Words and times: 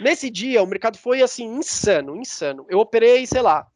Nesse 0.00 0.30
dia, 0.30 0.62
o 0.62 0.66
mercado 0.66 0.96
foi 0.96 1.22
assim, 1.22 1.44
insano, 1.44 2.16
insano. 2.16 2.66
Eu 2.68 2.78
operei, 2.78 3.26
sei 3.26 3.42
lá, 3.42 3.66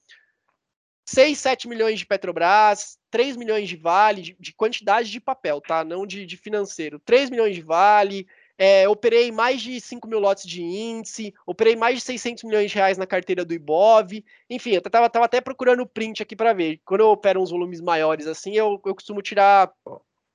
6, 1.07 1.39
7 1.39 1.69
milhões 1.69 1.99
de 1.99 2.07
Petrobras, 2.07 2.99
3 3.11 3.37
milhões 3.37 3.69
de 3.69 3.77
Vale, 3.77 4.23
de, 4.23 4.37
de 4.41 4.53
quantidade 4.55 5.11
de 5.11 5.21
papel, 5.21 5.61
tá? 5.61 5.85
Não 5.85 6.07
de, 6.07 6.25
de 6.25 6.37
financeiro. 6.37 6.99
3 7.01 7.29
milhões 7.29 7.55
de 7.55 7.61
Vale, 7.61 8.27
é, 8.57 8.89
operei 8.89 9.31
mais 9.31 9.61
de 9.61 9.79
5 9.81 10.09
mil 10.09 10.19
lotes 10.19 10.47
de 10.47 10.63
índice, 10.63 11.35
operei 11.47 11.77
mais 11.77 11.97
de 11.97 12.05
600 12.05 12.45
milhões 12.45 12.71
de 12.71 12.77
reais 12.77 12.97
na 12.97 13.07
carteira 13.07 13.45
do 13.45 13.53
Ibov. 13.53 14.25
Enfim, 14.49 14.71
eu 14.71 14.81
tava, 14.81 15.11
tava 15.11 15.27
até 15.27 15.41
procurando 15.43 15.83
o 15.83 15.87
print 15.87 16.23
aqui 16.23 16.35
para 16.35 16.55
ver. 16.55 16.81
Quando 16.87 17.01
eu 17.01 17.09
opero 17.09 17.43
uns 17.43 17.51
volumes 17.51 17.81
maiores 17.81 18.27
assim, 18.27 18.55
eu, 18.55 18.81
eu 18.87 18.95
costumo 18.95 19.21
tirar, 19.21 19.71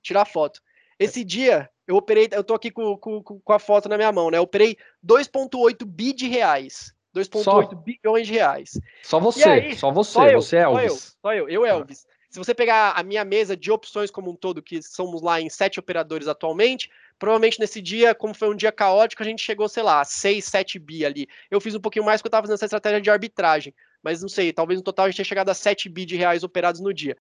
tirar 0.04 0.26
foto. 0.26 0.62
Esse 1.00 1.24
dia, 1.24 1.70
eu 1.90 1.96
operei, 1.96 2.30
eu 2.32 2.44
tô 2.44 2.54
aqui 2.54 2.70
com, 2.70 2.96
com, 2.96 3.24
com 3.24 3.54
a 3.54 3.58
foto 3.58 3.90
na 3.90 3.98
minha 3.98 4.12
mão, 4.12 4.30
né? 4.30 4.38
Eu 4.38 4.44
operei 4.44 4.78
2,8 5.04 5.84
bi 5.84 6.14
de 6.14 6.28
reais. 6.28 6.94
2,8 7.16 7.84
bilhões 7.84 8.28
de 8.28 8.34
reais. 8.34 8.80
Só 9.02 9.20
você, 9.20 9.44
aí, 9.50 9.76
só 9.76 9.92
você, 9.92 10.12
só 10.12 10.28
eu, 10.28 10.40
você 10.40 10.58
é 10.58 10.62
Elvis. 10.62 10.84
Só 10.84 10.84
eu, 10.84 11.00
só 11.00 11.34
eu, 11.34 11.50
eu 11.50 11.66
Elvis. 11.66 12.06
Se 12.30 12.38
você 12.38 12.54
pegar 12.54 12.92
a 12.92 13.02
minha 13.02 13.26
mesa 13.26 13.58
de 13.58 13.72
opções 13.72 14.12
como 14.12 14.30
um 14.30 14.36
todo, 14.36 14.62
que 14.62 14.84
somos 14.84 15.24
lá 15.24 15.42
em 15.42 15.50
sete 15.50 15.80
operadores 15.80 16.28
atualmente, 16.28 16.92
provavelmente 17.18 17.60
nesse 17.60 17.82
dia, 17.82 18.14
como 18.14 18.36
foi 18.36 18.52
um 18.52 18.56
dia 18.56 18.72
caótico, 18.72 19.24
a 19.24 19.26
gente 19.26 19.44
chegou, 19.44 19.68
sei 19.68 19.82
lá, 19.82 20.06
6, 20.06 20.46
7 20.46 20.78
bi 20.78 21.04
ali. 21.04 21.28
Eu 21.50 21.60
fiz 21.60 21.74
um 21.74 21.82
pouquinho 21.82 22.06
mais 22.06 22.22
porque 22.22 22.28
eu 22.28 22.30
estava 22.30 22.44
fazendo 22.44 22.54
essa 22.54 22.66
estratégia 22.66 23.02
de 23.02 23.10
arbitragem. 23.10 23.74
Mas 24.04 24.22
não 24.22 24.30
sei, 24.30 24.54
talvez 24.54 24.80
no 24.80 24.84
total 24.84 25.06
a 25.06 25.10
gente 25.10 25.18
tenha 25.18 25.26
chegado 25.26 25.50
a 25.50 25.56
7 25.56 25.90
bi 25.90 26.06
de 26.06 26.16
reais 26.16 26.44
operados 26.44 26.80
no 26.80 26.94
dia. 26.94 27.18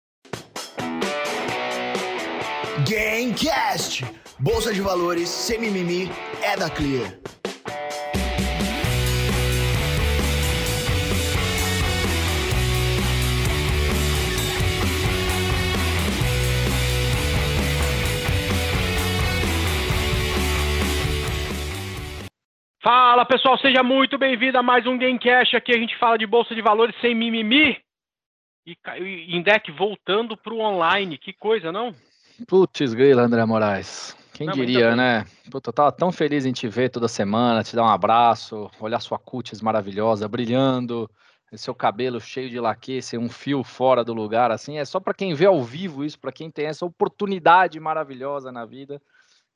Gamecast! 2.89 4.05
Bolsa 4.39 4.73
de 4.73 4.79
valores, 4.79 5.27
sem 5.27 5.59
mimimi, 5.59 6.09
é 6.41 6.55
da 6.55 6.69
Clear. 6.69 7.19
Fala 22.81 23.25
pessoal, 23.25 23.57
seja 23.57 23.83
muito 23.83 24.17
bem-vindo 24.17 24.57
a 24.57 24.63
mais 24.63 24.87
um 24.87 24.97
Gamecast. 24.97 25.57
Aqui 25.57 25.75
a 25.75 25.77
gente 25.77 25.97
fala 25.97 26.17
de 26.17 26.25
bolsa 26.25 26.55
de 26.55 26.61
valores 26.61 26.95
sem 27.01 27.13
mimimi. 27.13 27.77
E, 28.65 29.35
Indec 29.35 29.69
voltando 29.73 30.37
para 30.37 30.53
o 30.53 30.61
online, 30.61 31.17
que 31.17 31.33
coisa, 31.33 31.69
não? 31.69 31.93
Putz, 32.45 32.93
grila, 32.93 33.23
André 33.23 33.43
Moraes. 33.45 34.15
Quem 34.33 34.45
não, 34.45 34.53
diria, 34.53 34.95
né? 34.95 35.25
Puta, 35.49 35.69
eu 35.69 35.73
tava 35.73 35.91
tão 35.91 36.11
feliz 36.11 36.45
em 36.45 36.51
te 36.51 36.67
ver 36.67 36.89
toda 36.89 37.07
semana, 37.07 37.63
te 37.63 37.75
dar 37.75 37.83
um 37.83 37.89
abraço, 37.89 38.69
olhar 38.79 38.99
sua 38.99 39.17
cutis 39.17 39.61
maravilhosa, 39.61 40.27
brilhando, 40.27 41.09
seu 41.53 41.73
cabelo 41.73 42.21
cheio 42.21 42.47
de 42.47 42.59
laque, 42.59 43.01
sem 43.01 43.17
um 43.17 43.29
fio 43.29 43.63
fora 43.63 44.03
do 44.03 44.13
lugar, 44.13 44.51
assim. 44.51 44.77
É 44.77 44.85
só 44.85 44.99
para 44.99 45.15
quem 45.15 45.33
vê 45.33 45.45
ao 45.45 45.63
vivo 45.63 46.05
isso, 46.05 46.19
para 46.19 46.31
quem 46.31 46.51
tem 46.51 46.67
essa 46.67 46.85
oportunidade 46.85 47.79
maravilhosa 47.79 48.51
na 48.51 48.63
vida. 48.63 49.01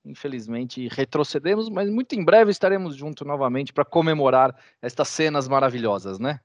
Infelizmente 0.04 0.88
retrocedemos, 0.88 1.70
mas 1.70 1.88
muito 1.88 2.16
em 2.16 2.26
breve 2.26 2.50
estaremos 2.50 2.96
juntos 2.96 3.28
novamente 3.28 3.72
para 3.72 3.86
comemorar 3.86 4.56
estas 4.82 5.10
cenas 5.10 5.48
maravilhosas, 5.48 6.18
né? 6.18 6.40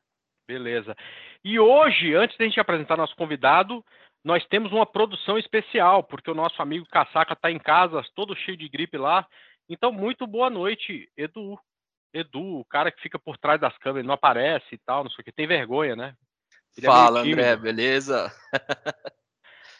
Beleza. 0.46 0.94
E 1.42 1.58
hoje, 1.58 2.14
antes 2.14 2.36
de 2.36 2.44
a 2.44 2.46
gente 2.46 2.60
apresentar 2.60 2.96
nosso 2.96 3.16
convidado, 3.16 3.84
nós 4.26 4.44
temos 4.46 4.72
uma 4.72 4.84
produção 4.84 5.38
especial, 5.38 6.02
porque 6.02 6.28
o 6.28 6.34
nosso 6.34 6.60
amigo 6.60 6.84
Casaca 6.90 7.34
está 7.34 7.48
em 7.48 7.60
casa, 7.60 8.02
todo 8.12 8.34
cheio 8.34 8.56
de 8.56 8.68
gripe 8.68 8.98
lá. 8.98 9.24
Então, 9.68 9.92
muito 9.92 10.26
boa 10.26 10.50
noite, 10.50 11.08
Edu. 11.16 11.56
Edu, 12.12 12.58
o 12.58 12.64
cara 12.64 12.90
que 12.90 13.00
fica 13.00 13.20
por 13.20 13.38
trás 13.38 13.60
das 13.60 13.78
câmeras, 13.78 14.04
não 14.04 14.14
aparece 14.14 14.66
e 14.72 14.78
tal, 14.78 15.04
não 15.04 15.10
sei 15.10 15.22
o 15.22 15.24
que, 15.24 15.30
tem 15.30 15.46
vergonha, 15.46 15.94
né? 15.94 16.12
Ele 16.76 16.88
é 16.88 16.90
Fala, 16.90 17.20
é 17.20 17.22
André, 17.22 17.54
beleza? 17.54 18.32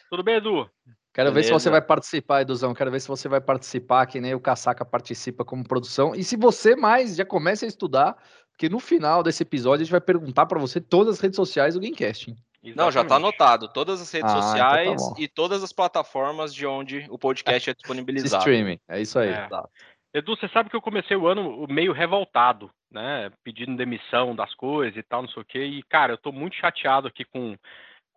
Tudo 0.09 0.23
bem, 0.23 0.35
Edu? 0.35 0.69
Quero 1.13 1.29
Beleza. 1.29 1.33
ver 1.33 1.43
se 1.43 1.51
você 1.51 1.69
vai 1.69 1.81
participar, 1.81 2.41
Eduzão. 2.43 2.73
Quero 2.73 2.91
ver 2.91 3.01
se 3.01 3.07
você 3.09 3.27
vai 3.27 3.41
participar, 3.41 4.05
que 4.05 4.21
nem 4.21 4.33
o 4.33 4.39
Casaca 4.39 4.85
participa 4.85 5.43
como 5.43 5.67
produção. 5.67 6.15
E 6.15 6.23
se 6.23 6.37
você 6.37 6.73
mais 6.73 7.17
já 7.17 7.25
começa 7.25 7.65
a 7.65 7.67
estudar, 7.67 8.15
porque 8.51 8.69
no 8.69 8.79
final 8.79 9.23
desse 9.23 9.43
episódio 9.43 9.81
a 9.81 9.83
gente 9.83 9.91
vai 9.91 9.99
perguntar 9.99 10.45
para 10.45 10.57
você 10.59 10.79
todas 10.79 11.15
as 11.15 11.19
redes 11.19 11.35
sociais 11.35 11.73
do 11.73 11.81
Gamecast. 11.81 12.33
Não, 12.75 12.91
já 12.91 13.01
está 13.01 13.15
anotado. 13.15 13.67
Todas 13.67 14.01
as 14.01 14.11
redes 14.11 14.31
ah, 14.31 14.41
sociais 14.41 15.01
então 15.01 15.13
tá 15.13 15.21
e 15.21 15.27
todas 15.27 15.63
as 15.63 15.71
plataformas 15.71 16.53
de 16.53 16.65
onde 16.65 17.05
o 17.09 17.17
podcast 17.17 17.69
é 17.69 17.73
disponibilizado. 17.73 18.41
streaming, 18.43 18.79
é 18.87 19.01
isso 19.01 19.17
aí. 19.19 19.29
É. 19.29 19.47
Tá. 19.47 19.67
Edu, 20.13 20.35
você 20.35 20.47
sabe 20.49 20.69
que 20.69 20.75
eu 20.75 20.81
comecei 20.81 21.15
o 21.15 21.27
ano 21.27 21.67
meio 21.69 21.91
revoltado, 21.91 22.71
né? 22.91 23.31
Pedindo 23.43 23.75
demissão 23.75 24.35
das 24.35 24.53
coisas 24.55 24.97
e 24.97 25.03
tal, 25.03 25.21
não 25.21 25.29
sei 25.29 25.41
o 25.41 25.45
quê. 25.45 25.63
E, 25.63 25.83
cara, 25.83 26.13
eu 26.13 26.17
tô 26.17 26.31
muito 26.31 26.55
chateado 26.55 27.07
aqui 27.07 27.23
com 27.25 27.55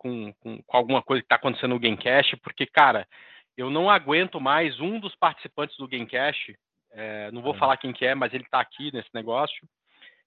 com, 0.01 0.33
com, 0.39 0.63
com 0.63 0.77
alguma 0.77 1.03
coisa 1.03 1.21
que 1.21 1.27
está 1.27 1.35
acontecendo 1.35 1.75
no 1.75 1.79
Gamecast, 1.79 2.35
porque, 2.37 2.65
cara, 2.65 3.07
eu 3.55 3.69
não 3.69 3.87
aguento 3.87 4.41
mais 4.41 4.79
um 4.79 4.99
dos 4.99 5.15
participantes 5.15 5.77
do 5.77 5.87
Gamecast, 5.87 6.57
é, 6.91 7.29
não 7.31 7.43
vou 7.43 7.53
é. 7.53 7.57
falar 7.59 7.77
quem 7.77 7.93
que 7.93 8.03
é, 8.03 8.15
mas 8.15 8.33
ele 8.33 8.43
está 8.43 8.59
aqui 8.59 8.91
nesse 8.91 9.09
negócio, 9.13 9.67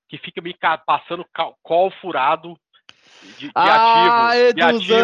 que 0.09 0.17
fica 0.19 0.41
me 0.41 0.57
passando 0.87 1.27
call 1.61 1.91
furado 2.01 2.57
de, 3.39 3.47
de 3.47 3.53
ah, 3.55 4.29
ativo. 4.29 4.69
Eduzão! 4.69 4.99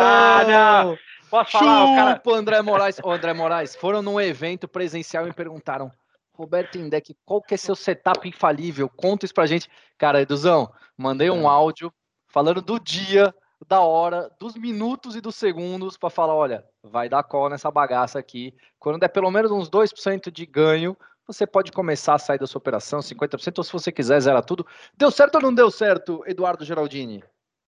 Ah, 0.00 0.44
não. 0.46 0.98
Posso 1.30 1.52
Chupa, 1.52 1.64
falar? 1.64 1.84
O 1.84 1.94
cara... 1.94 2.38
André 2.38 2.62
Moraes. 2.62 3.00
Ô, 3.02 3.10
André 3.10 3.32
Moraes, 3.32 3.76
foram 3.76 4.02
num 4.02 4.20
evento 4.20 4.66
presencial 4.66 5.28
e 5.28 5.32
perguntaram, 5.32 5.90
Roberto 6.34 6.78
Indec, 6.78 7.14
qual 7.24 7.40
que 7.40 7.54
é 7.54 7.56
seu 7.56 7.76
setup 7.76 8.28
infalível? 8.28 8.88
Conta 8.88 9.24
isso 9.24 9.34
pra 9.34 9.46
gente. 9.46 9.68
Cara, 9.96 10.22
Eduzão, 10.22 10.72
mandei 10.96 11.30
um 11.30 11.42
é. 11.42 11.46
áudio 11.46 11.92
falando 12.28 12.60
do 12.60 12.80
dia 12.80 13.34
da 13.68 13.80
hora, 13.80 14.30
dos 14.40 14.56
minutos 14.56 15.14
e 15.14 15.20
dos 15.20 15.36
segundos 15.36 15.96
para 15.96 16.08
falar, 16.08 16.34
olha, 16.34 16.64
vai 16.82 17.08
dar 17.08 17.22
call 17.22 17.50
nessa 17.50 17.70
bagaça 17.70 18.18
aqui. 18.18 18.54
Quando 18.78 18.98
der 18.98 19.08
pelo 19.08 19.30
menos 19.30 19.50
uns 19.50 19.68
2% 19.68 20.30
de 20.30 20.46
ganho, 20.46 20.96
você 21.26 21.46
pode 21.46 21.70
começar 21.70 22.14
a 22.14 22.18
sair 22.18 22.38
da 22.38 22.46
sua 22.46 22.58
operação, 22.58 23.00
50%, 23.00 23.58
ou 23.58 23.64
se 23.64 23.72
você 23.72 23.92
quiser, 23.92 24.20
zera 24.20 24.42
tudo. 24.42 24.66
Deu 24.96 25.10
certo 25.10 25.36
ou 25.36 25.42
não 25.42 25.54
deu 25.54 25.70
certo, 25.70 26.24
Eduardo 26.26 26.64
Geraldini? 26.64 27.22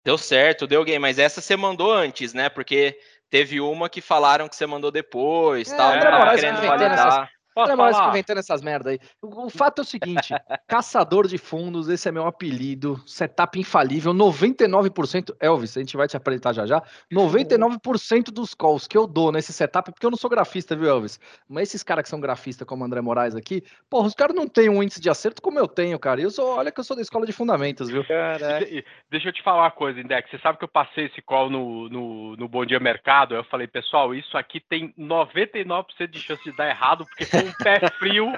Deu 0.06 0.16
certo, 0.16 0.68
deu 0.68 0.84
game, 0.84 1.00
mas 1.00 1.18
essa 1.18 1.40
você 1.40 1.56
mandou 1.56 1.92
antes, 1.92 2.32
né? 2.32 2.48
Porque 2.48 2.96
teve 3.28 3.60
uma 3.60 3.90
que 3.90 4.00
falaram 4.00 4.48
que 4.48 4.54
você 4.54 4.64
mandou 4.64 4.92
depois, 4.92 5.72
é, 5.72 5.76
tal, 5.76 5.94
é, 5.94 6.34
querendo 6.36 6.60
validar. 6.60 7.28
Posso 7.56 7.72
Olha, 7.72 7.76
mais 7.78 7.98
comentando 7.98 8.36
essas 8.36 8.60
merdas 8.60 8.92
aí. 8.92 9.00
O, 9.22 9.46
o, 9.46 9.48
fato 9.48 9.78
é 9.78 9.82
o 9.82 9.84
seguinte: 9.86 10.34
caçador 10.68 11.26
de 11.26 11.38
fundos, 11.38 11.88
esse 11.88 12.06
é 12.06 12.12
meu 12.12 12.26
apelido, 12.26 13.02
setup 13.06 13.58
infalível, 13.58 14.12
99%. 14.12 15.34
Elvis, 15.40 15.74
a 15.74 15.80
gente 15.80 15.96
vai 15.96 16.06
te 16.06 16.18
apresentar 16.18 16.52
já 16.52 16.66
já. 16.66 16.82
99% 17.10 18.24
dos 18.24 18.52
calls 18.52 18.86
que 18.86 18.98
eu 18.98 19.06
dou 19.06 19.32
nesse 19.32 19.54
setup, 19.54 19.90
porque 19.90 20.04
eu 20.04 20.10
não 20.10 20.18
sou 20.18 20.28
grafista, 20.28 20.76
viu, 20.76 20.86
Elvis? 20.86 21.18
Mas 21.48 21.70
esses 21.70 21.82
caras 21.82 22.02
que 22.02 22.10
são 22.10 22.20
grafistas, 22.20 22.68
como 22.68 22.82
o 22.82 22.86
André 22.86 23.00
Moraes 23.00 23.34
aqui, 23.34 23.64
porra, 23.88 24.08
os 24.08 24.14
caras 24.14 24.36
não 24.36 24.46
têm 24.46 24.68
um 24.68 24.82
índice 24.82 25.00
de 25.00 25.08
acerto 25.08 25.40
como 25.40 25.58
eu 25.58 25.66
tenho, 25.66 25.98
cara. 25.98 26.20
Eu 26.20 26.30
sou, 26.30 26.56
olha 26.56 26.70
que 26.70 26.78
eu 26.78 26.84
sou 26.84 26.94
da 26.94 27.00
escola 27.00 27.24
de 27.24 27.32
fundamentos, 27.32 27.88
viu? 27.88 28.04
Caraca. 28.04 28.66
Deixa 29.10 29.28
eu 29.28 29.32
te 29.32 29.42
falar 29.42 29.62
uma 29.62 29.70
coisa, 29.70 29.98
Index. 29.98 30.30
Você 30.30 30.38
sabe 30.40 30.58
que 30.58 30.64
eu 30.64 30.68
passei 30.68 31.06
esse 31.06 31.22
call 31.22 31.48
no, 31.48 31.88
no, 31.88 32.36
no 32.36 32.48
Bom 32.48 32.66
Dia 32.66 32.78
Mercado? 32.78 33.34
Eu 33.34 33.44
falei, 33.44 33.66
pessoal, 33.66 34.14
isso 34.14 34.36
aqui 34.36 34.60
tem 34.60 34.92
99% 34.98 36.06
de 36.10 36.20
chance 36.20 36.44
de 36.44 36.54
dar 36.54 36.68
errado, 36.68 37.06
porque 37.06 37.24
um 37.46 37.52
pé 37.52 37.80
frio 37.98 38.32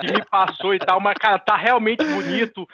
que 0.00 0.12
me 0.12 0.24
passou 0.26 0.74
e 0.74 0.78
tal, 0.78 1.00
mas, 1.00 1.16
cara, 1.18 1.38
tá 1.38 1.56
realmente 1.56 2.04
bonito. 2.04 2.66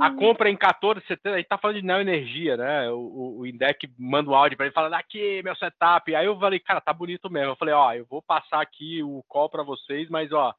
A 0.00 0.10
compra 0.10 0.48
é 0.48 0.52
em 0.52 0.56
14,70, 0.56 1.34
aí 1.34 1.44
tá 1.44 1.58
falando 1.58 1.76
de 1.76 1.86
neoenergia, 1.86 2.56
né? 2.56 2.90
O, 2.90 3.40
o 3.40 3.46
Indec 3.46 3.88
manda 3.98 4.30
um 4.30 4.34
áudio 4.34 4.56
pra 4.56 4.66
ele 4.66 4.74
falando 4.74 4.94
aqui, 4.94 5.42
meu 5.42 5.54
setup. 5.56 6.14
Aí 6.14 6.26
eu 6.26 6.38
falei, 6.38 6.60
cara, 6.60 6.80
tá 6.80 6.92
bonito 6.92 7.30
mesmo. 7.30 7.52
Eu 7.52 7.56
falei, 7.56 7.74
ó, 7.74 7.92
eu 7.92 8.06
vou 8.08 8.22
passar 8.22 8.60
aqui 8.60 9.02
o 9.02 9.22
call 9.28 9.48
para 9.48 9.62
vocês, 9.62 10.08
mas 10.08 10.32
ó, 10.32 10.54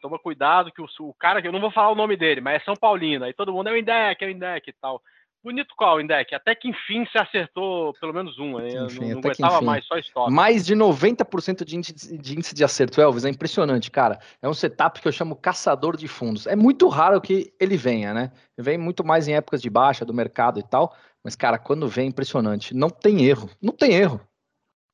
toma 0.00 0.18
cuidado 0.18 0.72
que 0.72 0.80
o, 0.80 0.86
o 1.00 1.14
cara, 1.14 1.42
que 1.42 1.48
eu 1.48 1.52
não 1.52 1.60
vou 1.60 1.70
falar 1.70 1.90
o 1.90 1.96
nome 1.96 2.16
dele, 2.16 2.40
mas 2.40 2.62
é 2.62 2.64
São 2.64 2.74
Paulino. 2.74 3.24
Aí 3.24 3.32
todo 3.32 3.52
mundo 3.52 3.68
é 3.68 3.72
o 3.72 3.76
Indec, 3.76 4.24
é 4.24 4.26
o 4.26 4.30
Indec 4.30 4.70
e 4.70 4.72
tal. 4.72 5.02
Bonito 5.42 5.74
qual, 5.76 6.00
Indec? 6.00 6.34
Até 6.34 6.54
que 6.54 6.68
enfim 6.68 7.06
se 7.06 7.16
acertou 7.16 7.94
pelo 8.00 8.12
menos 8.12 8.38
um. 8.38 8.58
Né? 8.58 8.70
Enfim, 8.84 9.12
não, 9.12 9.18
aguentava 9.18 9.60
mais, 9.60 9.86
só 9.86 9.96
stop. 9.98 10.32
Mais 10.32 10.66
de 10.66 10.74
90% 10.74 11.64
de 11.64 11.76
índice, 11.76 12.18
de 12.18 12.34
índice 12.34 12.54
de 12.54 12.64
acerto, 12.64 13.00
Elvis. 13.00 13.24
É 13.24 13.28
impressionante, 13.30 13.90
cara. 13.90 14.18
É 14.42 14.48
um 14.48 14.54
setup 14.54 15.00
que 15.00 15.06
eu 15.06 15.12
chamo 15.12 15.36
caçador 15.36 15.96
de 15.96 16.08
fundos. 16.08 16.46
É 16.46 16.56
muito 16.56 16.88
raro 16.88 17.20
que 17.20 17.52
ele 17.60 17.76
venha, 17.76 18.12
né? 18.12 18.32
Vem 18.56 18.76
muito 18.76 19.04
mais 19.04 19.28
em 19.28 19.34
épocas 19.34 19.62
de 19.62 19.70
baixa 19.70 20.04
do 20.04 20.12
mercado 20.12 20.58
e 20.58 20.62
tal. 20.62 20.94
Mas, 21.22 21.36
cara, 21.36 21.58
quando 21.58 21.86
vem, 21.86 22.06
é 22.06 22.08
impressionante. 22.08 22.74
Não 22.74 22.90
tem 22.90 23.24
erro. 23.24 23.48
Não 23.62 23.72
tem 23.72 23.94
erro. 23.94 24.20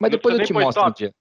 Mas 0.00 0.10
depois 0.10 0.38
eu 0.38 0.44
te 0.44 0.52
mostro 0.52 0.84
um 0.84 0.92
dia. 0.92 1.14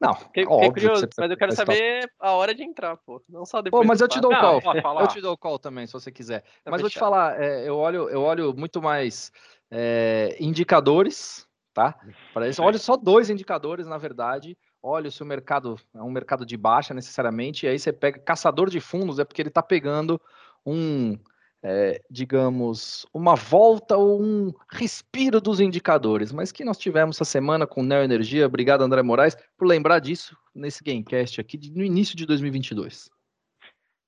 Não, 0.00 0.14
Fiquei, 0.14 0.44
óbvio 0.46 0.72
curioso, 0.72 1.08
mas 1.18 1.30
eu 1.30 1.36
quero 1.36 1.52
saber 1.52 2.10
a 2.20 2.32
hora 2.32 2.54
de 2.54 2.62
entrar, 2.62 2.96
pô. 2.98 3.22
Não 3.28 3.46
só 3.46 3.62
depois. 3.62 3.82
Pô, 3.82 3.88
mas 3.88 4.00
eu 4.00 4.08
te 4.08 4.20
dou 4.20 4.30
o 4.30 4.38
call. 4.38 4.60
eu 5.00 5.08
te 5.08 5.20
dou 5.20 5.32
o 5.32 5.38
call 5.38 5.58
também, 5.58 5.86
se 5.86 5.92
você 5.92 6.12
quiser. 6.12 6.42
Tá 6.62 6.70
mas 6.70 6.82
vou 6.82 6.90
te 6.90 6.98
falar, 6.98 7.40
é, 7.40 7.66
eu, 7.66 7.76
olho, 7.76 8.08
eu 8.10 8.20
olho 8.20 8.54
muito 8.54 8.82
mais 8.82 9.32
é, 9.70 10.36
indicadores, 10.38 11.46
tá? 11.72 11.98
Para 12.34 12.48
isso, 12.48 12.62
olho 12.62 12.78
só 12.78 12.96
dois 12.96 13.30
indicadores, 13.30 13.86
na 13.86 13.96
verdade. 13.96 14.56
Olha 14.82 15.10
se 15.10 15.22
o 15.22 15.26
mercado 15.26 15.76
é 15.94 16.02
um 16.02 16.10
mercado 16.10 16.44
de 16.44 16.56
baixa 16.56 16.92
necessariamente, 16.92 17.64
e 17.64 17.68
aí 17.68 17.78
você 17.78 17.92
pega 17.92 18.18
caçador 18.18 18.68
de 18.68 18.80
fundos, 18.80 19.18
é 19.18 19.24
porque 19.24 19.40
ele 19.40 19.48
está 19.48 19.62
pegando 19.62 20.20
um, 20.64 21.18
é, 21.68 22.00
digamos, 22.08 23.04
uma 23.12 23.34
volta 23.34 23.96
ou 23.96 24.22
um 24.22 24.52
respiro 24.70 25.40
dos 25.40 25.58
indicadores, 25.58 26.30
mas 26.30 26.52
que 26.52 26.64
nós 26.64 26.78
tivemos 26.78 27.16
essa 27.16 27.24
semana 27.24 27.66
com 27.66 27.82
Neo 27.82 28.04
Energia. 28.04 28.46
Obrigado, 28.46 28.82
André 28.82 29.02
Moraes, 29.02 29.36
por 29.58 29.66
lembrar 29.66 29.98
disso 29.98 30.36
nesse 30.54 30.84
Gamecast 30.84 31.40
aqui 31.40 31.58
no 31.74 31.82
início 31.82 32.16
de 32.16 32.24
2022. 32.24 33.10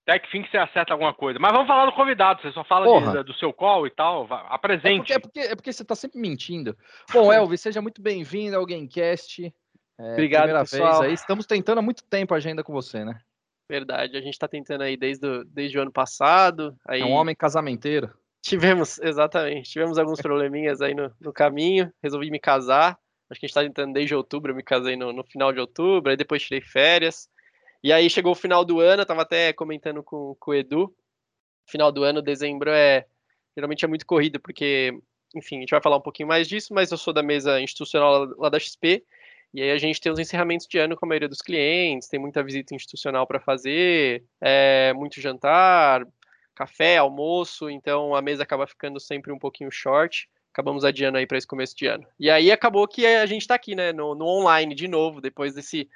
Até 0.07 0.21
que 0.21 0.31
fim 0.31 0.43
que 0.43 0.51
você 0.53 0.57
acerta 0.57 0.93
alguma 0.93 1.13
coisa. 1.13 1.41
Mas 1.41 1.51
vamos 1.51 1.67
falar 1.67 1.85
do 1.85 1.93
convidado, 1.93 2.41
você 2.41 2.53
só 2.53 2.63
fala 2.63 2.87
de, 3.13 3.25
do 3.25 3.35
seu 3.35 3.53
call 3.53 3.89
e 3.89 3.91
tal. 3.91 4.29
Apresente. 4.31 5.13
É 5.13 5.19
porque, 5.19 5.41
é 5.41 5.43
porque, 5.43 5.53
é 5.53 5.57
porque 5.57 5.73
você 5.73 5.83
está 5.83 5.97
sempre 5.97 6.21
mentindo. 6.21 6.77
Bom, 7.13 7.31
Elvis, 7.35 7.61
seja 7.61 7.83
muito 7.83 8.01
bem-vindo 8.01 8.57
ao 8.57 8.65
Gamecast. 8.65 9.53
É, 9.99 10.13
Obrigado, 10.13 10.57
pessoal. 10.61 11.03
Aí. 11.03 11.13
Estamos 11.13 11.45
tentando 11.45 11.79
há 11.79 11.83
muito 11.83 12.05
tempo 12.05 12.33
a 12.33 12.37
agenda 12.37 12.63
com 12.63 12.73
você, 12.73 13.05
né? 13.05 13.21
Verdade, 13.69 14.17
a 14.17 14.21
gente 14.21 14.33
está 14.33 14.49
tentando 14.49 14.83
aí 14.83 14.97
desde 14.97 15.27
o, 15.27 15.45
desde 15.45 15.79
o 15.79 15.83
ano 15.83 15.93
passado. 15.93 16.77
Aí... 16.87 17.03
É 17.03 17.05
um 17.05 17.13
homem 17.13 17.35
casamenteiro. 17.35 18.11
Tivemos, 18.41 18.99
exatamente, 19.03 19.71
tivemos 19.71 19.99
alguns 19.99 20.21
probleminhas 20.21 20.81
aí 20.81 20.95
no, 20.95 21.13
no 21.21 21.33
caminho, 21.33 21.93
resolvi 22.03 22.31
me 22.31 22.39
casar. 22.39 22.99
Acho 23.31 23.39
que 23.41 23.45
a 23.45 23.47
gente 23.47 23.51
está 23.51 23.63
tentando 23.63 23.93
desde 23.93 24.15
outubro, 24.15 24.53
eu 24.53 24.57
me 24.57 24.63
casei 24.63 24.97
no, 24.97 25.13
no 25.13 25.23
final 25.23 25.53
de 25.53 25.61
outubro, 25.61 26.11
aí 26.11 26.17
depois 26.17 26.43
tirei 26.43 26.63
férias. 26.63 27.29
E 27.83 27.93
aí 27.93 28.09
chegou 28.09 28.33
o 28.33 28.35
final 28.35 28.65
do 28.65 28.81
ano, 28.81 29.03
eu 29.03 29.07
tava 29.07 29.23
até 29.23 29.53
comentando 29.53 30.03
com, 30.03 30.35
com 30.41 30.51
o 30.51 30.55
Edu. 30.55 30.95
Final 31.67 31.93
do 31.93 32.03
ano, 32.03 32.23
dezembro 32.23 32.71
é 32.71 33.07
geralmente 33.55 33.85
é 33.85 33.89
muito 33.89 34.07
corrido, 34.07 34.39
porque, 34.41 34.97
enfim, 35.35 35.57
a 35.57 35.61
gente 35.61 35.71
vai 35.71 35.83
falar 35.83 35.97
um 35.97 36.01
pouquinho 36.01 36.29
mais 36.29 36.49
disso, 36.49 36.73
mas 36.73 36.93
eu 36.93 36.97
sou 36.97 37.13
da 37.13 37.25
mesa 37.25 37.61
institucional 37.61 38.27
lá 38.39 38.49
da 38.49 38.59
XP, 38.59 39.05
e 39.53 39.63
aí 39.63 39.71
a 39.71 39.79
gente 39.79 40.01
tem 40.01 40.13
os 40.13 40.19
encerramentos 40.19 40.67
de 40.67 40.79
ano 40.79 40.97
com 40.97 41.07
a 41.07 41.09
maioria 41.09 41.29
dos 41.29 41.41
clientes, 41.41 42.09
tem 42.09 42.21
muita 42.21 42.43
visita 42.43 42.75
institucional 42.75 43.27
para 43.27 43.41
fazer, 43.41 44.25
é, 44.41 44.93
muito 44.95 45.21
jantar, 45.21 46.07
café, 46.55 46.99
almoço, 46.99 47.71
então 47.71 48.15
a 48.15 48.21
mesa 48.21 48.43
acaba 48.43 48.67
ficando 48.67 48.99
sempre 49.01 49.33
um 49.33 49.39
pouquinho 49.39 49.71
short. 49.71 50.29
Acabamos 50.53 50.85
adiando 50.85 51.19
aí 51.19 51.27
para 51.27 51.39
esse 51.39 51.47
começo 51.47 51.77
de 51.77 51.87
ano. 51.87 52.05
E 52.19 52.29
aí 52.29 52.51
acabou 52.51 52.89
que 52.89 53.07
a 53.07 53.27
gente 53.27 53.43
está 53.43 53.55
aqui, 53.55 53.77
né, 53.77 53.93
no, 53.93 54.15
no 54.15 54.27
online 54.27 54.75
de 54.75 54.89
novo, 54.89 55.21
depois 55.21 55.55
desse 55.55 55.89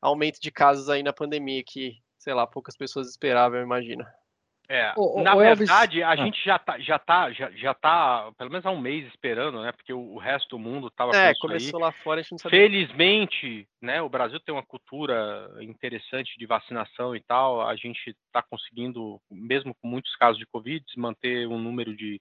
aumento 0.00 0.40
de 0.40 0.50
casos 0.52 0.88
aí 0.88 1.02
na 1.02 1.12
pandemia 1.12 1.62
que, 1.64 1.98
sei 2.16 2.32
lá, 2.32 2.46
poucas 2.46 2.76
pessoas 2.76 3.08
esperavam, 3.08 3.58
eu 3.58 3.64
imagino. 3.64 4.06
É, 4.66 4.94
o, 4.96 5.22
na 5.22 5.34
o 5.34 5.38
verdade, 5.38 6.00
Elvis... 6.00 6.02
a 6.02 6.22
ah. 6.22 6.24
gente 6.24 6.42
já 6.42 6.58
tá, 6.58 6.78
já 6.78 6.98
tá, 6.98 7.30
já, 7.32 7.50
já 7.50 7.74
tá, 7.74 8.32
pelo 8.38 8.50
menos 8.50 8.64
há 8.64 8.70
um 8.70 8.80
mês 8.80 9.06
esperando, 9.08 9.62
né? 9.62 9.72
Porque 9.72 9.92
o, 9.92 10.14
o 10.14 10.18
resto 10.18 10.48
do 10.50 10.58
mundo 10.58 10.90
tava 10.90 11.14
É, 11.14 11.34
começou 11.34 11.78
aí. 11.78 11.82
lá 11.84 11.92
fora, 11.92 12.20
a 12.20 12.22
gente 12.22 12.32
não 12.32 12.38
sabia. 12.38 12.60
Felizmente, 12.60 13.68
né, 13.80 14.00
o 14.00 14.08
Brasil 14.08 14.40
tem 14.40 14.54
uma 14.54 14.64
cultura 14.64 15.50
interessante 15.60 16.38
de 16.38 16.46
vacinação 16.46 17.14
e 17.14 17.20
tal, 17.20 17.66
a 17.66 17.76
gente 17.76 18.16
tá 18.32 18.42
conseguindo, 18.42 19.20
mesmo 19.30 19.74
com 19.74 19.86
muitos 19.86 20.16
casos 20.16 20.38
de 20.38 20.46
Covid, 20.46 20.82
manter 20.96 21.46
um 21.46 21.58
número 21.58 21.94
de, 21.94 22.18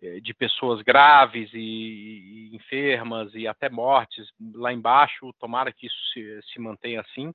eh, 0.00 0.20
de 0.20 0.32
pessoas 0.32 0.82
graves 0.82 1.50
e, 1.52 1.58
e 1.58 2.56
enfermas 2.56 3.34
e 3.34 3.48
até 3.48 3.68
mortes 3.68 4.28
lá 4.54 4.72
embaixo, 4.72 5.34
tomara 5.40 5.72
que 5.72 5.86
isso 5.86 6.12
se, 6.12 6.40
se 6.52 6.60
mantenha 6.60 7.00
assim, 7.00 7.34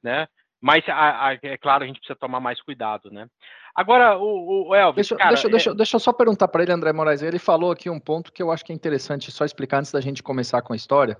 né? 0.00 0.28
Mas 0.60 0.84
a, 0.88 1.28
a, 1.28 1.34
é 1.34 1.56
claro, 1.56 1.84
a 1.84 1.86
gente 1.86 2.00
precisa 2.00 2.18
tomar 2.18 2.40
mais 2.40 2.60
cuidado, 2.60 3.10
né? 3.10 3.28
Agora, 3.74 4.18
o, 4.18 4.68
o 4.68 4.74
Elvis. 4.74 4.96
Deixa, 4.96 5.16
cara, 5.16 5.30
deixa, 5.30 5.46
é... 5.46 5.50
deixa, 5.50 5.74
deixa 5.74 5.96
eu 5.96 6.00
só 6.00 6.12
perguntar 6.12 6.48
para 6.48 6.62
ele, 6.62 6.72
André 6.72 6.92
Moraes. 6.92 7.22
Ele 7.22 7.38
falou 7.38 7.70
aqui 7.70 7.88
um 7.88 8.00
ponto 8.00 8.32
que 8.32 8.42
eu 8.42 8.50
acho 8.50 8.64
que 8.64 8.72
é 8.72 8.74
interessante 8.74 9.30
só 9.30 9.44
explicar 9.44 9.78
antes 9.78 9.92
da 9.92 10.00
gente 10.00 10.22
começar 10.22 10.60
com 10.62 10.72
a 10.72 10.76
história. 10.76 11.16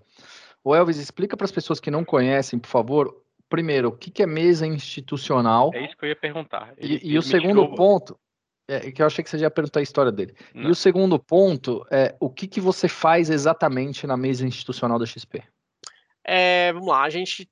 O 0.64 0.74
Elvis, 0.74 0.98
explica 0.98 1.36
para 1.36 1.44
as 1.44 1.52
pessoas 1.52 1.78
que 1.78 1.90
não 1.90 2.04
conhecem, 2.04 2.58
por 2.58 2.68
favor, 2.68 3.22
primeiro, 3.48 3.88
o 3.90 3.92
que, 3.92 4.10
que 4.10 4.22
é 4.22 4.26
mesa 4.26 4.66
institucional? 4.66 5.70
É 5.72 5.84
isso 5.84 5.96
que 5.96 6.04
eu 6.04 6.08
ia 6.08 6.16
perguntar. 6.16 6.72
Ele, 6.76 7.00
e, 7.02 7.12
e 7.12 7.18
o 7.18 7.22
segundo 7.22 7.62
tirou... 7.62 7.74
ponto, 7.74 8.18
é, 8.66 8.90
que 8.90 9.00
eu 9.00 9.06
achei 9.06 9.22
que 9.22 9.30
você 9.30 9.38
já 9.38 9.46
ia 9.46 9.50
perguntar 9.50 9.80
a 9.80 9.82
história 9.82 10.12
dele. 10.12 10.34
Não. 10.52 10.68
E 10.68 10.70
o 10.70 10.74
segundo 10.74 11.18
ponto 11.18 11.86
é 11.90 12.14
o 12.20 12.28
que, 12.28 12.46
que 12.46 12.60
você 12.60 12.88
faz 12.88 13.30
exatamente 13.30 14.06
na 14.06 14.16
mesa 14.16 14.44
institucional 14.44 14.98
da 14.98 15.06
XP? 15.06 15.42
É, 16.24 16.72
vamos 16.72 16.88
lá, 16.88 17.02
a 17.02 17.10
gente 17.10 17.48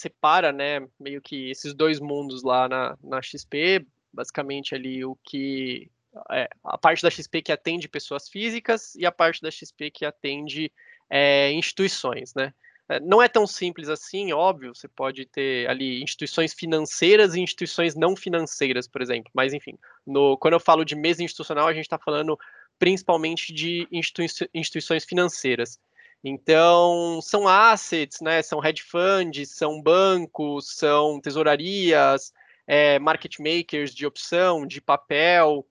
separa, 0.00 0.52
né, 0.52 0.86
meio 0.98 1.20
que 1.20 1.50
esses 1.50 1.74
dois 1.74 2.00
mundos 2.00 2.42
lá 2.42 2.68
na, 2.68 2.98
na 3.02 3.22
XP, 3.22 3.86
basicamente 4.12 4.74
ali 4.74 5.04
o 5.04 5.16
que 5.22 5.90
é, 6.30 6.48
a 6.64 6.78
parte 6.78 7.02
da 7.02 7.10
XP 7.10 7.42
que 7.42 7.52
atende 7.52 7.88
pessoas 7.88 8.28
físicas 8.28 8.94
e 8.94 9.04
a 9.04 9.12
parte 9.12 9.42
da 9.42 9.50
XP 9.50 9.90
que 9.90 10.04
atende 10.04 10.72
é, 11.10 11.52
instituições, 11.52 12.34
né? 12.34 12.52
É, 12.88 13.00
não 13.00 13.20
é 13.20 13.28
tão 13.28 13.46
simples 13.46 13.88
assim, 13.88 14.32
óbvio, 14.32 14.74
você 14.74 14.86
pode 14.86 15.26
ter 15.26 15.68
ali 15.68 16.02
instituições 16.02 16.54
financeiras 16.54 17.34
e 17.34 17.40
instituições 17.40 17.96
não 17.96 18.14
financeiras, 18.14 18.86
por 18.86 19.02
exemplo, 19.02 19.30
mas 19.34 19.52
enfim, 19.52 19.76
no, 20.06 20.38
quando 20.38 20.54
eu 20.54 20.60
falo 20.60 20.84
de 20.84 20.94
mesa 20.94 21.22
institucional, 21.22 21.66
a 21.66 21.72
gente 21.72 21.84
está 21.84 21.98
falando 21.98 22.38
principalmente 22.78 23.52
de 23.52 23.88
institui 23.90 24.26
instituições 24.54 25.04
financeiras. 25.04 25.80
Então, 26.22 27.20
são 27.22 27.46
assets, 27.46 28.20
né? 28.20 28.42
São 28.42 28.64
hedge 28.64 28.82
funds, 28.82 29.50
são 29.50 29.80
bancos, 29.80 30.76
são 30.76 31.20
tesourarias, 31.20 32.32
é, 32.66 32.98
market 32.98 33.38
makers 33.38 33.94
de 33.94 34.06
opção, 34.06 34.66
de 34.66 34.80
papel. 34.80 35.66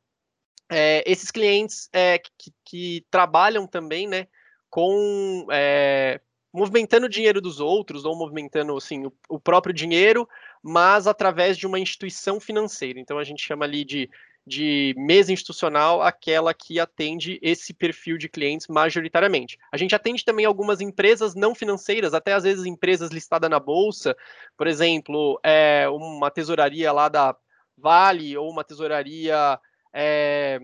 É, 0.70 1.04
esses 1.06 1.30
clientes 1.30 1.90
é, 1.92 2.18
que, 2.18 2.54
que, 2.64 3.06
trabalham 3.12 3.68
também, 3.68 4.08
né? 4.08 4.28
Com 4.70 5.46
é, 5.52 6.22
movimentando 6.54 7.06
o 7.06 7.10
dinheiro 7.10 7.42
dos 7.42 7.60
outros, 7.60 8.06
ou 8.06 8.16
movimentando 8.16 8.76
assim, 8.78 9.06
o, 9.06 9.14
o 9.28 9.40
próprio 9.40 9.74
dinheiro, 9.74 10.28
mas 10.64 11.06
através 11.06 11.58
de 11.58 11.68
uma 11.68 11.80
instituição 11.80 12.40
financeira. 12.40 13.00
Então, 13.00 13.20
a 13.20 13.24
gente 13.26 13.44
chama 13.44 13.66
ali 13.66 13.84
de 13.84 14.10
de 14.46 14.94
mesa 14.98 15.34
institucional 15.34 16.02
aquela 16.02 16.54
que 16.54 16.80
atende 16.80 17.40
esse 17.42 17.74
perfil 17.74 18.18
de 18.18 18.30
clientes 18.30 18.68
majoritariamente. 18.68 19.58
A 19.72 19.78
gente 19.78 19.96
atende 19.96 20.24
também 20.24 20.46
algumas 20.46 20.82
empresas 20.82 21.34
não 21.34 21.56
financeiras, 21.56 22.14
até 22.14 22.34
às 22.34 22.44
vezes 22.44 22.66
empresas 22.66 23.10
listadas 23.10 23.50
na 23.50 23.60
bolsa, 23.60 24.16
por 24.56 24.68
exemplo, 24.68 25.40
é, 25.44 25.88
uma 25.90 26.30
tesouraria 26.30 26.92
lá 26.92 27.10
da 27.10 27.36
Vale 27.78 28.38
ou 28.38 28.50
uma 28.50 28.64
tesouraria 28.64 29.60
é, 29.92 30.62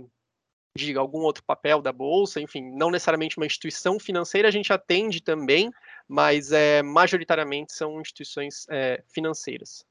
de 0.77 0.95
algum 0.95 1.19
outro 1.19 1.43
papel 1.43 1.81
da 1.81 1.91
bolsa, 1.91 2.39
enfim, 2.39 2.61
não 2.75 2.91
necessariamente 2.91 3.37
uma 3.37 3.45
instituição 3.45 3.99
financeira, 3.99 4.47
a 4.47 4.51
gente 4.51 4.71
atende 4.71 5.21
também, 5.21 5.71
mas 6.07 6.51
é, 6.51 6.81
majoritariamente 6.81 7.73
são 7.73 7.99
instituições 7.99 8.65
é, 8.69 9.03
financeiras. 9.07 9.85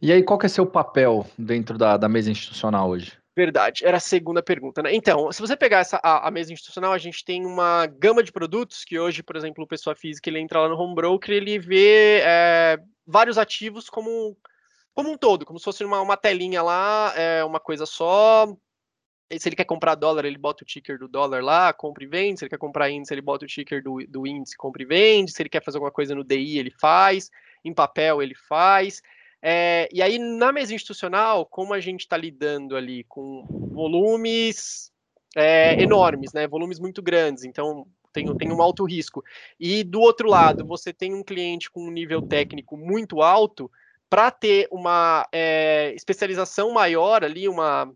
E 0.00 0.12
aí, 0.12 0.22
qual 0.22 0.38
que 0.38 0.46
é 0.46 0.48
seu 0.48 0.66
papel 0.66 1.26
dentro 1.38 1.78
da, 1.78 1.96
da 1.96 2.08
mesa 2.08 2.30
institucional 2.30 2.90
hoje? 2.90 3.12
Verdade, 3.36 3.84
era 3.84 3.96
a 3.96 4.00
segunda 4.00 4.40
pergunta, 4.40 4.80
né? 4.80 4.94
Então, 4.94 5.32
se 5.32 5.40
você 5.40 5.56
pegar 5.56 5.80
essa, 5.80 5.98
a, 6.04 6.28
a, 6.28 6.30
mesa 6.30 6.52
institucional, 6.52 6.92
a 6.92 6.98
gente 6.98 7.24
tem 7.24 7.44
uma 7.44 7.84
gama 7.86 8.22
de 8.22 8.30
produtos 8.30 8.84
que 8.84 8.96
hoje, 8.96 9.24
por 9.24 9.34
exemplo, 9.34 9.64
o 9.64 9.66
pessoa 9.66 9.96
física 9.96 10.30
ele 10.30 10.38
entra 10.38 10.60
lá 10.60 10.68
no 10.68 10.76
home 10.76 10.94
broker, 10.94 11.34
ele 11.34 11.58
vê 11.58 12.20
é, 12.22 12.78
vários 13.04 13.36
ativos 13.36 13.90
como, 13.90 14.36
como 14.94 15.10
um 15.10 15.18
todo, 15.18 15.44
como 15.44 15.58
se 15.58 15.64
fosse 15.64 15.84
uma, 15.84 16.00
uma 16.00 16.16
telinha 16.16 16.62
lá, 16.62 17.12
é, 17.16 17.44
uma 17.44 17.58
coisa 17.58 17.86
só. 17.86 18.46
Se 19.36 19.48
ele 19.48 19.56
quer 19.56 19.64
comprar 19.64 19.96
dólar, 19.96 20.24
ele 20.26 20.38
bota 20.38 20.62
o 20.62 20.66
ticker 20.66 20.96
do 20.96 21.08
dólar 21.08 21.42
lá, 21.42 21.72
compra 21.72 22.04
e 22.04 22.06
vende. 22.06 22.38
Se 22.38 22.44
ele 22.44 22.50
quer 22.50 22.58
comprar 22.58 22.88
índice, 22.88 23.12
ele 23.12 23.20
bota 23.20 23.44
o 23.44 23.48
ticker 23.48 23.82
do, 23.82 23.98
do 24.08 24.28
índice, 24.28 24.56
compra 24.56 24.82
e 24.82 24.86
vende. 24.86 25.32
Se 25.32 25.42
ele 25.42 25.48
quer 25.48 25.64
fazer 25.64 25.78
alguma 25.78 25.90
coisa 25.90 26.14
no 26.14 26.22
DI, 26.22 26.58
ele 26.58 26.70
faz. 26.70 27.30
Em 27.64 27.74
papel, 27.74 28.22
ele 28.22 28.34
faz. 28.36 29.02
É, 29.46 29.90
e 29.92 30.00
aí, 30.00 30.18
na 30.18 30.50
mesa 30.50 30.74
institucional, 30.74 31.44
como 31.44 31.74
a 31.74 31.80
gente 31.80 32.00
está 32.00 32.16
lidando 32.16 32.74
ali 32.74 33.04
com 33.04 33.44
volumes 33.74 34.90
é, 35.36 35.82
enormes, 35.82 36.32
né? 36.32 36.48
Volumes 36.48 36.78
muito 36.78 37.02
grandes, 37.02 37.44
então 37.44 37.86
tem, 38.10 38.34
tem 38.38 38.50
um 38.50 38.62
alto 38.62 38.84
risco. 38.84 39.22
E 39.60 39.84
do 39.84 40.00
outro 40.00 40.30
lado, 40.30 40.64
você 40.64 40.94
tem 40.94 41.12
um 41.12 41.22
cliente 41.22 41.70
com 41.70 41.86
um 41.86 41.90
nível 41.90 42.22
técnico 42.22 42.74
muito 42.74 43.20
alto, 43.20 43.70
para 44.08 44.30
ter 44.30 44.66
uma 44.70 45.28
é, 45.30 45.92
especialização 45.94 46.70
maior 46.70 47.22
ali, 47.22 47.46
uma 47.46 47.92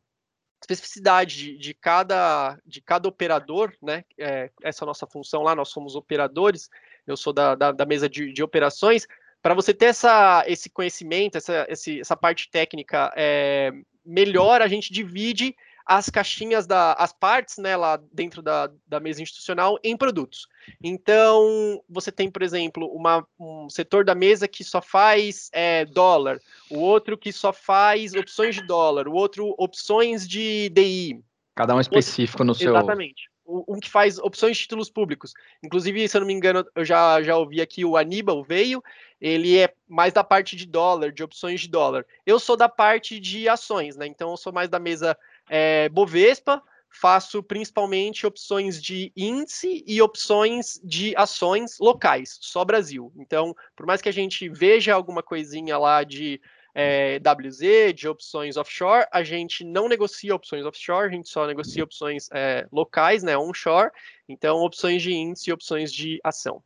especificidade 0.61 1.37
de, 1.37 1.57
de, 1.57 1.73
cada, 1.73 2.59
de 2.67 2.83
cada 2.83 3.09
operador, 3.09 3.73
né? 3.81 4.05
É, 4.19 4.51
essa 4.63 4.85
é 4.85 4.87
nossa 4.87 5.07
função 5.07 5.43
lá, 5.45 5.55
nós 5.55 5.71
somos 5.71 5.95
operadores, 5.95 6.69
eu 7.07 7.17
sou 7.17 7.33
da, 7.33 7.55
da, 7.55 7.73
da 7.73 7.87
mesa 7.87 8.07
de, 8.07 8.35
de 8.35 8.43
operações 8.43 9.07
para 9.49 9.55
você 9.55 9.73
ter 9.73 9.87
essa, 9.87 10.45
esse 10.47 10.69
conhecimento, 10.69 11.39
essa, 11.39 11.67
esse, 11.71 12.01
essa 12.01 12.15
parte 12.15 12.51
técnica 12.51 13.11
é, 13.17 13.73
melhor, 14.05 14.61
a 14.61 14.69
gente 14.69 14.93
divide 14.93 15.57
as 15.87 16.11
caixinhas 16.11 16.67
da, 16.67 16.93
as 16.93 17.15
partes, 17.15 17.57
né, 17.57 17.75
lá 17.75 17.99
dentro 18.13 18.43
da, 18.43 18.71
da 18.87 19.01
mesa 19.01 19.23
institucional 19.23 19.79
em 19.83 19.97
produtos. 19.97 20.47
Então, 20.85 21.83
você 21.89 22.13
tem, 22.13 22.31
por 22.31 22.43
exemplo, 22.43 22.89
uma, 22.95 23.27
um 23.41 23.71
setor 23.71 24.05
da 24.05 24.15
mesa 24.15 24.47
que 24.47 24.63
só 24.63 24.83
faz 24.83 25.49
é, 25.55 25.87
dólar, 25.87 26.39
o 26.71 26.81
outro 26.81 27.17
que 27.17 27.33
só 27.33 27.51
faz 27.51 28.13
opções 28.13 28.55
de 28.55 28.61
dólar, 28.67 29.09
o 29.09 29.15
outro 29.15 29.55
opções 29.57 30.29
de 30.29 30.69
DI. 30.69 31.25
Cada 31.55 31.75
um 31.75 31.81
específico 31.81 32.45
no 32.45 32.55
seu. 32.55 32.77
Exatamente 32.77 33.31
um 33.49 33.81
que 33.81 33.89
faz 33.89 34.19
opções 34.19 34.57
de 34.57 34.63
títulos 34.65 34.91
públicos. 34.91 35.33
Inclusive, 35.65 36.07
se 36.07 36.17
eu 36.17 36.21
não 36.21 36.27
me 36.27 36.35
engano, 36.35 36.65
eu 36.75 36.85
já, 36.85 37.23
já 37.23 37.37
ouvi 37.37 37.61
aqui, 37.61 37.85
o 37.85 37.97
Aníbal 37.97 38.45
veio, 38.45 38.83
ele 39.21 39.59
é 39.59 39.73
mais 39.87 40.13
da 40.13 40.23
parte 40.23 40.55
de 40.55 40.67
dólar, 40.67 41.13
de 41.13 41.23
opções 41.23 41.61
de 41.61 41.69
dólar. 41.69 42.07
Eu 42.25 42.39
sou 42.39 42.57
da 42.57 42.69
parte 42.69 43.19
de 43.19 43.49
ações, 43.49 43.97
né? 43.97 44.07
Então 44.07 44.31
eu 44.31 44.37
sou 44.37 44.53
mais 44.53 44.69
da 44.69 44.79
mesa 44.79 45.17
é, 45.49 45.89
Bovespa, 45.89 46.63
faço 46.91 47.43
principalmente 47.43 48.27
opções 48.27 48.83
de 48.83 49.13
índice 49.17 49.85
e 49.87 50.01
opções 50.01 50.81
de 50.83 51.15
ações 51.17 51.79
locais, 51.79 52.39
só 52.41 52.65
Brasil. 52.65 53.13
Então, 53.17 53.55
por 53.77 53.87
mais 53.87 54.01
que 54.01 54.09
a 54.09 54.13
gente 54.13 54.49
veja 54.49 54.95
alguma 54.95 55.23
coisinha 55.23 55.77
lá 55.79 56.03
de 56.03 56.41
é, 56.75 57.19
WZ, 57.19 57.95
de 57.95 58.09
opções 58.09 58.57
offshore, 58.57 59.07
a 59.13 59.23
gente 59.23 59.65
não 59.65 59.89
negocia 59.89 60.35
opções 60.35 60.65
offshore, 60.65 61.09
a 61.09 61.11
gente 61.11 61.29
só 61.29 61.47
negocia 61.47 61.85
opções 61.85 62.29
é, 62.33 62.67
locais, 62.73 63.23
né, 63.23 63.37
onshore. 63.37 63.91
Então, 64.29 64.59
opções 64.59 65.03
de 65.03 65.13
índice 65.13 65.51
e 65.51 65.53
opções 65.53 65.93
de 65.93 66.21
ação. 66.23 66.63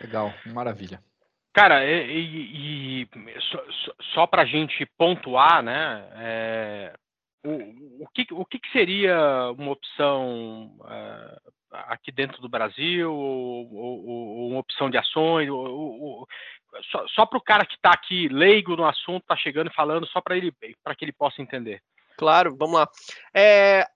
Legal, 0.00 0.32
maravilha. 0.46 1.02
Cara, 1.52 1.84
e, 1.86 2.02
e, 2.10 3.02
e 3.02 3.40
só, 3.40 3.64
só 4.12 4.26
para 4.26 4.42
a 4.42 4.46
gente 4.46 4.84
pontuar, 4.98 5.62
né? 5.62 6.04
É, 6.16 6.94
o, 7.44 8.02
o, 8.02 8.08
que, 8.12 8.26
o 8.32 8.44
que 8.44 8.58
seria 8.72 9.52
uma 9.56 9.70
opção 9.70 10.76
uh, 10.80 11.52
aqui 11.70 12.10
dentro 12.10 12.42
do 12.42 12.48
Brasil, 12.48 13.12
ou, 13.12 13.72
ou, 13.72 14.06
ou 14.06 14.50
uma 14.50 14.60
opção 14.60 14.90
de 14.90 14.98
ações? 14.98 15.48
Ou, 15.48 16.26
só, 16.90 17.06
só 17.08 17.26
para 17.26 17.38
o 17.38 17.42
cara 17.42 17.64
que 17.64 17.76
está 17.76 17.92
aqui 17.92 18.26
leigo 18.28 18.74
no 18.74 18.86
assunto, 18.86 19.22
está 19.22 19.36
chegando 19.36 19.70
e 19.70 19.74
falando, 19.74 20.06
só 20.08 20.20
para 20.20 20.36
ele 20.36 20.52
para 20.82 20.94
que 20.96 21.04
ele 21.04 21.12
possa 21.12 21.40
entender. 21.40 21.80
Claro, 22.16 22.56
vamos 22.56 22.74
lá. 22.74 22.88
É, 23.32 23.86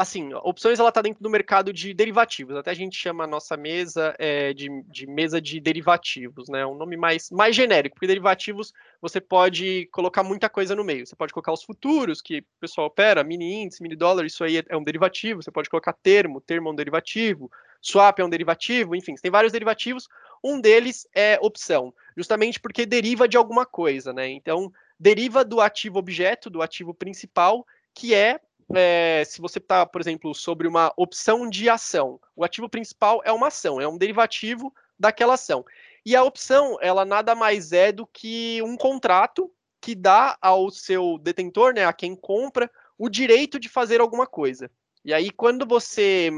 assim, 0.00 0.32
opções 0.32 0.80
ela 0.80 0.88
está 0.88 1.02
dentro 1.02 1.22
do 1.22 1.28
mercado 1.28 1.74
de 1.74 1.92
derivativos. 1.92 2.56
Até 2.56 2.70
a 2.70 2.74
gente 2.74 2.96
chama 2.96 3.24
a 3.24 3.26
nossa 3.26 3.54
mesa 3.54 4.14
é, 4.18 4.54
de, 4.54 4.82
de, 4.88 5.06
mesa 5.06 5.42
de 5.42 5.60
derivativos, 5.60 6.48
né? 6.48 6.64
Um 6.64 6.74
nome 6.74 6.96
mais, 6.96 7.30
mais 7.30 7.54
genérico, 7.54 7.96
porque 7.96 8.06
derivativos 8.06 8.72
você 9.00 9.20
pode 9.20 9.90
colocar 9.92 10.22
muita 10.22 10.48
coisa 10.48 10.74
no 10.74 10.82
meio. 10.82 11.06
Você 11.06 11.14
pode 11.14 11.34
colocar 11.34 11.52
os 11.52 11.62
futuros, 11.62 12.22
que 12.22 12.38
o 12.38 12.44
pessoal 12.60 12.86
opera, 12.86 13.22
mini 13.22 13.62
índice, 13.62 13.82
mini 13.82 13.94
dólar, 13.94 14.24
isso 14.24 14.42
aí 14.42 14.62
é 14.66 14.76
um 14.76 14.82
derivativo. 14.82 15.42
Você 15.42 15.50
pode 15.50 15.68
colocar 15.68 15.92
termo, 15.92 16.40
termo 16.40 16.70
é 16.70 16.72
um 16.72 16.76
derivativo, 16.76 17.50
swap 17.82 18.18
é 18.20 18.24
um 18.24 18.30
derivativo, 18.30 18.96
enfim, 18.96 19.14
tem 19.16 19.30
vários 19.30 19.52
derivativos. 19.52 20.08
Um 20.42 20.58
deles 20.58 21.06
é 21.14 21.38
opção, 21.42 21.92
justamente 22.16 22.58
porque 22.58 22.86
deriva 22.86 23.28
de 23.28 23.36
alguma 23.36 23.66
coisa, 23.66 24.14
né? 24.14 24.30
Então, 24.30 24.72
deriva 24.98 25.44
do 25.44 25.60
ativo 25.60 25.98
objeto, 25.98 26.48
do 26.48 26.62
ativo 26.62 26.94
principal, 26.94 27.66
que 27.94 28.14
é 28.14 28.40
é, 28.74 29.24
se 29.26 29.40
você 29.40 29.58
está, 29.58 29.84
por 29.84 30.00
exemplo, 30.00 30.34
sobre 30.34 30.68
uma 30.68 30.92
opção 30.96 31.48
de 31.48 31.68
ação, 31.68 32.20
o 32.36 32.44
ativo 32.44 32.68
principal 32.68 33.20
é 33.24 33.32
uma 33.32 33.48
ação, 33.48 33.80
é 33.80 33.88
um 33.88 33.98
derivativo 33.98 34.72
daquela 34.98 35.34
ação. 35.34 35.64
E 36.04 36.16
a 36.16 36.22
opção, 36.22 36.78
ela 36.80 37.04
nada 37.04 37.34
mais 37.34 37.72
é 37.72 37.92
do 37.92 38.06
que 38.06 38.62
um 38.62 38.76
contrato 38.76 39.50
que 39.80 39.94
dá 39.94 40.36
ao 40.40 40.70
seu 40.70 41.18
detentor, 41.18 41.72
né, 41.74 41.84
a 41.84 41.92
quem 41.92 42.14
compra, 42.14 42.70
o 42.98 43.08
direito 43.08 43.58
de 43.58 43.68
fazer 43.68 44.00
alguma 44.00 44.26
coisa. 44.26 44.70
E 45.04 45.14
aí, 45.14 45.30
quando 45.30 45.66
você 45.66 46.30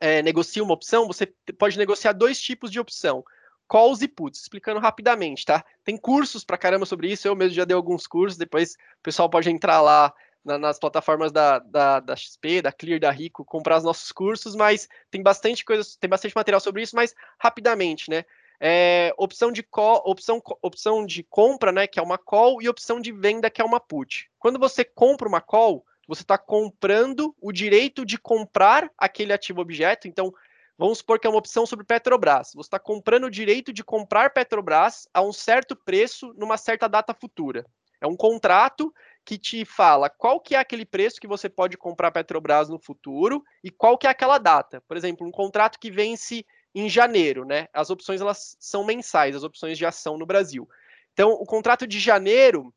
é, 0.00 0.22
negocia 0.22 0.62
uma 0.62 0.74
opção, 0.74 1.06
você 1.06 1.26
pode 1.58 1.78
negociar 1.78 2.12
dois 2.12 2.40
tipos 2.40 2.70
de 2.70 2.80
opção. 2.80 3.24
Calls 3.68 4.02
e 4.02 4.08
puts, 4.08 4.40
explicando 4.40 4.80
rapidamente, 4.80 5.44
tá? 5.44 5.64
Tem 5.84 5.96
cursos 5.96 6.44
pra 6.44 6.58
caramba 6.58 6.86
sobre 6.86 7.10
isso, 7.10 7.26
eu 7.26 7.34
mesmo 7.34 7.54
já 7.54 7.64
dei 7.64 7.76
alguns 7.76 8.06
cursos, 8.06 8.38
depois 8.38 8.74
o 8.74 9.02
pessoal 9.02 9.28
pode 9.28 9.50
entrar 9.50 9.80
lá 9.80 10.12
na, 10.46 10.56
nas 10.56 10.78
plataformas 10.78 11.32
da, 11.32 11.58
da, 11.58 11.98
da, 11.98 12.14
XP, 12.14 12.62
da 12.62 12.70
Clear, 12.70 13.00
da 13.00 13.10
Rico, 13.10 13.44
comprar 13.44 13.78
os 13.78 13.84
nossos 13.84 14.12
cursos, 14.12 14.54
mas 14.54 14.88
tem 15.10 15.20
bastante 15.20 15.64
coisa, 15.64 15.84
tem 16.00 16.08
bastante 16.08 16.34
material 16.36 16.60
sobre 16.60 16.82
isso, 16.82 16.94
mas 16.94 17.14
rapidamente, 17.38 18.08
né? 18.08 18.24
É, 18.58 19.12
opção, 19.18 19.52
de 19.52 19.62
call, 19.62 20.02
opção, 20.06 20.40
opção 20.62 21.04
de 21.04 21.22
compra, 21.24 21.70
né, 21.72 21.86
que 21.86 21.98
é 21.98 22.02
uma 22.02 22.16
call, 22.16 22.62
e 22.62 22.68
opção 22.68 23.00
de 23.00 23.12
venda, 23.12 23.50
que 23.50 23.60
é 23.60 23.64
uma 23.64 23.80
put. 23.80 24.30
Quando 24.38 24.58
você 24.58 24.82
compra 24.82 25.28
uma 25.28 25.42
call, 25.42 25.84
você 26.08 26.22
está 26.22 26.38
comprando 26.38 27.34
o 27.38 27.52
direito 27.52 28.06
de 28.06 28.16
comprar 28.16 28.90
aquele 28.96 29.32
ativo 29.32 29.60
objeto. 29.60 30.08
Então, 30.08 30.32
vamos 30.78 30.98
supor 30.98 31.18
que 31.18 31.26
é 31.26 31.30
uma 31.30 31.40
opção 31.40 31.66
sobre 31.66 31.84
Petrobras. 31.84 32.52
Você 32.54 32.68
está 32.68 32.78
comprando 32.78 33.24
o 33.24 33.30
direito 33.30 33.72
de 33.72 33.84
comprar 33.84 34.32
Petrobras 34.32 35.06
a 35.12 35.20
um 35.20 35.32
certo 35.32 35.74
preço 35.76 36.32
numa 36.38 36.56
certa 36.56 36.88
data 36.88 37.12
futura. 37.12 37.66
É 38.00 38.06
um 38.06 38.16
contrato 38.16 38.94
que 39.26 39.36
te 39.36 39.64
fala 39.64 40.08
qual 40.08 40.40
que 40.40 40.54
é 40.54 40.58
aquele 40.58 40.86
preço 40.86 41.20
que 41.20 41.26
você 41.26 41.48
pode 41.48 41.76
comprar 41.76 42.12
Petrobras 42.12 42.68
no 42.68 42.78
futuro 42.78 43.44
e 43.62 43.72
qual 43.72 43.98
que 43.98 44.06
é 44.06 44.10
aquela 44.10 44.38
data. 44.38 44.80
Por 44.86 44.96
exemplo, 44.96 45.26
um 45.26 45.32
contrato 45.32 45.80
que 45.80 45.90
vence 45.90 46.46
em 46.72 46.88
janeiro, 46.88 47.44
né? 47.44 47.66
As 47.72 47.90
opções 47.90 48.20
elas 48.20 48.56
são 48.60 48.84
mensais, 48.84 49.34
as 49.34 49.42
opções 49.42 49.76
de 49.76 49.84
ação 49.84 50.16
no 50.16 50.24
Brasil. 50.24 50.68
Então, 51.12 51.32
o 51.32 51.44
contrato 51.44 51.86
de 51.86 51.98
janeiro, 51.98 52.72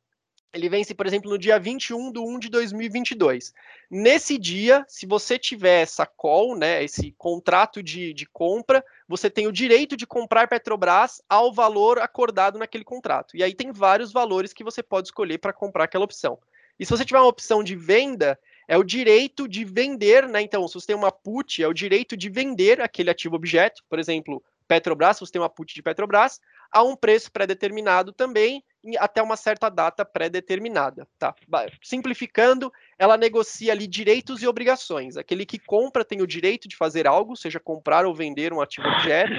ele 0.53 0.69
vence, 0.69 0.95
por 0.95 1.05
exemplo, 1.05 1.29
no 1.29 1.37
dia 1.37 1.59
21 1.59 2.11
de 2.11 2.19
1 2.19 2.39
de 2.39 2.49
2022. 2.49 3.53
Nesse 3.89 4.37
dia, 4.37 4.83
se 4.87 5.05
você 5.05 5.37
tiver 5.37 5.81
essa 5.81 6.05
call, 6.05 6.57
né, 6.57 6.83
esse 6.83 7.13
contrato 7.17 7.83
de, 7.83 8.13
de 8.13 8.25
compra, 8.25 8.83
você 9.07 9.29
tem 9.29 9.47
o 9.47 9.51
direito 9.51 9.95
de 9.95 10.07
comprar 10.07 10.47
Petrobras 10.47 11.21
ao 11.29 11.53
valor 11.53 11.99
acordado 11.99 12.57
naquele 12.57 12.83
contrato. 12.83 13.37
E 13.37 13.43
aí 13.43 13.53
tem 13.53 13.71
vários 13.71 14.11
valores 14.11 14.51
que 14.51 14.63
você 14.63 14.81
pode 14.81 15.09
escolher 15.09 15.37
para 15.37 15.53
comprar 15.53 15.83
aquela 15.83 16.05
opção. 16.05 16.39
E 16.79 16.85
se 16.85 16.91
você 16.91 17.05
tiver 17.05 17.19
uma 17.19 17.27
opção 17.27 17.63
de 17.63 17.75
venda, 17.75 18.39
é 18.67 18.77
o 18.77 18.83
direito 18.83 19.47
de 19.47 19.65
vender, 19.65 20.27
né? 20.27 20.41
Então, 20.41 20.67
se 20.67 20.73
você 20.73 20.87
tem 20.87 20.95
uma 20.95 21.11
put, 21.11 21.61
é 21.61 21.67
o 21.67 21.73
direito 21.73 22.15
de 22.15 22.29
vender 22.29 22.81
aquele 22.81 23.09
ativo 23.09 23.35
objeto, 23.35 23.83
por 23.89 23.99
exemplo, 23.99 24.41
Petrobras, 24.67 25.17
se 25.17 25.21
você 25.21 25.31
tem 25.31 25.41
uma 25.41 25.49
put 25.49 25.73
de 25.73 25.81
Petrobras, 25.81 26.39
a 26.71 26.83
um 26.83 26.95
preço 26.95 27.31
pré-determinado 27.31 28.13
também, 28.13 28.63
até 28.97 29.21
uma 29.21 29.35
certa 29.35 29.69
data 29.69 30.05
pré-determinada. 30.05 31.07
Tá? 31.17 31.35
Simplificando, 31.83 32.71
ela 32.97 33.17
negocia 33.17 33.71
ali 33.71 33.87
direitos 33.87 34.41
e 34.41 34.47
obrigações. 34.47 35.17
Aquele 35.17 35.45
que 35.45 35.59
compra 35.59 36.05
tem 36.05 36.21
o 36.21 36.27
direito 36.27 36.67
de 36.67 36.75
fazer 36.75 37.07
algo, 37.07 37.35
seja 37.35 37.59
comprar 37.59 38.05
ou 38.05 38.13
vender 38.13 38.53
um 38.53 38.61
ativo 38.61 38.87
objeto, 38.87 39.33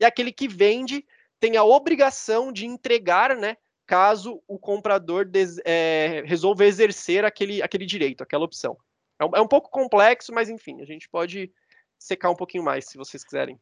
e 0.00 0.04
aquele 0.04 0.32
que 0.32 0.48
vende 0.48 1.04
tem 1.38 1.56
a 1.56 1.64
obrigação 1.64 2.52
de 2.52 2.66
entregar, 2.66 3.36
né, 3.36 3.56
caso 3.86 4.42
o 4.48 4.58
comprador 4.58 5.24
des, 5.24 5.58
é, 5.64 6.22
resolva 6.24 6.64
exercer 6.64 7.24
aquele, 7.24 7.62
aquele 7.62 7.86
direito, 7.86 8.22
aquela 8.22 8.44
opção. 8.44 8.76
É 9.18 9.24
um, 9.24 9.30
é 9.36 9.40
um 9.40 9.48
pouco 9.48 9.70
complexo, 9.70 10.32
mas 10.32 10.48
enfim, 10.48 10.80
a 10.82 10.84
gente 10.84 11.08
pode 11.08 11.50
secar 11.98 12.30
um 12.30 12.36
pouquinho 12.36 12.64
mais, 12.64 12.86
se 12.86 12.98
vocês 12.98 13.24
quiserem. 13.24 13.58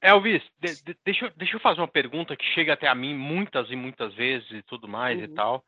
Elvis, 0.00 0.42
de, 0.60 0.82
de, 0.82 0.96
deixa, 1.04 1.32
deixa 1.36 1.56
eu 1.56 1.60
fazer 1.60 1.80
uma 1.80 1.88
pergunta 1.88 2.36
que 2.36 2.44
chega 2.46 2.72
até 2.72 2.86
a 2.86 2.94
mim 2.94 3.14
muitas 3.14 3.70
e 3.70 3.76
muitas 3.76 4.14
vezes 4.14 4.50
e 4.50 4.62
tudo 4.62 4.86
mais 4.88 5.18
uhum. 5.18 5.24
e 5.24 5.28
tal. 5.28 5.64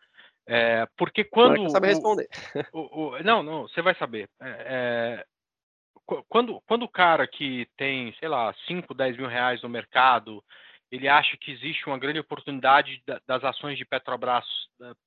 É, 0.46 0.86
porque 0.96 1.24
quando. 1.24 1.62
Você 1.62 1.70
sabe 1.70 1.88
responder. 1.88 2.28
O, 2.72 3.02
o, 3.02 3.22
não, 3.22 3.42
não, 3.42 3.62
você 3.62 3.82
vai 3.82 3.94
saber. 3.96 4.28
É, 4.40 4.48
é 4.66 5.24
quando, 6.28 6.60
quando 6.66 6.82
o 6.82 6.88
cara 6.88 7.26
que 7.26 7.68
tem, 7.76 8.12
sei 8.18 8.28
lá, 8.28 8.52
5, 8.66 8.92
10 8.94 9.16
mil 9.16 9.28
reais 9.28 9.62
no 9.62 9.68
mercado, 9.68 10.42
ele 10.90 11.08
acha 11.08 11.36
que 11.36 11.52
existe 11.52 11.86
uma 11.86 11.98
grande 11.98 12.18
oportunidade 12.18 13.00
das 13.26 13.44
ações 13.44 13.78
de 13.78 13.84
Petrobras, 13.84 14.44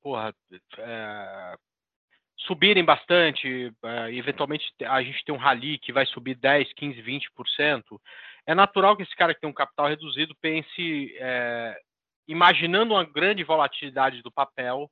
porra, 0.01 0.34
é, 0.77 1.56
subirem 2.37 2.83
bastante, 2.83 3.71
é, 3.83 4.13
eventualmente 4.13 4.65
a 4.81 5.01
gente 5.01 5.23
tem 5.23 5.33
um 5.33 5.37
rally 5.37 5.77
que 5.77 5.93
vai 5.93 6.05
subir 6.05 6.35
10, 6.35 6.73
15, 6.73 7.01
20% 7.01 7.83
é 8.45 8.53
natural 8.53 8.95
que 8.95 9.03
esse 9.03 9.15
cara 9.15 9.33
que 9.33 9.39
tem 9.39 9.49
um 9.49 9.53
capital 9.53 9.87
reduzido 9.87 10.35
pense, 10.41 11.15
é, 11.17 11.77
imaginando 12.27 12.93
uma 12.93 13.05
grande 13.05 13.43
volatilidade 13.43 14.21
do 14.21 14.31
papel, 14.31 14.89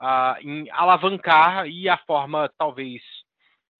uh, 0.00 0.36
em 0.40 0.68
alavancar 0.70 1.66
e 1.66 1.88
a 1.88 1.96
forma 1.96 2.50
talvez 2.58 3.00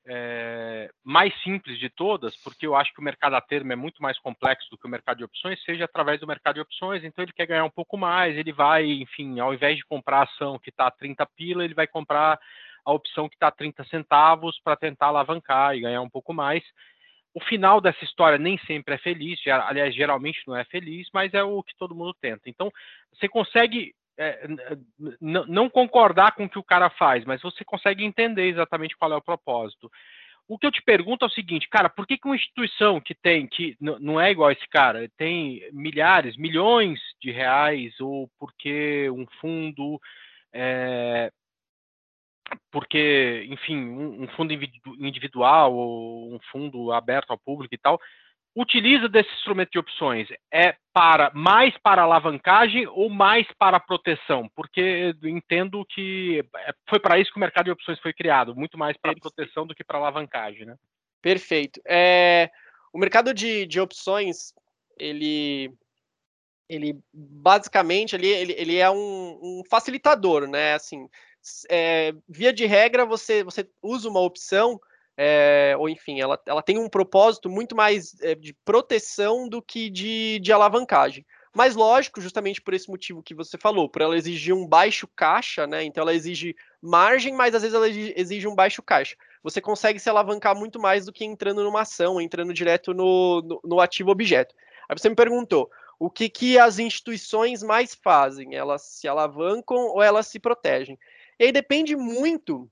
é, 0.06 0.90
mais 1.04 1.32
simples 1.42 1.78
de 1.78 1.88
todas, 1.90 2.37
porque 2.42 2.66
eu 2.66 2.75
acho 2.75 2.92
que 2.92 3.00
o 3.00 3.04
mercado 3.04 3.35
a 3.35 3.40
termo 3.40 3.73
é 3.73 3.76
muito 3.76 4.02
mais 4.02 4.18
complexo 4.18 4.68
do 4.71 4.78
que 4.78 4.87
o 4.87 4.90
mercado 4.90 5.18
de 5.18 5.25
opções, 5.25 5.62
seja 5.62 5.85
através 5.85 6.18
do 6.18 6.26
mercado 6.26 6.54
de 6.54 6.61
opções, 6.61 7.04
então 7.04 7.23
ele 7.23 7.32
quer 7.32 7.47
ganhar 7.47 7.64
um 7.64 7.71
pouco 7.71 7.97
mais, 7.97 8.37
ele 8.37 8.52
vai, 8.52 8.85
enfim, 8.85 9.38
ao 9.38 9.54
invés 9.54 9.76
de 9.76 9.85
comprar 9.85 10.23
ação 10.23 10.59
que 10.59 10.71
está 10.71 10.87
a 10.87 10.90
30 10.90 11.25
pila, 11.37 11.64
ele 11.64 11.75
vai 11.75 11.87
comprar 11.87 12.38
a 12.85 12.93
opção 12.93 13.29
que 13.29 13.37
está 13.37 13.49
a 13.49 13.53
30 13.53 13.85
centavos 13.85 14.61
para 14.62 14.77
tentar 14.77 15.07
alavancar 15.07 15.77
e 15.77 15.81
ganhar 15.81 16.03
um 16.03 16.11
pouco 16.11 16.33
mais 16.33 16.62
o 17.35 17.41
final 17.41 17.81
dessa 17.81 18.05
história 18.05 18.39
nem 18.39 18.59
sempre 18.59 18.95
é 18.95 18.99
feliz, 18.99 19.41
aliás, 19.47 19.95
geralmente 19.95 20.43
não 20.47 20.57
é 20.57 20.65
feliz, 20.65 21.09
mas 21.12 21.33
é 21.33 21.43
o 21.43 21.62
que 21.62 21.75
todo 21.77 21.95
mundo 21.95 22.15
tenta. 22.21 22.43
Então, 22.47 22.71
você 23.12 23.29
consegue 23.29 23.95
é, 24.19 24.47
não 25.21 25.69
concordar 25.71 26.33
com 26.33 26.45
o 26.45 26.49
que 26.49 26.59
o 26.59 26.65
cara 26.65 26.91
faz, 26.91 27.25
mas 27.25 27.41
você 27.41 27.65
consegue 27.65 28.05
entender 28.05 28.49
exatamente 28.49 28.97
qual 28.97 29.12
é 29.12 29.17
o 29.17 29.23
propósito. 29.23 29.91
O 30.47 30.59
que 30.59 30.67
eu 30.67 30.73
te 30.73 30.83
pergunto 30.83 31.25
é 31.25 31.29
o 31.29 31.33
seguinte, 31.33 31.69
cara, 31.69 31.89
por 31.89 32.07
que, 32.07 32.19
que 32.19 32.27
uma 32.27 32.37
instituição 32.37 33.01
que 33.01 33.15
tem, 33.15 33.47
que 33.47 33.77
não 33.81 34.21
é 34.21 34.31
igual 34.31 34.51
esse 34.51 34.69
cara, 34.69 35.09
tem 35.17 35.67
milhares, 35.73 36.37
milhões 36.37 37.01
de 37.21 37.31
reais, 37.31 37.99
ou 38.01 38.29
porque 38.39 39.09
um 39.09 39.25
fundo 39.41 39.99
é, 40.53 41.33
porque, 42.71 43.47
enfim, 43.49 43.77
um, 43.77 44.25
um 44.25 44.29
fundo 44.29 44.53
individual 44.53 45.75
ou 45.75 46.35
um 46.35 46.41
fundo 46.51 46.93
aberto 46.93 47.31
ao 47.31 47.39
público 47.39 47.75
e 47.75 47.79
tal, 47.79 48.01
utiliza 48.55 49.09
desse 49.09 49.33
instrumento 49.35 49.71
de 49.73 49.79
opções? 49.79 50.29
É 50.53 50.75
para 50.93 51.31
mais 51.35 51.75
para 51.79 52.03
alavancagem 52.03 52.87
ou 52.87 53.09
mais 53.09 53.47
para 53.59 53.81
proteção? 53.81 54.49
Porque 54.55 55.15
entendo 55.23 55.85
que 55.87 56.45
é, 56.57 56.75
foi 56.89 57.01
para 57.01 57.19
isso 57.19 57.31
que 57.31 57.39
o 57.39 57.41
mercado 57.41 57.67
de 57.67 57.71
opções 57.73 57.99
foi 58.01 58.13
criado, 58.13 58.55
muito 58.55 58.79
mais 58.79 58.97
para 58.97 59.15
proteção 59.15 59.67
do 59.67 59.75
que 59.75 59.85
para 59.85 59.99
alavancagem, 59.99 60.67
né? 60.67 60.77
Perfeito. 61.23 61.81
É, 61.87 62.51
o 62.93 62.99
mercado 62.99 63.33
de, 63.33 63.65
de 63.65 63.81
opções, 63.81 64.53
ele, 64.99 65.73
ele 66.69 66.99
basicamente 67.13 68.15
ele, 68.15 68.27
ele, 68.27 68.53
ele 68.59 68.77
é 68.77 68.91
um, 68.91 69.39
um 69.43 69.63
facilitador, 69.71 70.47
né? 70.49 70.75
Assim, 70.75 71.09
é, 71.69 72.13
via 72.29 72.53
de 72.53 72.67
regra, 72.67 73.05
você, 73.05 73.43
você 73.43 73.69
usa 73.83 74.09
uma 74.09 74.21
opção 74.21 74.81
é, 75.17 75.75
ou 75.79 75.89
enfim, 75.89 76.21
ela, 76.21 76.41
ela 76.47 76.63
tem 76.63 76.79
um 76.79 76.89
propósito 76.89 77.51
muito 77.51 77.77
mais 77.77 78.19
é, 78.23 78.35
de 78.35 78.55
proteção 78.65 79.49
do 79.49 79.61
que 79.61 79.91
de, 79.91 80.39
de 80.41 80.53
alavancagem. 80.53 81.25
Mas 81.55 81.77
lógico, 81.77 82.21
justamente 82.21 82.63
por 82.63 82.73
esse 82.73 82.89
motivo 82.89 83.23
que 83.23 83.35
você 83.35 83.59
falou, 83.59 83.87
por 83.87 84.01
ela 84.01 84.17
exigir 84.17 84.55
um 84.55 84.67
baixo 84.67 85.07
caixa, 85.15 85.67
né? 85.67 85.85
Então 85.85 86.01
ela 86.01 86.15
exige 86.15 86.57
margem, 86.81 87.35
mas 87.35 87.55
às 87.55 87.61
vezes 87.61 87.75
ela 87.75 87.89
exige 87.89 88.49
um 88.49 88.55
baixo 88.55 88.83
caixa. 88.83 89.17
Você 89.43 89.61
consegue 89.61 89.99
se 89.99 90.09
alavancar 90.09 90.57
muito 90.57 90.81
mais 90.81 91.05
do 91.05 91.13
que 91.13 91.27
entrando 91.27 91.63
numa 91.63 91.83
ação, 91.83 92.19
entrando 92.19 92.55
direto 92.55 92.95
no, 92.95 93.43
no, 93.43 93.61
no 93.63 93.81
ativo 93.81 94.11
objeto. 94.11 94.55
Aí 94.89 94.97
você 94.97 95.11
me 95.11 95.15
perguntou, 95.15 95.71
o 95.99 96.09
que, 96.09 96.31
que 96.31 96.59
as 96.59 96.79
instituições 96.79 97.63
mais 97.63 97.95
fazem? 97.95 98.55
Elas 98.55 98.83
se 98.83 99.07
alavancam 99.07 99.77
ou 99.77 100.03
elas 100.03 100.29
se 100.29 100.41
protegem? 100.41 100.99
E 101.39 101.45
aí 101.45 101.53
depende 101.53 101.97
muito 101.97 102.71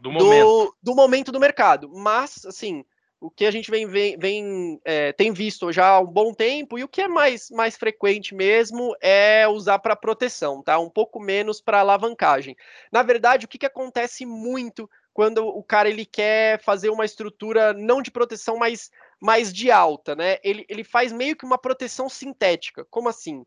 do 0.00 0.10
momento. 0.12 0.46
Do, 0.46 0.76
do 0.82 0.94
momento 0.94 1.32
do 1.32 1.40
mercado. 1.40 1.90
Mas, 1.92 2.44
assim, 2.44 2.84
o 3.20 3.30
que 3.30 3.44
a 3.44 3.50
gente 3.50 3.70
vem, 3.70 3.86
vem, 3.86 4.16
vem 4.16 4.80
é, 4.84 5.12
tem 5.12 5.32
visto 5.32 5.72
já 5.72 5.88
há 5.88 6.00
um 6.00 6.06
bom 6.06 6.32
tempo, 6.32 6.78
e 6.78 6.84
o 6.84 6.88
que 6.88 7.02
é 7.02 7.08
mais, 7.08 7.50
mais 7.50 7.76
frequente 7.76 8.34
mesmo 8.34 8.94
é 9.00 9.46
usar 9.48 9.78
para 9.80 9.96
proteção, 9.96 10.62
tá? 10.62 10.78
Um 10.78 10.88
pouco 10.88 11.18
menos 11.18 11.60
para 11.60 11.80
alavancagem. 11.80 12.56
Na 12.92 13.02
verdade, 13.02 13.44
o 13.44 13.48
que, 13.48 13.58
que 13.58 13.66
acontece 13.66 14.24
muito 14.24 14.88
quando 15.12 15.44
o 15.44 15.64
cara 15.64 15.88
ele 15.88 16.06
quer 16.06 16.62
fazer 16.62 16.90
uma 16.90 17.04
estrutura 17.04 17.72
não 17.72 18.00
de 18.00 18.10
proteção, 18.10 18.56
mas 18.56 18.88
mais 19.20 19.52
de 19.52 19.68
alta, 19.68 20.14
né? 20.14 20.38
Ele, 20.44 20.64
ele 20.68 20.84
faz 20.84 21.12
meio 21.12 21.34
que 21.34 21.44
uma 21.44 21.58
proteção 21.58 22.08
sintética. 22.08 22.84
Como 22.88 23.08
assim? 23.08 23.44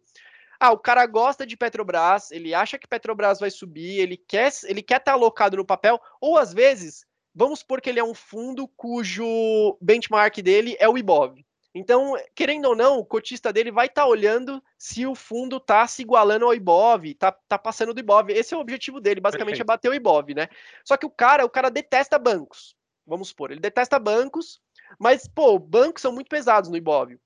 Ah, 0.64 0.72
o 0.72 0.78
cara 0.78 1.04
gosta 1.08 1.44
de 1.44 1.58
Petrobras, 1.58 2.30
ele 2.30 2.54
acha 2.54 2.78
que 2.78 2.88
Petrobras 2.88 3.40
vai 3.40 3.50
subir, 3.50 4.00
ele 4.00 4.16
quer 4.16 4.52
ele 4.66 4.84
quer 4.84 4.98
estar 4.98 5.14
tá 5.14 5.14
alocado 5.14 5.58
no 5.58 5.66
papel, 5.66 6.00
ou 6.22 6.38
às 6.38 6.54
vezes, 6.54 7.04
vamos 7.34 7.62
supor 7.62 7.82
que 7.82 7.90
ele 7.90 8.00
é 8.00 8.04
um 8.04 8.14
fundo 8.14 8.68
cujo 8.68 9.76
benchmark 9.82 10.38
dele 10.38 10.78
é 10.80 10.88
o 10.88 11.00
IBOV. 11.00 11.44
Então, 11.74 12.14
querendo 12.36 12.66
ou 12.66 12.76
não, 12.76 13.00
o 13.00 13.06
cotista 13.06 13.52
dele 13.52 13.72
vai 13.72 13.88
estar 13.88 14.04
tá 14.04 14.08
olhando 14.08 14.64
se 14.78 15.04
o 15.08 15.16
fundo 15.16 15.58
está 15.58 15.88
se 15.88 16.04
igualando 16.04 16.46
ao 16.46 16.54
IBOV, 16.54 17.10
está 17.10 17.32
tá 17.32 17.58
passando 17.58 17.92
do 17.92 18.00
IBOV. 18.00 18.32
Esse 18.32 18.54
é 18.54 18.58
o 18.58 18.60
objetivo 18.60 19.02
dele, 19.02 19.20
basicamente 19.20 19.58
Perfeito. 19.58 19.68
é 19.72 19.74
bater 19.74 19.90
o 19.90 19.96
IBOV, 19.96 20.36
né? 20.36 20.48
Só 20.86 20.96
que 20.96 21.08
o 21.08 21.10
cara, 21.10 21.44
o 21.44 21.50
cara 21.50 21.72
detesta 21.72 22.20
bancos. 22.20 22.76
Vamos 23.04 23.30
supor, 23.30 23.50
ele 23.50 23.60
detesta 23.60 23.98
bancos, 23.98 24.62
mas 25.00 25.28
pô, 25.28 25.58
bancos 25.58 26.04
são 26.04 26.12
muito 26.12 26.30
pesados 26.30 26.70
no 26.70 26.78
IBOV 26.78 27.18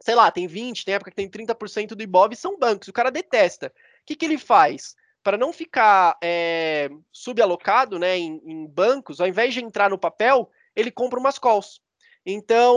sei 0.00 0.14
lá, 0.14 0.30
tem 0.30 0.46
20, 0.46 0.84
tem 0.84 0.94
época 0.94 1.10
que 1.10 1.16
tem 1.16 1.28
30% 1.28 1.88
do 1.88 2.02
Ibov, 2.02 2.34
são 2.34 2.58
bancos, 2.58 2.88
o 2.88 2.92
cara 2.92 3.10
detesta. 3.10 3.68
O 3.68 3.70
que, 4.06 4.16
que 4.16 4.24
ele 4.24 4.38
faz? 4.38 4.94
Para 5.22 5.36
não 5.36 5.52
ficar 5.52 6.16
é, 6.22 6.88
subalocado 7.10 7.98
né, 7.98 8.16
em, 8.16 8.40
em, 8.44 8.66
bancos, 8.66 9.20
ao 9.20 9.26
invés 9.26 9.52
de 9.52 9.62
entrar 9.62 9.90
no 9.90 9.98
papel, 9.98 10.50
ele 10.74 10.90
compra 10.90 11.18
umas 11.18 11.38
calls. 11.38 11.80
Então, 12.24 12.76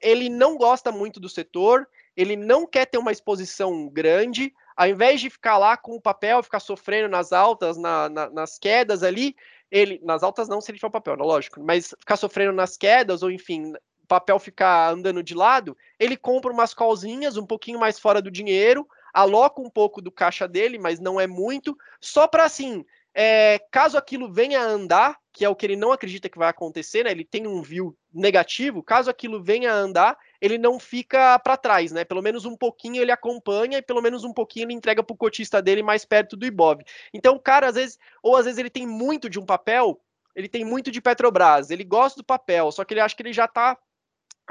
ele 0.00 0.28
não 0.28 0.56
gosta 0.56 0.92
muito 0.92 1.18
do 1.18 1.28
setor, 1.28 1.88
ele 2.16 2.36
não 2.36 2.66
quer 2.66 2.86
ter 2.86 2.98
uma 2.98 3.12
exposição 3.12 3.88
grande, 3.88 4.52
ao 4.76 4.86
invés 4.86 5.20
de 5.20 5.30
ficar 5.30 5.58
lá 5.58 5.76
com 5.76 5.96
o 5.96 6.00
papel, 6.00 6.42
ficar 6.42 6.60
sofrendo 6.60 7.08
nas 7.08 7.32
altas, 7.32 7.76
na, 7.76 8.08
na, 8.08 8.30
nas 8.30 8.58
quedas 8.58 9.02
ali, 9.02 9.34
ele, 9.70 10.00
nas 10.02 10.22
altas 10.22 10.48
não 10.48 10.60
se 10.60 10.70
ele 10.70 10.78
for 10.78 10.90
papel, 10.90 11.16
não, 11.16 11.24
lógico, 11.24 11.62
mas 11.62 11.94
ficar 11.98 12.16
sofrendo 12.16 12.52
nas 12.52 12.76
quedas, 12.76 13.22
ou 13.22 13.30
enfim, 13.30 13.72
papel 14.10 14.40
ficar 14.40 14.90
andando 14.90 15.22
de 15.22 15.36
lado, 15.36 15.76
ele 15.96 16.16
compra 16.16 16.50
umas 16.50 16.74
colzinhas 16.74 17.36
um 17.36 17.46
pouquinho 17.46 17.78
mais 17.78 17.96
fora 17.96 18.20
do 18.20 18.28
dinheiro, 18.28 18.84
aloca 19.14 19.60
um 19.60 19.70
pouco 19.70 20.02
do 20.02 20.10
caixa 20.10 20.48
dele, 20.48 20.80
mas 20.80 20.98
não 20.98 21.20
é 21.20 21.28
muito, 21.28 21.78
só 22.00 22.26
para 22.26 22.42
assim, 22.42 22.84
é, 23.14 23.60
caso 23.70 23.96
aquilo 23.96 24.32
venha 24.32 24.60
a 24.60 24.64
andar, 24.64 25.16
que 25.32 25.44
é 25.44 25.48
o 25.48 25.54
que 25.54 25.64
ele 25.64 25.76
não 25.76 25.92
acredita 25.92 26.28
que 26.28 26.38
vai 26.38 26.48
acontecer, 26.48 27.04
né? 27.04 27.12
Ele 27.12 27.24
tem 27.24 27.46
um 27.46 27.62
view 27.62 27.96
negativo, 28.12 28.82
caso 28.82 29.08
aquilo 29.08 29.40
venha 29.40 29.72
a 29.72 29.76
andar, 29.76 30.18
ele 30.40 30.58
não 30.58 30.80
fica 30.80 31.38
para 31.38 31.56
trás, 31.56 31.92
né? 31.92 32.04
Pelo 32.04 32.20
menos 32.20 32.44
um 32.44 32.56
pouquinho 32.56 33.00
ele 33.00 33.12
acompanha 33.12 33.78
e 33.78 33.82
pelo 33.82 34.02
menos 34.02 34.24
um 34.24 34.32
pouquinho 34.32 34.64
ele 34.64 34.74
entrega 34.74 35.04
para 35.04 35.14
o 35.14 35.16
cotista 35.16 35.62
dele 35.62 35.84
mais 35.84 36.04
perto 36.04 36.36
do 36.36 36.46
Ibov. 36.46 36.82
Então, 37.14 37.36
o 37.36 37.40
cara 37.40 37.68
às 37.68 37.76
vezes, 37.76 37.96
ou 38.24 38.34
às 38.34 38.44
vezes 38.44 38.58
ele 38.58 38.70
tem 38.70 38.88
muito 38.88 39.30
de 39.30 39.38
um 39.38 39.46
papel, 39.46 40.00
ele 40.34 40.48
tem 40.48 40.64
muito 40.64 40.90
de 40.90 41.00
Petrobras, 41.00 41.70
ele 41.70 41.84
gosta 41.84 42.20
do 42.20 42.24
papel, 42.24 42.72
só 42.72 42.84
que 42.84 42.94
ele 42.94 43.00
acha 43.00 43.14
que 43.14 43.22
ele 43.22 43.32
já 43.32 43.44
está 43.44 43.78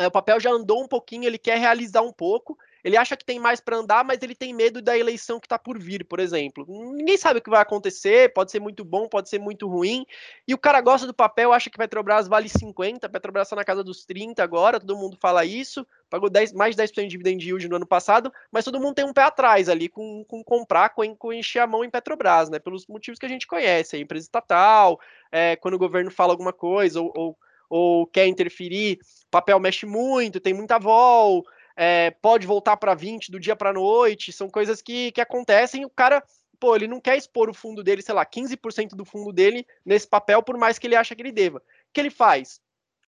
o 0.07 0.11
papel 0.11 0.39
já 0.39 0.49
andou 0.49 0.83
um 0.83 0.87
pouquinho, 0.87 1.25
ele 1.25 1.37
quer 1.37 1.57
realizar 1.57 2.01
um 2.01 2.11
pouco. 2.11 2.57
Ele 2.83 2.95
acha 2.95 3.17
que 3.17 3.25
tem 3.25 3.39
mais 3.39 3.59
para 3.59 3.77
andar, 3.77 4.03
mas 4.05 4.21
ele 4.21 4.33
tem 4.33 4.53
medo 4.53 4.81
da 4.81 4.97
eleição 4.97 5.39
que 5.39 5.45
está 5.45 5.59
por 5.59 5.77
vir, 5.77 6.05
por 6.05 6.19
exemplo. 6.19 6.65
Ninguém 6.67 7.17
sabe 7.17 7.39
o 7.39 7.41
que 7.41 7.49
vai 7.49 7.61
acontecer, 7.61 8.33
pode 8.33 8.51
ser 8.51 8.59
muito 8.59 8.85
bom, 8.85 9.07
pode 9.07 9.27
ser 9.27 9.39
muito 9.39 9.67
ruim. 9.67 10.05
E 10.47 10.53
o 10.53 10.57
cara 10.57 10.79
gosta 10.79 11.05
do 11.05 11.13
papel, 11.13 11.51
acha 11.51 11.69
que 11.69 11.77
Petrobras 11.77 12.27
vale 12.27 12.47
50, 12.47 13.09
Petrobras 13.09 13.47
está 13.47 13.55
na 13.55 13.65
casa 13.65 13.83
dos 13.83 14.05
30 14.05 14.41
agora, 14.41 14.79
todo 14.79 14.95
mundo 14.95 15.17
fala 15.19 15.43
isso. 15.43 15.85
Pagou 16.09 16.29
10, 16.29 16.53
mais 16.53 16.75
de 16.75 16.81
10% 16.81 17.01
de 17.03 17.07
dividend 17.07 17.45
yield 17.45 17.67
no 17.67 17.75
ano 17.75 17.85
passado, 17.85 18.31
mas 18.51 18.65
todo 18.65 18.79
mundo 18.79 18.95
tem 18.95 19.05
um 19.05 19.13
pé 19.13 19.23
atrás 19.23 19.67
ali 19.69 19.89
com, 19.89 20.23
com 20.23 20.43
comprar, 20.43 20.89
com, 20.89 21.15
com 21.15 21.33
encher 21.33 21.59
a 21.59 21.67
mão 21.67 21.83
em 21.83 21.89
Petrobras, 21.89 22.49
né? 22.49 22.59
Pelos 22.59 22.87
motivos 22.87 23.19
que 23.19 23.25
a 23.25 23.29
gente 23.29 23.45
conhece, 23.45 23.97
a 23.97 23.99
empresa 23.99 24.25
estatal, 24.25 24.99
é, 25.31 25.55
quando 25.57 25.73
o 25.73 25.79
governo 25.79 26.09
fala 26.09 26.31
alguma 26.31 26.53
coisa, 26.53 27.01
ou, 27.01 27.11
ou 27.15 27.37
ou 27.69 28.07
quer 28.07 28.27
interferir, 28.27 28.99
o 29.27 29.29
papel 29.29 29.59
mexe 29.59 29.85
muito, 29.85 30.39
tem 30.39 30.53
muita 30.53 30.79
vol, 30.79 31.45
é, 31.75 32.11
pode 32.11 32.45
voltar 32.45 32.75
para 32.77 32.93
20 32.93 33.31
do 33.31 33.39
dia 33.39 33.55
para 33.55 33.71
noite, 33.71 34.33
são 34.33 34.49
coisas 34.49 34.81
que, 34.81 35.11
que 35.11 35.21
acontecem. 35.21 35.85
O 35.85 35.89
cara, 35.89 36.23
pô, 36.59 36.75
ele 36.75 36.87
não 36.87 36.99
quer 36.99 37.15
expor 37.15 37.49
o 37.49 37.53
fundo 37.53 37.83
dele, 37.83 38.01
sei 38.01 38.13
lá, 38.13 38.25
15% 38.25 38.89
do 38.95 39.05
fundo 39.05 39.31
dele 39.31 39.65
nesse 39.85 40.07
papel, 40.07 40.43
por 40.43 40.57
mais 40.57 40.77
que 40.77 40.87
ele 40.87 40.95
acha 40.95 41.15
que 41.15 41.21
ele 41.21 41.31
deva. 41.31 41.59
O 41.59 41.61
que 41.93 42.01
ele 42.01 42.09
faz? 42.09 42.59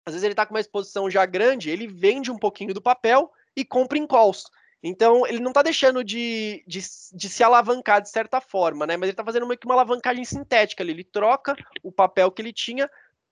Às 0.04 0.14
vezes 0.14 0.24
ele 0.24 0.34
está 0.34 0.46
com 0.46 0.54
uma 0.54 0.60
exposição 0.60 1.10
já 1.10 1.26
grande, 1.26 1.70
ele 1.70 1.86
vende 1.86 2.30
um 2.30 2.38
pouquinho 2.38 2.74
do 2.74 2.82
papel 2.82 3.32
e 3.56 3.64
compra 3.64 3.98
em 3.98 4.06
calls. 4.06 4.44
Então, 4.82 5.26
ele 5.26 5.40
não 5.40 5.50
está 5.50 5.62
deixando 5.62 6.02
de, 6.02 6.64
de, 6.66 6.80
de, 7.12 7.28
se 7.28 7.42
alavancar 7.42 8.00
de 8.00 8.08
certa 8.08 8.40
forma, 8.40 8.86
né? 8.86 8.96
Mas 8.96 9.08
ele 9.08 9.12
está 9.12 9.24
fazendo 9.24 9.46
meio 9.46 9.58
que 9.58 9.66
uma 9.66 9.74
alavancagem 9.74 10.24
sintética 10.24 10.82
ali. 10.82 10.92
Ele 10.92 11.04
troca 11.04 11.54
o 11.82 11.92
papel 11.92 12.30
que 12.30 12.40
ele 12.40 12.52
tinha 12.52 12.90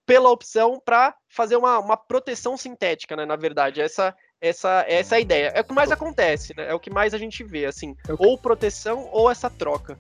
pela 0.09 0.31
opção 0.31 0.81
para 0.83 1.15
fazer 1.29 1.57
uma, 1.57 1.79
uma 1.79 1.95
proteção 1.95 2.57
sintética, 2.57 3.15
né? 3.15 3.27
Na 3.27 3.37
verdade, 3.37 3.83
essa 3.83 4.17
essa 4.41 4.83
essa 4.89 5.17
é 5.17 5.19
a 5.19 5.21
ideia. 5.21 5.53
É 5.55 5.61
o 5.61 5.65
que 5.65 5.75
mais 5.75 5.93
acontece, 5.93 6.55
né? 6.57 6.71
É 6.71 6.75
o 6.75 6.81
que 6.81 6.89
mais 6.89 7.13
a 7.13 7.19
gente 7.19 7.45
vê, 7.45 7.67
assim, 7.67 7.95
ou 8.19 8.39
proteção 8.39 9.07
ou 9.13 9.31
essa 9.31 9.51
troca. 9.51 9.99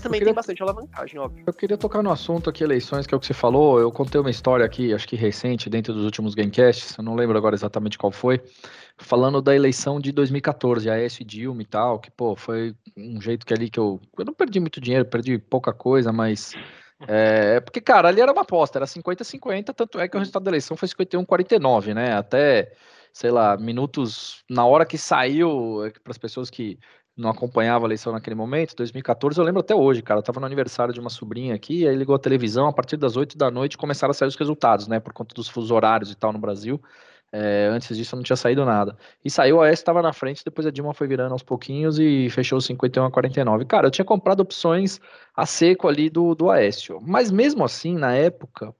Mas 0.00 0.02
também 0.02 0.18
queria... 0.20 0.32
tem 0.32 0.34
bastante 0.34 0.62
alavancagem, 0.62 1.18
óbvio. 1.20 1.44
Eu 1.46 1.52
queria 1.52 1.76
tocar 1.76 2.02
no 2.02 2.10
assunto 2.10 2.48
aqui, 2.48 2.64
eleições, 2.64 3.06
que 3.06 3.14
é 3.14 3.16
o 3.16 3.20
que 3.20 3.26
você 3.26 3.34
falou. 3.34 3.78
Eu 3.78 3.92
contei 3.92 4.18
uma 4.18 4.30
história 4.30 4.64
aqui, 4.64 4.94
acho 4.94 5.06
que 5.06 5.14
recente, 5.14 5.68
dentro 5.68 5.92
dos 5.92 6.04
últimos 6.04 6.34
Gamecasts, 6.34 6.96
eu 6.96 7.04
não 7.04 7.14
lembro 7.14 7.36
agora 7.36 7.54
exatamente 7.54 7.98
qual 7.98 8.10
foi, 8.10 8.40
falando 8.96 9.42
da 9.42 9.54
eleição 9.54 10.00
de 10.00 10.10
2014, 10.10 10.88
a 10.88 10.96
S 10.96 11.22
Dilma 11.22 11.60
e 11.60 11.66
tal, 11.66 11.98
que, 11.98 12.10
pô, 12.10 12.34
foi 12.34 12.74
um 12.96 13.20
jeito 13.20 13.44
que 13.44 13.52
ali 13.52 13.68
que 13.68 13.78
eu. 13.78 14.00
Eu 14.18 14.24
não 14.24 14.32
perdi 14.32 14.58
muito 14.58 14.80
dinheiro, 14.80 15.04
perdi 15.04 15.38
pouca 15.38 15.72
coisa, 15.72 16.12
mas. 16.12 16.54
É, 17.08 17.60
porque, 17.60 17.80
cara, 17.80 18.08
ali 18.08 18.20
era 18.20 18.30
uma 18.30 18.42
aposta, 18.42 18.76
era 18.76 18.84
50-50, 18.84 19.72
tanto 19.74 19.98
é 19.98 20.06
que 20.06 20.14
o 20.14 20.18
resultado 20.18 20.42
da 20.42 20.50
eleição 20.50 20.76
foi 20.76 20.86
51-49, 20.86 21.94
né? 21.94 22.12
Até, 22.12 22.74
sei 23.10 23.30
lá, 23.30 23.56
minutos 23.56 24.44
na 24.50 24.66
hora 24.66 24.84
que 24.84 24.98
saiu, 24.98 25.82
é 25.86 25.90
para 25.92 26.10
as 26.10 26.18
pessoas 26.18 26.50
que 26.50 26.78
não 27.20 27.30
acompanhava 27.30 27.84
a 27.84 27.88
eleição 27.88 28.12
naquele 28.12 28.34
momento, 28.34 28.74
2014, 28.76 29.38
eu 29.38 29.44
lembro 29.44 29.60
até 29.60 29.74
hoje, 29.74 30.02
cara, 30.02 30.20
eu 30.20 30.24
tava 30.24 30.40
no 30.40 30.46
aniversário 30.46 30.92
de 30.92 31.00
uma 31.00 31.10
sobrinha 31.10 31.54
aqui, 31.54 31.86
aí 31.86 31.94
ligou 31.94 32.14
a 32.14 32.18
televisão, 32.18 32.66
a 32.66 32.72
partir 32.72 32.96
das 32.96 33.16
8 33.16 33.36
da 33.36 33.50
noite 33.50 33.76
começaram 33.76 34.10
a 34.10 34.14
sair 34.14 34.28
os 34.28 34.36
resultados, 34.36 34.88
né, 34.88 34.98
por 34.98 35.12
conta 35.12 35.34
dos 35.34 35.48
fusos 35.48 35.70
horários 35.70 36.10
e 36.10 36.16
tal 36.16 36.32
no 36.32 36.38
Brasil, 36.38 36.80
é, 37.32 37.68
antes 37.70 37.96
disso 37.96 38.16
não 38.16 38.22
tinha 38.22 38.36
saído 38.36 38.64
nada. 38.64 38.96
E 39.24 39.30
saiu, 39.30 39.60
a 39.60 39.68
S 39.68 39.80
estava 39.80 40.02
na 40.02 40.12
frente, 40.12 40.44
depois 40.44 40.66
a 40.66 40.70
Dilma 40.70 40.92
foi 40.92 41.06
virando 41.06 41.32
aos 41.32 41.42
pouquinhos 41.42 41.98
e 41.98 42.28
fechou 42.30 42.60
51 42.60 43.04
a 43.04 43.10
49. 43.10 43.64
Cara, 43.66 43.86
eu 43.86 43.90
tinha 43.90 44.04
comprado 44.04 44.40
opções 44.40 45.00
a 45.36 45.46
seco 45.46 45.86
ali 45.86 46.10
do, 46.10 46.34
do 46.34 46.50
Aécio, 46.50 47.00
mas 47.00 47.30
mesmo 47.30 47.64
assim, 47.64 47.96
na 47.96 48.14
época, 48.14 48.74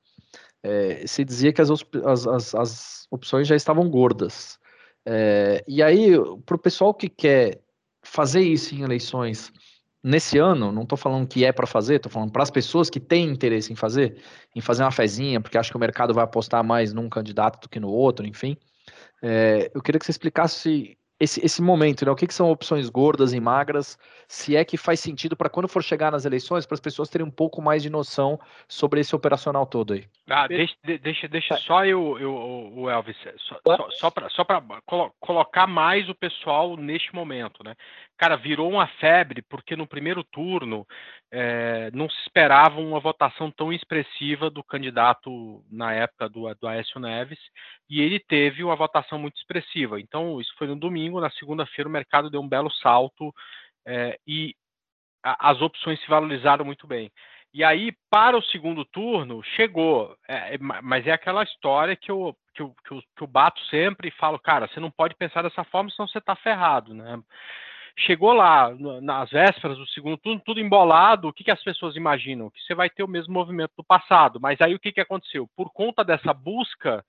é, 0.62 1.06
se 1.06 1.24
dizia 1.24 1.52
que 1.52 1.60
as, 1.60 1.70
as, 1.70 2.26
as, 2.26 2.54
as, 2.54 3.06
opções 3.10 3.46
já 3.46 3.56
estavam 3.56 3.88
gordas. 3.88 4.58
É, 5.06 5.64
e 5.66 5.82
aí, 5.82 6.12
para 6.44 6.56
o 6.56 6.58
pessoal 6.58 6.92
que 6.92 7.08
quer 7.08 7.60
fazer 8.02 8.42
isso 8.42 8.74
em 8.74 8.82
eleições 8.82 9.52
nesse 10.02 10.38
ano, 10.38 10.72
não 10.72 10.82
estou 10.82 10.96
falando 10.96 11.28
que 11.28 11.44
é 11.44 11.52
para 11.52 11.66
fazer, 11.66 11.96
estou 11.96 12.10
falando 12.10 12.32
para 12.32 12.42
as 12.42 12.50
pessoas 12.50 12.88
que 12.88 12.98
têm 12.98 13.28
interesse 13.28 13.72
em 13.72 13.76
fazer, 13.76 14.22
em 14.56 14.60
fazer 14.60 14.82
uma 14.82 14.90
fezinha, 14.90 15.40
porque 15.40 15.58
acho 15.58 15.70
que 15.70 15.76
o 15.76 15.80
mercado 15.80 16.14
vai 16.14 16.24
apostar 16.24 16.64
mais 16.64 16.92
num 16.92 17.08
candidato 17.08 17.60
do 17.60 17.68
que 17.68 17.78
no 17.78 17.88
outro, 17.88 18.26
enfim. 18.26 18.56
É, 19.22 19.70
eu 19.74 19.82
queria 19.82 19.98
que 19.98 20.06
você 20.06 20.10
explicasse 20.10 20.96
esse, 21.20 21.44
esse 21.44 21.60
momento, 21.60 22.04
né? 22.06 22.10
O 22.10 22.16
que, 22.16 22.26
que, 22.26 22.32
são 22.32 22.50
opções 22.50 22.88
gordas 22.88 23.34
e 23.34 23.38
magras, 23.38 23.98
se 24.26 24.56
é 24.56 24.64
que 24.64 24.78
faz 24.78 25.00
sentido 25.00 25.36
para 25.36 25.50
quando 25.50 25.68
for 25.68 25.84
chegar 25.84 26.10
nas 26.10 26.24
eleições, 26.24 26.64
para 26.64 26.74
as 26.74 26.80
pessoas 26.80 27.10
terem 27.10 27.26
um 27.26 27.30
pouco 27.30 27.60
mais 27.60 27.82
de 27.82 27.90
noção 27.90 28.40
sobre 28.66 29.00
esse 29.00 29.14
operacional 29.14 29.66
todo 29.66 29.92
aí. 29.92 30.06
Ah, 30.30 30.48
deixa, 30.48 30.74
deixa, 31.02 31.28
deixa 31.28 31.56
só 31.58 31.84
eu, 31.84 32.18
eu, 32.18 32.32
o 32.74 32.88
Elvis, 32.88 33.16
só, 33.36 33.60
só, 33.90 34.12
só 34.30 34.44
para 34.44 34.62
colo 34.86 35.12
colocar 35.20 35.66
mais 35.66 36.08
o 36.08 36.14
pessoal 36.14 36.74
neste 36.76 37.14
momento, 37.14 37.62
né? 37.62 37.74
Cara, 38.20 38.36
virou 38.36 38.70
uma 38.70 38.86
febre, 38.86 39.40
porque 39.40 39.74
no 39.74 39.86
primeiro 39.86 40.22
turno 40.22 40.86
é, 41.32 41.90
não 41.94 42.06
se 42.06 42.20
esperava 42.20 42.78
uma 42.78 43.00
votação 43.00 43.50
tão 43.50 43.72
expressiva 43.72 44.50
do 44.50 44.62
candidato 44.62 45.64
na 45.70 45.94
época 45.94 46.28
do, 46.28 46.54
do 46.56 46.68
Aécio 46.68 47.00
Neves, 47.00 47.38
e 47.88 47.98
ele 47.98 48.20
teve 48.20 48.62
uma 48.62 48.76
votação 48.76 49.18
muito 49.18 49.38
expressiva. 49.38 49.98
Então, 49.98 50.38
isso 50.38 50.54
foi 50.58 50.66
no 50.66 50.76
domingo, 50.76 51.18
na 51.18 51.30
segunda-feira 51.30 51.88
o 51.88 51.92
mercado 51.92 52.28
deu 52.28 52.42
um 52.42 52.48
belo 52.48 52.70
salto 52.70 53.34
é, 53.86 54.18
e 54.26 54.54
a, 55.24 55.52
as 55.52 55.62
opções 55.62 55.98
se 56.02 56.08
valorizaram 56.08 56.62
muito 56.62 56.86
bem. 56.86 57.10
E 57.54 57.64
aí, 57.64 57.90
para 58.10 58.36
o 58.36 58.42
segundo 58.42 58.84
turno, 58.84 59.42
chegou, 59.56 60.14
é, 60.28 60.58
mas 60.58 61.06
é 61.06 61.12
aquela 61.12 61.42
história 61.42 61.96
que 61.96 62.10
eu, 62.10 62.36
que, 62.54 62.60
eu, 62.60 62.74
que, 62.86 62.92
eu, 62.92 63.02
que 63.16 63.22
eu 63.22 63.26
bato 63.26 63.64
sempre 63.70 64.08
e 64.08 64.18
falo, 64.18 64.38
cara, 64.38 64.68
você 64.68 64.78
não 64.78 64.90
pode 64.90 65.14
pensar 65.14 65.40
dessa 65.40 65.64
forma, 65.64 65.88
senão 65.88 66.06
você 66.06 66.18
está 66.18 66.36
ferrado, 66.36 66.92
né? 66.92 67.18
Chegou 67.98 68.32
lá 68.32 68.74
nas 69.02 69.30
vésperas 69.30 69.76
do 69.76 69.86
segundo 69.88 70.16
turno, 70.16 70.40
tudo 70.44 70.60
embolado, 70.60 71.28
o 71.28 71.32
que, 71.32 71.44
que 71.44 71.50
as 71.50 71.62
pessoas 71.62 71.96
imaginam? 71.96 72.50
Que 72.50 72.60
você 72.60 72.74
vai 72.74 72.88
ter 72.88 73.02
o 73.02 73.08
mesmo 73.08 73.32
movimento 73.32 73.72
do 73.76 73.84
passado. 73.84 74.40
Mas 74.40 74.60
aí 74.60 74.74
o 74.74 74.78
que, 74.78 74.92
que 74.92 75.00
aconteceu? 75.00 75.48
Por 75.56 75.72
conta 75.72 76.04
dessa 76.04 76.32
busca 76.32 77.04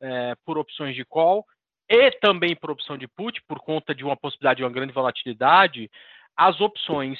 é, 0.00 0.34
por 0.44 0.58
opções 0.58 0.94
de 0.94 1.04
call 1.04 1.44
e 1.88 2.10
também 2.12 2.54
por 2.54 2.70
opção 2.70 2.98
de 2.98 3.08
put, 3.08 3.42
por 3.48 3.58
conta 3.60 3.94
de 3.94 4.04
uma 4.04 4.16
possibilidade 4.16 4.58
de 4.58 4.64
uma 4.64 4.70
grande 4.70 4.92
volatilidade, 4.92 5.90
as 6.36 6.60
opções, 6.60 7.18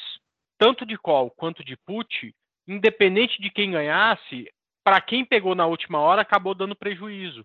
tanto 0.59 0.85
de 0.85 0.97
call 0.97 1.31
quanto 1.31 1.65
de 1.65 1.77
put, 1.77 2.35
independente 2.67 3.41
de 3.41 3.51
quem 3.51 3.71
ganhasse, 3.71 4.49
para 4.85 5.01
quem 5.01 5.25
pegou 5.25 5.55
na 5.55 5.67
última 5.67 5.99
hora, 5.99 6.23
acabou 6.23 6.55
dando 6.55 6.77
prejuízo. 6.77 7.45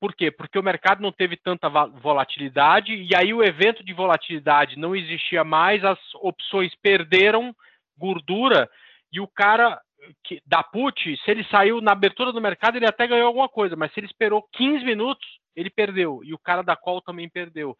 Por 0.00 0.14
quê? 0.14 0.30
Porque 0.30 0.58
o 0.58 0.62
mercado 0.62 1.02
não 1.02 1.12
teve 1.12 1.36
tanta 1.36 1.68
volatilidade 1.68 2.94
e 2.94 3.14
aí 3.14 3.34
o 3.34 3.44
evento 3.44 3.84
de 3.84 3.92
volatilidade 3.92 4.78
não 4.78 4.96
existia 4.96 5.44
mais, 5.44 5.84
as 5.84 5.98
opções 6.14 6.74
perderam 6.82 7.54
gordura 7.98 8.68
e 9.12 9.20
o 9.20 9.28
cara 9.28 9.78
que, 10.24 10.40
da 10.46 10.62
put, 10.62 11.16
se 11.18 11.30
ele 11.30 11.44
saiu 11.44 11.82
na 11.82 11.92
abertura 11.92 12.32
do 12.32 12.40
mercado, 12.40 12.76
ele 12.76 12.86
até 12.86 13.06
ganhou 13.06 13.26
alguma 13.26 13.48
coisa, 13.48 13.76
mas 13.76 13.92
se 13.92 14.00
ele 14.00 14.06
esperou 14.06 14.48
15 14.54 14.84
minutos, 14.84 15.26
ele 15.54 15.68
perdeu 15.68 16.22
e 16.24 16.32
o 16.32 16.38
cara 16.38 16.62
da 16.62 16.74
call 16.74 17.02
também 17.02 17.28
perdeu. 17.28 17.76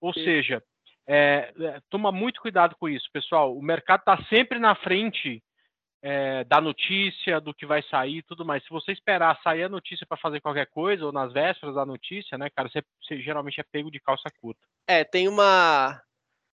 Ou 0.00 0.14
Sim. 0.14 0.22
seja, 0.22 0.62
é, 1.08 1.52
é, 1.58 1.80
toma 1.90 2.12
muito 2.12 2.40
cuidado 2.40 2.76
com 2.78 2.88
isso, 2.88 3.08
pessoal. 3.12 3.56
O 3.56 3.62
mercado 3.62 4.00
está 4.00 4.22
sempre 4.28 4.60
na 4.60 4.76
frente 4.76 5.42
é, 6.06 6.44
da 6.44 6.60
notícia, 6.60 7.40
do 7.40 7.54
que 7.54 7.64
vai 7.64 7.82
sair 7.84 8.22
tudo 8.24 8.44
mais. 8.44 8.62
Se 8.62 8.68
você 8.68 8.92
esperar 8.92 9.40
sair 9.42 9.62
a 9.62 9.70
notícia 9.70 10.06
para 10.06 10.18
fazer 10.18 10.38
qualquer 10.38 10.66
coisa, 10.66 11.06
ou 11.06 11.10
nas 11.10 11.32
vésperas 11.32 11.74
da 11.74 11.86
notícia, 11.86 12.36
né, 12.36 12.50
cara, 12.50 12.68
você, 12.68 12.82
você, 13.00 13.22
geralmente 13.22 13.58
é 13.58 13.64
pego 13.64 13.90
de 13.90 13.98
calça 13.98 14.28
curta. 14.38 14.60
É, 14.86 15.02
tem 15.02 15.26
uma. 15.26 15.98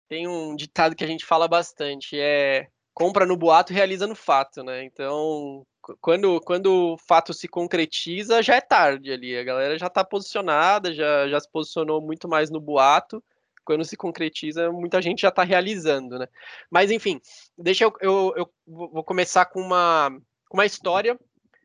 Tem 0.09 0.27
um 0.27 0.57
ditado 0.57 0.97
que 0.97 1.05
a 1.05 1.07
gente 1.07 1.27
fala 1.27 1.47
bastante, 1.47 2.19
é 2.19 2.69
compra 2.95 3.27
no 3.27 3.37
boato 3.37 3.73
realiza 3.73 4.07
no 4.07 4.15
fato, 4.15 4.63
né? 4.63 4.85
Então, 4.85 5.67
quando, 6.01 6.41
quando 6.41 6.95
o 6.95 6.99
fato 6.99 7.35
se 7.35 7.49
concretiza, 7.49 8.43
já 8.43 8.55
é 8.55 8.61
tarde 8.61 9.13
ali. 9.13 9.37
A 9.37 9.45
galera 9.45 9.79
já 9.79 9.89
está 9.89 10.05
posicionada, 10.05 10.95
já, 10.95 11.29
já 11.29 11.41
se 11.41 11.51
posicionou 11.51 12.01
muito 12.01 12.29
mais 12.29 12.51
no 12.51 12.61
boato 12.61 13.23
quando 13.65 13.85
se 13.85 13.97
concretiza, 13.97 14.71
muita 14.71 15.01
gente 15.01 15.23
já 15.23 15.29
está 15.29 15.43
realizando, 15.43 16.19
né? 16.19 16.29
Mas 16.71 16.91
enfim, 16.91 17.21
deixa 17.57 17.85
eu, 17.85 17.93
eu, 18.01 18.35
eu, 18.37 18.51
vou 18.67 19.05
começar 19.05 19.47
com 19.47 19.61
uma, 19.61 20.11
uma 20.53 20.67
história, 20.67 21.19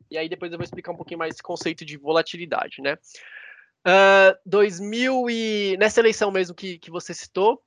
e 0.09 0.17
aí 0.17 0.29
depois 0.29 0.51
eu 0.51 0.57
vou 0.57 0.63
explicar 0.63 0.91
um 0.91 0.97
pouquinho 0.97 1.19
mais 1.19 1.33
esse 1.33 1.43
conceito 1.43 1.85
de 1.85 1.97
volatilidade, 1.97 2.81
né? 2.81 2.97
Uh, 3.85 4.38
2000 4.45 5.29
e 5.29 5.77
nessa 5.77 5.99
eleição 5.99 6.31
mesmo 6.31 6.55
que, 6.55 6.77
que 6.79 6.91
você 6.91 7.13
citou, 7.13 7.62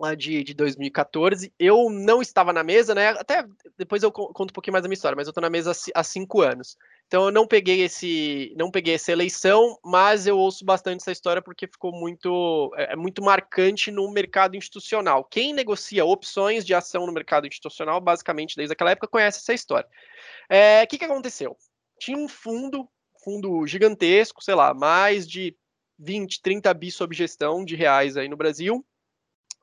lá 0.00 0.14
de, 0.14 0.42
de 0.42 0.54
2014, 0.54 1.52
eu 1.58 1.90
não 1.90 2.22
estava 2.22 2.54
na 2.54 2.64
mesa, 2.64 2.94
né? 2.94 3.08
Até 3.10 3.46
depois 3.76 4.02
eu 4.02 4.10
conto 4.10 4.50
um 4.50 4.54
pouquinho 4.54 4.72
mais 4.72 4.82
da 4.82 4.88
minha 4.88 4.94
história, 4.94 5.14
mas 5.14 5.26
eu 5.26 5.30
estou 5.30 5.42
na 5.42 5.50
mesa 5.50 5.72
há 5.94 6.02
cinco 6.02 6.40
anos. 6.40 6.76
Então 7.10 7.24
eu 7.24 7.32
não 7.32 7.44
peguei 7.44 7.82
esse, 7.82 8.54
não 8.56 8.70
peguei 8.70 8.94
essa 8.94 9.10
eleição, 9.10 9.76
mas 9.84 10.28
eu 10.28 10.38
ouço 10.38 10.64
bastante 10.64 11.00
essa 11.00 11.10
história 11.10 11.42
porque 11.42 11.66
ficou 11.66 11.90
muito, 11.90 12.72
é, 12.76 12.92
é 12.92 12.96
muito 12.96 13.20
marcante 13.20 13.90
no 13.90 14.08
mercado 14.12 14.56
institucional. 14.56 15.24
Quem 15.24 15.52
negocia 15.52 16.04
opções 16.04 16.64
de 16.64 16.72
ação 16.72 17.06
no 17.06 17.12
mercado 17.12 17.48
institucional, 17.48 18.00
basicamente 18.00 18.54
desde 18.54 18.74
aquela 18.74 18.92
época, 18.92 19.08
conhece 19.08 19.40
essa 19.40 19.52
história. 19.52 19.88
O 19.88 20.54
é, 20.54 20.86
que, 20.86 20.96
que 20.96 21.04
aconteceu? 21.04 21.56
Tinha 21.98 22.16
um 22.16 22.28
fundo, 22.28 22.88
fundo 23.24 23.66
gigantesco, 23.66 24.40
sei 24.40 24.54
lá, 24.54 24.72
mais 24.72 25.26
de 25.28 25.56
20, 25.98 26.40
30 26.40 26.72
bi 26.74 26.92
sob 26.92 27.12
gestão 27.12 27.64
de 27.64 27.74
reais 27.74 28.16
aí 28.16 28.28
no 28.28 28.36
Brasil. 28.36 28.86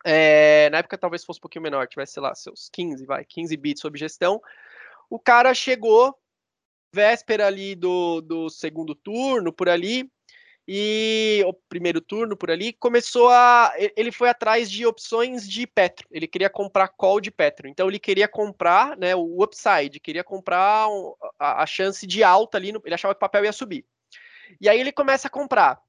É, 0.04 0.70
na 0.70 0.80
época 0.80 0.98
talvez 0.98 1.24
fosse 1.24 1.40
um 1.40 1.44
pouquinho 1.44 1.64
menor, 1.64 1.88
tivesse, 1.88 2.12
sei 2.12 2.24
lá, 2.24 2.36
seus 2.36 2.68
15, 2.74 3.06
vai, 3.06 3.24
15 3.24 3.56
bits 3.56 3.80
sob 3.80 3.98
gestão. 3.98 4.42
O 5.10 5.18
cara 5.18 5.54
chegou 5.54 6.14
véspera 6.94 7.48
ali 7.48 7.76
do, 7.76 8.22
do 8.22 8.50
segundo 8.50 8.96
turno, 8.96 9.52
por 9.52 9.70
ali, 9.70 10.10
e 10.68 11.42
o 11.48 11.54
primeiro 11.54 12.02
turno 12.02 12.36
por 12.36 12.52
ali, 12.52 12.74
começou 12.74 13.30
a. 13.30 13.72
Ele 13.96 14.12
foi 14.12 14.28
atrás 14.28 14.70
de 14.70 14.86
opções 14.86 15.48
de 15.48 15.66
Petro. 15.66 16.06
Ele 16.12 16.28
queria 16.28 16.50
comprar 16.50 16.90
call 16.90 17.22
de 17.22 17.32
Petro. 17.32 17.70
Então 17.70 17.88
ele 17.88 17.98
queria 17.98 18.28
comprar 18.28 18.98
né, 18.98 19.16
o 19.16 19.42
upside, 19.42 20.00
queria 20.02 20.26
comprar 20.26 20.88
a, 21.40 21.64
a 21.64 21.66
chance 21.66 22.06
de 22.06 22.22
alta 22.22 22.58
ali. 22.58 22.74
No, 22.74 22.82
ele 22.84 22.96
achava 22.96 23.14
que 23.14 23.18
o 23.18 23.22
papel 23.22 23.46
ia 23.46 23.54
subir. 23.54 23.86
E 24.60 24.68
aí 24.68 24.78
ele 24.78 24.92
começa 24.92 25.30
a 25.30 25.32
comprar. 25.32 25.82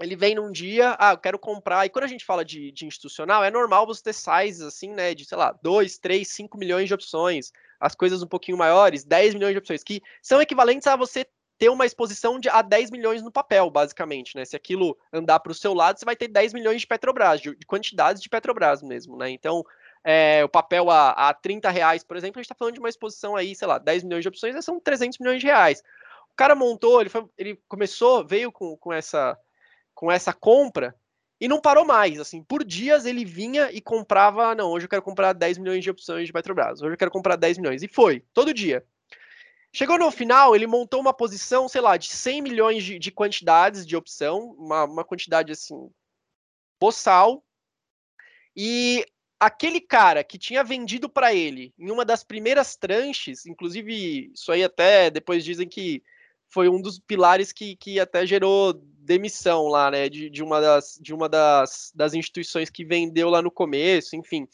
Ele 0.00 0.16
vem 0.16 0.34
num 0.34 0.52
dia, 0.52 0.96
ah, 0.98 1.12
eu 1.12 1.18
quero 1.18 1.38
comprar. 1.38 1.84
E 1.84 1.90
quando 1.90 2.04
a 2.04 2.08
gente 2.08 2.24
fala 2.24 2.44
de, 2.44 2.72
de 2.72 2.86
institucional, 2.86 3.44
é 3.44 3.50
normal 3.50 3.86
você 3.86 4.02
ter 4.02 4.14
sizes 4.14 4.62
assim, 4.62 4.94
né? 4.94 5.14
De, 5.14 5.26
sei 5.26 5.36
lá, 5.36 5.52
2, 5.62 5.98
3, 5.98 6.26
5 6.26 6.56
milhões 6.56 6.88
de 6.88 6.94
opções 6.94 7.52
as 7.80 7.94
coisas 7.94 8.22
um 8.22 8.26
pouquinho 8.26 8.58
maiores, 8.58 9.04
10 9.04 9.34
milhões 9.34 9.52
de 9.52 9.58
opções, 9.58 9.82
que 9.82 10.02
são 10.22 10.40
equivalentes 10.40 10.86
a 10.86 10.96
você 10.96 11.26
ter 11.58 11.68
uma 11.70 11.86
exposição 11.86 12.38
de 12.38 12.48
a 12.48 12.60
10 12.60 12.90
milhões 12.90 13.22
no 13.22 13.32
papel, 13.32 13.70
basicamente, 13.70 14.36
né? 14.36 14.44
Se 14.44 14.54
aquilo 14.54 14.96
andar 15.12 15.40
para 15.40 15.52
o 15.52 15.54
seu 15.54 15.72
lado, 15.72 15.98
você 15.98 16.04
vai 16.04 16.16
ter 16.16 16.28
10 16.28 16.52
milhões 16.52 16.80
de 16.80 16.86
Petrobras, 16.86 17.40
de, 17.40 17.54
de 17.54 17.66
quantidades 17.66 18.20
de 18.20 18.28
Petrobras 18.28 18.82
mesmo, 18.82 19.16
né? 19.16 19.30
Então, 19.30 19.64
é, 20.04 20.44
o 20.44 20.48
papel 20.48 20.90
a, 20.90 21.10
a 21.10 21.34
30 21.34 21.70
reais, 21.70 22.04
por 22.04 22.16
exemplo, 22.16 22.38
a 22.38 22.42
gente 22.42 22.46
está 22.46 22.54
falando 22.54 22.74
de 22.74 22.80
uma 22.80 22.88
exposição 22.88 23.34
aí, 23.34 23.54
sei 23.54 23.66
lá, 23.66 23.78
10 23.78 24.04
milhões 24.04 24.22
de 24.22 24.28
opções, 24.28 24.64
são 24.64 24.78
300 24.78 25.18
milhões 25.18 25.40
de 25.40 25.46
reais. 25.46 25.82
O 26.32 26.36
cara 26.36 26.54
montou, 26.54 27.00
ele, 27.00 27.08
foi, 27.08 27.24
ele 27.38 27.60
começou, 27.66 28.24
veio 28.24 28.52
com, 28.52 28.76
com, 28.76 28.92
essa, 28.92 29.38
com 29.94 30.12
essa 30.12 30.32
compra, 30.34 30.94
e 31.40 31.48
não 31.48 31.60
parou 31.60 31.84
mais, 31.84 32.18
assim, 32.18 32.42
por 32.42 32.64
dias 32.64 33.04
ele 33.04 33.24
vinha 33.24 33.70
e 33.70 33.80
comprava, 33.80 34.54
não, 34.54 34.70
hoje 34.70 34.86
eu 34.86 34.90
quero 34.90 35.02
comprar 35.02 35.32
10 35.32 35.58
milhões 35.58 35.84
de 35.84 35.90
opções 35.90 36.26
de 36.26 36.32
Petrobras, 36.32 36.80
hoje 36.80 36.94
eu 36.94 36.98
quero 36.98 37.10
comprar 37.10 37.36
10 37.36 37.58
milhões, 37.58 37.82
e 37.82 37.88
foi, 37.88 38.20
todo 38.32 38.54
dia. 38.54 38.84
Chegou 39.72 39.98
no 39.98 40.10
final, 40.10 40.56
ele 40.56 40.66
montou 40.66 41.00
uma 41.00 41.12
posição, 41.12 41.68
sei 41.68 41.82
lá, 41.82 41.98
de 41.98 42.08
100 42.08 42.40
milhões 42.40 42.82
de, 42.82 42.98
de 42.98 43.10
quantidades 43.10 43.86
de 43.86 43.94
opção, 43.94 44.54
uma, 44.58 44.84
uma 44.84 45.04
quantidade, 45.04 45.52
assim, 45.52 45.90
boçal, 46.80 47.44
e 48.56 49.04
aquele 49.38 49.80
cara 49.80 50.24
que 50.24 50.38
tinha 50.38 50.64
vendido 50.64 51.08
para 51.08 51.34
ele 51.34 51.74
em 51.78 51.90
uma 51.90 52.04
das 52.04 52.24
primeiras 52.24 52.74
tranches, 52.74 53.44
inclusive 53.44 54.32
isso 54.32 54.50
aí 54.50 54.64
até 54.64 55.10
depois 55.10 55.44
dizem 55.44 55.68
que 55.68 56.02
foi 56.48 56.68
um 56.68 56.80
dos 56.80 56.98
pilares 56.98 57.52
que, 57.52 57.76
que 57.76 58.00
até 58.00 58.26
gerou 58.26 58.72
demissão 59.06 59.68
lá, 59.68 59.90
né, 59.90 60.08
de, 60.08 60.28
de 60.28 60.42
uma, 60.42 60.60
das, 60.60 60.98
de 61.00 61.14
uma 61.14 61.28
das, 61.28 61.92
das 61.94 62.12
instituições 62.12 62.68
que 62.68 62.84
vendeu 62.84 63.30
lá 63.30 63.40
no 63.40 63.50
começo, 63.50 64.16
enfim, 64.16 64.48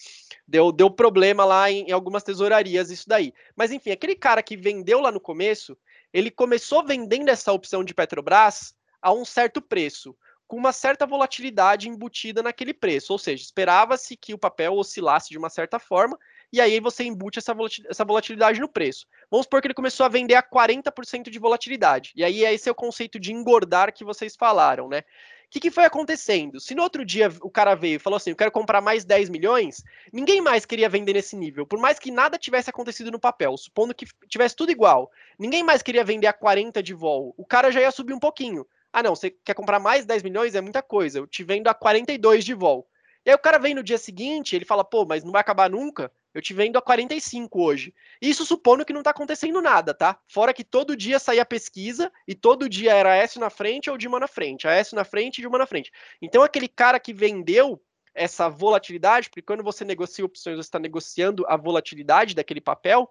deu, 0.46 0.70
deu 0.70 0.90
problema 0.90 1.44
lá 1.44 1.70
em, 1.70 1.88
em, 1.88 1.92
algumas 1.92 2.22
tesourarias 2.22 2.90
isso 2.90 3.08
daí. 3.08 3.32
Mas 3.56 3.72
enfim, 3.72 3.90
aquele 3.90 4.14
cara 4.14 4.42
que 4.42 4.56
vendeu 4.56 5.00
lá 5.00 5.10
no 5.10 5.18
começo, 5.18 5.76
ele 6.12 6.30
começou 6.30 6.84
vendendo 6.84 7.30
essa 7.30 7.52
opção 7.52 7.82
de 7.82 7.94
Petrobras 7.94 8.74
a 9.00 9.12
um 9.12 9.24
certo 9.24 9.60
preço. 9.60 10.14
com 10.46 10.58
uma 10.58 10.72
certa 10.72 11.06
volatilidade 11.06 11.88
embutida 11.88 12.42
naquele 12.42 12.74
preço, 12.74 13.14
ou 13.14 13.18
seja, 13.18 13.42
esperava-se 13.42 14.18
que 14.18 14.34
o 14.34 14.38
papel 14.38 14.74
oscilasse 14.74 15.30
de 15.30 15.38
uma 15.38 15.48
certa 15.48 15.78
forma, 15.78 16.18
e 16.52 16.60
aí 16.60 16.78
você 16.80 17.04
embute 17.04 17.38
essa 17.38 18.04
volatilidade 18.04 18.60
no 18.60 18.68
preço. 18.68 19.06
Vamos 19.30 19.46
supor 19.46 19.60
que 19.60 19.68
ele 19.68 19.74
começou 19.74 20.04
a 20.04 20.08
vender 20.08 20.34
a 20.34 20.42
40% 20.42 21.30
de 21.30 21.38
volatilidade, 21.38 22.12
e 22.14 22.22
aí 22.22 22.44
esse 22.44 22.68
é 22.68 22.72
o 22.72 22.74
conceito 22.74 23.18
de 23.18 23.32
engordar 23.32 23.92
que 23.92 24.04
vocês 24.04 24.36
falaram, 24.36 24.88
né? 24.88 25.02
O 25.46 25.50
que, 25.52 25.60
que 25.60 25.70
foi 25.70 25.84
acontecendo? 25.84 26.58
Se 26.58 26.74
no 26.74 26.82
outro 26.82 27.04
dia 27.04 27.30
o 27.42 27.50
cara 27.50 27.74
veio 27.74 27.96
e 27.96 27.98
falou 27.98 28.16
assim, 28.16 28.30
eu 28.30 28.36
quero 28.36 28.50
comprar 28.50 28.80
mais 28.80 29.04
10 29.04 29.28
milhões, 29.28 29.84
ninguém 30.10 30.40
mais 30.40 30.64
queria 30.64 30.88
vender 30.88 31.12
nesse 31.12 31.36
nível, 31.36 31.66
por 31.66 31.78
mais 31.78 31.98
que 31.98 32.10
nada 32.10 32.38
tivesse 32.38 32.70
acontecido 32.70 33.10
no 33.10 33.20
papel, 33.20 33.54
supondo 33.58 33.94
que 33.94 34.06
tivesse 34.28 34.56
tudo 34.56 34.72
igual, 34.72 35.10
ninguém 35.38 35.62
mais 35.62 35.82
queria 35.82 36.04
vender 36.04 36.26
a 36.26 36.32
40 36.32 36.82
de 36.82 36.94
vol, 36.94 37.34
o 37.36 37.44
cara 37.44 37.70
já 37.70 37.80
ia 37.80 37.90
subir 37.90 38.14
um 38.14 38.18
pouquinho. 38.18 38.66
Ah, 38.92 39.02
não, 39.02 39.16
você 39.16 39.30
quer 39.30 39.54
comprar 39.54 39.78
mais 39.78 40.04
10 40.04 40.22
milhões? 40.22 40.54
É 40.54 40.60
muita 40.60 40.82
coisa. 40.82 41.18
Eu 41.18 41.26
te 41.26 41.42
vendo 41.42 41.68
a 41.68 41.74
42 41.74 42.44
de 42.44 42.52
vol. 42.52 42.86
E 43.24 43.30
aí 43.30 43.34
o 43.36 43.38
cara 43.38 43.58
vem 43.58 43.74
no 43.74 43.82
dia 43.82 43.98
seguinte, 43.98 44.56
ele 44.56 44.64
fala, 44.64 44.84
pô, 44.84 45.04
mas 45.04 45.22
não 45.22 45.32
vai 45.32 45.40
acabar 45.40 45.70
nunca. 45.70 46.12
Eu 46.34 46.40
te 46.40 46.54
vendo 46.54 46.76
a 46.76 46.82
45 46.82 47.62
hoje. 47.62 47.94
Isso 48.20 48.44
supondo 48.44 48.84
que 48.84 48.92
não 48.92 49.02
tá 49.02 49.10
acontecendo 49.10 49.60
nada, 49.60 49.92
tá? 49.92 50.18
Fora 50.26 50.54
que 50.54 50.64
todo 50.64 50.96
dia 50.96 51.18
saía 51.18 51.44
pesquisa 51.44 52.10
e 52.26 52.34
todo 52.34 52.68
dia 52.68 52.94
era 52.94 53.14
S 53.16 53.38
na 53.38 53.50
frente 53.50 53.90
ou 53.90 53.98
Dilma 53.98 54.18
na 54.18 54.26
frente. 54.26 54.66
A 54.66 54.72
S 54.72 54.94
na 54.94 55.04
frente 55.04 55.38
e 55.38 55.40
Dilma 55.42 55.58
na 55.58 55.66
frente. 55.66 55.92
Então 56.20 56.42
aquele 56.42 56.68
cara 56.68 56.98
que 56.98 57.12
vendeu 57.12 57.80
essa 58.14 58.48
volatilidade, 58.48 59.28
porque 59.28 59.42
quando 59.42 59.62
você 59.62 59.84
negocia 59.84 60.24
opções, 60.24 60.56
você 60.56 60.62
está 60.62 60.78
negociando 60.78 61.44
a 61.48 61.56
volatilidade 61.56 62.34
daquele 62.34 62.60
papel, 62.60 63.10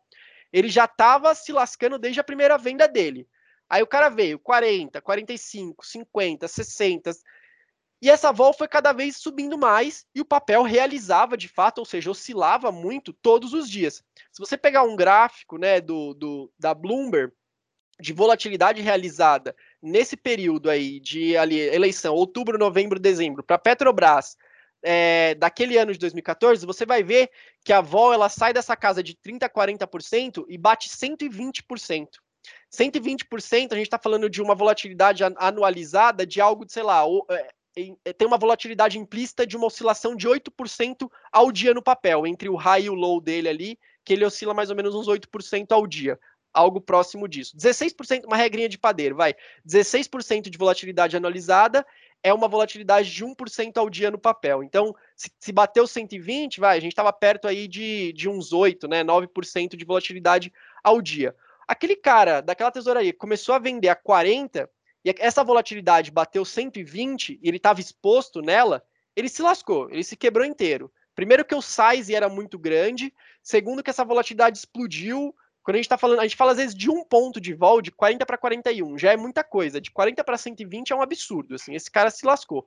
ele 0.51 0.69
já 0.69 0.85
estava 0.85 1.33
se 1.33 1.51
lascando 1.51 1.97
desde 1.97 2.19
a 2.19 2.23
primeira 2.23 2.57
venda 2.57 2.87
dele. 2.87 3.27
Aí 3.69 3.81
o 3.81 3.87
cara 3.87 4.09
veio 4.09 4.37
40, 4.37 4.99
45, 4.99 5.85
50, 5.85 6.47
60. 6.47 7.11
E 8.01 8.09
essa 8.09 8.31
vol 8.31 8.51
foi 8.51 8.67
cada 8.67 8.91
vez 8.91 9.17
subindo 9.17 9.57
mais 9.57 10.05
e 10.15 10.21
o 10.21 10.25
papel 10.25 10.63
realizava 10.63 11.37
de 11.37 11.47
fato, 11.47 11.77
ou 11.77 11.85
seja, 11.85 12.09
oscilava 12.09 12.71
muito 12.71 13.13
todos 13.13 13.53
os 13.53 13.69
dias. 13.69 14.03
Se 14.31 14.39
você 14.39 14.57
pegar 14.57 14.83
um 14.83 14.95
gráfico 14.95 15.57
né, 15.57 15.79
do, 15.79 16.13
do 16.15 16.51
da 16.57 16.73
Bloomberg 16.73 17.31
de 17.99 18.11
volatilidade 18.11 18.81
realizada 18.81 19.55
nesse 19.79 20.17
período 20.17 20.69
aí 20.69 20.99
de 20.99 21.37
ali, 21.37 21.59
eleição, 21.59 22.15
outubro, 22.15 22.57
novembro, 22.57 22.99
dezembro, 22.99 23.43
para 23.43 23.59
Petrobras, 23.59 24.35
é, 24.83 25.35
daquele 25.35 25.77
ano 25.77 25.93
de 25.93 25.99
2014, 25.99 26.65
você 26.65 26.85
vai 26.87 27.03
ver 27.03 27.29
que 27.63 27.71
a 27.71 27.81
vol 27.81 28.11
ela 28.11 28.29
sai 28.29 28.51
dessa 28.51 28.75
casa 28.75 29.03
de 29.03 29.15
30% 29.15 29.43
a 29.43 29.49
40% 29.49 30.45
e 30.49 30.57
bate 30.57 30.89
120%. 30.89 32.07
120%, 32.73 33.73
a 33.73 33.75
gente 33.75 33.85
está 33.85 33.99
falando 33.99 34.27
de 34.27 34.41
uma 34.41 34.55
volatilidade 34.55 35.23
anualizada 35.37 36.25
de 36.25 36.41
algo 36.41 36.65
de, 36.65 36.73
sei 36.73 36.81
lá, 36.81 37.05
é, 37.75 38.13
tem 38.13 38.27
uma 38.27 38.37
volatilidade 38.37 38.99
implícita 38.99 39.45
de 39.47 39.55
uma 39.55 39.67
oscilação 39.67 40.15
de 40.15 40.27
8% 40.27 41.09
ao 41.31 41.51
dia 41.51 41.73
no 41.73 41.81
papel, 41.81 42.27
entre 42.27 42.49
o 42.49 42.55
high 42.55 42.83
e 42.83 42.89
o 42.89 42.93
low 42.93 43.21
dele 43.21 43.47
ali, 43.47 43.79
que 44.03 44.13
ele 44.13 44.25
oscila 44.25 44.53
mais 44.53 44.69
ou 44.69 44.75
menos 44.75 44.93
uns 44.93 45.07
8% 45.07 45.71
ao 45.71 45.87
dia, 45.87 46.19
algo 46.53 46.81
próximo 46.81 47.27
disso. 47.27 47.55
16%, 47.55 48.25
uma 48.25 48.35
regrinha 48.35 48.67
de 48.67 48.77
padeiro, 48.77 49.15
vai. 49.15 49.35
16% 49.65 50.49
de 50.49 50.57
volatilidade 50.57 51.15
anualizada 51.15 51.85
é 52.23 52.33
uma 52.33 52.47
volatilidade 52.47 53.11
de 53.11 53.25
1% 53.25 53.77
ao 53.77 53.89
dia 53.89 54.11
no 54.11 54.19
papel. 54.19 54.63
Então, 54.63 54.95
se, 55.15 55.31
se 55.39 55.51
bateu 55.51 55.87
120, 55.87 56.59
vai, 56.59 56.77
a 56.77 56.81
gente 56.81 56.91
estava 56.91 57.11
perto 57.11 57.47
aí 57.47 57.67
de, 57.67 58.13
de 58.13 58.29
uns 58.29 58.53
8, 58.53 58.87
né, 58.87 59.03
9% 59.03 59.75
de 59.75 59.85
volatilidade 59.85 60.53
ao 60.83 61.01
dia. 61.01 61.35
Aquele 61.67 61.95
cara 61.95 62.41
daquela 62.41 62.71
tesouraria 62.71 63.13
começou 63.13 63.55
a 63.55 63.59
vender 63.59 63.89
a 63.89 63.95
40 63.95 64.69
e 65.03 65.13
essa 65.19 65.43
volatilidade 65.43 66.11
bateu 66.11 66.45
120 66.45 67.39
e 67.41 67.47
ele 67.47 67.57
estava 67.57 67.79
exposto 67.79 68.41
nela, 68.41 68.83
ele 69.15 69.29
se 69.29 69.41
lascou, 69.41 69.89
ele 69.89 70.03
se 70.03 70.15
quebrou 70.15 70.45
inteiro. 70.45 70.91
Primeiro 71.15 71.43
que 71.43 71.55
o 71.55 71.61
size 71.61 72.13
era 72.13 72.29
muito 72.29 72.57
grande, 72.57 73.13
segundo 73.43 73.83
que 73.83 73.89
essa 73.89 74.05
volatilidade 74.05 74.57
explodiu, 74.57 75.35
quando 75.63 75.75
a 75.75 75.77
gente 75.77 75.85
está 75.85 75.97
falando, 75.97 76.19
a 76.19 76.23
gente 76.23 76.35
fala 76.35 76.51
às 76.51 76.57
vezes 76.57 76.73
de 76.73 76.89
um 76.89 77.03
ponto 77.03 77.39
de 77.39 77.53
vol 77.53 77.81
de 77.81 77.91
40 77.91 78.25
para 78.25 78.37
41, 78.37 78.97
já 78.97 79.11
é 79.11 79.17
muita 79.17 79.43
coisa. 79.43 79.79
De 79.79 79.91
40 79.91 80.23
para 80.23 80.37
120 80.37 80.91
é 80.91 80.95
um 80.95 81.01
absurdo, 81.01 81.55
assim, 81.55 81.75
esse 81.75 81.91
cara 81.91 82.09
se 82.09 82.25
lascou. 82.25 82.65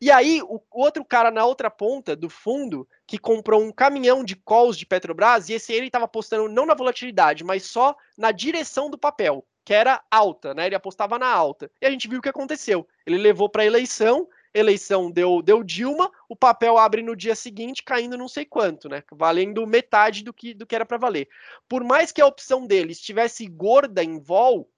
E 0.00 0.10
aí, 0.10 0.40
o 0.42 0.60
outro 0.70 1.04
cara 1.04 1.30
na 1.30 1.44
outra 1.44 1.70
ponta 1.70 2.14
do 2.14 2.28
fundo, 2.28 2.86
que 3.06 3.18
comprou 3.18 3.62
um 3.62 3.72
caminhão 3.72 4.22
de 4.22 4.36
calls 4.36 4.78
de 4.78 4.86
Petrobras, 4.86 5.48
e 5.48 5.54
esse 5.54 5.72
ele 5.72 5.86
estava 5.86 6.04
apostando 6.04 6.48
não 6.48 6.66
na 6.66 6.74
volatilidade, 6.74 7.42
mas 7.42 7.64
só 7.64 7.96
na 8.16 8.30
direção 8.30 8.88
do 8.88 8.98
papel, 8.98 9.44
que 9.66 9.74
era 9.74 10.00
alta, 10.08 10.54
né? 10.54 10.66
Ele 10.66 10.76
apostava 10.76 11.18
na 11.18 11.26
alta. 11.26 11.68
E 11.82 11.86
a 11.86 11.90
gente 11.90 12.06
viu 12.06 12.20
o 12.20 12.22
que 12.22 12.28
aconteceu. 12.28 12.86
Ele 13.04 13.18
levou 13.18 13.48
para 13.48 13.62
a 13.62 13.66
eleição, 13.66 14.28
eleição 14.54 15.10
deu, 15.10 15.42
deu 15.42 15.64
Dilma, 15.64 16.08
o 16.28 16.36
papel 16.36 16.78
abre 16.78 17.02
no 17.02 17.16
dia 17.16 17.34
seguinte 17.34 17.82
caindo 17.82 18.16
não 18.16 18.28
sei 18.28 18.44
quanto, 18.44 18.88
né? 18.88 19.02
Valendo 19.10 19.66
metade 19.66 20.22
do 20.22 20.32
que, 20.32 20.54
do 20.54 20.64
que 20.64 20.76
era 20.76 20.86
para 20.86 20.98
valer. 20.98 21.28
Por 21.68 21.82
mais 21.82 22.12
que 22.12 22.20
a 22.20 22.26
opção 22.26 22.64
dele 22.64 22.92
estivesse 22.92 23.44
gorda 23.48 24.04
em 24.04 24.20
vol, 24.20 24.70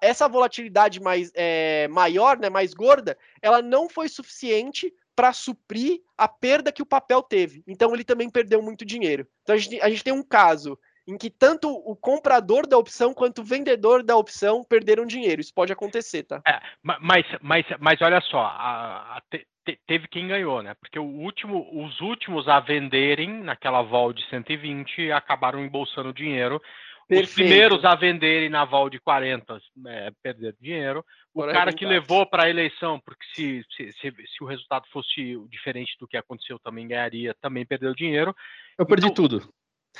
essa 0.00 0.26
volatilidade 0.26 1.00
mais 1.00 1.30
é, 1.32 1.86
maior, 1.86 2.36
né, 2.36 2.50
mais 2.50 2.74
gorda, 2.74 3.16
ela 3.40 3.62
não 3.62 3.88
foi 3.88 4.08
suficiente 4.08 4.92
para 5.14 5.32
suprir 5.32 6.02
a 6.18 6.26
perda 6.26 6.72
que 6.72 6.82
o 6.82 6.86
papel 6.86 7.22
teve. 7.22 7.62
Então 7.64 7.94
ele 7.94 8.02
também 8.02 8.28
perdeu 8.28 8.60
muito 8.60 8.84
dinheiro. 8.84 9.24
Então 9.42 9.54
a 9.54 9.58
gente, 9.58 9.80
a 9.80 9.88
gente 9.88 10.02
tem 10.02 10.12
um 10.12 10.22
caso 10.22 10.76
em 11.06 11.16
que 11.16 11.30
tanto 11.30 11.70
o 11.70 11.94
comprador 11.94 12.66
da 12.66 12.76
opção 12.76 13.14
quanto 13.14 13.40
o 13.40 13.44
vendedor 13.44 14.02
da 14.02 14.16
opção 14.16 14.64
perderam 14.64 15.06
dinheiro. 15.06 15.40
Isso 15.40 15.54
pode 15.54 15.72
acontecer, 15.72 16.24
tá? 16.24 16.42
É, 16.46 16.60
mas, 16.82 17.24
mas, 17.40 17.64
mas 17.78 18.00
olha 18.02 18.20
só, 18.22 18.40
a, 18.40 19.16
a, 19.16 19.22
te, 19.30 19.46
teve 19.86 20.08
quem 20.08 20.26
ganhou, 20.28 20.62
né? 20.62 20.74
Porque 20.80 20.98
o 20.98 21.04
último, 21.04 21.68
os 21.84 22.00
últimos 22.00 22.48
a 22.48 22.58
venderem 22.58 23.42
naquela 23.42 23.82
vol 23.82 24.12
de 24.12 24.28
120 24.28 25.12
acabaram 25.12 25.64
embolsando 25.64 26.12
dinheiro. 26.12 26.60
Perfeito. 27.08 27.28
Os 27.28 27.34
primeiros 27.34 27.84
a 27.84 27.94
venderem 27.94 28.48
na 28.48 28.64
vol 28.64 28.90
de 28.90 28.98
40 28.98 29.60
é, 29.86 30.10
perderam 30.20 30.56
dinheiro. 30.60 31.04
O 31.32 31.42
Por 31.42 31.52
cara 31.52 31.72
que 31.72 31.86
levou 31.86 32.26
para 32.26 32.44
a 32.44 32.50
eleição, 32.50 33.00
porque 33.04 33.24
se, 33.32 33.64
se, 33.76 33.92
se, 33.92 34.10
se, 34.10 34.42
o 34.42 34.46
resultado 34.46 34.86
fosse 34.90 35.36
diferente 35.48 35.96
do 36.00 36.08
que 36.08 36.16
aconteceu, 36.16 36.58
também 36.58 36.88
ganharia, 36.88 37.32
também 37.40 37.64
perdeu 37.64 37.94
dinheiro. 37.94 38.34
Eu 38.76 38.84
perdi 38.84 39.06
então, 39.06 39.14
tudo. 39.14 39.48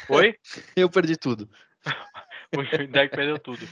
Oi? 0.08 0.34
eu 0.76 0.90
perdi 0.90 1.16
tudo. 1.16 1.48
o 2.56 2.86
Deck 2.88 3.14
perdeu 3.14 3.38
tudo. 3.38 3.66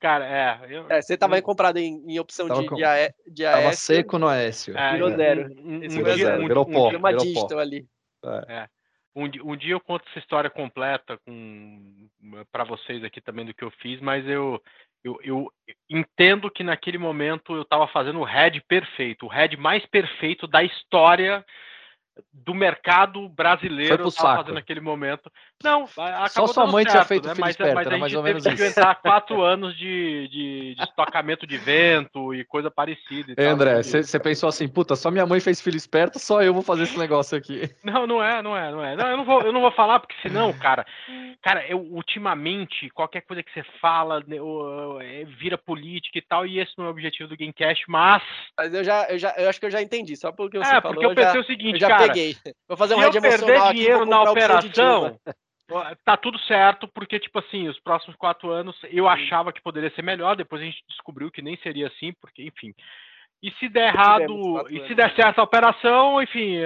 Cara, 0.00 0.26
é. 0.26 0.76
Eu, 0.76 0.86
é 0.88 1.02
você 1.02 1.16
tava 1.16 1.38
eu, 1.38 1.42
comprado 1.42 1.78
em, 1.78 2.04
em 2.06 2.18
opção 2.20 2.48
de, 2.48 2.66
com, 2.68 2.76
de, 2.76 2.84
AE, 2.84 3.12
de 3.26 3.44
AS. 3.44 3.54
Tava 3.54 3.72
seco 3.72 4.18
no 4.18 4.28
Aécio. 4.28 4.76
É, 4.78 4.92
virou 4.92 5.10
zero. 5.10 5.52
Um, 5.58 5.76
um, 5.76 5.80
virou, 5.80 6.16
zero. 6.16 6.42
virou 6.42 6.66
pó. 6.66 6.90
uma 6.90 7.12
digital 7.12 7.58
ali. 7.58 7.86
É. 8.24 8.54
é. 8.54 8.68
Um, 9.14 9.24
um, 9.24 9.56
dia 9.56 9.72
eu 9.72 9.80
conto 9.80 10.08
essa 10.08 10.20
história 10.20 10.48
completa 10.48 11.18
com 11.26 12.08
para 12.52 12.62
vocês 12.62 13.02
aqui 13.02 13.20
também 13.20 13.44
do 13.44 13.52
que 13.52 13.64
eu 13.64 13.70
fiz, 13.82 14.00
mas 14.00 14.24
eu, 14.28 14.62
eu, 15.02 15.18
eu 15.24 15.52
entendo 15.90 16.48
que 16.50 16.62
naquele 16.62 16.98
momento 16.98 17.56
eu 17.56 17.62
estava 17.62 17.88
fazendo 17.88 18.20
o 18.20 18.24
head 18.24 18.62
perfeito, 18.68 19.26
o 19.26 19.28
head 19.28 19.56
mais 19.56 19.84
perfeito 19.86 20.46
da 20.46 20.62
história 20.62 21.44
do 22.32 22.54
mercado 22.54 23.28
brasileiro 23.28 24.06
estava 24.06 24.36
fazendo 24.36 24.54
naquele 24.54 24.80
momento. 24.80 25.30
Não, 25.62 25.86
só 26.28 26.46
sua 26.46 26.66
mãe 26.66 26.84
certo, 26.84 26.92
tinha 26.92 27.04
feito 27.04 27.26
né? 27.26 27.34
mas, 27.38 27.50
esperto, 27.50 27.74
mas 27.74 27.86
a 27.86 27.90
mais 27.90 28.12
gente 28.12 28.16
ou 28.16 28.22
menos 28.22 28.42
teve 28.44 28.56
que 28.56 28.62
aguentar 28.62 29.00
quatro 29.02 29.42
anos 29.42 29.76
de, 29.76 30.28
de, 30.28 30.74
de, 30.76 30.82
estocamento 30.82 31.46
de 31.46 31.56
vento 31.56 32.32
e 32.32 32.44
coisa 32.44 32.70
parecida. 32.70 33.34
E 33.36 33.44
André, 33.44 33.82
você 33.82 34.20
pensou 34.20 34.48
assim, 34.48 34.68
puta, 34.68 34.94
só 34.94 35.10
minha 35.10 35.26
mãe 35.26 35.40
fez 35.40 35.60
filho 35.60 35.76
esperto, 35.76 36.18
só 36.18 36.42
eu 36.42 36.54
vou 36.54 36.62
fazer 36.62 36.84
esse 36.84 36.98
negócio 36.98 37.36
aqui. 37.36 37.68
Não, 37.82 38.06
não 38.06 38.22
é, 38.22 38.42
não 38.42 38.56
é, 38.56 38.70
não 38.70 38.84
é. 38.84 38.96
Não, 38.96 39.08
eu 39.08 39.16
não 39.16 39.24
vou, 39.24 39.40
eu 39.40 39.52
não 39.52 39.60
vou 39.60 39.70
falar 39.72 39.98
porque 39.98 40.14
senão, 40.20 40.52
cara, 40.52 40.84
cara, 41.42 41.66
eu 41.66 41.78
ultimamente 41.78 42.90
qualquer 42.90 43.22
coisa 43.22 43.42
que 43.42 43.50
você 43.52 43.62
fala 43.80 44.20
né, 44.26 44.36
é, 45.00 45.24
vira 45.24 45.56
política 45.56 46.18
e 46.18 46.22
tal, 46.22 46.46
e 46.46 46.58
esse 46.58 46.72
não 46.76 46.84
é 46.84 46.88
o 46.88 46.90
objetivo 46.90 47.28
do 47.28 47.36
Gamecast, 47.36 47.84
mas. 47.88 48.22
Mas 48.56 48.74
eu 48.74 48.84
já, 48.84 49.06
eu 49.08 49.18
já, 49.18 49.34
eu 49.36 49.48
acho 49.48 49.58
que 49.58 49.66
eu 49.66 49.70
já 49.70 49.80
entendi. 49.80 50.16
Só 50.16 50.32
porque 50.32 50.58
você 50.58 50.76
é, 50.76 50.80
falou. 50.80 50.94
porque 50.94 51.06
eu 51.06 51.14
pensei 51.14 51.34
já, 51.34 51.40
o 51.40 51.44
seguinte, 51.44 51.80
cara 51.80 52.06
peguei. 52.08 52.36
Vou 52.66 52.76
fazer 52.76 52.94
um 52.94 53.00
Se 53.00 53.18
eu 53.18 53.22
perder 53.22 53.72
dinheiro 53.72 54.04
na 54.04 54.22
operação, 54.22 55.18
tá 56.04 56.16
tudo 56.16 56.38
certo, 56.40 56.88
porque, 56.88 57.18
tipo 57.18 57.38
assim, 57.38 57.68
os 57.68 57.78
próximos 57.80 58.16
quatro 58.16 58.50
anos 58.50 58.76
eu 58.90 59.08
achava 59.08 59.52
que 59.52 59.62
poderia 59.62 59.90
ser 59.90 60.02
melhor, 60.02 60.36
depois 60.36 60.62
a 60.62 60.64
gente 60.64 60.82
descobriu 60.88 61.30
que 61.30 61.42
nem 61.42 61.56
seria 61.58 61.88
assim, 61.88 62.12
porque, 62.20 62.42
enfim. 62.42 62.74
E 63.40 63.52
se 63.52 63.68
der 63.68 63.94
errado, 63.94 64.66
e 64.68 64.84
se 64.88 64.96
der 64.96 65.14
certo 65.14 65.38
a 65.38 65.44
operação, 65.44 66.20
enfim, 66.20 66.56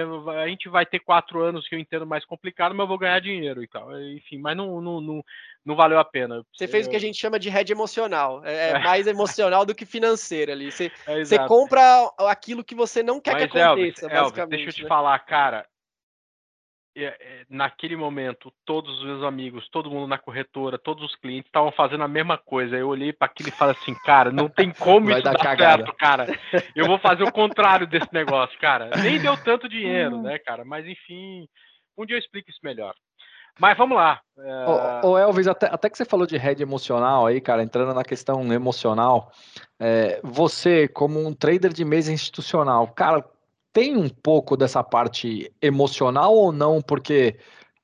a 0.41 0.47
gente 0.47 0.67
vai 0.67 0.83
ter 0.83 0.99
quatro 0.99 1.39
anos 1.39 1.67
que 1.67 1.75
eu 1.75 1.79
entendo 1.79 2.05
mais 2.05 2.25
complicado, 2.25 2.73
mas 2.73 2.85
eu 2.85 2.87
vou 2.87 2.97
ganhar 2.97 3.19
dinheiro 3.21 3.61
e 3.61 3.67
tal. 3.67 3.95
Enfim, 4.01 4.39
mas 4.39 4.57
não, 4.57 4.81
não, 4.81 4.99
não, 4.99 5.23
não 5.63 5.75
valeu 5.75 5.99
a 5.99 6.05
pena. 6.05 6.43
Você 6.51 6.67
fez 6.67 6.87
o 6.87 6.89
que 6.89 6.95
a 6.95 6.99
gente 6.99 7.19
chama 7.19 7.37
de 7.37 7.47
hedge 7.47 7.71
emocional. 7.71 8.43
É, 8.43 8.53
é, 8.53 8.69
é. 8.71 8.79
mais 8.79 9.05
emocional 9.05 9.67
do 9.67 9.75
que 9.75 9.85
financeiro 9.85 10.51
ali. 10.51 10.71
Você, 10.71 10.91
é, 11.05 11.23
você 11.23 11.37
compra 11.45 12.11
aquilo 12.21 12.63
que 12.63 12.73
você 12.73 13.03
não 13.03 13.21
quer 13.21 13.33
mas, 13.33 13.51
que 13.51 13.59
aconteça, 13.59 14.07
Elvis, 14.07 14.37
Elvis, 14.37 14.49
deixa 14.49 14.69
eu 14.69 14.73
te 14.73 14.83
né? 14.83 14.89
falar, 14.89 15.19
cara. 15.19 15.67
É, 16.95 17.45
naquele 17.49 17.95
momento, 17.95 18.53
todos 18.65 18.99
os 18.99 19.05
meus 19.05 19.23
amigos, 19.23 19.67
todo 19.69 19.89
mundo 19.89 20.07
na 20.07 20.17
corretora, 20.17 20.77
todos 20.77 21.03
os 21.03 21.15
clientes 21.15 21.47
estavam 21.47 21.71
fazendo 21.71 22.03
a 22.03 22.07
mesma 22.07 22.37
coisa. 22.37 22.75
Eu 22.75 22.87
olhei 22.87 23.11
para 23.11 23.25
aquilo 23.25 23.49
e 23.49 23.51
falei 23.51 23.75
assim, 23.79 23.95
cara, 24.05 24.31
não 24.31 24.47
tem 24.47 24.71
como 24.71 25.07
Vai 25.07 25.15
isso 25.15 25.23
dar, 25.23 25.33
dar 25.33 25.57
certo, 25.57 25.93
cara. 25.93 26.27
Eu 26.75 26.85
vou 26.85 26.99
fazer 26.99 27.23
o 27.23 27.31
contrário 27.31 27.87
desse 27.87 28.13
negócio, 28.13 28.57
cara. 28.59 28.91
Nem 29.01 29.19
deu 29.19 29.35
tanto 29.37 29.67
dinheiro, 29.67 30.21
né, 30.21 30.37
cara? 30.39 30.63
Mas 30.63 30.85
enfim, 30.85 31.47
um 31.97 32.05
dia 32.05 32.15
eu 32.15 32.19
explico 32.19 32.49
isso 32.49 32.59
melhor. 32.63 32.93
Mas 33.59 33.77
vamos 33.77 33.97
lá. 33.97 34.19
É... 34.37 35.05
Ô, 35.05 35.11
ô, 35.11 35.17
Elvis, 35.17 35.47
até, 35.47 35.67
até 35.67 35.89
que 35.89 35.97
você 35.97 36.05
falou 36.05 36.25
de 36.25 36.37
rede 36.37 36.63
emocional 36.63 37.27
aí, 37.27 37.39
cara, 37.39 37.61
entrando 37.61 37.93
na 37.93 38.03
questão 38.03 38.51
emocional, 38.51 39.31
é, 39.79 40.19
você, 40.23 40.87
como 40.87 41.25
um 41.25 41.33
trader 41.33 41.71
de 41.71 41.85
mesa 41.85 42.11
institucional, 42.11 42.87
cara, 42.87 43.23
tem 43.73 43.97
um 43.97 44.07
pouco 44.07 44.55
dessa 44.55 44.83
parte 44.83 45.51
emocional 45.61 46.33
ou 46.35 46.51
não? 46.51 46.81
Porque 46.81 47.37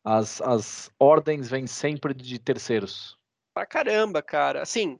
as, 0.03 0.39
as 0.41 0.91
ordens 0.99 1.49
vêm 1.49 1.65
sempre 1.65 2.13
de 2.13 2.37
terceiros. 2.39 3.17
Pra 3.53 3.65
caramba, 3.65 4.21
cara. 4.21 4.61
Assim, 4.61 4.97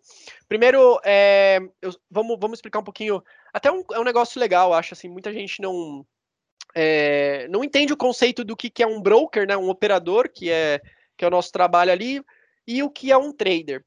primeiro, 0.48 1.00
é, 1.06 1.60
eu, 1.82 1.92
vamos, 2.10 2.38
vamos 2.40 2.58
explicar 2.58 2.80
um 2.80 2.84
pouquinho. 2.84 3.24
Até 3.54 3.72
um, 3.72 3.84
é 3.94 4.00
um 4.00 4.04
negócio 4.04 4.40
legal, 4.40 4.74
acho 4.74 4.96
assim. 4.96 5.08
Muita 5.08 5.32
gente 5.32 5.62
não 5.62 6.06
é, 6.76 7.48
não 7.50 7.64
entende 7.64 7.94
o 7.94 7.98
conceito 7.98 8.44
do 8.44 8.56
que, 8.56 8.70
que 8.70 8.84
é 8.84 8.88
um 8.88 9.02
broker, 9.02 9.48
né? 9.48 9.56
Um 9.56 9.70
operador, 9.70 10.30
que 10.30 10.52
é 10.52 10.82
que 11.16 11.26
é 11.26 11.28
o 11.28 11.32
nosso 11.32 11.52
trabalho 11.52 11.92
ali, 11.92 12.24
e 12.66 12.82
o 12.82 12.90
que 12.90 13.12
é 13.12 13.18
um 13.18 13.34
trader. 13.34 13.84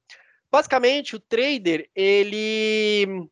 Basicamente, 0.51 1.17
o 1.17 1.21
trader 1.21 1.89
ele 1.95 3.27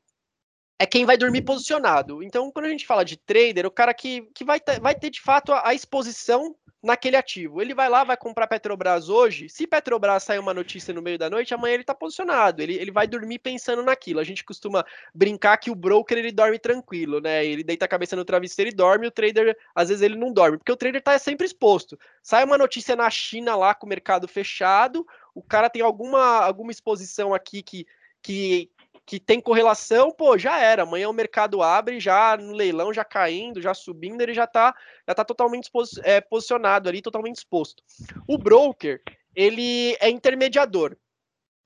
é 0.81 0.87
quem 0.87 1.05
vai 1.05 1.19
dormir 1.19 1.43
posicionado. 1.43 2.23
Então, 2.23 2.51
quando 2.51 2.65
a 2.65 2.71
gente 2.71 2.87
fala 2.87 3.05
de 3.05 3.15
trader, 3.15 3.67
o 3.67 3.71
cara 3.71 3.93
que, 3.93 4.23
que 4.35 4.43
vai, 4.43 4.59
ter, 4.59 4.81
vai 4.81 4.95
ter 4.95 5.11
de 5.11 5.21
fato 5.21 5.53
a, 5.53 5.69
a, 5.69 5.75
exposição 5.75 6.57
naquele 6.83 7.17
ativo. 7.17 7.61
Ele 7.61 7.75
vai 7.75 7.87
lá, 7.87 8.03
vai 8.03 8.17
comprar 8.17 8.47
Petrobras 8.47 9.11
hoje. 9.11 9.51
Se 9.51 9.67
Petrobras 9.67 10.23
sair 10.23 10.39
uma 10.39 10.55
notícia 10.55 10.95
no 10.95 11.03
meio 11.03 11.19
da 11.19 11.29
noite, 11.29 11.53
amanhã 11.53 11.75
ele 11.75 11.83
está 11.83 11.95
posicionado. 11.95 12.63
Ele, 12.63 12.77
ele 12.77 12.91
vai 12.91 13.07
dormir 13.07 13.41
pensando 13.41 13.83
naquilo. 13.83 14.21
A 14.21 14.25
gente 14.25 14.43
costuma 14.43 14.83
brincar 15.15 15.59
que 15.59 15.71
o 15.71 15.75
broker 15.75 16.17
ele 16.17 16.33
dorme 16.33 16.59
tranquilo, 16.59 17.21
né? 17.21 17.45
Ele 17.45 17.63
deita 17.63 17.85
a 17.85 17.89
cabeça 17.89 18.17
no 18.17 18.25
travesseiro 18.25 18.71
e 18.71 18.75
dorme. 18.75 19.07
O 19.07 19.11
trader, 19.11 19.55
às 19.75 19.91
vezes, 19.91 20.03
ele 20.03 20.17
não 20.17 20.33
dorme, 20.33 20.57
porque 20.57 20.73
o 20.73 20.77
trader 20.77 21.01
está 21.01 21.19
sempre 21.19 21.45
exposto. 21.45 21.99
Sai 22.23 22.43
uma 22.43 22.57
notícia 22.57 22.97
na 22.97 23.11
China 23.11 23.55
lá 23.55 23.75
com 23.75 23.85
o 23.85 23.89
mercado 23.91 24.27
fechado, 24.27 25.07
o 25.35 25.43
cara 25.43 25.69
tem 25.69 25.83
alguma, 25.83 26.43
alguma 26.43 26.73
exposição 26.73 27.35
aqui 27.35 27.63
que, 27.63 27.87
que 28.23 28.71
que 29.11 29.19
tem 29.19 29.41
correlação, 29.41 30.13
pô, 30.13 30.39
já 30.39 30.61
era. 30.61 30.85
Amanhã 30.85 31.09
o 31.09 31.13
mercado 31.13 31.65
abre, 31.65 31.99
já 31.99 32.37
no 32.37 32.53
leilão, 32.53 32.95
já 32.95 33.05
caindo, 33.05 33.61
já 33.61 33.75
subindo, 33.75 34.21
ele 34.21 34.33
já 34.33 34.45
está 34.45 34.73
já 35.05 35.13
tá 35.13 35.25
totalmente 35.25 35.69
é, 36.05 36.21
posicionado 36.21 36.89
ali, 36.89 37.03
totalmente 37.03 37.39
exposto. 37.39 37.83
O 38.25 38.39
broker, 38.39 39.03
ele 39.35 39.97
é 39.99 40.09
intermediador. 40.09 40.97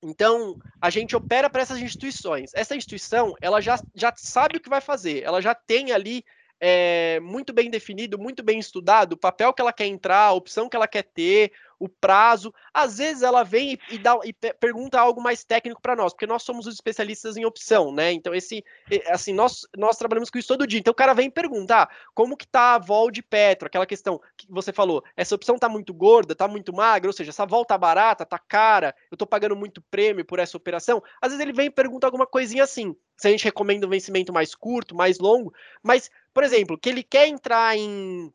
Então, 0.02 0.56
a 0.80 0.88
gente 0.88 1.14
opera 1.14 1.50
para 1.50 1.60
essas 1.60 1.78
instituições. 1.82 2.50
Essa 2.54 2.76
instituição, 2.76 3.34
ela 3.42 3.60
já, 3.60 3.78
já 3.94 4.10
sabe 4.16 4.56
o 4.56 4.60
que 4.60 4.70
vai 4.70 4.80
fazer, 4.80 5.22
ela 5.22 5.42
já 5.42 5.54
tem 5.54 5.92
ali 5.92 6.24
é, 6.58 7.20
muito 7.20 7.52
bem 7.52 7.68
definido, 7.68 8.18
muito 8.18 8.42
bem 8.42 8.58
estudado, 8.58 9.12
o 9.12 9.18
papel 9.18 9.52
que 9.52 9.60
ela 9.60 9.72
quer 9.72 9.84
entrar, 9.84 10.28
a 10.28 10.32
opção 10.32 10.66
que 10.66 10.76
ela 10.76 10.88
quer 10.88 11.02
ter, 11.02 11.52
o 11.78 11.88
prazo. 11.88 12.52
Às 12.72 12.98
vezes 12.98 13.22
ela 13.22 13.44
vem 13.44 13.74
e, 13.90 13.94
e 13.94 13.98
dá, 13.98 14.18
e 14.24 14.32
pergunta 14.32 15.00
algo 15.00 15.22
mais 15.22 15.44
técnico 15.44 15.80
para 15.80 15.94
nós, 15.94 16.12
porque 16.12 16.26
nós 16.26 16.42
somos 16.42 16.66
os 16.66 16.74
especialistas 16.74 17.36
em 17.36 17.44
opção, 17.44 17.92
né? 17.92 18.12
Então, 18.12 18.34
esse, 18.34 18.64
assim, 19.08 19.32
nós, 19.32 19.66
nós 19.76 19.96
trabalhamos 19.96 20.30
com 20.30 20.38
isso 20.38 20.48
todo 20.48 20.66
dia. 20.66 20.80
Então, 20.80 20.92
o 20.92 20.94
cara 20.94 21.14
vem 21.14 21.30
perguntar 21.30 21.84
ah, 21.84 21.88
como 22.14 22.36
que 22.36 22.46
tá 22.46 22.74
a 22.74 22.78
vol 22.78 23.10
de 23.10 23.22
Petro, 23.22 23.66
aquela 23.66 23.84
questão 23.84 24.20
que 24.36 24.46
você 24.48 24.72
falou, 24.72 25.04
essa 25.16 25.34
opção 25.34 25.58
tá 25.58 25.68
muito 25.68 25.92
gorda, 25.92 26.34
tá 26.34 26.48
muito 26.48 26.72
magra, 26.72 27.08
ou 27.08 27.12
seja, 27.12 27.30
essa 27.30 27.44
vol 27.44 27.64
tá 27.64 27.76
barata, 27.76 28.24
tá 28.24 28.38
cara, 28.38 28.94
eu 29.10 29.16
tô 29.16 29.26
pagando 29.26 29.54
muito 29.54 29.82
prêmio 29.82 30.24
por 30.24 30.38
essa 30.38 30.56
operação. 30.56 31.02
Às 31.20 31.32
vezes 31.32 31.42
ele 31.42 31.52
vem 31.52 31.66
e 31.66 31.70
pergunta 31.70 32.06
alguma 32.06 32.26
coisinha 32.26 32.64
assim, 32.64 32.96
se 33.16 33.28
a 33.28 33.30
gente 33.30 33.44
recomenda 33.44 33.86
um 33.86 33.90
vencimento 33.90 34.32
mais 34.32 34.54
curto, 34.54 34.94
mais 34.94 35.18
longo, 35.18 35.52
mas, 35.82 36.10
por 36.32 36.42
exemplo, 36.42 36.78
que 36.78 36.88
ele 36.88 37.02
quer 37.02 37.28
entrar 37.28 37.76
em, 37.76 38.32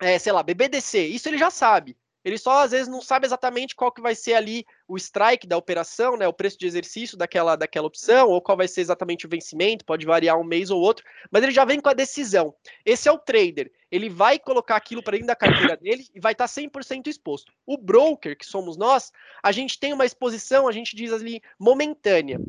é, 0.00 0.18
sei 0.18 0.32
lá, 0.32 0.42
BBDC, 0.42 1.06
isso 1.06 1.28
ele 1.28 1.38
já 1.38 1.50
sabe. 1.50 1.96
Ele 2.24 2.38
só 2.38 2.62
às 2.62 2.70
vezes 2.70 2.88
não 2.88 3.02
sabe 3.02 3.26
exatamente 3.26 3.76
qual 3.76 3.92
que 3.92 4.00
vai 4.00 4.14
ser 4.14 4.34
ali 4.34 4.66
o 4.86 4.96
strike 4.96 5.46
da 5.46 5.56
operação, 5.56 6.16
né, 6.16 6.28
o 6.28 6.32
preço 6.32 6.58
de 6.58 6.66
exercício 6.66 7.16
daquela, 7.16 7.56
daquela 7.56 7.86
opção, 7.86 8.28
ou 8.28 8.40
qual 8.40 8.56
vai 8.56 8.68
ser 8.68 8.80
exatamente 8.80 9.26
o 9.26 9.28
vencimento, 9.28 9.84
pode 9.84 10.04
variar 10.04 10.38
um 10.38 10.44
mês 10.44 10.70
ou 10.70 10.80
outro, 10.80 11.04
mas 11.30 11.42
ele 11.42 11.52
já 11.52 11.64
vem 11.64 11.80
com 11.80 11.88
a 11.88 11.94
decisão. 11.94 12.54
Esse 12.84 13.08
é 13.08 13.12
o 13.12 13.18
trader. 13.18 13.70
Ele 13.90 14.08
vai 14.08 14.40
colocar 14.40 14.74
aquilo 14.74 15.02
para 15.02 15.12
dentro 15.12 15.28
da 15.28 15.36
carteira 15.36 15.76
dele 15.76 16.04
e 16.12 16.18
vai 16.18 16.32
estar 16.32 16.48
tá 16.48 16.52
100% 16.52 17.06
exposto. 17.06 17.52
O 17.64 17.78
broker, 17.78 18.36
que 18.36 18.44
somos 18.44 18.76
nós, 18.76 19.12
a 19.40 19.52
gente 19.52 19.78
tem 19.78 19.92
uma 19.92 20.04
exposição, 20.04 20.66
a 20.66 20.72
gente 20.72 20.96
diz 20.96 21.12
ali, 21.12 21.40
momentânea. 21.58 22.40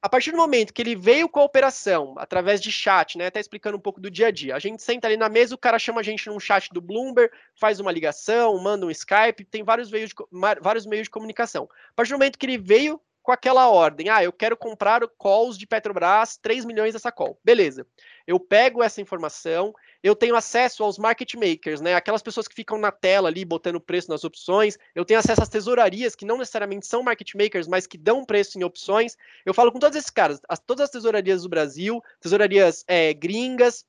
A 0.00 0.08
partir 0.08 0.30
do 0.30 0.36
momento 0.36 0.72
que 0.72 0.80
ele 0.80 0.94
veio 0.94 1.28
com 1.28 1.40
a 1.40 1.44
operação, 1.44 2.14
através 2.18 2.60
de 2.60 2.70
chat, 2.70 3.18
né, 3.18 3.26
até 3.26 3.40
explicando 3.40 3.76
um 3.76 3.80
pouco 3.80 4.00
do 4.00 4.10
dia 4.10 4.28
a 4.28 4.30
dia, 4.30 4.54
a 4.54 4.58
gente 4.60 4.82
senta 4.82 5.08
ali 5.08 5.16
na 5.16 5.28
mesa, 5.28 5.54
o 5.54 5.58
cara 5.58 5.78
chama 5.78 6.00
a 6.00 6.04
gente 6.04 6.28
num 6.28 6.38
chat 6.38 6.72
do 6.72 6.80
Bloomberg, 6.80 7.34
faz 7.56 7.80
uma 7.80 7.90
ligação, 7.90 8.56
manda 8.58 8.86
um 8.86 8.90
Skype, 8.90 9.44
tem 9.44 9.64
vários 9.64 9.90
meios 9.90 10.10
de, 10.10 10.14
vários 10.60 10.86
meios 10.86 11.06
de 11.06 11.10
comunicação. 11.10 11.68
A 11.92 11.94
partir 11.94 12.12
do 12.12 12.18
momento 12.18 12.38
que 12.38 12.46
ele 12.46 12.56
veio 12.56 13.00
com 13.22 13.30
aquela 13.30 13.68
ordem, 13.68 14.08
ah, 14.08 14.24
eu 14.24 14.32
quero 14.32 14.56
comprar 14.56 15.06
calls 15.18 15.56
de 15.56 15.66
Petrobras, 15.66 16.36
3 16.38 16.64
milhões 16.64 16.94
dessa 16.94 17.12
call. 17.12 17.38
Beleza. 17.44 17.86
Eu 18.26 18.40
pego 18.40 18.82
essa 18.82 19.00
informação, 19.00 19.72
eu 20.02 20.16
tenho 20.16 20.34
acesso 20.34 20.82
aos 20.82 20.98
market 20.98 21.34
makers, 21.34 21.80
né? 21.80 21.94
Aquelas 21.94 22.22
pessoas 22.22 22.48
que 22.48 22.54
ficam 22.54 22.78
na 22.78 22.90
tela 22.90 23.28
ali 23.28 23.44
botando 23.44 23.80
preço 23.80 24.10
nas 24.10 24.24
opções. 24.24 24.76
Eu 24.94 25.04
tenho 25.04 25.20
acesso 25.20 25.42
às 25.42 25.48
tesourarias, 25.48 26.16
que 26.16 26.24
não 26.24 26.38
necessariamente 26.38 26.86
são 26.86 27.02
market 27.02 27.34
makers, 27.34 27.68
mas 27.68 27.86
que 27.86 27.98
dão 27.98 28.24
preço 28.24 28.58
em 28.58 28.64
opções. 28.64 29.16
Eu 29.46 29.54
falo 29.54 29.70
com 29.70 29.78
todos 29.78 29.96
esses 29.96 30.10
caras, 30.10 30.40
as, 30.48 30.58
todas 30.58 30.84
as 30.84 30.90
tesourarias 30.90 31.42
do 31.42 31.48
Brasil, 31.48 32.02
tesourarias 32.20 32.84
é, 32.88 33.12
gringas, 33.12 33.84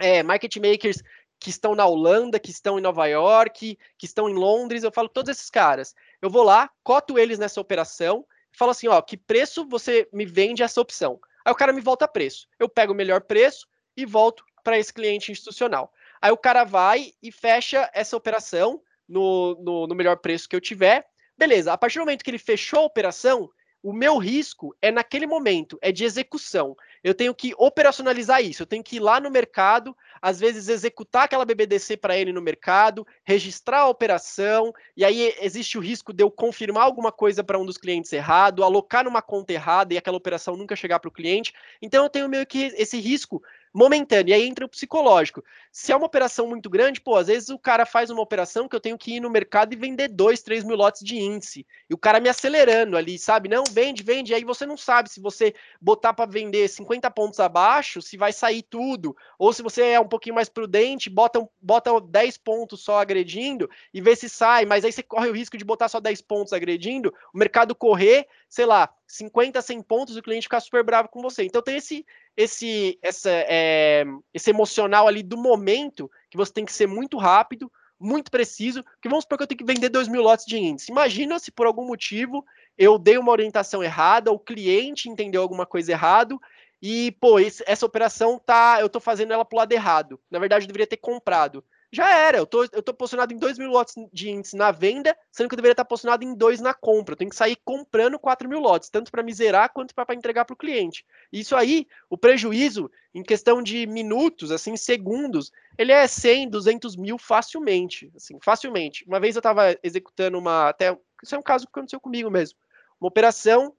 é, 0.00 0.22
market 0.22 0.56
makers 0.56 1.02
que 1.38 1.50
estão 1.50 1.74
na 1.74 1.86
Holanda, 1.86 2.40
que 2.40 2.50
estão 2.50 2.78
em 2.78 2.82
Nova 2.82 3.06
York, 3.06 3.78
que 3.98 4.06
estão 4.06 4.28
em 4.28 4.34
Londres, 4.34 4.82
eu 4.82 4.92
falo 4.92 5.08
todos 5.08 5.30
esses 5.30 5.50
caras. 5.50 5.94
Eu 6.26 6.30
vou 6.30 6.42
lá, 6.42 6.68
coto 6.82 7.20
eles 7.20 7.38
nessa 7.38 7.60
operação, 7.60 8.26
falo 8.50 8.72
assim, 8.72 8.88
ó, 8.88 9.00
que 9.00 9.16
preço 9.16 9.64
você 9.64 10.08
me 10.12 10.26
vende 10.26 10.60
essa 10.60 10.80
opção? 10.80 11.20
Aí 11.44 11.52
o 11.52 11.54
cara 11.54 11.72
me 11.72 11.80
volta 11.80 12.08
preço. 12.08 12.48
Eu 12.58 12.68
pego 12.68 12.92
o 12.92 12.96
melhor 12.96 13.20
preço 13.20 13.64
e 13.96 14.04
volto 14.04 14.44
para 14.64 14.76
esse 14.76 14.92
cliente 14.92 15.30
institucional. 15.30 15.92
Aí 16.20 16.32
o 16.32 16.36
cara 16.36 16.64
vai 16.64 17.12
e 17.22 17.30
fecha 17.30 17.88
essa 17.94 18.16
operação 18.16 18.82
no, 19.08 19.54
no, 19.62 19.86
no 19.86 19.94
melhor 19.94 20.16
preço 20.16 20.48
que 20.48 20.56
eu 20.56 20.60
tiver. 20.60 21.06
Beleza, 21.38 21.72
a 21.72 21.78
partir 21.78 22.00
do 22.00 22.00
momento 22.00 22.24
que 22.24 22.30
ele 22.30 22.38
fechou 22.38 22.80
a 22.80 22.86
operação, 22.86 23.48
o 23.80 23.92
meu 23.92 24.18
risco 24.18 24.76
é 24.82 24.90
naquele 24.90 25.28
momento, 25.28 25.78
é 25.80 25.92
de 25.92 26.04
execução. 26.04 26.74
Eu 27.06 27.14
tenho 27.14 27.32
que 27.32 27.54
operacionalizar 27.56 28.42
isso, 28.42 28.64
eu 28.64 28.66
tenho 28.66 28.82
que 28.82 28.96
ir 28.96 28.98
lá 28.98 29.20
no 29.20 29.30
mercado, 29.30 29.96
às 30.20 30.40
vezes 30.40 30.66
executar 30.66 31.22
aquela 31.22 31.44
BBDC 31.44 31.96
para 31.96 32.16
ele 32.16 32.32
no 32.32 32.42
mercado, 32.42 33.06
registrar 33.22 33.82
a 33.82 33.88
operação, 33.88 34.74
e 34.96 35.04
aí 35.04 35.32
existe 35.40 35.78
o 35.78 35.80
risco 35.80 36.12
de 36.12 36.24
eu 36.24 36.32
confirmar 36.32 36.82
alguma 36.82 37.12
coisa 37.12 37.44
para 37.44 37.60
um 37.60 37.64
dos 37.64 37.78
clientes 37.78 38.12
errado, 38.12 38.64
alocar 38.64 39.04
numa 39.04 39.22
conta 39.22 39.52
errada 39.52 39.94
e 39.94 39.96
aquela 39.96 40.16
operação 40.16 40.56
nunca 40.56 40.74
chegar 40.74 40.98
para 40.98 41.08
o 41.08 41.12
cliente. 41.12 41.54
Então 41.80 42.02
eu 42.02 42.10
tenho 42.10 42.28
meio 42.28 42.44
que 42.44 42.74
esse 42.76 42.98
risco 42.98 43.40
momentâneo. 43.76 44.30
E 44.30 44.34
aí 44.34 44.46
entra 44.46 44.64
o 44.64 44.68
psicológico. 44.68 45.44
Se 45.70 45.92
é 45.92 45.96
uma 45.96 46.06
operação 46.06 46.46
muito 46.46 46.70
grande, 46.70 46.98
pô, 46.98 47.14
às 47.14 47.26
vezes 47.26 47.50
o 47.50 47.58
cara 47.58 47.84
faz 47.84 48.08
uma 48.08 48.22
operação 48.22 48.66
que 48.66 48.74
eu 48.74 48.80
tenho 48.80 48.96
que 48.96 49.16
ir 49.16 49.20
no 49.20 49.28
mercado 49.28 49.74
e 49.74 49.76
vender 49.76 50.08
2, 50.08 50.42
3 50.42 50.64
mil 50.64 50.76
lotes 50.76 51.02
de 51.02 51.18
índice. 51.18 51.66
E 51.88 51.92
o 51.92 51.98
cara 51.98 52.18
me 52.18 52.30
acelerando 52.30 52.96
ali, 52.96 53.18
sabe? 53.18 53.50
Não, 53.50 53.64
vende, 53.70 54.02
vende. 54.02 54.32
E 54.32 54.34
aí 54.34 54.44
você 54.44 54.64
não 54.64 54.78
sabe 54.78 55.10
se 55.10 55.20
você 55.20 55.54
botar 55.78 56.14
para 56.14 56.30
vender 56.30 56.66
50 56.68 57.10
pontos 57.10 57.38
abaixo, 57.38 58.00
se 58.00 58.16
vai 58.16 58.32
sair 58.32 58.62
tudo. 58.62 59.14
Ou 59.38 59.52
se 59.52 59.62
você 59.62 59.82
é 59.82 60.00
um 60.00 60.08
pouquinho 60.08 60.34
mais 60.34 60.48
prudente, 60.48 61.10
bota, 61.10 61.46
bota 61.60 62.00
10 62.00 62.38
pontos 62.38 62.80
só 62.80 62.98
agredindo 62.98 63.68
e 63.92 64.00
vê 64.00 64.16
se 64.16 64.30
sai. 64.30 64.64
Mas 64.64 64.86
aí 64.86 64.92
você 64.92 65.02
corre 65.02 65.28
o 65.28 65.34
risco 65.34 65.58
de 65.58 65.64
botar 65.66 65.88
só 65.88 66.00
10 66.00 66.22
pontos 66.22 66.54
agredindo, 66.54 67.12
o 67.34 67.38
mercado 67.38 67.74
correr, 67.74 68.26
sei 68.48 68.64
lá, 68.64 68.88
50, 69.06 69.60
100 69.62 69.82
pontos, 69.82 70.16
o 70.16 70.22
cliente 70.22 70.44
ficar 70.44 70.60
super 70.60 70.82
bravo 70.82 71.08
com 71.08 71.20
você. 71.22 71.44
Então 71.44 71.62
tem 71.62 71.76
esse 71.76 72.04
esse, 72.36 72.98
essa, 73.02 73.30
é, 73.30 74.04
esse 74.34 74.50
emocional 74.50 75.08
ali 75.08 75.22
do 75.22 75.36
momento, 75.36 76.10
que 76.30 76.36
você 76.36 76.52
tem 76.52 76.64
que 76.64 76.72
ser 76.72 76.86
muito 76.86 77.16
rápido, 77.16 77.70
muito 77.98 78.30
preciso, 78.30 78.84
que 79.00 79.08
vamos 79.08 79.24
supor 79.24 79.38
que 79.38 79.44
eu 79.44 79.46
tenho 79.46 79.58
que 79.58 79.64
vender 79.64 79.88
2 79.88 80.08
mil 80.08 80.22
lotes 80.22 80.44
de 80.44 80.58
índice. 80.58 80.92
Imagina 80.92 81.38
se 81.38 81.50
por 81.50 81.66
algum 81.66 81.86
motivo 81.86 82.44
eu 82.76 82.98
dei 82.98 83.16
uma 83.16 83.32
orientação 83.32 83.82
errada, 83.82 84.30
o 84.30 84.38
cliente 84.38 85.08
entendeu 85.08 85.40
alguma 85.40 85.64
coisa 85.64 85.92
errado, 85.92 86.38
e, 86.80 87.12
pô, 87.12 87.38
esse, 87.38 87.64
essa 87.66 87.86
operação 87.86 88.38
tá, 88.38 88.78
eu 88.80 88.88
tô 88.88 89.00
fazendo 89.00 89.32
ela 89.32 89.44
pro 89.44 89.56
lado 89.56 89.72
errado. 89.72 90.20
Na 90.30 90.38
verdade, 90.38 90.64
eu 90.64 90.66
deveria 90.66 90.86
ter 90.86 90.98
comprado. 90.98 91.64
Já 91.96 92.14
era. 92.14 92.36
Eu 92.36 92.46
tô, 92.46 92.64
eu 92.64 92.82
tô 92.82 92.92
posicionado 92.92 93.32
em 93.32 93.38
2 93.38 93.58
mil 93.58 93.70
lotes 93.70 93.94
de 94.12 94.28
índice 94.30 94.54
na 94.54 94.70
venda, 94.70 95.16
sendo 95.32 95.48
que 95.48 95.54
eu 95.54 95.56
deveria 95.56 95.72
estar 95.72 95.84
posicionado 95.84 96.24
em 96.24 96.34
2 96.34 96.60
na 96.60 96.74
compra. 96.74 97.14
Eu 97.14 97.16
tenho 97.16 97.30
que 97.30 97.36
sair 97.36 97.56
comprando 97.64 98.18
4 98.18 98.48
mil 98.48 98.60
lotes, 98.60 98.90
tanto 98.90 99.10
para 99.10 99.22
me 99.22 99.32
zerar 99.32 99.72
quanto 99.72 99.94
para 99.94 100.14
entregar 100.14 100.44
para 100.44 100.52
o 100.52 100.56
cliente. 100.56 101.04
Isso 101.32 101.56
aí, 101.56 101.86
o 102.10 102.18
prejuízo, 102.18 102.90
em 103.14 103.22
questão 103.22 103.62
de 103.62 103.86
minutos, 103.86 104.52
assim, 104.52 104.76
segundos, 104.76 105.50
ele 105.78 105.90
é 105.90 106.06
100, 106.06 106.50
200 106.50 106.96
mil 106.96 107.16
facilmente. 107.16 108.12
Assim, 108.14 108.38
facilmente. 108.42 109.02
Uma 109.06 109.18
vez 109.18 109.34
eu 109.34 109.40
estava 109.40 109.76
executando 109.82 110.38
uma. 110.38 110.68
Até, 110.68 110.96
isso 111.22 111.34
é 111.34 111.38
um 111.38 111.42
caso 111.42 111.64
que 111.64 111.70
aconteceu 111.70 111.98
comigo 111.98 112.30
mesmo. 112.30 112.58
Uma 113.00 113.08
operação, 113.08 113.68
o 113.68 113.74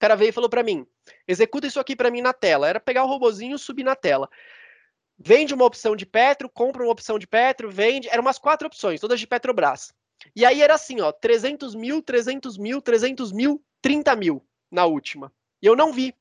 cara 0.00 0.16
veio 0.16 0.30
e 0.30 0.32
falou 0.32 0.50
para 0.50 0.64
mim: 0.64 0.84
executa 1.28 1.68
isso 1.68 1.78
aqui 1.78 1.94
para 1.94 2.10
mim 2.10 2.20
na 2.20 2.32
tela. 2.32 2.68
Era 2.68 2.80
pegar 2.80 3.04
o 3.04 3.08
robozinho 3.08 3.54
e 3.54 3.58
subir 3.58 3.84
na 3.84 3.94
tela 3.94 4.28
vende 5.18 5.54
uma 5.54 5.64
opção 5.64 5.96
de 5.96 6.04
Petro, 6.04 6.48
compra 6.48 6.82
uma 6.82 6.92
opção 6.92 7.18
de 7.18 7.26
Petro, 7.26 7.70
vende. 7.70 8.08
Eram 8.08 8.22
umas 8.22 8.38
quatro 8.38 8.66
opções, 8.66 9.00
todas 9.00 9.20
de 9.20 9.26
Petrobras. 9.26 9.92
E 10.34 10.44
aí 10.44 10.62
era 10.62 10.74
assim, 10.74 11.00
ó, 11.00 11.12
300 11.12 11.74
mil, 11.74 12.02
300 12.02 12.58
mil, 12.58 12.80
300 12.80 13.32
mil, 13.32 13.62
30 13.80 14.16
mil 14.16 14.44
na 14.70 14.84
última. 14.84 15.32
E 15.62 15.66
eu 15.66 15.76
não 15.76 15.92
vi. 15.92 16.14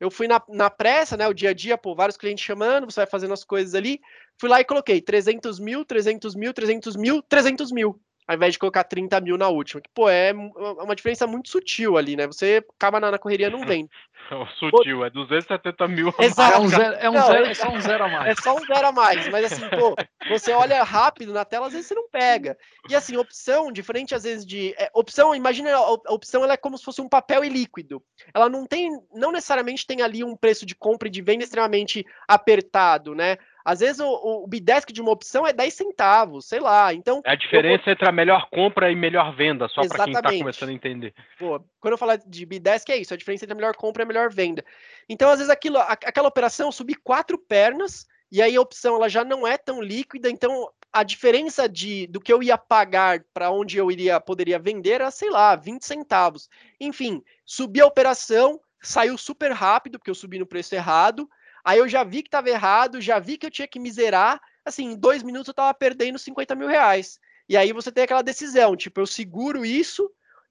Eu 0.00 0.10
fui 0.10 0.28
na, 0.28 0.40
na 0.48 0.70
pressa, 0.70 1.16
né, 1.16 1.26
o 1.26 1.34
dia 1.34 1.50
a 1.50 1.52
dia, 1.52 1.76
pô, 1.76 1.94
vários 1.94 2.16
clientes 2.16 2.44
chamando, 2.44 2.88
você 2.88 3.00
vai 3.00 3.06
fazendo 3.06 3.34
as 3.34 3.42
coisas 3.42 3.74
ali. 3.74 4.00
Fui 4.40 4.48
lá 4.48 4.60
e 4.60 4.64
coloquei 4.64 5.00
300 5.00 5.58
mil, 5.58 5.84
300 5.84 6.36
mil, 6.36 6.54
300 6.54 6.96
mil, 6.96 7.22
300 7.22 7.72
mil 7.72 8.00
ao 8.28 8.36
invés 8.36 8.52
de 8.52 8.58
colocar 8.58 8.84
30 8.84 9.18
mil 9.22 9.38
na 9.38 9.48
última. 9.48 9.80
Que, 9.80 9.88
pô, 9.88 10.06
é, 10.06 10.28
é 10.28 10.32
uma 10.34 10.94
diferença 10.94 11.26
muito 11.26 11.48
sutil 11.48 11.96
ali, 11.96 12.14
né? 12.14 12.26
Você 12.26 12.62
acaba 12.76 13.00
na, 13.00 13.10
na 13.10 13.18
correria 13.18 13.48
não 13.48 13.60
vem. 13.60 13.88
sutil, 14.60 15.02
é 15.02 15.08
270 15.08 15.88
mil. 15.88 16.14
Exato. 16.18 16.54
É 16.54 16.60
um 16.60 16.68
zero, 16.68 16.94
é, 16.96 17.08
um 17.08 17.14
não, 17.14 17.26
zero, 17.26 17.46
é 17.46 17.54
só 17.54 17.70
um 17.70 17.80
zero 17.80 18.04
a 18.04 18.08
mais. 18.08 18.38
É 18.38 18.42
só 18.42 18.54
um 18.54 18.66
zero 18.66 18.86
a 18.86 18.92
mais. 18.92 19.28
Mas 19.30 19.50
assim, 19.50 19.66
pô, 19.70 19.96
você 20.28 20.52
olha 20.52 20.82
rápido 20.82 21.32
na 21.32 21.46
tela, 21.46 21.68
às 21.68 21.72
vezes 21.72 21.88
você 21.88 21.94
não 21.94 22.06
pega. 22.10 22.58
E 22.90 22.94
assim, 22.94 23.16
opção, 23.16 23.72
diferente 23.72 24.14
às 24.14 24.24
vezes 24.24 24.44
de. 24.44 24.74
É, 24.76 24.90
opção, 24.92 25.34
imagina, 25.34 25.74
a 25.74 26.12
opção 26.12 26.44
ela 26.44 26.52
é 26.52 26.58
como 26.58 26.76
se 26.76 26.84
fosse 26.84 27.00
um 27.00 27.08
papel 27.08 27.42
e 27.44 27.48
líquido. 27.48 28.02
Ela 28.34 28.50
não 28.50 28.66
tem, 28.66 28.90
não 29.14 29.32
necessariamente 29.32 29.86
tem 29.86 30.02
ali 30.02 30.22
um 30.22 30.36
preço 30.36 30.66
de 30.66 30.74
compra 30.74 31.08
e 31.08 31.10
de 31.10 31.22
venda 31.22 31.44
extremamente 31.44 32.04
apertado, 32.26 33.14
né? 33.14 33.38
Às 33.64 33.80
vezes 33.80 34.00
o, 34.00 34.08
o 34.08 34.46
Bidesk 34.46 34.92
de 34.92 35.00
uma 35.00 35.10
opção 35.10 35.46
é 35.46 35.52
10 35.52 35.74
centavos, 35.74 36.46
sei 36.46 36.60
lá. 36.60 36.92
Então. 36.94 37.20
É 37.24 37.32
a 37.32 37.34
diferença 37.34 37.84
eu... 37.86 37.92
entre 37.92 38.08
a 38.08 38.12
melhor 38.12 38.48
compra 38.50 38.90
e 38.90 38.96
melhor 38.96 39.34
venda, 39.34 39.68
só 39.68 39.86
para 39.86 40.04
quem 40.04 40.14
está 40.14 40.30
começando 40.30 40.70
a 40.70 40.72
entender. 40.72 41.14
Pô, 41.38 41.60
quando 41.80 41.92
eu 41.92 41.98
falar 41.98 42.16
de 42.16 42.46
Bidesk 42.46 42.88
é 42.90 42.96
isso, 42.96 43.14
a 43.14 43.16
diferença 43.16 43.44
entre 43.44 43.52
a 43.52 43.56
melhor 43.56 43.74
compra 43.74 44.02
e 44.02 44.04
a 44.04 44.08
melhor 44.08 44.30
venda. 44.30 44.64
Então, 45.08 45.30
às 45.30 45.38
vezes, 45.38 45.50
aquilo, 45.50 45.78
aquela 45.78 46.28
operação 46.28 46.72
subir 46.72 46.96
quatro 46.96 47.38
pernas, 47.38 48.06
e 48.30 48.42
aí 48.42 48.56
a 48.56 48.60
opção 48.60 48.96
ela 48.96 49.08
já 49.08 49.24
não 49.24 49.46
é 49.46 49.56
tão 49.56 49.82
líquida, 49.82 50.30
então 50.30 50.70
a 50.92 51.02
diferença 51.02 51.68
de 51.68 52.06
do 52.06 52.20
que 52.20 52.32
eu 52.32 52.42
ia 52.42 52.56
pagar 52.56 53.22
para 53.32 53.50
onde 53.50 53.76
eu 53.76 53.90
iria 53.90 54.20
poderia 54.20 54.58
vender 54.58 54.92
era, 54.92 55.10
sei 55.10 55.30
lá, 55.30 55.54
20 55.56 55.84
centavos. 55.84 56.48
Enfim, 56.80 57.22
subi 57.44 57.80
a 57.80 57.86
operação, 57.86 58.60
saiu 58.82 59.16
super 59.18 59.52
rápido, 59.52 59.98
porque 59.98 60.10
eu 60.10 60.14
subi 60.14 60.38
no 60.38 60.46
preço 60.46 60.74
errado. 60.74 61.28
Aí 61.64 61.78
eu 61.78 61.88
já 61.88 62.04
vi 62.04 62.22
que 62.22 62.28
estava 62.28 62.48
errado, 62.48 63.00
já 63.00 63.18
vi 63.18 63.36
que 63.36 63.46
eu 63.46 63.50
tinha 63.50 63.68
que 63.68 63.78
miserar. 63.78 64.40
Assim, 64.64 64.92
em 64.92 64.96
dois 64.96 65.22
minutos 65.22 65.48
eu 65.48 65.52
estava 65.52 65.72
perdendo 65.74 66.18
50 66.18 66.54
mil 66.54 66.68
reais. 66.68 67.18
E 67.48 67.56
aí 67.56 67.72
você 67.72 67.90
tem 67.90 68.04
aquela 68.04 68.22
decisão, 68.22 68.76
tipo, 68.76 69.00
eu 69.00 69.06
seguro 69.06 69.64
isso, 69.64 70.10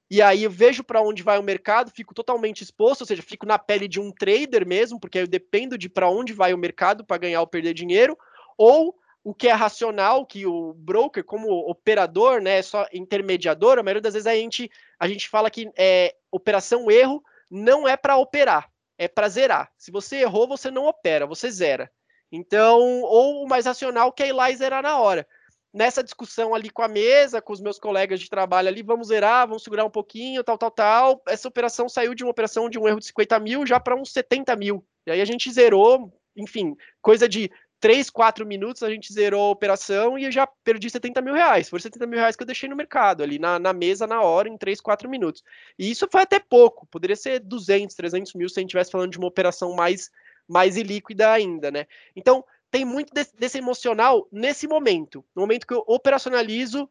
e 0.10 0.22
aí 0.22 0.44
eu 0.44 0.50
vejo 0.50 0.84
para 0.84 1.02
onde 1.02 1.22
vai 1.22 1.38
o 1.38 1.44
mercado, 1.44 1.92
fico 1.92 2.14
totalmente 2.14 2.64
exposto, 2.64 3.02
ou 3.02 3.08
seja, 3.08 3.22
fico 3.22 3.46
na 3.46 3.60
pele 3.60 3.88
de 3.88 4.00
um 4.00 4.12
trader 4.12 4.66
mesmo, 4.66 5.00
porque 5.00 5.20
eu 5.20 5.28
dependo 5.28 5.78
de 5.78 5.90
para 5.90 6.10
onde 6.10 6.34
vai 6.34 6.54
o 6.54 6.58
mercado 6.58 7.06
para 7.06 7.18
ganhar 7.18 7.42
ou 7.42 7.48
perder 7.48 7.74
dinheiro, 7.74 8.18
ou 8.58 8.98
o 9.24 9.34
que 9.34 9.48
é 9.48 9.52
racional, 9.52 10.26
que 10.26 10.48
o 10.48 10.74
broker, 10.74 11.24
como 11.24 11.50
operador, 11.70 12.42
né, 12.42 12.62
só 12.62 12.88
intermediador, 12.92 13.78
a 13.78 13.84
maioria 13.84 14.02
das 14.02 14.14
vezes 14.14 14.26
a 14.26 14.34
gente, 14.34 14.72
a 14.98 15.08
gente 15.08 15.30
fala 15.30 15.52
que 15.52 15.70
é, 15.78 16.16
operação 16.32 16.90
erro 16.90 17.24
não 17.52 17.88
é 17.88 17.96
para 17.96 18.18
operar 18.18 18.72
é 18.98 19.08
para 19.08 19.30
zerar. 19.30 19.72
Se 19.78 19.92
você 19.92 20.18
errou, 20.18 20.48
você 20.48 20.72
não 20.72 20.86
opera, 20.86 21.26
você 21.26 21.50
zera. 21.52 21.92
Então, 22.32 23.02
ou 23.02 23.44
o 23.44 23.48
mais 23.48 23.66
racional 23.66 24.12
que 24.12 24.24
é 24.24 24.28
ir 24.30 24.34
lá 24.34 24.52
e 24.52 24.56
zerar 24.56 24.84
na 24.84 25.00
hora. 25.00 25.28
Nessa 25.74 26.04
discussão 26.04 26.56
ali 26.56 26.70
com 26.70 26.82
a 26.82 26.88
mesa, 26.88 27.42
com 27.42 27.54
os 27.54 27.62
meus 27.62 27.78
colegas 27.78 28.20
de 28.20 28.30
trabalho 28.30 28.68
ali, 28.68 28.82
vamos 28.82 29.10
zerar, 29.10 29.48
vamos 29.48 29.64
segurar 29.64 29.86
um 29.86 29.90
pouquinho, 29.90 30.44
tal, 30.44 30.58
tal, 30.58 30.72
tal. 30.72 31.22
Essa 31.28 31.48
operação 31.48 31.88
saiu 31.88 32.16
de 32.16 32.24
uma 32.24 32.32
operação 32.32 32.70
de 32.70 32.80
um 32.80 32.88
erro 32.88 33.00
de 33.00 33.06
50 33.06 33.40
mil 33.40 33.66
já 33.66 33.80
para 33.80 33.96
uns 33.96 34.12
70 34.12 34.56
mil. 34.56 34.84
E 35.06 35.12
aí 35.12 35.22
a 35.22 35.26
gente 35.26 35.52
zerou, 35.52 36.12
enfim, 36.36 36.76
coisa 37.02 37.30
de 37.30 37.52
3, 37.80 38.10
4 38.10 38.46
minutos 38.46 38.82
a 38.82 38.90
gente 38.90 39.14
zerou 39.14 39.42
a 39.42 39.52
operação 39.52 40.18
e 40.18 40.26
eu 40.26 40.32
já 40.32 40.48
perdi 40.48 40.90
70 40.90 41.22
mil 41.22 41.34
reais. 41.34 41.70
Foram 41.70 41.82
70 41.82 42.08
mil 42.08 42.20
reais 42.20 42.36
que 42.36 42.42
eu 42.42 42.48
deixei 42.48 42.68
no 42.68 42.76
mercado, 42.76 43.22
ali 43.22 43.38
na, 43.38 43.60
na 43.60 43.72
mesa, 43.72 44.08
na 44.08 44.22
hora, 44.22 44.50
em 44.50 44.58
3, 44.58 44.82
4 44.82 45.10
minutos. 45.10 45.44
E 45.78 45.92
isso 45.92 46.08
foi 46.12 46.22
até 46.22 46.40
pouco, 46.40 46.88
poderia 46.88 47.16
ser 47.16 47.40
200, 47.40 47.96
300 47.96 48.34
mil 48.34 48.50
se 48.50 48.60
a 48.60 48.62
gente 48.62 48.70
estivesse 48.70 48.92
falando 48.92 49.12
de 49.12 49.18
uma 49.18 49.28
operação 49.28 49.74
mais, 49.76 50.10
mais 50.48 50.76
ilíquida 50.76 51.32
ainda, 51.32 51.70
né? 51.70 51.86
Então, 52.16 52.44
tem 52.72 52.84
muito 52.84 53.14
desse, 53.14 53.36
desse 53.36 53.58
emocional 53.58 54.28
nesse 54.32 54.68
momento, 54.68 55.24
no 55.36 55.44
momento 55.44 55.68
que 55.68 55.74
eu 55.74 55.84
operacionalizo, 55.88 56.90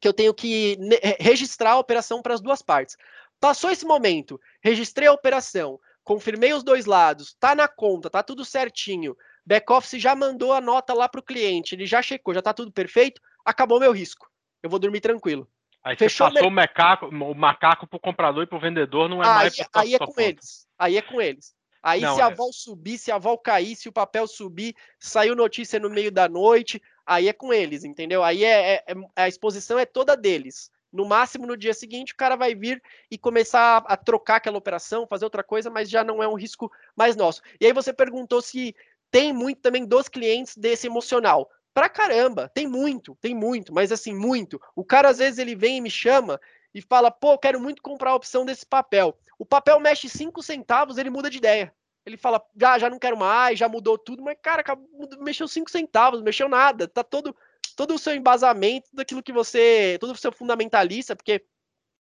que 0.00 0.06
eu 0.08 0.12
tenho 0.12 0.32
que 0.32 0.78
registrar 1.18 1.72
a 1.72 1.78
operação 1.78 2.22
para 2.22 2.34
as 2.34 2.40
duas 2.40 2.62
partes. 2.62 2.96
Passou 3.38 3.70
esse 3.70 3.86
momento, 3.86 4.40
registrei 4.62 5.08
a 5.08 5.12
operação, 5.12 5.80
confirmei 6.04 6.52
os 6.52 6.62
dois 6.62 6.86
lados, 6.86 7.34
tá 7.40 7.54
na 7.54 7.66
conta, 7.66 8.10
tá 8.10 8.22
tudo 8.22 8.44
certinho 8.44 9.16
Back-office 9.44 10.00
já 10.00 10.14
mandou 10.14 10.52
a 10.52 10.60
nota 10.60 10.94
lá 10.94 11.08
para 11.08 11.20
o 11.20 11.24
cliente, 11.24 11.74
ele 11.74 11.86
já 11.86 12.02
checou, 12.02 12.34
já 12.34 12.40
está 12.40 12.52
tudo 12.52 12.72
perfeito, 12.72 13.20
acabou 13.44 13.80
meu 13.80 13.92
risco. 13.92 14.30
Eu 14.62 14.70
vou 14.70 14.78
dormir 14.78 15.00
tranquilo. 15.00 15.48
Aí 15.82 15.96
Fechou 15.96 16.28
você 16.28 16.34
passou 16.34 16.48
o, 16.48 16.52
macaco, 16.52 17.06
o 17.06 17.34
macaco 17.34 17.86
para 17.86 17.96
o 17.96 18.00
comprador 18.00 18.42
e 18.42 18.46
para 18.46 18.58
o 18.58 18.60
vendedor, 18.60 19.08
não 19.08 19.22
é 19.22 19.26
aí, 19.26 19.34
mais 19.34 19.68
Aí 19.72 19.94
é 19.94 19.98
com 19.98 20.06
conta. 20.06 20.22
eles. 20.22 20.68
Aí 20.78 20.96
é 20.96 21.02
com 21.02 21.20
eles. 21.20 21.54
Aí 21.82 22.02
não, 22.02 22.14
se 22.14 22.20
a 22.20 22.28
é... 22.28 22.34
subir, 22.52 22.98
se 22.98 23.10
a 23.10 23.16
vol 23.16 23.38
cair, 23.38 23.74
se 23.74 23.88
o 23.88 23.92
papel 23.92 24.26
subir, 24.26 24.74
saiu 24.98 25.34
notícia 25.34 25.80
no 25.80 25.88
meio 25.88 26.12
da 26.12 26.28
noite, 26.28 26.82
aí 27.06 27.28
é 27.28 27.32
com 27.32 27.52
eles, 27.52 27.84
entendeu? 27.84 28.22
Aí 28.22 28.44
é, 28.44 28.74
é, 28.74 28.84
é 29.16 29.22
a 29.22 29.28
exposição 29.28 29.78
é 29.78 29.86
toda 29.86 30.16
deles. 30.16 30.70
No 30.92 31.06
máximo, 31.06 31.46
no 31.46 31.56
dia 31.56 31.72
seguinte, 31.72 32.12
o 32.12 32.16
cara 32.16 32.36
vai 32.36 32.54
vir 32.54 32.82
e 33.10 33.16
começar 33.16 33.78
a, 33.86 33.94
a, 33.94 33.96
trocar 33.96 34.36
aquela 34.36 34.58
operação, 34.58 35.06
fazer 35.06 35.24
outra 35.24 35.42
coisa, 35.42 35.70
mas 35.70 35.88
já 35.88 36.02
não 36.02 36.22
é 36.22 36.28
um 36.28 36.34
risco 36.34 36.70
mais 36.96 37.14
nosso. 37.14 37.40
E 37.60 37.64
aí 37.64 37.72
você 37.72 37.92
perguntou 37.92 38.42
se 38.42 38.74
tem 39.10 39.32
muito 39.32 39.60
também 39.60 39.84
dos 39.84 40.08
clientes 40.08 40.56
desse 40.56 40.86
emocional. 40.86 41.50
Pra 41.72 41.88
caramba, 41.88 42.48
tem 42.48 42.66
muito, 42.66 43.16
tem 43.20 43.34
muito, 43.34 43.72
mas 43.72 43.92
assim, 43.92 44.14
muito. 44.14 44.60
O 44.74 44.84
cara 44.84 45.08
às 45.08 45.18
vezes 45.18 45.38
ele 45.38 45.54
vem 45.54 45.78
e 45.78 45.80
me 45.80 45.90
chama 45.90 46.40
e 46.74 46.80
fala: 46.82 47.10
pô, 47.10 47.38
quero 47.38 47.60
muito 47.60 47.82
comprar 47.82 48.10
a 48.10 48.16
opção 48.16 48.44
desse 48.44 48.66
papel. 48.66 49.16
O 49.38 49.46
papel 49.46 49.78
mexe 49.80 50.08
5 50.08 50.42
centavos, 50.42 50.98
ele 50.98 51.10
muda 51.10 51.30
de 51.30 51.38
ideia. 51.38 51.72
Ele 52.04 52.16
fala: 52.16 52.44
já, 52.56 52.78
já 52.78 52.90
não 52.90 52.98
quero 52.98 53.16
mais, 53.16 53.58
já 53.58 53.68
mudou 53.68 53.96
tudo, 53.96 54.22
mas 54.22 54.36
cara, 54.42 54.64
mexeu 55.20 55.46
5 55.46 55.70
centavos, 55.70 56.22
mexeu 56.22 56.48
nada, 56.48 56.88
tá 56.88 57.04
todo 57.04 57.34
todo 57.76 57.94
o 57.94 57.98
seu 57.98 58.14
embasamento 58.14 58.90
daquilo 58.92 59.22
que 59.22 59.32
você, 59.32 59.96
todo 60.00 60.12
o 60.12 60.16
seu 60.16 60.30
fundamentalista, 60.32 61.16
porque 61.16 61.42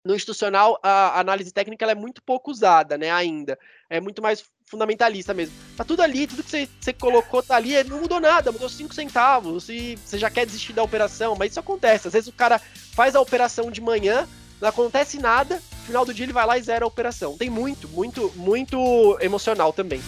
no 0.04 0.16
institucional 0.16 0.80
a 0.84 1.20
análise 1.20 1.54
técnica 1.54 1.90
é 1.90 1.96
muito 1.96 2.22
pouco 2.24 2.52
usada, 2.52 2.98
né, 2.98 3.10
ainda. 3.12 3.58
É 3.90 4.02
muito 4.02 4.22
mais 4.22 4.44
fundamentalista 4.72 5.34
mesmo. 5.34 5.54
Tá 5.76 5.84
tudo 5.84 6.02
ali, 6.02 6.26
tudo 6.26 6.44
que 6.44 6.50
você, 6.50 6.94
colocou 6.94 7.44
tá 7.44 7.58
ali, 7.58 7.84
não 7.84 8.00
mudou 8.00 8.20
nada, 8.20 8.52
mudou 8.52 8.70
5 8.70 8.96
centavos, 8.96 9.68
e 9.68 9.98
você 9.98 10.18
já 10.18 10.30
quer 10.30 10.46
desistir 10.46 10.72
da 10.72 10.82
operação, 10.82 11.36
mas 11.38 11.52
isso 11.52 11.60
acontece. 11.60 12.08
Às 12.08 12.14
vezes 12.14 12.30
o 12.30 12.34
cara 12.34 12.60
faz 12.96 13.16
a 13.16 13.22
operação 13.22 13.70
de 13.70 13.82
manhã, 13.82 14.28
não 14.62 14.70
acontece 14.70 15.20
nada, 15.20 15.56
no 15.56 15.86
final 15.86 16.06
do 16.06 16.14
dia 16.14 16.26
ele 16.26 16.34
vai 16.34 16.46
lá 16.46 16.58
e 16.58 16.64
zera 16.64 16.86
a 16.86 16.88
operação. 16.88 17.38
Tem 17.38 17.50
muito, 17.50 17.90
muito, 17.90 18.32
muito 18.36 19.18
emocional 19.20 19.74
também. 19.74 20.02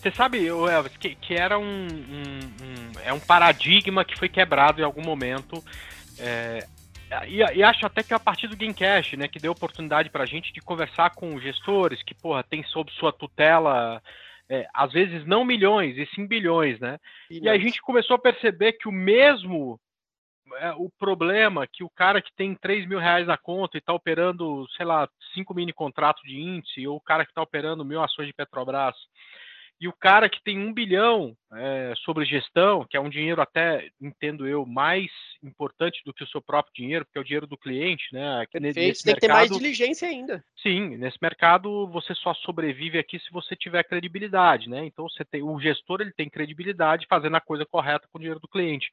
Você 0.00 0.10
sabe, 0.12 0.46
Elvis, 0.46 0.96
que, 0.96 1.14
que 1.14 1.34
era 1.34 1.58
um, 1.58 1.62
um, 1.64 2.40
um, 2.64 3.00
é 3.04 3.12
um 3.12 3.20
paradigma 3.20 4.02
que 4.02 4.18
foi 4.18 4.30
quebrado 4.30 4.80
em 4.80 4.84
algum 4.84 5.02
momento. 5.02 5.62
É, 6.18 6.66
e, 7.28 7.36
e, 7.36 7.62
acho 7.62 7.84
até 7.84 8.02
que 8.02 8.14
a 8.14 8.18
partir 8.18 8.48
do 8.48 8.56
Gamecast, 8.56 9.16
né, 9.18 9.28
que 9.28 9.38
deu 9.38 9.52
oportunidade 9.52 10.08
para 10.08 10.22
a 10.22 10.26
gente 10.26 10.54
de 10.54 10.60
conversar 10.62 11.10
com 11.10 11.38
gestores 11.38 12.02
que, 12.02 12.14
porra, 12.14 12.42
tem 12.42 12.62
sob 12.64 12.90
sua 12.92 13.12
tutela, 13.12 14.02
é, 14.48 14.66
às 14.72 14.90
vezes 14.90 15.26
não 15.26 15.44
milhões, 15.44 15.98
e 15.98 16.06
sim 16.14 16.26
bilhões, 16.26 16.80
né? 16.80 16.98
Bilhões. 17.28 17.44
E 17.44 17.48
a 17.50 17.58
gente 17.58 17.82
começou 17.82 18.16
a 18.16 18.18
perceber 18.18 18.72
que 18.74 18.88
o 18.88 18.92
mesmo 18.92 19.78
é, 20.60 20.72
o 20.72 20.88
problema 20.98 21.66
que 21.66 21.84
o 21.84 21.90
cara 21.90 22.22
que 22.22 22.32
tem 22.34 22.54
3 22.54 22.86
mil 22.86 22.98
reais 22.98 23.26
na 23.26 23.36
conta 23.36 23.76
e 23.76 23.80
está 23.80 23.92
operando, 23.92 24.66
sei 24.76 24.86
lá, 24.86 25.08
cinco 25.34 25.52
mini 25.52 25.72
contratos 25.72 26.22
de 26.22 26.40
índice, 26.40 26.86
ou 26.86 26.96
o 26.96 27.00
cara 27.00 27.24
que 27.24 27.32
está 27.32 27.42
operando 27.42 27.84
mil 27.84 28.02
ações 28.02 28.26
de 28.26 28.32
Petrobras, 28.32 28.96
e 29.80 29.88
o 29.88 29.92
cara 29.94 30.28
que 30.28 30.42
tem 30.42 30.58
um 30.58 30.74
bilhão 30.74 31.34
é, 31.54 31.94
sobre 32.04 32.26
gestão, 32.26 32.86
que 32.88 32.96
é 32.96 33.00
um 33.00 33.08
dinheiro 33.08 33.40
até, 33.40 33.88
entendo 33.98 34.46
eu, 34.46 34.66
mais 34.66 35.10
importante 35.42 36.02
do 36.04 36.12
que 36.12 36.22
o 36.22 36.26
seu 36.26 36.42
próprio 36.42 36.74
dinheiro, 36.74 37.06
porque 37.06 37.18
é 37.18 37.20
o 37.20 37.24
dinheiro 37.24 37.46
do 37.46 37.56
cliente, 37.56 38.04
né? 38.12 38.44
Perfeito, 38.52 38.78
nesse 38.78 39.02
tem 39.02 39.14
mercado, 39.14 39.14
que 39.14 39.20
ter 39.20 39.32
mais 39.32 39.50
diligência 39.50 40.06
ainda. 40.06 40.44
Sim, 40.62 40.98
nesse 40.98 41.16
mercado 41.20 41.86
você 41.88 42.14
só 42.14 42.34
sobrevive 42.34 42.98
aqui 42.98 43.18
se 43.18 43.32
você 43.32 43.56
tiver 43.56 43.82
credibilidade, 43.84 44.68
né? 44.68 44.84
Então 44.84 45.08
você 45.08 45.24
tem 45.24 45.42
o 45.42 45.58
gestor 45.58 46.02
ele 46.02 46.12
tem 46.12 46.28
credibilidade 46.28 47.06
fazendo 47.08 47.36
a 47.36 47.40
coisa 47.40 47.64
correta 47.64 48.06
com 48.12 48.18
o 48.18 48.20
dinheiro 48.20 48.40
do 48.40 48.48
cliente. 48.48 48.92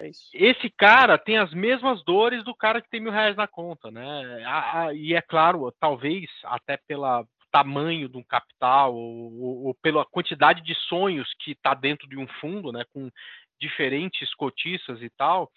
É 0.00 0.10
Esse 0.34 0.68
cara 0.68 1.16
tem 1.16 1.38
as 1.38 1.54
mesmas 1.54 2.04
dores 2.04 2.44
do 2.44 2.54
cara 2.54 2.82
que 2.82 2.90
tem 2.90 3.00
mil 3.00 3.12
reais 3.12 3.36
na 3.36 3.46
conta, 3.46 3.90
né? 3.90 4.42
A, 4.44 4.80
a, 4.80 4.94
e 4.94 5.14
é 5.14 5.22
claro, 5.22 5.72
talvez 5.80 6.28
até 6.44 6.76
pela 6.76 7.26
tamanho 7.56 8.06
de 8.06 8.18
um 8.18 8.22
capital 8.22 8.94
ou, 8.94 9.66
ou 9.68 9.74
pela 9.76 10.04
quantidade 10.04 10.62
de 10.62 10.74
sonhos 10.74 11.32
que 11.38 11.52
está 11.52 11.72
dentro 11.72 12.06
de 12.06 12.18
um 12.18 12.26
fundo, 12.38 12.70
né, 12.70 12.84
com 12.92 13.10
diferentes 13.58 14.34
cotistas 14.34 15.00
e 15.00 15.08
tal, 15.08 15.50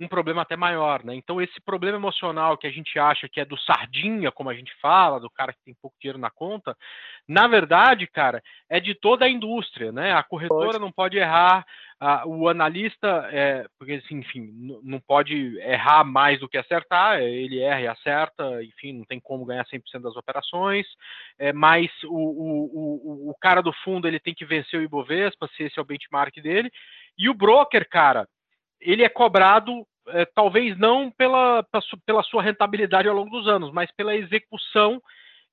um 0.00 0.08
problema 0.08 0.42
até 0.42 0.56
maior, 0.56 1.04
né? 1.04 1.14
Então 1.14 1.40
esse 1.40 1.60
problema 1.60 1.96
emocional 1.96 2.58
que 2.58 2.66
a 2.66 2.70
gente 2.70 2.98
acha 2.98 3.28
que 3.28 3.40
é 3.40 3.44
do 3.44 3.56
sardinha, 3.58 4.32
como 4.32 4.50
a 4.50 4.54
gente 4.54 4.74
fala, 4.80 5.20
do 5.20 5.30
cara 5.30 5.52
que 5.52 5.62
tem 5.64 5.74
pouco 5.80 5.96
dinheiro 6.00 6.18
na 6.18 6.30
conta, 6.30 6.76
na 7.28 7.46
verdade, 7.46 8.06
cara, 8.06 8.42
é 8.68 8.80
de 8.80 8.94
toda 8.94 9.24
a 9.24 9.30
indústria, 9.30 9.92
né? 9.92 10.12
A 10.12 10.22
corretora 10.22 10.72
pode. 10.72 10.78
não 10.80 10.90
pode 10.90 11.16
errar, 11.16 11.64
a, 12.00 12.26
o 12.26 12.48
analista, 12.48 13.28
é, 13.32 13.66
porque 13.78 13.94
assim, 13.94 14.18
enfim, 14.18 14.50
não 14.82 15.00
pode 15.00 15.58
errar 15.60 16.04
mais 16.04 16.40
do 16.40 16.48
que 16.48 16.58
acertar, 16.58 17.20
é, 17.20 17.30
ele 17.30 17.60
erra 17.60 17.80
e 17.80 17.86
acerta, 17.86 18.62
enfim, 18.64 18.92
não 18.92 19.04
tem 19.04 19.20
como 19.20 19.46
ganhar 19.46 19.64
100% 19.64 20.02
das 20.02 20.16
operações, 20.16 20.86
é, 21.38 21.52
mas 21.52 21.90
o, 22.04 22.16
o, 22.16 23.28
o, 23.28 23.30
o 23.30 23.34
cara 23.40 23.62
do 23.62 23.72
fundo 23.72 24.08
ele 24.08 24.18
tem 24.18 24.34
que 24.34 24.44
vencer 24.44 24.78
o 24.78 24.82
Ibovespa, 24.82 25.48
se 25.56 25.62
esse 25.62 25.78
é 25.78 25.82
o 25.82 25.84
benchmark 25.84 26.34
dele, 26.42 26.70
e 27.16 27.28
o 27.28 27.34
broker, 27.34 27.88
cara, 27.88 28.28
ele 28.80 29.02
é 29.02 29.08
cobrado 29.08 29.86
é, 30.08 30.24
talvez 30.24 30.76
não 30.78 31.10
pela, 31.10 31.64
pela 32.04 32.22
sua 32.22 32.42
rentabilidade 32.42 33.08
ao 33.08 33.14
longo 33.14 33.30
dos 33.30 33.48
anos, 33.48 33.72
mas 33.72 33.90
pela 33.92 34.14
execução 34.14 35.00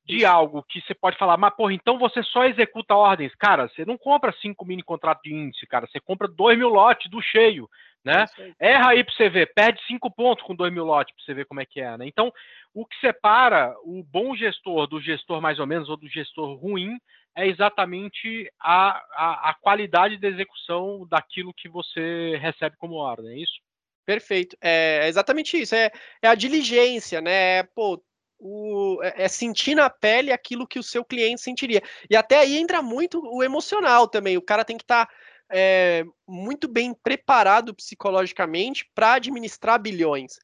de 0.06 0.26
algo 0.26 0.64
que 0.64 0.82
você 0.82 0.94
pode 0.94 1.18
falar, 1.18 1.38
mas 1.38 1.56
porra, 1.56 1.74
então 1.74 1.98
você 1.98 2.24
só 2.24 2.46
executa 2.46 2.96
ordens. 2.96 3.34
Cara, 3.36 3.68
você 3.68 3.86
não 3.86 3.98
compra 3.98 4.34
cinco 4.42 4.66
mini 4.66 4.82
contratos 4.84 5.24
de 5.24 5.34
índice, 5.34 5.68
cara, 5.68 5.88
você 5.88 6.00
compra 6.00 6.28
dois 6.28 6.58
mil 6.58 6.70
lotes 6.70 7.10
do 7.10 7.22
cheio, 7.22 7.70
né? 8.04 8.26
Erra 8.60 8.90
aí 8.90 9.04
pra 9.04 9.14
você 9.14 9.30
ver, 9.30 9.54
perde 9.54 9.80
cinco 9.86 10.10
pontos 10.10 10.44
com 10.44 10.56
dois 10.56 10.74
mil 10.74 10.84
lotes 10.84 11.14
pra 11.16 11.24
você 11.24 11.34
ver 11.34 11.46
como 11.46 11.62
é 11.62 11.66
que 11.66 11.80
é, 11.80 11.98
né? 11.98 12.08
Então, 12.08 12.34
o 12.74 12.86
que 12.86 13.00
separa 13.00 13.76
o 13.84 14.04
bom 14.04 14.36
gestor 14.36 14.88
do 14.88 15.00
gestor 15.00 15.40
mais 15.40 15.60
ou 15.60 15.68
menos, 15.68 15.88
ou 15.88 15.98
do 15.98 16.10
gestor 16.10 16.56
ruim, 16.56 16.98
é 17.36 17.48
exatamente 17.48 18.52
a, 18.60 19.02
a, 19.14 19.50
a, 19.50 19.54
qualidade 19.54 20.18
de 20.18 20.28
execução 20.28 21.08
daquilo 21.10 21.54
que 21.54 21.70
você 21.70 22.38
recebe 22.42 22.76
como 22.78 22.96
ordem, 22.96 23.32
é 23.32 23.38
isso? 23.38 23.62
Perfeito, 24.06 24.58
é 24.60 25.08
exatamente 25.08 25.62
isso, 25.62 25.76
é, 25.76 25.92
é 26.22 26.28
a 26.28 26.36
diligência, 26.36 27.22
né? 27.22 27.60
É, 27.60 27.64
pô, 27.64 28.02
o, 28.42 29.00
é, 29.04 29.26
é 29.26 29.28
sentir 29.28 29.76
na 29.76 29.90
pele 29.90 30.32
aquilo 30.32 30.68
que 30.68 30.80
o 30.80 30.84
seu 30.84 31.06
cliente 31.06 31.42
sentiria. 31.42 31.82
E 32.10 32.16
até 32.16 32.40
aí 32.40 32.58
entra 32.58 32.82
muito 32.82 33.22
o 33.24 33.44
emocional 33.44 34.08
também, 34.08 34.36
o 34.38 34.42
cara 34.42 34.66
tem 34.66 34.78
que 34.78 34.84
estar 34.84 35.06
tá, 35.06 35.14
é, 35.50 36.04
muito 36.28 36.68
bem 36.68 36.94
preparado 36.94 37.76
psicologicamente 37.76 38.90
para 38.96 39.14
administrar 39.14 39.80
bilhões. 39.80 40.40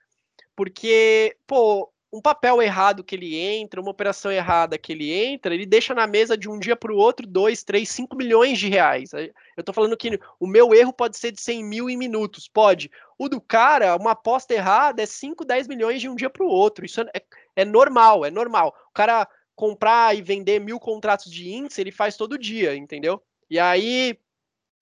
Porque, 0.56 1.36
pô, 1.48 1.92
um 2.12 2.22
papel 2.22 2.62
errado 2.62 3.04
que 3.04 3.16
ele 3.16 3.36
entra, 3.36 3.82
uma 3.82 3.92
operação 3.92 4.32
errada 4.32 4.78
que 4.78 4.94
ele 4.94 5.12
entra, 5.12 5.54
ele 5.54 5.66
deixa 5.66 5.94
na 5.94 6.08
mesa 6.08 6.38
de 6.38 6.50
um 6.50 6.58
dia 6.58 6.76
para 6.76 6.94
o 6.94 6.98
outro 6.98 7.28
2, 7.28 7.64
3, 7.64 7.88
5 7.88 8.16
milhões 8.16 8.58
de 8.58 8.70
reais. 8.70 9.12
Eu 9.14 9.32
estou 9.58 9.74
falando 9.74 9.98
que 9.98 10.18
o 10.40 10.48
meu 10.48 10.74
erro 10.74 10.94
pode 10.94 11.18
ser 11.18 11.32
de 11.32 11.42
100 11.42 11.64
mil 11.64 11.90
em 11.90 11.98
minutos, 11.98 12.48
pode. 12.48 12.90
O 13.18 13.28
do 13.28 13.42
cara, 13.42 13.96
uma 13.98 14.12
aposta 14.12 14.54
errada 14.54 15.02
é 15.02 15.06
5, 15.06 15.44
10 15.44 15.68
milhões 15.68 16.00
de 16.00 16.08
um 16.08 16.16
dia 16.16 16.30
para 16.30 16.46
o 16.46 16.50
outro. 16.50 16.86
Isso 16.86 17.02
é, 17.02 17.22
é 17.56 17.66
normal, 17.66 18.24
é 18.24 18.32
normal. 18.32 18.74
O 18.90 18.94
cara 18.94 19.28
comprar 19.54 20.16
e 20.16 20.22
vender 20.22 20.60
mil 20.60 20.80
contratos 20.80 21.32
de 21.32 21.50
índice, 21.50 21.82
ele 21.82 21.92
faz 21.92 22.16
todo 22.16 22.38
dia, 22.38 22.76
entendeu? 22.76 23.22
E 23.50 23.60
aí 23.60 24.18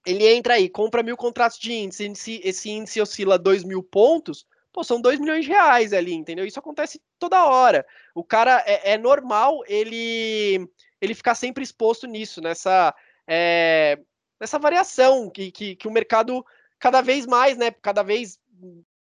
ele 0.05 0.27
entra 0.27 0.55
aí, 0.55 0.69
compra 0.69 1.01
mil 1.01 1.17
contratos 1.17 1.57
de 1.57 1.73
índice, 1.73 2.39
esse 2.43 2.69
índice 2.69 3.01
oscila 3.01 3.39
2 3.39 3.63
mil 3.63 3.81
pontos, 3.81 4.45
pô, 4.75 4.83
são 4.83 4.99
2 4.99 5.21
milhões 5.21 5.45
de 5.45 5.51
reais 5.51 5.93
ali, 5.93 6.13
entendeu? 6.13 6.45
Isso 6.45 6.59
acontece 6.59 7.01
toda 7.17 7.45
hora. 7.45 7.85
O 8.13 8.25
cara 8.25 8.61
é, 8.67 8.91
é 8.91 8.97
normal 8.97 9.63
ele 9.67 10.69
ele 10.99 11.15
ficar 11.15 11.33
sempre 11.33 11.63
exposto 11.63 12.05
nisso, 12.05 12.41
nessa 12.41 12.93
é, 13.25 13.97
nessa 14.37 14.59
variação 14.59 15.29
que, 15.29 15.49
que, 15.49 15.77
que, 15.77 15.87
o 15.87 15.91
mercado 15.91 16.45
cada 16.77 17.01
vez 17.01 17.25
mais, 17.25 17.57
né? 17.57 17.71
Cada 17.71 18.03
vez 18.03 18.37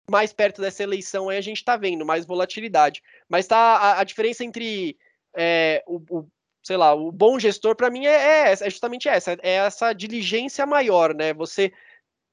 mais 0.09 0.33
perto 0.33 0.59
dessa 0.59 0.81
eleição 0.81 1.29
aí 1.29 1.37
a 1.37 1.41
gente 1.41 1.57
está 1.57 1.77
vendo 1.77 2.03
mais 2.03 2.25
volatilidade. 2.25 3.03
Mas 3.29 3.45
tá 3.45 3.57
a, 3.57 3.99
a 3.99 4.03
diferença 4.03 4.43
entre 4.43 4.97
é, 5.37 5.83
o, 5.85 5.97
o, 6.09 6.27
sei 6.63 6.77
lá, 6.77 6.95
o 6.95 7.11
bom 7.11 7.37
gestor 7.37 7.75
para 7.75 7.91
mim 7.91 8.07
é, 8.07 8.49
é, 8.49 8.51
é 8.53 8.69
justamente 8.71 9.07
essa, 9.07 9.33
é 9.43 9.57
essa 9.57 9.93
diligência 9.93 10.65
maior, 10.65 11.13
né? 11.13 11.31
Você 11.31 11.71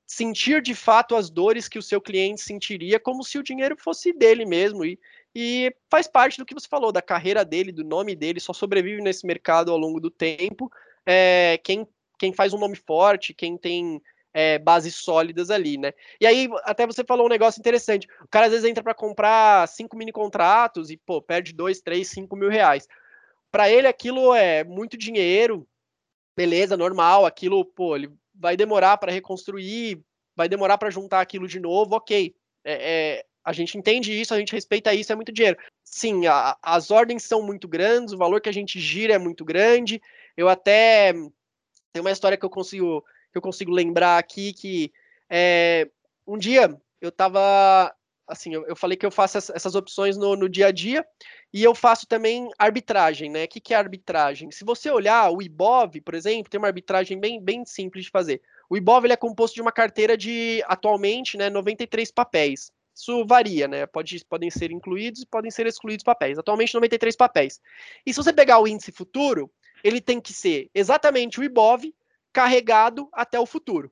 sentir 0.07 0.63
de 0.63 0.75
fato 0.75 1.17
as 1.17 1.29
dores 1.29 1.69
que 1.69 1.79
o 1.79 1.83
seu 1.83 2.01
cliente 2.01 2.41
sentiria, 2.41 3.01
como 3.01 3.25
se 3.25 3.39
o 3.39 3.43
dinheiro 3.43 3.77
fosse 3.77 4.13
dele 4.13 4.45
mesmo. 4.45 4.85
E, 4.85 4.99
e 5.35 5.75
faz 5.91 6.07
parte 6.07 6.39
do 6.39 6.47
que 6.47 6.55
você 6.55 6.69
falou, 6.69 6.93
da 6.93 7.03
carreira 7.03 7.45
dele, 7.45 7.73
do 7.73 7.85
nome 7.85 8.15
dele, 8.15 8.39
só 8.39 8.53
sobrevive 8.53 9.03
nesse 9.03 9.27
mercado 9.27 9.73
ao 9.73 9.79
longo 9.79 10.01
do 10.01 10.11
tempo. 10.11 10.71
É, 11.05 11.59
quem, 11.65 11.87
quem 12.19 12.33
faz 12.33 12.55
um 12.55 12.59
nome 12.59 12.77
forte, 12.77 13.35
quem 13.35 13.59
tem 13.59 14.01
é, 14.33 14.59
bases 14.59 14.95
sólidas 14.95 15.51
ali, 15.51 15.77
né? 15.77 15.93
E 16.21 16.27
aí, 16.27 16.49
até 16.65 16.87
você 16.87 17.03
falou 17.03 17.27
um 17.27 17.31
negócio 17.31 17.59
interessante. 17.59 18.07
O 18.23 18.29
cara 18.29 18.47
às 18.47 18.53
vezes 18.53 18.69
entra 18.69 18.85
para 18.85 18.95
comprar 18.95 19.67
cinco 19.67 19.97
mini 19.97 20.13
contratos 20.13 20.91
e, 20.91 20.97
pô, 20.97 21.21
perde 21.21 21.53
dois, 21.53 21.81
três, 21.81 22.09
cinco 22.09 22.37
mil 22.37 22.49
reais. 22.49 22.87
Para 23.51 23.71
ele, 23.71 23.87
aquilo 23.87 24.35
é 24.35 24.63
muito 24.63 24.97
dinheiro, 24.97 25.67
beleza, 26.37 26.77
normal. 26.77 27.27
Aquilo, 27.27 27.65
pô, 27.65 27.97
ele 27.97 28.13
vai 28.39 28.57
demorar 28.57 28.97
para 28.99 29.13
reconstruir, 29.13 30.01
vai 30.35 30.49
demorar 30.49 30.79
para 30.79 30.91
juntar 30.91 31.21
aquilo 31.21 31.49
de 31.49 31.59
novo, 31.59 31.97
ok. 31.97 32.35
É, 32.65 32.73
é, 32.73 33.27
a 33.45 33.53
gente 33.53 33.79
entende 33.79 34.13
isso, 34.13 34.35
a 34.35 34.39
gente 34.39 34.53
respeita 34.53 34.93
isso, 34.93 35.13
é 35.13 35.15
muito 35.15 35.33
dinheiro. 35.33 35.57
Sim, 35.85 36.27
a, 36.27 36.57
as 36.61 36.91
ordens 36.91 37.23
são 37.23 37.43
muito 37.43 37.69
grandes, 37.69 38.13
o 38.13 38.19
valor 38.19 38.41
que 38.41 38.49
a 38.49 38.53
gente 38.53 38.79
gira 38.81 39.15
é 39.15 39.19
muito 39.19 39.45
grande. 39.45 40.03
Eu 40.37 40.49
até 40.49 41.13
tem 41.93 42.01
uma 42.01 42.11
história 42.11 42.37
que 42.37 42.45
eu 42.45 42.51
consigo 42.51 43.03
que 43.33 43.39
eu 43.39 43.43
consigo 43.43 43.71
lembrar 43.71 44.19
aqui 44.19 44.53
que 44.53 44.93
é, 45.31 45.89
um 46.27 46.37
dia 46.37 46.77
eu 47.01 47.09
estava 47.09 47.95
assim, 48.27 48.53
eu, 48.53 48.67
eu, 48.67 48.75
falei 48.75 48.97
que 48.97 49.07
eu 49.07 49.11
faço 49.11 49.39
essas 49.39 49.75
opções 49.75 50.17
no, 50.17 50.35
no, 50.35 50.49
dia 50.49 50.67
a 50.67 50.73
dia 50.73 51.07
e 51.57 51.65
eu 51.65 51.75
faço 51.75 52.07
também 52.07 52.51
arbitragem, 52.59 53.31
né? 53.31 53.45
O 53.45 53.49
que, 53.49 53.63
que 53.63 53.73
é 53.73 53.79
arbitragem? 53.79 54.51
Se 54.51 54.63
você 54.63 54.91
olhar 54.91 55.31
o 55.31 55.41
IBOV, 55.41 56.03
por 56.03 56.13
exemplo, 56.13 56.51
tem 56.51 56.59
uma 56.59 56.67
arbitragem 56.67 57.19
bem, 57.19 57.41
bem 57.43 57.65
simples 57.65 58.05
de 58.05 58.11
fazer. 58.11 58.43
O 58.69 58.77
IBOV 58.77 59.07
ele 59.07 59.15
é 59.15 59.17
composto 59.17 59.55
de 59.55 59.63
uma 59.63 59.73
carteira 59.73 60.19
de, 60.19 60.63
atualmente, 60.67 61.39
né, 61.39 61.49
93 61.49 62.11
papéis. 62.11 62.71
Isso 62.95 63.25
varia, 63.25 63.67
né? 63.67 63.87
Pode, 63.87 64.23
podem 64.27 64.51
ser 64.51 64.71
incluídos 64.71 65.23
e 65.23 65.27
podem 65.27 65.51
ser 65.51 65.67
excluídos 65.67 66.05
papéis. 66.05 66.39
Atualmente, 66.39 66.75
93 66.75 67.17
papéis. 67.17 67.59
E 68.05 68.13
se 68.13 68.23
você 68.23 68.35
pegar 68.35 68.59
o 68.59 68.69
índice 68.69 68.93
futuro, 68.93 69.51
ele 69.83 70.03
tem 70.03 70.21
que 70.21 70.35
ser 70.35 70.69
exatamente 70.75 71.41
o 71.41 71.43
IBOV 71.43 71.91
carregado 72.35 73.09
até 73.15 73.41
o 73.41 73.47
futuro. 73.47 73.91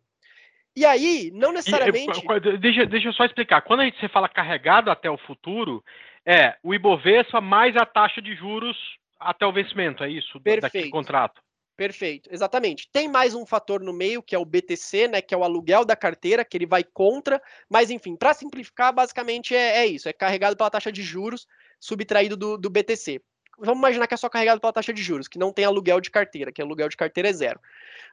E 0.76 0.84
aí, 0.84 1.30
não 1.32 1.50
necessariamente. 1.50 2.20
E, 2.20 2.58
deixa, 2.58 2.84
deixa 2.84 3.08
eu 3.08 3.12
só 3.14 3.24
explicar. 3.24 3.62
Quando 3.62 3.80
a 3.80 3.84
gente 3.84 3.98
você 3.98 4.08
fala 4.08 4.28
carregado 4.28 4.90
até 4.90 5.08
o 5.08 5.16
futuro, 5.16 5.82
é 6.26 6.56
o 6.62 6.74
Ibovespa 6.74 7.40
mais 7.40 7.76
a 7.76 7.84
taxa 7.84 8.20
de 8.22 8.34
juros 8.34 8.76
até 9.18 9.46
o 9.46 9.52
vencimento, 9.52 10.02
é 10.04 10.10
isso? 10.10 10.40
Perfeito. 10.40 10.62
Daquele 10.62 10.90
contrato. 10.90 11.40
Perfeito, 11.76 12.28
exatamente. 12.32 12.88
Tem 12.92 13.08
mais 13.08 13.34
um 13.34 13.44
fator 13.44 13.80
no 13.80 13.92
meio, 13.92 14.22
que 14.22 14.34
é 14.34 14.38
o 14.38 14.44
BTC, 14.44 15.08
né, 15.08 15.20
que 15.20 15.34
é 15.34 15.36
o 15.36 15.42
aluguel 15.42 15.84
da 15.84 15.96
carteira, 15.96 16.44
que 16.44 16.56
ele 16.56 16.66
vai 16.66 16.84
contra, 16.84 17.42
mas 17.68 17.90
enfim, 17.90 18.14
para 18.14 18.32
simplificar, 18.32 18.92
basicamente 18.92 19.56
é, 19.56 19.78
é, 19.78 19.86
isso, 19.86 20.08
é 20.08 20.12
carregado 20.12 20.56
pela 20.56 20.70
taxa 20.70 20.92
de 20.92 21.02
juros 21.02 21.48
subtraído 21.80 22.36
do, 22.36 22.56
do 22.56 22.70
BTC. 22.70 23.20
Vamos 23.58 23.78
imaginar 23.78 24.06
que 24.06 24.14
é 24.14 24.16
só 24.16 24.28
carregado 24.28 24.60
pela 24.60 24.72
taxa 24.72 24.92
de 24.92 25.02
juros, 25.02 25.26
que 25.26 25.38
não 25.38 25.52
tem 25.52 25.64
aluguel 25.64 26.00
de 26.00 26.10
carteira, 26.10 26.52
que 26.52 26.62
aluguel 26.62 26.88
de 26.88 26.96
carteira 26.96 27.28
é 27.28 27.32
zero. 27.32 27.60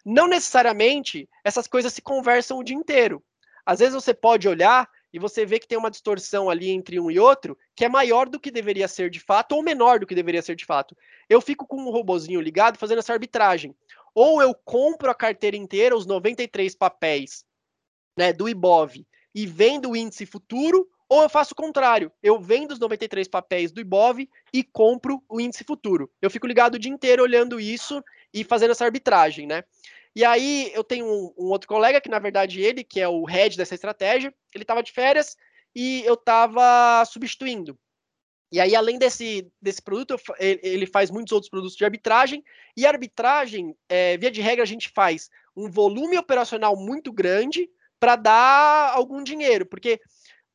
Não 0.04 0.28
necessariamente 0.28 1.30
essas 1.44 1.68
coisas 1.68 1.94
se 1.94 2.02
conversam 2.02 2.58
o 2.58 2.64
dia 2.64 2.76
inteiro. 2.76 3.24
Às 3.66 3.80
vezes 3.80 3.94
você 3.94 4.14
pode 4.14 4.48
olhar 4.48 4.90
e 5.14 5.20
você 5.20 5.46
vê 5.46 5.60
que 5.60 5.68
tem 5.68 5.78
uma 5.78 5.92
distorção 5.92 6.50
ali 6.50 6.70
entre 6.70 7.00
um 7.00 7.12
e 7.12 7.20
outro 7.20 7.58
que 7.76 7.86
é 7.86 7.90
maior 7.90 8.30
do 8.30 8.40
que 8.40 8.52
deveria 8.52 8.88
ser 8.88 9.10
de 9.10 9.20
fato 9.20 9.54
ou 9.54 9.64
menor 9.64 10.00
do 10.00 10.08
que 10.08 10.16
deveria 10.16 10.42
ser 10.42 10.56
de 10.56 10.66
fato. 10.66 10.96
Eu 11.30 11.42
fico 11.42 11.68
com 11.68 11.78
um 11.78 11.92
robozinho 11.92 12.42
ligado 12.42 12.78
fazendo 12.78 13.00
essa 13.00 13.14
arbitragem. 13.14 13.76
Ou 14.14 14.42
eu 14.42 14.54
compro 14.54 15.10
a 15.10 15.16
carteira 15.16 15.56
inteira, 15.56 15.96
os 15.96 16.06
93 16.06 16.76
papéis 16.76 17.46
né, 18.18 18.34
do 18.34 18.50
IBOV, 18.50 19.06
e 19.34 19.46
vendo 19.46 19.92
o 19.92 19.96
índice 19.96 20.26
futuro, 20.26 20.88
ou 21.12 21.24
eu 21.24 21.30
faço 21.30 21.54
o 21.54 21.56
contrário, 21.56 22.12
eu 22.24 22.40
vendo 22.40 22.72
os 22.72 22.80
93 22.80 23.28
papéis 23.28 23.72
do 23.72 23.82
Ibov 23.82 24.26
e 24.54 24.64
compro 24.64 25.22
o 25.28 25.42
índice 25.42 25.64
futuro. 25.66 26.10
Eu 26.22 26.30
fico 26.30 26.48
ligado 26.48 26.76
o 26.76 26.80
dia 26.80 26.92
inteiro 26.92 27.22
olhando 27.22 27.60
isso 27.60 28.02
e 28.34 28.46
fazendo 28.46 28.72
essa 28.72 28.86
arbitragem, 28.86 29.46
né? 29.46 29.64
E 30.16 30.26
aí 30.26 30.72
eu 30.74 30.84
tenho 30.84 31.06
um, 31.06 31.34
um 31.38 31.50
outro 31.50 31.68
colega 31.68 32.02
que 32.02 32.10
na 32.10 32.20
verdade 32.20 32.62
ele, 32.62 32.84
que 32.84 33.00
é 33.00 33.08
o 33.08 33.24
head 33.24 33.56
dessa 33.58 33.76
estratégia, 33.76 34.34
ele 34.54 34.64
estava 34.64 34.84
de 34.84 34.92
férias 34.92 35.36
e 35.76 36.04
eu 36.06 36.16
estava 36.16 37.04
substituindo. 37.06 37.78
E 38.52 38.60
aí, 38.60 38.76
além 38.76 38.98
desse, 38.98 39.50
desse 39.62 39.82
produto, 39.82 40.18
ele 40.38 40.86
faz 40.86 41.10
muitos 41.10 41.32
outros 41.32 41.50
produtos 41.50 41.78
de 41.78 41.86
arbitragem. 41.86 42.44
E 42.76 42.86
arbitragem, 42.86 43.74
é, 43.88 44.18
via 44.18 44.30
de 44.30 44.42
regra, 44.42 44.62
a 44.62 44.68
gente 44.68 44.90
faz 44.90 45.30
um 45.56 45.70
volume 45.70 46.18
operacional 46.18 46.76
muito 46.76 47.14
grande 47.14 47.70
para 47.98 48.18
dar 48.18 48.92
algum 48.94 49.24
dinheiro, 49.24 49.66
porque 49.66 50.02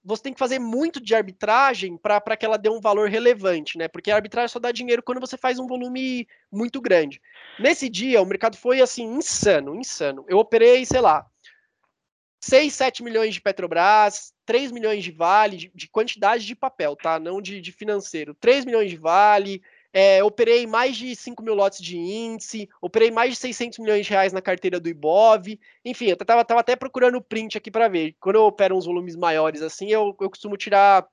você 0.07 0.23
tem 0.23 0.33
que 0.33 0.39
fazer 0.39 0.61
muito 0.61 1.01
de 1.01 1.17
arbitragem 1.17 1.97
para 1.99 2.37
que 2.37 2.47
ela 2.47 2.57
dê 2.57 2.69
um 2.69 2.81
valor 2.81 3.09
relevante, 3.09 3.77
né? 3.77 3.89
Porque 3.89 4.11
a 4.11 4.15
arbitragem 4.15 4.49
só 4.49 4.61
dá 4.61 4.71
dinheiro 4.71 5.03
quando 5.03 5.21
você 5.21 5.37
faz 5.37 5.59
um 5.59 5.67
volume 5.67 6.29
muito 6.51 6.81
grande. 6.81 7.21
Nesse 7.59 7.89
dia, 7.89 8.23
o 8.23 8.27
mercado 8.27 8.57
foi 8.57 8.81
assim, 8.81 9.05
insano, 9.05 9.75
insano. 9.75 10.25
Eu 10.29 10.39
operei, 10.39 10.87
sei 10.87 11.01
lá, 11.01 11.27
6, 12.41 12.73
7 12.73 13.03
milhões 13.03 13.35
de 13.35 13.41
Petrobras, 13.41 14.33
3 14.45 14.71
milhões 14.71 15.03
de 15.03 15.11
Vale, 15.11 15.57
de, 15.57 15.73
de 15.75 15.89
quantidade 15.89 16.47
de 16.47 16.55
papel, 16.55 16.95
tá? 16.95 17.19
Não 17.19 17.43
de, 17.43 17.61
de 17.61 17.73
financeiro. 17.73 18.33
3 18.35 18.65
milhões 18.65 18.89
de 18.89 18.97
Vale, 18.97 19.61
é, 19.93 20.23
operei 20.23 20.67
mais 20.67 20.97
de 20.97 21.15
5 21.15 21.43
mil 21.43 21.55
lotes 21.55 21.81
de 21.81 21.97
índice, 21.97 22.69
operei 22.81 23.11
mais 23.11 23.31
de 23.31 23.37
600 23.37 23.79
milhões 23.79 24.05
de 24.05 24.11
reais 24.11 24.33
na 24.33 24.43
carteira 24.43 24.79
do 24.79 24.89
Ibov. 24.89 25.59
Enfim, 25.85 26.07
eu 26.07 26.17
tava, 26.17 26.45
tava 26.45 26.61
até 26.61 26.77
procurando 26.77 27.17
o 27.17 27.23
print 27.23 27.57
aqui 27.57 27.71
para 27.71 27.89
ver. 27.89 28.15
Quando 28.21 28.37
eu 28.37 28.45
opero 28.45 28.77
uns 28.77 28.87
volumes 28.87 29.17
maiores 29.17 29.63
assim, 29.63 29.89
eu, 29.91 30.17
eu 30.21 30.31
costumo 30.31 30.57
tirar, 30.57 31.07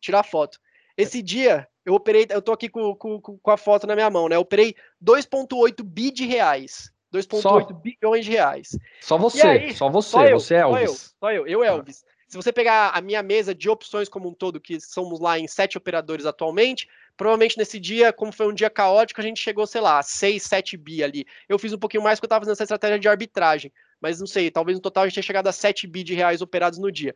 tirar 0.00 0.22
foto. 0.22 0.58
Esse 0.96 1.20
dia, 1.22 1.68
eu 1.84 1.94
operei, 1.94 2.26
eu 2.30 2.40
tô 2.40 2.52
aqui 2.52 2.68
com, 2.68 2.94
com, 2.94 3.20
com 3.20 3.50
a 3.50 3.56
foto 3.56 3.86
na 3.86 3.94
minha 3.94 4.10
mão, 4.10 4.28
né? 4.28 4.36
Eu 4.36 4.40
operei 4.40 4.74
2,8 5.02 5.82
bi 5.82 6.10
de 6.10 6.24
reais. 6.24 6.92
2,8 7.12 7.72
bilhões 7.80 8.24
de 8.24 8.32
reais. 8.32 8.76
Só 9.00 9.16
você, 9.16 9.46
aí, 9.46 9.74
só 9.74 9.88
você, 9.88 10.10
só 10.10 10.24
eu, 10.24 10.40
você 10.40 10.54
é 10.56 10.60
Elvis. 10.60 10.80
Só 10.80 10.82
eu, 10.82 10.94
só 11.20 11.32
eu, 11.32 11.46
eu 11.46 11.64
Elvis. 11.64 12.04
Se 12.26 12.36
você 12.36 12.52
pegar 12.52 12.90
a 12.90 13.00
minha 13.00 13.22
mesa 13.22 13.54
de 13.54 13.70
opções 13.70 14.08
como 14.08 14.28
um 14.28 14.34
todo, 14.34 14.60
que 14.60 14.80
somos 14.80 15.20
lá 15.20 15.38
em 15.38 15.46
sete 15.46 15.78
operadores 15.78 16.26
atualmente, 16.26 16.88
provavelmente 17.16 17.58
nesse 17.58 17.78
dia, 17.78 18.12
como 18.12 18.32
foi 18.32 18.46
um 18.46 18.54
dia 18.54 18.70
caótico, 18.70 19.20
a 19.20 19.24
gente 19.24 19.40
chegou, 19.40 19.66
sei 19.66 19.80
lá, 19.80 20.02
6, 20.02 20.42
7 20.42 20.76
bi 20.76 21.02
ali. 21.02 21.26
Eu 21.48 21.58
fiz 21.58 21.72
um 21.72 21.78
pouquinho 21.78 22.02
mais 22.02 22.18
porque 22.18 22.24
eu 22.24 22.28
estava 22.28 22.42
fazendo 22.42 22.54
essa 22.54 22.64
estratégia 22.64 22.98
de 22.98 23.08
arbitragem, 23.08 23.72
mas 24.00 24.20
não 24.20 24.26
sei, 24.26 24.50
talvez 24.50 24.76
no 24.76 24.82
total 24.82 25.04
a 25.04 25.06
gente 25.06 25.14
tenha 25.14 25.22
chegado 25.22 25.46
a 25.46 25.52
7 25.52 25.86
bi 25.86 26.02
de 26.02 26.14
reais 26.14 26.42
operados 26.42 26.78
no 26.78 26.90
dia. 26.90 27.14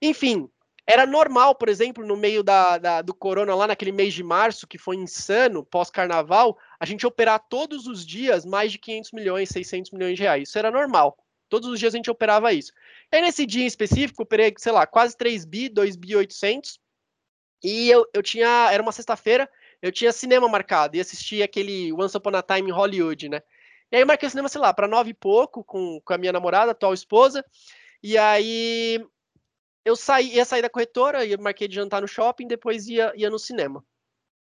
Enfim, 0.00 0.48
era 0.86 1.06
normal, 1.06 1.54
por 1.54 1.68
exemplo, 1.68 2.06
no 2.06 2.16
meio 2.16 2.42
da, 2.42 2.76
da, 2.76 3.02
do 3.02 3.14
corona, 3.14 3.54
lá 3.54 3.66
naquele 3.66 3.92
mês 3.92 4.12
de 4.12 4.22
março, 4.22 4.66
que 4.66 4.76
foi 4.76 4.96
insano, 4.96 5.64
pós-carnaval, 5.64 6.58
a 6.78 6.84
gente 6.84 7.06
operar 7.06 7.42
todos 7.48 7.86
os 7.86 8.04
dias 8.04 8.44
mais 8.44 8.70
de 8.70 8.78
500 8.78 9.12
milhões, 9.12 9.48
600 9.48 9.92
milhões 9.92 10.16
de 10.16 10.22
reais. 10.22 10.48
Isso 10.48 10.58
era 10.58 10.70
normal. 10.70 11.16
Todos 11.48 11.68
os 11.70 11.78
dias 11.78 11.94
a 11.94 11.96
gente 11.96 12.10
operava 12.10 12.52
isso. 12.52 12.72
E 13.10 13.16
aí, 13.16 13.22
nesse 13.22 13.46
dia 13.46 13.62
em 13.62 13.66
específico, 13.66 14.22
operei, 14.22 14.52
sei 14.58 14.72
lá, 14.72 14.86
quase 14.86 15.16
3 15.16 15.44
bi, 15.44 15.68
2 15.68 15.96
bi 15.96 16.16
800. 16.16 16.78
E 17.64 17.88
eu, 17.90 18.06
eu 18.12 18.22
tinha, 18.22 18.70
era 18.70 18.82
uma 18.82 18.92
sexta-feira, 18.92 19.50
eu 19.80 19.90
tinha 19.90 20.12
cinema 20.12 20.46
marcado 20.46 20.96
e 20.96 21.00
assisti 21.00 21.42
aquele 21.42 21.90
Once 21.94 22.14
Upon 22.14 22.36
a 22.36 22.42
Time 22.42 22.68
em 22.68 22.72
Hollywood, 22.72 23.30
né? 23.30 23.42
E 23.90 23.96
aí 23.96 24.02
eu 24.02 24.06
marquei 24.06 24.26
o 24.26 24.30
cinema, 24.30 24.50
sei 24.50 24.60
lá, 24.60 24.74
para 24.74 24.86
nove 24.86 25.10
e 25.10 25.14
pouco, 25.14 25.64
com, 25.64 25.98
com 26.04 26.12
a 26.12 26.18
minha 26.18 26.32
namorada, 26.32 26.72
atual 26.72 26.92
esposa. 26.92 27.42
E 28.02 28.18
aí 28.18 29.02
eu 29.82 29.96
saí, 29.96 30.34
ia 30.34 30.44
sair 30.44 30.60
da 30.60 30.68
corretora, 30.68 31.24
ia 31.24 31.38
marquei 31.38 31.66
de 31.66 31.74
jantar 31.74 32.02
no 32.02 32.08
shopping, 32.08 32.46
depois 32.46 32.86
ia, 32.86 33.12
ia 33.16 33.30
no 33.30 33.38
cinema. 33.38 33.82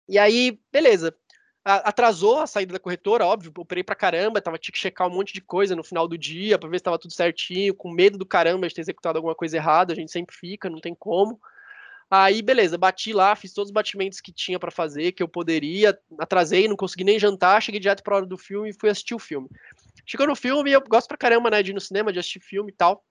E 0.07 0.19
aí, 0.19 0.59
beleza. 0.71 1.15
Atrasou 1.63 2.39
a 2.39 2.47
saída 2.47 2.73
da 2.73 2.79
corretora, 2.79 3.25
óbvio, 3.25 3.51
operei 3.57 3.83
pra 3.83 3.95
caramba, 3.95 4.41
tava, 4.41 4.57
tinha 4.57 4.71
que 4.71 4.79
checar 4.79 5.07
um 5.07 5.13
monte 5.13 5.33
de 5.33 5.41
coisa 5.41 5.75
no 5.75 5.83
final 5.83 6.07
do 6.07 6.17
dia, 6.17 6.57
pra 6.57 6.69
ver 6.69 6.77
se 6.77 6.83
tava 6.83 6.99
tudo 6.99 7.13
certinho, 7.13 7.75
com 7.75 7.91
medo 7.91 8.17
do 8.17 8.25
caramba 8.25 8.67
de 8.67 8.75
ter 8.75 8.81
executado 8.81 9.17
alguma 9.17 9.35
coisa 9.35 9.57
errada, 9.57 9.91
a 9.91 9.95
gente 9.95 10.11
sempre 10.11 10.35
fica, 10.35 10.69
não 10.69 10.79
tem 10.79 10.95
como. 10.95 11.39
Aí, 12.09 12.41
beleza, 12.41 12.77
bati 12.77 13.11
lá, 13.11 13.35
fiz 13.35 13.53
todos 13.53 13.69
os 13.69 13.73
batimentos 13.73 14.21
que 14.21 14.31
tinha 14.31 14.57
para 14.57 14.71
fazer, 14.71 15.11
que 15.11 15.21
eu 15.21 15.27
poderia, 15.27 15.97
atrasei, 16.19 16.67
não 16.67 16.75
consegui 16.77 17.03
nem 17.03 17.19
jantar, 17.19 17.61
cheguei 17.61 17.81
direto 17.81 18.01
pra 18.01 18.15
hora 18.15 18.25
do 18.25 18.37
filme 18.37 18.69
e 18.69 18.73
fui 18.73 18.89
assistir 18.89 19.13
o 19.13 19.19
filme. 19.19 19.49
Chegou 20.05 20.25
no 20.25 20.35
filme, 20.35 20.71
eu 20.71 20.81
gosto 20.81 21.09
pra 21.09 21.17
caramba, 21.17 21.49
né, 21.49 21.61
de 21.61 21.71
ir 21.71 21.73
no 21.73 21.81
cinema, 21.81 22.13
de 22.13 22.19
assistir 22.19 22.39
filme 22.39 22.71
e 22.71 22.75
tal. 22.75 23.03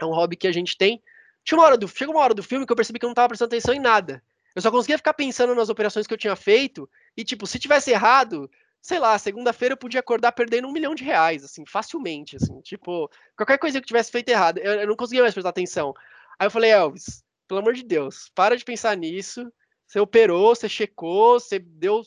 É 0.00 0.04
um 0.04 0.10
hobby 0.10 0.36
que 0.36 0.48
a 0.48 0.52
gente 0.52 0.76
tem. 0.76 1.00
Tinha 1.44 1.58
uma 1.58 1.64
hora 1.64 1.78
do, 1.78 1.86
chegou 1.86 2.16
uma 2.16 2.24
hora 2.24 2.34
do 2.34 2.42
filme 2.42 2.66
que 2.66 2.72
eu 2.72 2.76
percebi 2.76 2.98
que 2.98 3.04
eu 3.04 3.08
não 3.08 3.14
tava 3.14 3.28
prestando 3.28 3.50
atenção 3.50 3.72
em 3.72 3.78
nada. 3.78 4.20
Eu 4.54 4.62
só 4.62 4.70
conseguia 4.70 4.96
ficar 4.96 5.14
pensando 5.14 5.54
nas 5.54 5.68
operações 5.68 6.06
que 6.06 6.14
eu 6.14 6.18
tinha 6.18 6.34
feito 6.34 6.88
e, 7.16 7.22
tipo, 7.22 7.46
se 7.46 7.58
tivesse 7.58 7.92
errado, 7.92 8.50
sei 8.80 8.98
lá, 8.98 9.16
segunda-feira 9.18 9.74
eu 9.74 9.78
podia 9.78 10.00
acordar 10.00 10.32
perdendo 10.32 10.66
um 10.66 10.72
milhão 10.72 10.94
de 10.94 11.04
reais, 11.04 11.44
assim, 11.44 11.64
facilmente, 11.66 12.36
assim, 12.36 12.60
tipo, 12.60 13.10
qualquer 13.36 13.58
coisa 13.58 13.78
que 13.78 13.84
eu 13.84 13.86
tivesse 13.86 14.10
feito 14.10 14.28
errado, 14.28 14.58
eu, 14.58 14.80
eu 14.80 14.86
não 14.86 14.96
conseguia 14.96 15.22
mais 15.22 15.34
prestar 15.34 15.50
atenção. 15.50 15.94
Aí 16.38 16.46
eu 16.46 16.50
falei, 16.50 16.70
Elvis, 16.70 17.24
pelo 17.48 17.60
amor 17.60 17.74
de 17.74 17.84
Deus, 17.84 18.30
para 18.34 18.56
de 18.56 18.64
pensar 18.64 18.96
nisso. 18.96 19.50
Você 19.86 20.00
operou, 20.00 20.54
você 20.54 20.68
checou, 20.68 21.38
você 21.38 21.58
deu, 21.58 22.02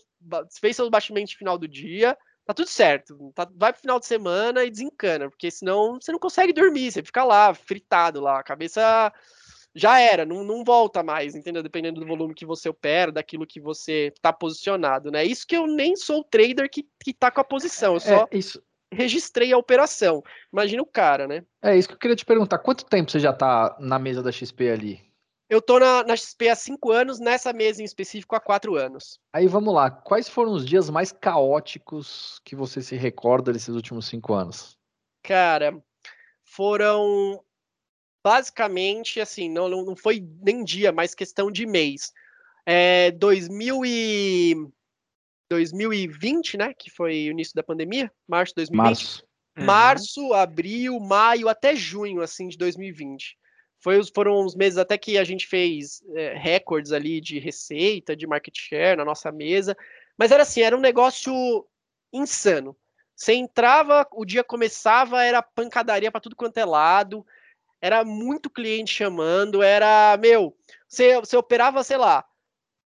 fez 0.60 0.76
seus 0.76 0.90
batimentos 0.90 1.32
de 1.32 1.38
final 1.38 1.58
do 1.58 1.68
dia, 1.68 2.18
tá 2.46 2.54
tudo 2.54 2.68
certo. 2.68 3.32
Tá, 3.36 3.48
vai 3.56 3.72
pro 3.72 3.82
final 3.82 4.00
de 4.00 4.06
semana 4.06 4.64
e 4.64 4.72
desencana, 4.72 5.30
porque 5.30 5.52
senão 5.52 6.00
você 6.02 6.12
não 6.12 6.20
consegue 6.20 6.54
dormir, 6.54 6.92
você 6.92 7.04
fica 7.04 7.24
lá, 7.24 7.54
fritado 7.54 8.20
lá, 8.20 8.40
a 8.40 8.44
cabeça 8.44 9.14
já 9.76 10.00
era, 10.00 10.26
não, 10.26 10.44
não 10.44 10.64
volta 10.64 11.04
mais, 11.04 11.36
entendeu? 11.36 11.62
Dependendo 11.62 12.00
do 12.00 12.08
volume 12.08 12.34
que 12.34 12.46
você 12.46 12.68
opera, 12.68 13.12
daquilo 13.12 13.46
que 13.46 13.60
você 13.60 14.12
tá 14.22 14.34
posicionado, 14.34 15.12
né? 15.12 15.24
Isso 15.24 15.46
que 15.46 15.56
eu 15.56 15.68
nem 15.68 15.96
sou 15.96 16.22
o 16.22 16.24
trader 16.24 16.68
que, 16.70 16.84
que 17.04 17.14
tá 17.14 17.30
com 17.30 17.42
a 17.42 17.44
posição, 17.44 17.94
eu 17.94 17.98
é, 17.98 18.00
só 18.00 18.28
é, 18.32 18.38
isso. 18.38 18.64
registrei 18.92 19.54
a 19.54 19.58
operação. 19.58 20.24
Imagina 20.52 20.82
o 20.82 20.86
cara, 20.86 21.28
né? 21.28 21.46
É 21.62 21.78
isso 21.78 21.88
que 21.88 21.94
eu 21.94 22.00
queria 22.00 22.16
te 22.16 22.26
perguntar. 22.26 22.58
Quanto 22.58 22.86
tempo 22.86 23.12
você 23.12 23.20
já 23.20 23.32
tá 23.32 23.78
na 23.80 24.00
mesa 24.00 24.24
da 24.24 24.32
XP 24.32 24.68
ali? 24.68 25.07
Eu 25.50 25.62
tô 25.62 25.80
na, 25.80 26.04
na 26.04 26.16
XP 26.16 26.50
há 26.50 26.56
cinco 26.56 26.92
anos, 26.92 27.20
nessa 27.20 27.54
mesa 27.54 27.82
em 27.82 27.86
específico 27.86 28.36
há 28.36 28.40
quatro 28.40 28.76
anos. 28.76 29.20
Aí 29.32 29.48
vamos 29.48 29.74
lá, 29.74 29.90
quais 29.90 30.28
foram 30.28 30.52
os 30.52 30.66
dias 30.66 30.90
mais 30.90 31.12
caóticos 31.12 32.42
que 32.44 32.56
você 32.56 32.82
se 32.82 32.98
recorda 32.98 33.54
desses 33.54 33.74
últimos 33.74 34.08
cinco 34.08 34.34
anos? 34.34 34.78
Cara, 35.24 35.82
foram 36.44 37.42
basicamente 38.22 39.22
assim, 39.22 39.50
não, 39.50 39.70
não 39.70 39.96
foi 39.96 40.22
nem 40.42 40.66
dia, 40.66 40.92
mas 40.92 41.16
questão 41.16 41.50
de 41.50 41.66
mês. 41.66 42.12
É, 42.66 43.12
2000 43.12 43.86
e 43.86 44.56
2020, 45.50 46.58
né, 46.58 46.74
que 46.78 46.90
foi 46.90 47.30
o 47.30 47.32
início 47.32 47.56
da 47.56 47.64
pandemia, 47.64 48.12
março 48.28 48.52
de 48.52 48.56
2020. 48.56 48.86
Março. 48.86 49.28
Uhum. 49.58 49.66
Março, 49.66 50.34
abril, 50.34 51.00
maio, 51.00 51.48
até 51.48 51.74
junho, 51.74 52.22
assim, 52.22 52.50
de 52.50 52.58
2020. 52.58 53.38
Foi, 53.80 54.02
foram 54.14 54.42
uns 54.42 54.56
meses 54.56 54.78
até 54.78 54.98
que 54.98 55.18
a 55.18 55.24
gente 55.24 55.46
fez 55.46 56.04
é, 56.16 56.34
recordes 56.38 56.92
ali 56.92 57.22
de 57.22 57.40
receita, 57.40 58.16
de 58.16 58.26
market 58.26 58.56
share 58.58 58.98
na 58.98 59.06
nossa 59.06 59.32
mesa. 59.32 59.78
Mas 60.18 60.32
era 60.32 60.44
assim, 60.44 60.62
era 60.62 60.76
um 60.76 60.82
negócio 60.82 61.34
insano. 62.12 62.76
Você 63.16 63.34
entrava, 63.34 64.08
o 64.12 64.26
dia 64.26 64.44
começava, 64.44 65.24
era 65.24 65.42
pancadaria 65.42 66.12
para 66.12 66.22
tudo 66.22 66.36
quanto 66.36 66.58
é 66.58 66.66
lado. 66.66 67.26
Era 67.82 68.04
muito 68.04 68.50
cliente 68.50 68.94
chamando, 68.94 69.62
era, 69.62 70.18
meu, 70.18 70.56
você, 70.88 71.20
você 71.20 71.38
operava, 71.38 71.84
sei 71.84 71.98
lá, 71.98 72.26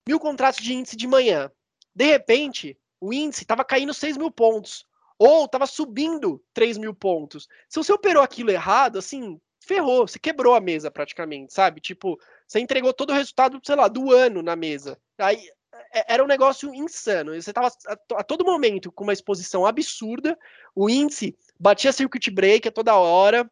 mil 0.08 0.20
contratos 0.20 0.64
de 0.64 0.74
índice 0.74 0.96
de 0.96 1.08
manhã. 1.08 1.52
De 1.94 2.06
repente, 2.06 2.78
o 3.00 3.14
índice 3.14 3.44
estava 3.44 3.64
caindo 3.64 3.94
6 3.94 4.18
mil 4.18 4.32
pontos. 4.32 4.86
Ou 5.18 5.46
estava 5.46 5.66
subindo 5.66 6.44
3 6.54 6.78
mil 6.78 6.94
pontos. 6.94 7.48
Se 7.70 7.78
você 7.78 7.94
operou 7.94 8.22
aquilo 8.22 8.52
errado, 8.52 9.00
assim, 9.00 9.40
ferrou, 9.66 10.08
você 10.08 10.20
quebrou 10.20 10.56
a 10.56 10.62
mesa 10.62 10.92
praticamente, 10.92 11.54
sabe? 11.54 11.82
Tipo, 11.82 12.20
você 12.48 12.60
entregou 12.60 12.94
todo 12.94 13.10
o 13.10 13.14
resultado, 13.14 13.60
sei 13.64 13.76
lá, 13.76 13.88
do 13.88 14.12
ano 14.12 14.42
na 14.42 14.56
mesa. 14.56 14.98
Aí 15.18 15.40
é, 15.94 16.14
era 16.14 16.24
um 16.24 16.28
negócio 16.28 16.74
insano. 16.74 17.34
Você 17.34 17.52
estava 17.52 17.70
a, 18.16 18.24
todo 18.24 18.46
momento 18.46 18.92
com 18.92 19.04
uma 19.04 19.14
exposição 19.14 19.66
absurda, 19.66 20.38
o 20.76 20.90
índice 20.90 21.36
batia 21.60 21.92
circuit 21.92 22.30
break 22.32 22.68
a 22.68 22.72
toda 22.72 22.96
hora, 22.96 23.50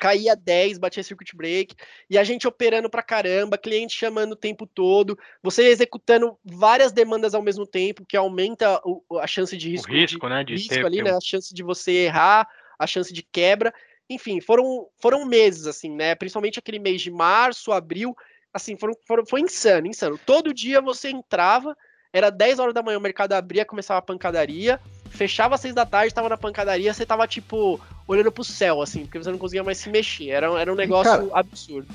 caía 0.00 0.34
10, 0.34 0.78
batia 0.78 1.02
circuit 1.02 1.36
break, 1.36 1.74
e 2.10 2.18
a 2.18 2.24
gente 2.24 2.46
operando 2.46 2.90
pra 2.90 3.02
caramba, 3.02 3.56
cliente 3.56 3.96
chamando 3.96 4.32
o 4.32 4.36
tempo 4.36 4.66
todo, 4.66 5.18
você 5.42 5.64
executando 5.68 6.36
várias 6.44 6.92
demandas 6.92 7.34
ao 7.34 7.42
mesmo 7.42 7.66
tempo, 7.66 8.04
que 8.06 8.16
aumenta 8.16 8.80
o, 8.84 9.02
a 9.18 9.26
chance 9.26 9.56
de 9.56 9.70
risco, 9.70 9.90
o 9.90 9.94
risco, 9.94 10.20
de, 10.20 10.28
né, 10.28 10.44
de 10.44 10.54
risco 10.54 10.86
ali, 10.86 11.02
né, 11.02 11.12
a 11.12 11.20
chance 11.20 11.54
de 11.54 11.62
você 11.62 11.92
errar, 11.92 12.48
a 12.78 12.86
chance 12.86 13.12
de 13.12 13.22
quebra, 13.22 13.72
enfim, 14.08 14.40
foram, 14.40 14.86
foram 15.00 15.24
meses, 15.24 15.66
assim, 15.66 15.90
né? 15.90 16.14
Principalmente 16.14 16.58
aquele 16.58 16.78
mês 16.78 17.02
de 17.02 17.10
março, 17.10 17.72
abril, 17.72 18.16
assim, 18.52 18.76
foram, 18.76 18.94
foram, 19.06 19.26
foi 19.26 19.40
insano, 19.40 19.86
insano. 19.86 20.18
Todo 20.24 20.54
dia 20.54 20.80
você 20.80 21.10
entrava, 21.10 21.76
era 22.12 22.30
10 22.30 22.58
horas 22.58 22.74
da 22.74 22.82
manhã, 22.82 22.98
o 22.98 23.02
mercado 23.02 23.34
abria, 23.34 23.64
começava 23.64 23.98
a 23.98 24.02
pancadaria, 24.02 24.80
fechava 25.10 25.54
às 25.54 25.60
seis 25.60 25.74
da 25.74 25.84
tarde, 25.84 26.14
tava 26.14 26.28
na 26.28 26.36
pancadaria, 26.36 26.92
você 26.92 27.04
tava, 27.04 27.26
tipo, 27.26 27.80
olhando 28.06 28.32
pro 28.32 28.44
céu, 28.44 28.80
assim, 28.80 29.04
porque 29.04 29.18
você 29.18 29.30
não 29.30 29.38
conseguia 29.38 29.62
mais 29.62 29.78
se 29.78 29.90
mexer. 29.90 30.30
Era, 30.30 30.48
era 30.58 30.72
um 30.72 30.76
negócio 30.76 31.28
Cara, 31.28 31.40
absurdo. 31.40 31.88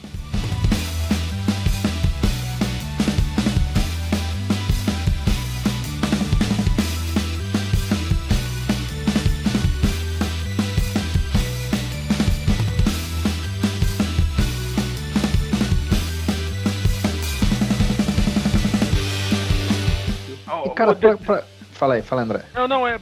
Cara, 20.74 20.96
pra, 20.96 21.18
pra... 21.18 21.44
Fala 21.74 21.96
aí, 21.96 22.02
fala 22.02 22.22
André. 22.22 22.46
Não, 22.54 22.68
não, 22.68 22.88
é, 22.88 23.00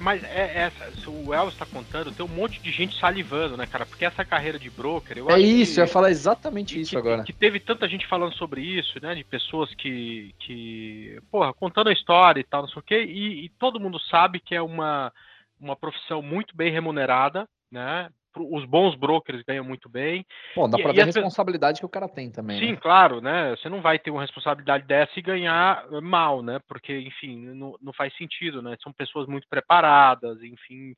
mas 0.00 0.22
é 0.24 0.70
essa. 0.70 1.10
O 1.10 1.34
Elvis 1.34 1.54
está 1.54 1.66
contando, 1.66 2.12
tem 2.12 2.24
um 2.24 2.28
monte 2.28 2.60
de 2.60 2.70
gente 2.70 2.98
salivando, 2.98 3.56
né, 3.56 3.66
cara? 3.66 3.84
Porque 3.84 4.04
essa 4.04 4.24
carreira 4.24 4.58
de 4.58 4.70
broker. 4.70 5.18
é 5.28 5.38
isso, 5.38 5.74
que, 5.74 5.80
eu 5.80 5.84
ia 5.84 5.92
falar 5.92 6.10
exatamente 6.10 6.80
isso 6.80 6.90
que, 6.92 6.96
agora. 6.96 7.24
Que 7.24 7.32
teve 7.32 7.58
tanta 7.58 7.88
gente 7.88 8.06
falando 8.06 8.34
sobre 8.34 8.62
isso, 8.62 8.98
né? 9.02 9.14
De 9.14 9.24
pessoas 9.24 9.74
que. 9.74 10.34
que 10.38 11.20
porra, 11.30 11.52
contando 11.52 11.88
a 11.88 11.92
história 11.92 12.40
e 12.40 12.44
tal, 12.44 12.62
não 12.62 12.68
sei 12.68 12.78
o 12.78 12.82
quê. 12.82 13.04
E, 13.04 13.44
e 13.44 13.48
todo 13.58 13.80
mundo 13.80 13.98
sabe 13.98 14.40
que 14.40 14.54
é 14.54 14.62
uma, 14.62 15.12
uma 15.60 15.76
profissão 15.76 16.22
muito 16.22 16.56
bem 16.56 16.72
remunerada, 16.72 17.46
né? 17.70 18.08
Os 18.38 18.64
bons 18.64 18.94
brokers 18.94 19.42
ganham 19.42 19.64
muito 19.64 19.88
bem. 19.88 20.24
Bom, 20.54 20.68
dá 20.68 20.78
para 20.78 20.92
ver 20.92 21.02
a 21.02 21.04
responsabilidade 21.06 21.80
que 21.80 21.86
o 21.86 21.90
cara 21.90 22.08
tem 22.08 22.30
também. 22.30 22.58
Sim, 22.58 22.72
né? 22.72 22.78
claro, 22.80 23.20
né? 23.20 23.50
Você 23.56 23.68
não 23.68 23.80
vai 23.80 23.98
ter 23.98 24.10
uma 24.10 24.22
responsabilidade 24.22 24.86
dessa 24.86 25.12
e 25.16 25.22
ganhar 25.22 25.86
mal, 26.02 26.42
né? 26.42 26.60
Porque, 26.68 26.98
enfim, 26.98 27.46
não, 27.54 27.76
não 27.80 27.92
faz 27.92 28.16
sentido, 28.16 28.62
né? 28.62 28.76
São 28.82 28.92
pessoas 28.92 29.26
muito 29.26 29.46
preparadas, 29.48 30.42
enfim. 30.42 30.94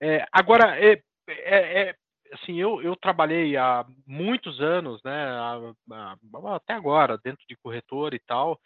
É, 0.00 0.26
agora, 0.32 0.78
é, 0.78 1.00
é, 1.28 1.88
é, 1.88 1.94
assim, 2.32 2.60
eu, 2.60 2.82
eu 2.82 2.96
trabalhei 2.96 3.56
há 3.56 3.84
muitos 4.06 4.60
anos, 4.60 5.00
né? 5.04 5.26
Há, 5.28 5.60
há, 5.92 6.56
até 6.56 6.74
agora, 6.74 7.18
dentro 7.22 7.44
de 7.48 7.56
corretor 7.56 8.14
e 8.14 8.20
tal. 8.20 8.58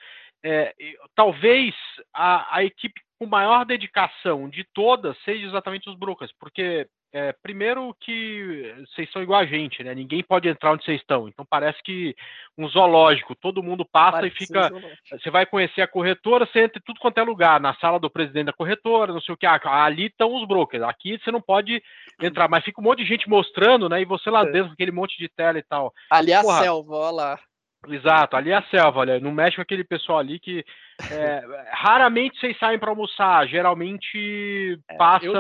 É, 0.43 0.75
talvez 1.15 1.75
a, 2.15 2.57
a 2.57 2.65
equipe 2.65 3.01
com 3.19 3.27
maior 3.27 3.67
dedicação 3.67 4.49
de 4.49 4.65
todas 4.73 5.17
seja 5.25 5.47
exatamente 5.47 5.91
os 5.91 5.97
brokers, 5.97 6.33
porque 6.41 6.89
é, 7.13 7.33
primeiro 7.43 7.95
que 8.01 8.75
vocês 8.87 9.11
são 9.11 9.23
igual 9.23 9.41
a 9.41 9.47
gente, 9.47 9.83
né? 9.83 9.95
Ninguém 9.95 10.23
pode 10.23 10.49
entrar 10.49 10.73
onde 10.73 10.85
vocês 10.85 11.01
estão. 11.01 11.29
Então 11.29 11.45
parece 11.45 11.83
que 11.83 12.15
um 12.57 12.69
zoológico, 12.69 13.35
todo 13.35 13.63
mundo 13.63 13.85
passa 13.85 14.19
parece 14.19 14.35
e 14.35 14.39
fica. 14.39 14.71
Você 15.11 15.31
vai 15.31 15.45
conhecer 15.45 15.83
a 15.83 15.89
corretora, 15.89 16.47
você 16.47 16.61
entra 16.61 16.79
em 16.79 16.85
tudo 16.85 17.01
quanto 17.01 17.19
é 17.19 17.23
lugar, 17.23 17.61
na 17.61 17.75
sala 17.75 17.99
do 17.99 18.09
presidente 18.09 18.47
da 18.47 18.53
corretora, 18.53 19.13
não 19.13 19.21
sei 19.21 19.35
o 19.35 19.37
que. 19.37 19.47
Ah, 19.47 19.59
ali 19.85 20.07
estão 20.07 20.35
os 20.35 20.47
brokers. 20.47 20.85
Aqui 20.85 21.19
você 21.19 21.33
não 21.33 21.41
pode 21.41 21.83
entrar, 22.21 22.49
mas 22.49 22.65
fica 22.65 22.81
um 22.81 22.85
monte 22.85 23.03
de 23.03 23.09
gente 23.09 23.29
mostrando, 23.29 23.89
né? 23.89 24.01
E 24.01 24.05
você 24.05 24.31
lá 24.31 24.43
é. 24.43 24.53
dentro, 24.53 24.73
aquele 24.73 24.93
monte 24.93 25.19
de 25.19 25.29
tela 25.29 25.59
e 25.59 25.63
tal. 25.63 25.93
Ali 26.11 26.31
é 26.31 26.37
a 26.37 26.43
selva, 26.43 26.95
olha 26.95 27.11
lá. 27.11 27.41
Exato, 27.89 28.37
ali 28.37 28.51
é 28.51 28.57
a 28.57 28.63
selva, 28.65 29.01
olha, 29.01 29.19
não 29.19 29.33
mexe 29.33 29.57
com 29.57 29.63
aquele 29.63 29.83
pessoal 29.83 30.19
ali 30.19 30.39
que 30.39 30.63
é, 31.11 31.43
raramente 31.73 32.39
vocês 32.39 32.59
saem 32.59 32.79
para 32.79 32.91
almoçar, 32.91 33.49
geralmente 33.49 34.79
é, 34.87 34.97
passa 34.97 35.25
eu... 35.25 35.33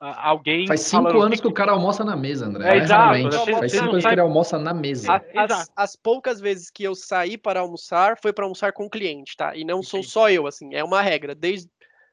alguém. 0.00 0.66
Faz 0.68 0.82
cinco 0.82 1.20
anos 1.20 1.40
que... 1.40 1.46
o 1.46 1.52
cara 1.52 1.72
almoça 1.72 2.04
na 2.04 2.14
mesa, 2.14 2.46
André. 2.46 2.68
É, 2.68 2.76
exato. 2.78 3.30
Faz 3.58 3.72
cinco 3.72 3.90
anos 3.90 4.02
sai... 4.02 4.10
que 4.10 4.14
ele 4.14 4.20
almoça 4.20 4.58
na 4.58 4.72
mesa. 4.72 5.20
As, 5.34 5.72
as, 5.74 5.96
poucas 5.96 6.40
vezes 6.40 6.70
que 6.70 6.84
eu 6.84 6.94
saí 6.94 7.36
para 7.36 7.60
almoçar 7.60 8.16
foi 8.22 8.32
para 8.32 8.44
almoçar 8.44 8.72
com 8.72 8.86
o 8.86 8.90
cliente, 8.90 9.36
tá? 9.36 9.56
E 9.56 9.64
não 9.64 9.82
sou 9.82 10.04
só 10.04 10.30
eu, 10.30 10.46
assim, 10.46 10.74
é 10.74 10.84
uma 10.84 11.02
regra. 11.02 11.34
Desde 11.34 11.68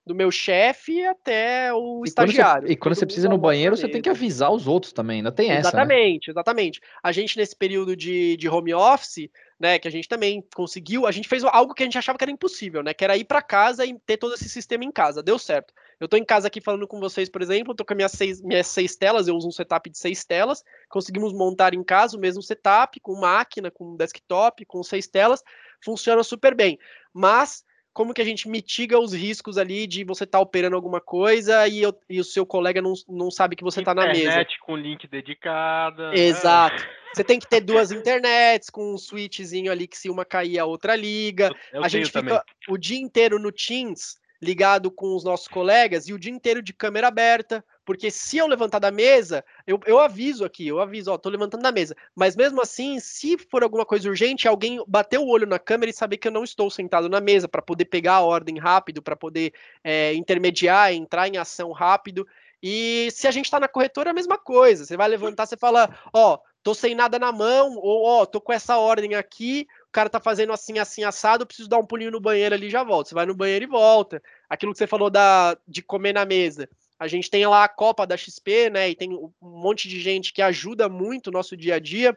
do 0.10 0.16
meu 0.16 0.32
chefe 0.32 1.06
até 1.06 1.72
o 1.72 2.02
e 2.04 2.10
estagiário. 2.10 2.62
Quando 2.64 2.68
você, 2.68 2.74
e 2.74 2.76
quando 2.76 2.96
você 2.96 3.06
precisa 3.06 3.28
ir 3.28 3.30
no 3.30 3.38
banheiro, 3.38 3.78
você 3.78 3.88
tem 3.88 4.02
que 4.02 4.10
avisar 4.10 4.52
os 4.52 4.66
outros 4.66 4.92
também, 4.92 5.18
ainda 5.18 5.32
tem 5.32 5.52
essa. 5.52 5.62
Né? 5.62 5.68
Exatamente, 5.68 6.28
né? 6.28 6.32
exatamente. 6.32 6.82
A 7.04 7.12
gente, 7.12 7.38
nesse 7.38 7.56
período 7.56 7.96
de, 7.96 8.36
de 8.36 8.50
home 8.50 8.74
office, 8.74 9.30
né, 9.60 9.78
que 9.78 9.88
a 9.88 9.92
gente 9.92 10.08
também 10.08 10.44
conseguiu, 10.56 11.06
a 11.06 11.12
gente 11.12 11.28
fez 11.28 11.44
algo 11.44 11.76
que 11.76 11.84
a 11.84 11.86
gente 11.86 11.98
achava 11.98 12.18
que 12.18 12.24
era 12.24 12.32
impossível, 12.32 12.82
né, 12.82 12.92
que 12.92 13.04
era 13.04 13.16
ir 13.18 13.24
para 13.24 13.40
casa 13.40 13.86
e 13.86 14.00
ter 14.00 14.18
todo 14.18 14.34
esse 14.34 14.50
sistema 14.50 14.84
em 14.84 14.92
casa. 14.92 15.22
Deu 15.22 15.38
certo. 15.38 15.72
Eu 16.00 16.08
tô 16.08 16.18
em 16.18 16.26
casa 16.26 16.48
aqui 16.48 16.60
falando 16.60 16.88
com 16.88 17.00
vocês, 17.00 17.30
por 17.30 17.44
exemplo, 17.44 17.76
tô 17.76 17.86
com 17.86 17.94
minhas 17.94 18.14
seis, 18.14 18.42
minhas 18.42 18.66
seis 18.66 18.96
telas, 18.96 19.28
eu 19.28 19.36
uso 19.36 19.48
um 19.48 19.52
setup 19.52 19.92
de 19.92 19.98
seis 20.00 20.26
telas, 20.26 20.64
conseguimos 20.90 21.34
montar 21.34 21.76
em 21.76 21.84
casa 21.84 22.18
o 22.18 22.20
mesmo 22.20 22.42
setup, 22.42 23.00
com 23.00 23.16
máquina, 23.16 23.70
com 23.70 23.96
desktop, 23.96 24.66
com 24.66 24.82
seis 24.82 25.06
telas, 25.06 25.44
funciona 25.84 26.24
super 26.24 26.56
bem. 26.56 26.80
Mas 27.14 27.64
como 27.94 28.14
que 28.14 28.22
a 28.22 28.26
gente 28.26 28.48
mitiga 28.48 29.00
os 29.00 29.14
riscos 29.14 29.58
ali 29.58 29.88
de 29.88 30.04
você 30.04 30.24
estar 30.24 30.38
tá 30.38 30.42
operando 30.42 30.76
alguma 30.76 31.02
coisa 31.02 31.68
e, 31.68 31.82
eu, 31.82 31.94
e, 32.10 32.20
o 32.20 32.24
seu 32.24 32.46
colega 32.46 32.82
não, 32.82 32.94
não 33.08 33.32
sabe 33.32 33.56
que 33.56 33.64
você 33.64 33.80
está 33.80 33.94
na 33.94 34.08
mesa. 34.08 34.20
Internet 34.20 34.60
com 34.60 34.76
link 34.76 35.08
dedicado. 35.08 36.10
Né? 36.10 36.20
Exato. 36.20 36.88
Você 37.14 37.24
tem 37.24 37.40
que 37.40 37.48
ter 37.48 37.62
duas 37.62 37.92
internets 37.92 38.70
com 38.70 38.94
um 38.94 38.98
switchzinho 38.98 39.72
ali 39.72 39.88
que 39.88 39.98
se 39.98 40.10
uma 40.10 40.24
cair 40.24 40.60
a 40.60 40.66
outra 40.66 40.96
liga. 40.96 41.52
Eu 41.74 41.84
a 41.84 41.88
gente 41.88 42.08
fica 42.08 42.22
também. 42.22 42.40
o 42.68 42.78
dia 42.78 43.00
inteiro 43.00 43.40
no 43.40 43.52
Teams 43.52 44.18
ligado 44.42 44.90
com 44.90 45.16
os 45.16 45.24
nossos 45.24 45.48
colegas 45.48 46.08
e 46.08 46.14
o 46.14 46.20
dia 46.20 46.32
inteiro 46.32 46.62
de 46.62 46.74
câmera 46.74 47.08
aberta, 47.08 47.64
porque 47.90 48.12
se 48.12 48.38
eu 48.38 48.46
levantar 48.46 48.78
da 48.78 48.92
mesa, 48.92 49.44
eu, 49.66 49.80
eu 49.88 49.98
aviso 49.98 50.46
aqui, 50.46 50.68
eu 50.68 50.80
aviso, 50.80 51.12
ó, 51.12 51.18
tô 51.18 51.28
levantando 51.28 51.64
da 51.64 51.72
mesa. 51.72 51.96
Mas 52.16 52.36
mesmo 52.36 52.62
assim, 52.62 53.00
se 53.00 53.36
for 53.36 53.64
alguma 53.64 53.84
coisa 53.84 54.08
urgente, 54.08 54.48
alguém 54.48 54.80
bater 54.88 55.18
o 55.18 55.26
olho 55.26 55.48
na 55.48 55.58
câmera 55.58 55.90
e 55.90 55.94
saber 55.94 56.18
que 56.18 56.28
eu 56.28 56.32
não 56.32 56.44
estou 56.44 56.70
sentado 56.70 57.10
na 57.10 57.20
mesa 57.20 57.48
para 57.48 57.64
poder 57.64 57.86
pegar 57.86 58.18
a 58.18 58.22
ordem 58.22 58.60
rápido, 58.60 59.02
para 59.02 59.16
poder 59.16 59.54
é, 59.84 60.14
intermediar, 60.14 60.94
entrar 60.94 61.28
em 61.30 61.38
ação 61.38 61.72
rápido. 61.72 62.28
E 62.62 63.10
se 63.12 63.28
a 63.28 63.32
gente 63.32 63.46
está 63.46 63.60
na 63.60 63.68
corretora, 63.68 64.10
é 64.10 64.12
a 64.12 64.14
mesma 64.14 64.38
coisa. 64.38 64.86
Você 64.86 64.96
vai 64.96 65.08
levantar, 65.08 65.48
você 65.48 65.58
fala, 65.58 65.90
ó, 66.14 66.38
tô 66.62 66.76
sem 66.76 66.94
nada 66.94 67.18
na 67.18 67.32
mão, 67.32 67.76
ou 67.76 68.06
ó, 68.06 68.24
tô 68.24 68.40
com 68.40 68.54
essa 68.54 68.78
ordem 68.78 69.16
aqui, 69.16 69.66
o 69.88 69.92
cara 69.92 70.12
tá 70.12 70.20
fazendo 70.20 70.54
assim, 70.54 70.78
assim, 70.78 71.04
assado, 71.04 71.48
preciso 71.48 71.68
dar 71.68 71.80
um 71.80 71.86
pulinho 71.88 72.12
no 72.12 72.20
banheiro 72.20 72.54
ali 72.54 72.70
já 72.70 72.84
volto. 72.84 73.08
Você 73.10 73.16
vai 73.16 73.26
no 73.26 73.34
banheiro 73.34 73.66
e 73.66 73.68
volta. 73.68 74.22
Aquilo 74.48 74.74
que 74.74 74.78
você 74.78 74.86
falou 74.86 75.10
da, 75.10 75.58
de 75.68 75.82
comer 75.82 76.14
na 76.14 76.24
mesa. 76.24 76.70
A 77.00 77.08
gente 77.08 77.30
tem 77.30 77.46
lá 77.48 77.64
a 77.64 77.70
Copa 77.70 78.06
da 78.06 78.18
XP, 78.18 78.70
né? 78.70 78.90
E 78.90 78.96
tem 78.96 79.14
um 79.14 79.32
monte 79.42 79.88
de 79.88 80.00
gente 80.00 80.34
que 80.34 80.42
ajuda 80.42 80.90
muito 80.90 81.28
o 81.28 81.32
nosso 81.32 81.56
dia 81.56 81.76
a 81.76 81.80
dia. 81.80 82.16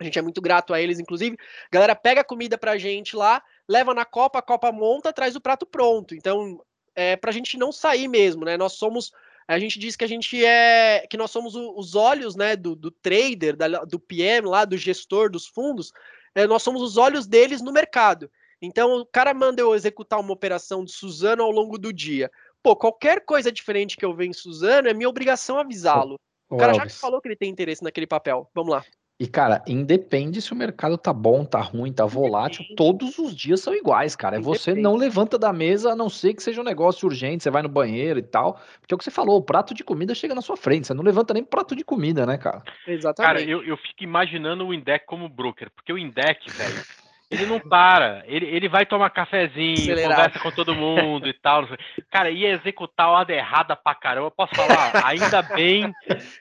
A 0.00 0.04
gente 0.04 0.18
é 0.18 0.22
muito 0.22 0.40
grato 0.40 0.74
a 0.74 0.80
eles, 0.80 0.98
inclusive. 0.98 1.36
Galera 1.70 1.94
pega 1.94 2.24
comida 2.24 2.58
pra 2.58 2.76
gente 2.76 3.14
lá, 3.14 3.42
leva 3.68 3.94
na 3.94 4.04
Copa, 4.04 4.38
a 4.38 4.42
Copa 4.42 4.72
monta, 4.72 5.12
traz 5.12 5.36
o 5.36 5.40
prato 5.40 5.64
pronto. 5.64 6.14
Então, 6.14 6.60
é 6.94 7.16
pra 7.16 7.32
gente 7.32 7.56
não 7.56 7.70
sair 7.70 8.08
mesmo, 8.08 8.44
né? 8.44 8.56
Nós 8.56 8.72
somos 8.72 9.12
a 9.46 9.58
gente 9.58 9.80
diz 9.80 9.96
que 9.96 10.04
a 10.04 10.08
gente 10.08 10.44
é 10.44 11.06
que 11.10 11.16
nós 11.16 11.30
somos 11.32 11.56
os 11.56 11.96
olhos 11.96 12.36
né 12.36 12.54
do, 12.54 12.76
do 12.76 12.88
trader 12.88 13.56
da, 13.56 13.66
do 13.84 13.98
PM 13.98 14.46
lá 14.46 14.64
do 14.64 14.76
gestor 14.76 15.28
dos 15.28 15.44
fundos 15.44 15.92
é, 16.34 16.46
nós 16.46 16.62
somos 16.62 16.82
os 16.82 16.96
olhos 16.96 17.26
deles 17.26 17.60
no 17.60 17.72
mercado. 17.72 18.30
Então, 18.62 19.00
o 19.00 19.06
cara 19.06 19.32
manda 19.32 19.60
eu 19.60 19.74
executar 19.74 20.20
uma 20.20 20.32
operação 20.32 20.84
de 20.84 20.92
Suzano 20.92 21.42
ao 21.42 21.50
longo 21.50 21.78
do 21.78 21.92
dia. 21.92 22.30
Pô, 22.62 22.76
qualquer 22.76 23.24
coisa 23.24 23.50
diferente 23.50 23.96
que 23.96 24.04
eu 24.04 24.14
ver 24.14 24.26
em 24.26 24.32
Suzano, 24.32 24.88
é 24.88 24.94
minha 24.94 25.08
obrigação 25.08 25.58
avisá-lo. 25.58 26.16
O 26.48 26.56
cara 26.56 26.74
já 26.74 26.88
falou 26.88 27.20
que 27.20 27.28
ele 27.28 27.36
tem 27.36 27.50
interesse 27.50 27.82
naquele 27.82 28.06
papel. 28.06 28.50
Vamos 28.54 28.72
lá. 28.72 28.84
E, 29.20 29.26
cara, 29.26 29.62
independe 29.68 30.40
se 30.40 30.50
o 30.50 30.56
mercado 30.56 30.96
tá 30.96 31.12
bom, 31.12 31.44
tá 31.44 31.60
ruim, 31.60 31.92
tá 31.92 32.06
volátil, 32.06 32.64
todos 32.74 33.18
os 33.18 33.36
dias 33.36 33.60
são 33.60 33.74
iguais, 33.74 34.16
cara. 34.16 34.36
É 34.36 34.40
você 34.40 34.74
não 34.74 34.96
levanta 34.96 35.38
da 35.38 35.52
mesa, 35.52 35.92
a 35.92 35.94
não 35.94 36.08
ser 36.08 36.32
que 36.32 36.42
seja 36.42 36.62
um 36.62 36.64
negócio 36.64 37.06
urgente, 37.06 37.42
você 37.42 37.50
vai 37.50 37.60
no 37.60 37.68
banheiro 37.68 38.18
e 38.18 38.22
tal. 38.22 38.58
Porque 38.80 38.94
é 38.94 38.96
o 38.96 38.98
que 38.98 39.04
você 39.04 39.10
falou, 39.10 39.36
o 39.36 39.42
prato 39.42 39.74
de 39.74 39.84
comida 39.84 40.14
chega 40.14 40.34
na 40.34 40.40
sua 40.40 40.56
frente, 40.56 40.86
você 40.86 40.94
não 40.94 41.04
levanta 41.04 41.34
nem 41.34 41.44
prato 41.44 41.76
de 41.76 41.84
comida, 41.84 42.24
né, 42.24 42.38
cara? 42.38 42.62
Exatamente. 42.86 43.34
Cara, 43.34 43.42
eu, 43.42 43.62
eu 43.62 43.76
fico 43.76 44.02
imaginando 44.02 44.66
o 44.66 44.72
Indec 44.72 45.04
como 45.04 45.28
broker, 45.28 45.70
porque 45.70 45.92
o 45.92 45.98
Indec, 45.98 46.50
velho. 46.50 46.82
Ele 47.30 47.46
não 47.46 47.60
para. 47.60 48.24
Ele, 48.26 48.46
ele 48.46 48.68
vai 48.68 48.84
tomar 48.84 49.08
cafezinho, 49.10 49.74
Acelerado. 49.74 50.16
conversa 50.16 50.38
com 50.40 50.50
todo 50.50 50.74
mundo 50.74 51.28
e 51.28 51.32
tal. 51.32 51.68
Cara, 52.10 52.28
ia 52.30 52.50
executar 52.50 53.06
a 53.06 53.10
ordem 53.10 53.36
errada 53.36 53.76
pra 53.76 53.94
caramba. 53.94 54.30
Posso 54.32 54.54
falar? 54.54 54.90
Ainda 55.06 55.40
bem 55.42 55.92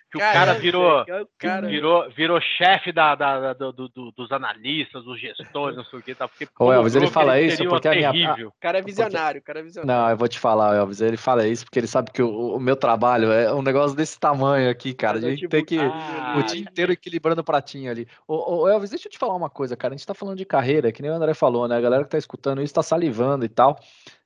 que 0.09 0.17
o 0.17 0.19
cara 0.19 0.53
virou, 0.55 1.05
cara... 1.37 1.67
virou, 1.67 2.09
virou 2.09 2.41
chefe 2.41 2.91
da, 2.91 3.15
da, 3.15 3.53
da 3.53 3.71
do, 3.71 3.87
do, 3.87 4.11
dos 4.11 4.31
analistas, 4.31 5.03
dos 5.03 5.19
gestores, 5.19 5.77
não 5.77 5.85
sei 5.85 5.99
o 5.99 6.01
que. 6.01 6.15
Tá? 6.15 6.27
Porque, 6.27 6.47
Ô, 6.59 6.71
Elvis, 6.71 6.95
ele 6.95 7.07
fala 7.07 7.39
isso 7.39 7.63
porque 7.65 7.87
a 7.87 8.11
minha... 8.11 8.47
O 8.47 8.53
cara 8.59 8.79
é 8.79 8.81
visionário, 8.81 9.39
o 9.39 9.43
cara 9.43 9.59
é 9.59 9.63
visionário. 9.63 10.01
Não, 10.01 10.09
eu 10.09 10.17
vou 10.17 10.27
te 10.27 10.39
falar, 10.39 10.75
Elvis, 10.75 11.01
ele 11.01 11.17
fala 11.17 11.47
isso 11.47 11.65
porque 11.65 11.79
ele 11.79 11.87
sabe 11.87 12.11
que 12.11 12.21
o, 12.21 12.55
o 12.55 12.59
meu 12.59 12.75
trabalho 12.75 13.31
é 13.31 13.53
um 13.53 13.61
negócio 13.61 13.95
desse 13.95 14.19
tamanho 14.19 14.69
aqui, 14.69 14.93
cara. 14.93 15.17
A 15.17 15.21
gente 15.21 15.39
tipo, 15.39 15.51
tem 15.51 15.63
que 15.63 15.77
ah, 15.77 16.35
o 16.39 16.43
dia 16.43 16.61
inteiro 16.61 16.91
equilibrando 16.91 17.41
o 17.41 17.43
pratinho 17.43 17.91
ali. 17.91 18.07
Ô, 18.27 18.61
ô, 18.61 18.67
Elvis, 18.67 18.89
deixa 18.89 19.07
eu 19.07 19.11
te 19.11 19.17
falar 19.17 19.35
uma 19.35 19.49
coisa, 19.49 19.75
cara. 19.75 19.93
A 19.93 19.97
gente 19.97 20.07
tá 20.07 20.13
falando 20.13 20.37
de 20.37 20.45
carreira, 20.45 20.91
que 20.91 21.01
nem 21.01 21.11
o 21.11 21.13
André 21.13 21.33
falou, 21.33 21.67
né? 21.67 21.77
A 21.77 21.81
galera 21.81 22.03
que 22.03 22.09
tá 22.09 22.17
escutando 22.17 22.61
isso 22.61 22.73
tá 22.73 22.83
salivando 22.83 23.45
e 23.45 23.49
tal. 23.49 23.79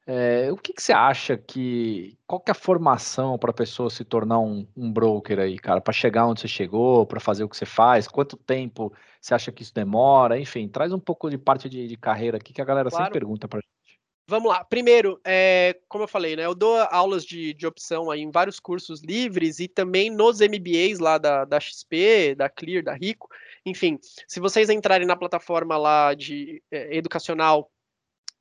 É, 0.06 0.52
o 0.52 0.58
que, 0.58 0.74
que, 0.74 0.82
você 0.84 0.92
acha 0.92 1.38
que. 1.38 2.18
Qual 2.28 2.42
que 2.42 2.52
é 2.52 2.54
a 2.54 2.56
formação 2.56 3.38
para 3.38 3.52
a 3.52 3.54
pessoa 3.54 3.90
se 3.90 4.04
tornar 4.04 4.40
um, 4.40 4.68
um 4.76 4.92
broker 4.92 5.40
aí, 5.40 5.58
cara? 5.58 5.80
Para 5.80 5.94
chegar 5.94 6.28
onde 6.28 6.42
você 6.42 6.48
chegou, 6.48 7.06
para 7.06 7.22
fazer 7.22 7.44
o 7.46 7.50
que 7.50 7.56
você 7.56 7.66
faz? 7.66 8.08
Quanto 8.08 8.36
tempo 8.36 8.92
você 9.22 9.34
acha 9.34 9.52
que 9.52 9.64
isso 9.64 9.74
demora? 9.74 10.38
Enfim, 10.38 10.68
traz 10.68 10.92
um 10.92 11.00
pouco 11.00 11.30
de 11.30 11.38
parte 11.38 11.70
de, 11.70 11.88
de 11.88 11.96
carreira 11.96 12.38
aqui 12.38 12.52
que 12.52 12.62
a 12.62 12.66
galera 12.66 12.90
claro. 12.90 13.06
sempre 13.06 13.20
pergunta 13.20 13.48
para 13.48 13.60
gente. 13.60 13.74
Vamos 14.28 14.50
lá. 14.52 14.64
Primeiro, 14.64 15.20
é, 15.26 15.78
como 15.88 16.06
eu 16.06 16.08
falei, 16.08 16.36
né? 16.36 16.46
Eu 16.46 16.56
dou 16.56 16.78
aulas 16.92 17.26
de, 17.26 17.54
de 17.54 17.68
opção 17.68 18.10
aí 18.12 18.22
em 18.22 18.32
vários 18.32 18.60
cursos 18.60 19.02
livres 19.02 19.60
e 19.60 19.68
também 19.68 20.10
nos 20.10 20.40
MBAs 20.40 21.00
lá 21.00 21.18
da, 21.18 21.46
da 21.46 21.60
XP, 21.60 22.36
da 22.36 22.50
Clear, 22.50 22.84
da 22.84 22.94
Rico. 22.94 23.30
Enfim, 23.66 24.00
se 24.28 24.40
vocês 24.40 24.70
entrarem 24.70 25.08
na 25.08 25.16
plataforma 25.16 25.78
lá 25.78 26.14
de 26.14 26.62
é, 26.72 26.98
educacional 26.98 27.70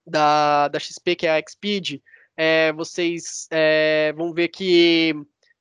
da, 0.06 0.68
da 0.68 0.78
XP, 0.78 1.16
que 1.16 1.26
é 1.26 1.38
a 1.38 1.42
Xpeed, 1.42 2.00
é, 2.36 2.72
vocês 2.72 3.46
é, 3.50 4.12
vão 4.16 4.32
ver 4.32 4.48
que 4.48 5.14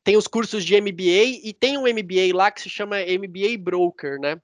tem 0.04 0.18
os 0.18 0.28
cursos 0.28 0.66
de 0.66 0.80
MBA 0.80 1.42
e 1.44 1.54
tem 1.54 1.78
um 1.78 1.84
MBA 1.84 2.34
lá 2.34 2.52
que 2.52 2.62
se 2.62 2.70
chama 2.70 2.98
MBA 2.98 3.58
Broker, 3.60 4.20
né? 4.20 4.42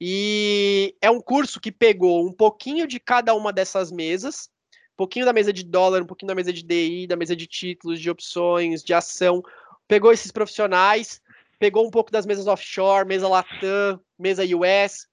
E 0.00 0.94
é 1.00 1.10
um 1.10 1.20
curso 1.20 1.60
que 1.60 1.70
pegou 1.70 2.26
um 2.26 2.32
pouquinho 2.32 2.86
de 2.86 2.98
cada 2.98 3.34
uma 3.34 3.52
dessas 3.52 3.90
mesas, 3.90 4.50
um 4.94 4.96
pouquinho 4.96 5.26
da 5.26 5.32
mesa 5.32 5.52
de 5.52 5.62
dólar, 5.62 6.02
um 6.02 6.06
pouquinho 6.06 6.28
da 6.28 6.34
mesa 6.34 6.52
de 6.52 6.62
DI, 6.62 7.06
da 7.06 7.16
mesa 7.16 7.36
de 7.36 7.46
títulos, 7.46 8.00
de 8.00 8.10
opções, 8.10 8.82
de 8.82 8.94
ação, 8.94 9.42
pegou 9.86 10.12
esses 10.12 10.30
profissionais, 10.30 11.20
pegou 11.58 11.86
um 11.86 11.90
pouco 11.90 12.10
das 12.10 12.24
mesas 12.24 12.46
offshore, 12.46 13.06
mesa 13.06 13.28
Latam, 13.28 14.00
mesa 14.18 14.42
US, 14.44 15.06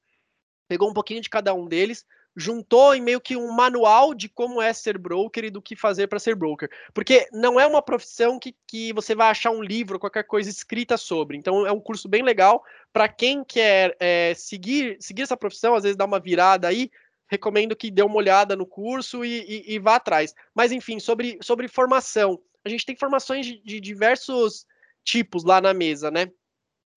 pegou 0.67 0.89
um 0.89 0.93
pouquinho 0.93 1.21
de 1.21 1.29
cada 1.29 1.53
um 1.53 1.67
deles, 1.67 2.05
juntou 2.37 2.93
em 2.93 3.01
meio 3.01 3.19
que 3.19 3.35
um 3.35 3.51
manual 3.51 4.13
de 4.13 4.29
como 4.29 4.61
é 4.61 4.71
ser 4.71 4.95
broker 4.95 5.45
e 5.45 5.49
do 5.49 5.59
que 5.59 5.75
fazer 5.75 6.05
para 6.05 6.19
ser 6.19 6.35
broker. 6.35 6.69
Porque 6.93 7.27
não 7.33 7.59
é 7.59 7.65
uma 7.65 7.81
profissão 7.81 8.37
que, 8.37 8.55
que 8.67 8.93
você 8.93 9.15
vai 9.15 9.31
achar 9.31 9.49
um 9.49 9.63
livro, 9.63 9.97
qualquer 9.97 10.23
coisa 10.23 10.47
escrita 10.47 10.97
sobre. 10.97 11.35
Então 11.35 11.65
é 11.65 11.71
um 11.71 11.79
curso 11.79 12.07
bem 12.07 12.21
legal 12.21 12.63
para 12.93 13.09
quem 13.09 13.43
quer 13.43 13.97
é, 13.99 14.35
seguir, 14.35 14.97
seguir 14.99 15.23
essa 15.23 15.35
profissão, 15.35 15.73
às 15.73 15.81
vezes 15.81 15.97
dar 15.97 16.05
uma 16.05 16.19
virada 16.19 16.67
aí. 16.67 16.91
Recomendo 17.27 17.75
que 17.75 17.89
dê 17.89 18.03
uma 18.03 18.15
olhada 18.15 18.55
no 18.55 18.67
curso 18.67 19.25
e, 19.25 19.39
e, 19.39 19.73
e 19.73 19.79
vá 19.79 19.95
atrás. 19.95 20.35
Mas 20.53 20.71
enfim, 20.71 20.99
sobre, 20.99 21.39
sobre 21.41 21.67
formação. 21.67 22.39
A 22.63 22.69
gente 22.69 22.85
tem 22.85 22.95
formações 22.95 23.47
de, 23.47 23.59
de 23.63 23.79
diversos 23.79 24.67
tipos 25.03 25.43
lá 25.43 25.59
na 25.59 25.73
mesa, 25.73 26.11
né? 26.11 26.29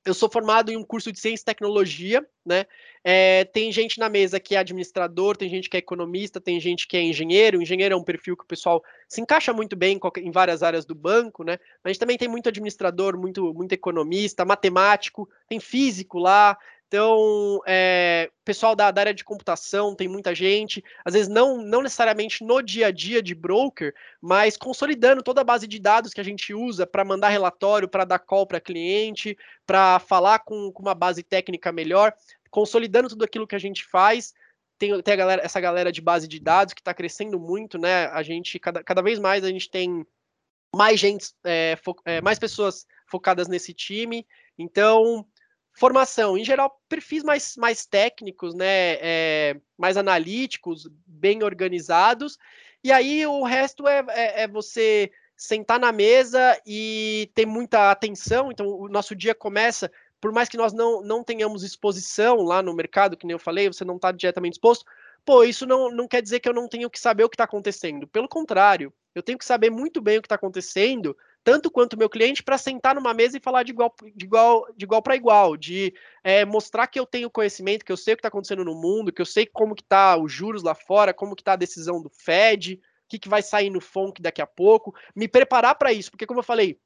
Eu 0.05 0.15
sou 0.15 0.31
formado 0.31 0.71
em 0.71 0.77
um 0.77 0.83
curso 0.83 1.13
de 1.13 1.21
ciência 1.21 1.43
e 1.43 1.45
tecnologia, 1.45 2.27
né? 2.45 2.65
É, 3.05 3.45
tem 3.45 3.71
gente 3.71 3.99
na 3.99 4.09
mesa 4.09 4.41
que 4.41 4.55
é 4.55 4.59
administrador, 4.59 5.37
tem 5.37 5.49
gente 5.49 5.69
que 5.69 5.77
é 5.77 5.79
economista, 5.79 6.41
tem 6.41 6.59
gente 6.59 6.87
que 6.87 6.97
é 6.97 7.03
engenheiro. 7.03 7.59
O 7.59 7.63
engenheiro 7.63 7.95
é 7.95 7.97
um 7.97 8.03
perfil 8.03 8.37
que 8.37 8.45
o 8.45 8.47
pessoal 8.47 8.83
se 9.09 9.21
encaixa 9.21 9.53
muito 9.53 9.77
bem 9.77 10.01
em 10.19 10.31
várias 10.31 10.63
áreas 10.63 10.87
do 10.87 10.95
banco, 10.95 11.45
né? 11.45 11.59
Mas 11.85 11.99
também 11.99 12.17
tem 12.17 12.29
muito 12.29 12.49
administrador, 12.49 13.19
muito, 13.19 13.53
muito 13.53 13.73
economista, 13.73 14.45
matemático, 14.45 15.29
tem 15.49 15.61
físico 15.61 16.19
lá, 16.19 16.57
então, 16.91 17.61
é, 17.69 18.29
pessoal 18.45 18.75
da, 18.75 18.91
da, 18.91 19.01
área 19.01 19.15
de 19.15 19.23
computação, 19.23 19.95
tem 19.95 20.09
muita 20.09 20.35
gente, 20.35 20.83
às 21.05 21.15
vezes 21.15 21.29
não, 21.29 21.57
não 21.57 21.83
necessariamente 21.83 22.43
no 22.43 22.61
dia 22.61 22.89
a 22.89 22.91
dia 22.91 23.23
de 23.23 23.33
broker, 23.33 23.95
mas 24.21 24.57
consolidando 24.57 25.23
toda 25.23 25.41
a 25.41 25.45
base 25.45 25.69
de 25.69 25.79
dados 25.79 26.13
que 26.13 26.21
a 26.21 26.25
gente 26.25 26.53
usa 26.53 26.85
para 26.89 27.05
mandar 27.05 27.29
relatório, 27.29 27.89
para 27.89 28.05
dar 28.05 28.19
call 28.19 28.45
para 28.45 28.61
cliente, 28.61 29.39
para 29.65 30.01
falar 30.01 30.41
com, 30.41 30.73
com, 30.73 30.83
uma 30.83 30.93
base 30.93 31.23
técnica 31.23 31.71
melhor, 31.71 32.13
consolidando 32.51 33.09
tudo 33.09 33.25
aquilo 33.25 33.47
que 33.47 33.55
a 33.55 33.61
gente 33.61 33.85
faz. 33.85 34.35
Tem, 34.77 35.01
tem 35.01 35.17
galera, 35.17 35.43
essa 35.45 35.61
galera 35.61 35.93
de 35.93 36.01
base 36.01 36.27
de 36.27 36.41
dados 36.41 36.75
que 36.75 36.81
está 36.81 36.93
crescendo 36.93 37.39
muito, 37.39 37.79
né? 37.79 38.07
A 38.07 38.25
gente, 38.25 38.59
cada, 38.59 38.83
cada 38.83 39.01
vez 39.01 39.21
mais, 39.21 39.45
a 39.45 39.49
gente 39.49 39.71
tem 39.71 40.05
mais 40.75 40.99
gente, 40.99 41.33
é, 41.45 41.79
é, 42.05 42.21
mais 42.21 42.41
pessoas 42.41 42.85
focadas 43.07 43.47
nesse 43.47 43.73
time. 43.73 44.27
Então, 44.59 45.25
Formação, 45.73 46.37
em 46.37 46.45
geral, 46.45 46.81
perfis 46.89 47.23
mais, 47.23 47.57
mais 47.57 47.87
técnicos, 47.87 48.55
né, 48.55 48.95
é, 49.01 49.57
mais 49.79 49.97
analíticos, 49.97 50.89
bem 51.07 51.43
organizados, 51.43 52.39
e 52.83 52.91
aí 52.91 53.27
o 53.27 53.45
resto 53.45 53.87
é, 53.87 54.05
é, 54.09 54.43
é, 54.43 54.49
você 54.49 55.11
sentar 55.37 55.79
na 55.79 55.93
mesa 55.93 56.61
e 56.67 57.31
ter 57.35 57.47
muita 57.47 57.91
atenção, 57.91 58.51
então 58.51 58.67
o 58.67 58.89
nosso 58.89 59.15
dia 59.15 59.35
começa, 59.35 59.91
por 60.21 60.33
mais 60.33 60.49
que 60.49 60.57
nós 60.57 60.73
não, 60.73 61.03
não 61.03 61.25
tenhamos 61.25 61.63
exposição 61.63 62.43
lá 62.43 62.63
no 62.63 62.75
mercado, 62.75 63.17
que 63.17 63.27
nem 63.27 63.33
eu 63.33 63.39
falei, 63.39 63.69
você 63.69 63.85
não 63.85 63.97
está 63.97 64.13
diretamente 64.13 64.55
exposto, 64.55 64.85
pô, 65.25 65.45
isso 65.45 65.67
não, 65.67 65.91
não 65.91 66.09
quer 66.09 66.21
dizer 66.21 66.41
que 66.41 66.49
eu 66.49 66.55
não 66.55 66.69
tenho 66.69 66.91
que 66.91 67.01
saber 67.01 67.25
o 67.25 67.29
que 67.29 67.37
está 67.37 67.45
acontecendo, 67.45 68.07
pelo 68.07 68.29
contrário, 68.29 68.93
eu 69.15 69.23
tenho 69.23 69.39
que 69.39 69.45
saber 69.45 69.71
muito 69.71 70.01
bem 70.01 70.19
o 70.19 70.23
que 70.23 70.27
está 70.27 70.37
acontecendo, 70.37 71.17
tanto 71.43 71.71
quanto 71.71 71.97
meu 71.97 72.09
cliente, 72.09 72.43
para 72.43 72.59
sentar 72.59 72.95
numa 72.95 73.15
mesa 73.15 73.37
e 73.37 73.41
falar 73.41 73.63
de 73.63 73.73
igual, 73.73 73.95
de 74.15 74.25
igual, 74.25 74.67
de 74.77 74.85
igual 74.85 75.03
para 75.03 75.17
igual, 75.17 75.57
de 75.57 75.95
é, 76.23 76.45
mostrar 76.45 76.87
que 76.87 76.99
eu 77.01 77.07
tenho 77.07 77.31
conhecimento, 77.31 77.85
que 77.85 77.93
eu 77.93 77.97
sei 77.97 78.15
o 78.15 78.17
que 78.17 78.21
está 78.21 78.29
acontecendo 78.29 78.65
no 78.65 78.75
mundo, 78.75 79.13
que 79.13 79.23
eu 79.23 79.27
sei 79.27 79.47
como 79.47 79.75
que 79.75 79.83
tá 79.83 80.17
os 80.17 80.33
juros 80.33 80.63
lá 80.63 80.75
fora, 80.75 81.15
como 81.15 81.35
que 81.35 81.43
tá 81.43 81.55
a 81.55 81.57
decisão 81.57 82.03
do 82.03 82.11
Fed, 82.11 82.75
o 82.75 83.09
que, 83.09 83.19
que 83.19 83.29
vai 83.29 83.43
sair 83.43 83.71
no 83.71 83.81
FONC 83.81 84.21
daqui 84.21 84.43
a 84.43 84.47
pouco, 84.47 84.95
me 85.17 85.27
preparar 85.27 85.75
para 85.75 85.93
isso, 85.93 86.11
porque 86.11 86.27
como 86.27 86.41
eu 86.41 86.45
falei, 86.45 86.79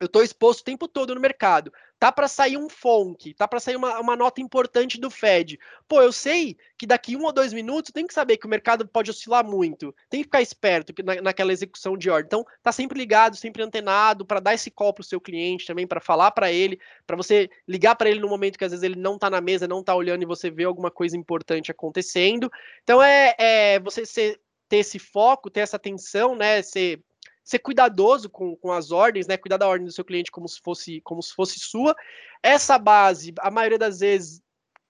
eu 0.00 0.06
estou 0.06 0.22
exposto 0.22 0.60
o 0.62 0.64
tempo 0.64 0.88
todo 0.88 1.14
no 1.14 1.20
mercado. 1.20 1.70
Tá 1.98 2.10
para 2.10 2.26
sair 2.26 2.56
um 2.56 2.70
FONC, 2.70 3.34
tá 3.34 3.46
para 3.46 3.60
sair 3.60 3.76
uma, 3.76 4.00
uma, 4.00 4.16
nota 4.16 4.40
importante 4.40 4.98
do 4.98 5.10
Fed. 5.10 5.60
Pô, 5.86 6.00
eu 6.00 6.10
sei 6.10 6.56
que 6.78 6.86
daqui 6.86 7.14
um 7.14 7.24
ou 7.24 7.32
dois 7.32 7.52
minutos 7.52 7.92
tem 7.92 8.06
que 8.06 8.14
saber 8.14 8.38
que 8.38 8.46
o 8.46 8.48
mercado 8.48 8.88
pode 8.88 9.10
oscilar 9.10 9.44
muito. 9.44 9.94
Tem 10.08 10.20
que 10.20 10.24
ficar 10.24 10.40
esperto 10.40 10.94
na, 11.04 11.20
naquela 11.20 11.52
execução 11.52 11.98
de 11.98 12.08
ordem. 12.08 12.26
Então, 12.26 12.46
tá 12.62 12.72
sempre 12.72 12.98
ligado, 12.98 13.36
sempre 13.36 13.62
antenado 13.62 14.24
para 14.24 14.40
dar 14.40 14.54
esse 14.54 14.70
call 14.70 14.94
para 14.94 15.02
o 15.02 15.04
seu 15.04 15.20
cliente 15.20 15.66
também, 15.66 15.86
para 15.86 16.00
falar 16.00 16.30
para 16.30 16.50
ele, 16.50 16.80
para 17.06 17.16
você 17.16 17.50
ligar 17.68 17.94
para 17.94 18.08
ele 18.08 18.20
no 18.20 18.28
momento 18.28 18.56
que 18.56 18.64
às 18.64 18.70
vezes 18.70 18.82
ele 18.82 18.96
não 18.96 19.16
está 19.16 19.28
na 19.28 19.42
mesa, 19.42 19.68
não 19.68 19.80
está 19.80 19.94
olhando 19.94 20.22
e 20.22 20.26
você 20.26 20.50
vê 20.50 20.64
alguma 20.64 20.90
coisa 20.90 21.14
importante 21.14 21.70
acontecendo. 21.70 22.50
Então, 22.82 23.02
é, 23.02 23.34
é 23.38 23.78
você 23.78 24.06
ser, 24.06 24.40
ter 24.66 24.78
esse 24.78 24.98
foco, 24.98 25.50
ter 25.50 25.60
essa 25.60 25.76
atenção, 25.76 26.34
né? 26.34 26.62
Ser 26.62 27.02
ser 27.50 27.58
cuidadoso 27.58 28.30
com, 28.30 28.54
com 28.56 28.70
as 28.70 28.92
ordens, 28.92 29.26
né? 29.26 29.36
Cuidar 29.36 29.56
da 29.56 29.66
ordem 29.66 29.84
do 29.84 29.92
seu 29.92 30.04
cliente 30.04 30.30
como 30.30 30.48
se 30.48 30.60
fosse 30.60 31.00
como 31.00 31.20
se 31.20 31.34
fosse 31.34 31.58
sua. 31.58 31.96
Essa 32.40 32.78
base, 32.78 33.34
a 33.40 33.50
maioria 33.50 33.78
das 33.78 33.98
vezes 33.98 34.40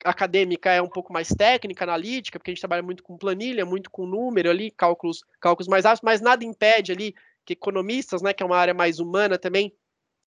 acadêmica 0.04 0.70
é 0.70 0.80
um 0.80 0.88
pouco 0.88 1.10
mais 1.10 1.28
técnica, 1.28 1.84
analítica, 1.84 2.38
porque 2.38 2.50
a 2.50 2.54
gente 2.54 2.60
trabalha 2.60 2.82
muito 2.82 3.02
com 3.02 3.16
planilha, 3.16 3.64
muito 3.64 3.90
com 3.90 4.06
número 4.06 4.50
ali, 4.50 4.70
cálculos, 4.70 5.24
cálculos 5.40 5.68
mais 5.68 5.84
rápidos, 5.86 6.04
mas 6.04 6.20
nada 6.20 6.44
impede 6.44 6.92
ali 6.92 7.14
que 7.46 7.54
economistas, 7.54 8.20
né, 8.20 8.34
que 8.34 8.42
é 8.42 8.46
uma 8.46 8.56
área 8.56 8.74
mais 8.74 8.98
humana 8.98 9.38
também, 9.38 9.74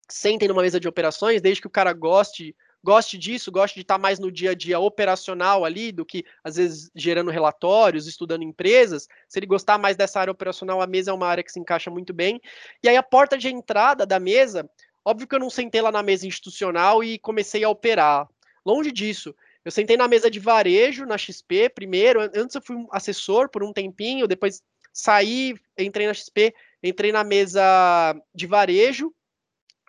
sentem 0.08 0.48
numa 0.48 0.62
mesa 0.62 0.78
de 0.78 0.88
operações, 0.88 1.40
desde 1.40 1.62
que 1.62 1.66
o 1.66 1.70
cara 1.70 1.92
goste 1.92 2.54
goste 2.82 3.18
disso, 3.18 3.50
goste 3.50 3.74
de 3.74 3.82
estar 3.82 3.98
mais 3.98 4.18
no 4.18 4.30
dia 4.30 4.52
a 4.52 4.54
dia 4.54 4.78
operacional 4.78 5.64
ali, 5.64 5.92
do 5.92 6.04
que 6.04 6.24
às 6.42 6.56
vezes 6.56 6.90
gerando 6.94 7.30
relatórios, 7.30 8.06
estudando 8.06 8.42
empresas. 8.42 9.06
Se 9.28 9.38
ele 9.38 9.46
gostar 9.46 9.78
mais 9.78 9.96
dessa 9.96 10.20
área 10.20 10.32
operacional, 10.32 10.80
a 10.80 10.86
mesa 10.86 11.10
é 11.10 11.14
uma 11.14 11.26
área 11.26 11.42
que 11.42 11.52
se 11.52 11.60
encaixa 11.60 11.90
muito 11.90 12.12
bem. 12.12 12.40
E 12.82 12.88
aí 12.88 12.96
a 12.96 13.02
porta 13.02 13.36
de 13.36 13.48
entrada 13.48 14.06
da 14.06 14.18
mesa, 14.18 14.68
óbvio 15.04 15.26
que 15.26 15.34
eu 15.34 15.40
não 15.40 15.50
sentei 15.50 15.80
lá 15.80 15.90
na 15.90 16.02
mesa 16.02 16.26
institucional 16.26 17.02
e 17.02 17.18
comecei 17.18 17.64
a 17.64 17.68
operar. 17.68 18.28
Longe 18.64 18.92
disso. 18.92 19.34
Eu 19.64 19.70
sentei 19.70 19.96
na 19.96 20.08
mesa 20.08 20.30
de 20.30 20.38
varejo, 20.38 21.04
na 21.04 21.18
XP, 21.18 21.68
primeiro. 21.70 22.20
Antes 22.34 22.54
eu 22.54 22.62
fui 22.62 22.76
assessor 22.90 23.50
por 23.50 23.62
um 23.62 23.72
tempinho, 23.72 24.26
depois 24.26 24.62
saí, 24.92 25.54
entrei 25.76 26.06
na 26.06 26.14
XP, 26.14 26.54
entrei 26.82 27.12
na 27.12 27.22
mesa 27.22 28.14
de 28.34 28.46
varejo. 28.46 29.12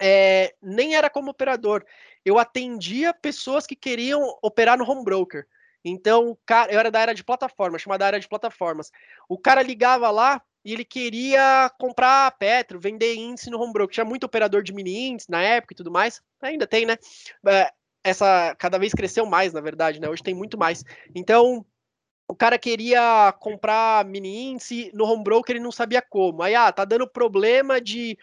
É, 0.01 0.53
nem 0.61 0.95
era 0.95 1.09
como 1.09 1.31
operador 1.31 1.85
eu 2.26 2.38
atendia 2.38 3.13
pessoas 3.13 3.65
que 3.65 3.76
queriam 3.76 4.38
operar 4.41 4.78
no 4.78 4.89
home 4.89 5.03
broker. 5.03 5.45
Então, 5.84 6.38
cara, 6.45 6.72
eu 6.72 6.80
era 6.80 6.91
da 6.91 6.99
área 6.99 7.13
de 7.13 7.24
plataformas, 7.24 7.82
chamada 7.82 8.05
área 8.05 8.20
de 8.20 8.28
plataformas. 8.28 8.91
O 9.28 9.38
cara 9.38 9.61
ligava 9.61 10.11
lá 10.11 10.41
e 10.63 10.74
ele 10.74 10.84
queria 10.84 11.72
comprar 11.80 12.32
Petro, 12.38 12.80
vender 12.80 13.15
índice 13.15 13.49
no 13.49 13.59
home 13.59 13.72
broker. 13.72 13.93
Tinha 13.93 14.05
muito 14.05 14.26
operador 14.26 14.61
de 14.61 14.74
mini 14.74 15.09
índice 15.09 15.30
na 15.30 15.41
época 15.41 15.74
e 15.74 15.78
tudo 15.78 15.91
mais. 15.91 16.22
Ainda 16.41 16.67
tem, 16.67 16.86
né? 16.86 16.97
É, 17.47 17.72
essa 18.03 18.55
cada 18.55 18.78
vez 18.78 18.93
cresceu 18.93 19.26
mais, 19.26 19.53
na 19.53 19.61
verdade, 19.61 19.99
né? 19.99 20.09
Hoje 20.09 20.24
tem 20.24 20.34
muito 20.34 20.57
mais. 20.57 20.84
Então, 21.15 21.65
o 22.28 22.36
cara 22.36 22.59
queria 22.59 23.34
comprar 23.39 24.03
mini 24.05 24.51
índice 24.51 24.91
no 24.93 25.05
home 25.05 25.24
broker, 25.24 25.55
ele 25.55 25.63
não 25.63 25.72
sabia 25.72 26.01
como. 26.01 26.43
Aí, 26.43 26.53
ah, 26.55 26.72
tá 26.72 26.84
dando 26.84 27.07
problema 27.07 27.80
de 27.80 28.17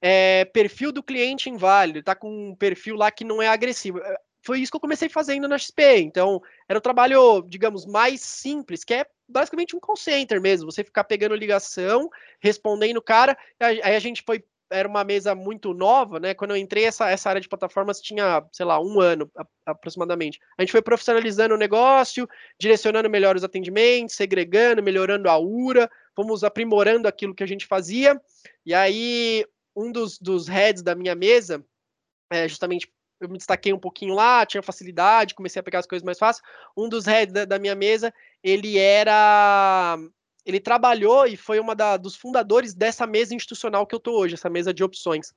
é, 0.00 0.44
perfil 0.46 0.92
do 0.92 1.02
cliente 1.02 1.50
inválido, 1.50 2.02
tá 2.02 2.14
com 2.14 2.50
um 2.50 2.54
perfil 2.54 2.96
lá 2.96 3.10
que 3.10 3.24
não 3.24 3.42
é 3.42 3.48
agressivo. 3.48 3.98
É, 3.98 4.16
foi 4.42 4.60
isso 4.60 4.72
que 4.72 4.76
eu 4.76 4.80
comecei 4.80 5.08
fazendo 5.08 5.46
na 5.46 5.58
XP. 5.58 5.98
Então, 5.98 6.40
era 6.68 6.78
o 6.78 6.82
trabalho, 6.82 7.42
digamos, 7.42 7.84
mais 7.84 8.20
simples, 8.22 8.84
que 8.84 8.94
é 8.94 9.06
basicamente 9.28 9.76
um 9.76 9.80
call 9.80 9.96
center 9.96 10.40
mesmo. 10.40 10.70
Você 10.70 10.82
ficar 10.82 11.04
pegando 11.04 11.34
ligação, 11.34 12.08
respondendo 12.40 12.96
o 12.96 13.02
cara. 13.02 13.36
Aí 13.60 13.80
a 13.82 13.98
gente 13.98 14.22
foi. 14.26 14.42
Era 14.72 14.86
uma 14.86 15.02
mesa 15.02 15.34
muito 15.34 15.74
nova, 15.74 16.20
né? 16.20 16.32
Quando 16.32 16.52
eu 16.52 16.56
entrei, 16.56 16.84
essa, 16.84 17.10
essa 17.10 17.28
área 17.28 17.40
de 17.40 17.48
plataformas 17.48 18.00
tinha, 18.00 18.40
sei 18.52 18.64
lá, 18.64 18.80
um 18.80 19.00
ano 19.00 19.28
aproximadamente. 19.66 20.38
A 20.56 20.62
gente 20.62 20.70
foi 20.70 20.80
profissionalizando 20.80 21.56
o 21.56 21.58
negócio, 21.58 22.28
direcionando 22.58 23.10
melhor 23.10 23.34
os 23.34 23.42
atendimentos, 23.42 24.14
segregando, 24.14 24.80
melhorando 24.80 25.28
a 25.28 25.36
URA, 25.36 25.90
fomos 26.14 26.44
aprimorando 26.44 27.08
aquilo 27.08 27.34
que 27.34 27.42
a 27.42 27.48
gente 27.48 27.66
fazia. 27.66 28.20
E 28.64 28.72
aí, 28.72 29.44
um 29.74 29.90
dos, 29.92 30.18
dos 30.18 30.48
heads 30.48 30.82
da 30.82 30.94
minha 30.94 31.14
mesa, 31.14 31.64
é, 32.30 32.48
justamente 32.48 32.90
eu 33.20 33.28
me 33.28 33.36
destaquei 33.36 33.72
um 33.72 33.78
pouquinho 33.78 34.14
lá, 34.14 34.46
tinha 34.46 34.62
facilidade, 34.62 35.34
comecei 35.34 35.60
a 35.60 35.62
pegar 35.62 35.80
as 35.80 35.86
coisas 35.86 36.04
mais 36.04 36.18
fácil. 36.18 36.42
Um 36.76 36.88
dos 36.88 37.04
heads 37.04 37.32
da, 37.32 37.44
da 37.44 37.58
minha 37.58 37.74
mesa, 37.74 38.12
ele 38.42 38.78
era 38.78 39.98
ele 40.46 40.58
trabalhou 40.58 41.26
e 41.26 41.36
foi 41.36 41.60
uma 41.60 41.74
da, 41.74 41.98
dos 41.98 42.16
fundadores 42.16 42.72
dessa 42.72 43.06
mesa 43.06 43.34
institucional 43.34 43.86
que 43.86 43.94
eu 43.94 44.00
tô 44.00 44.18
hoje, 44.18 44.34
essa 44.34 44.48
mesa 44.48 44.72
de 44.72 44.82
opções. 44.82 45.34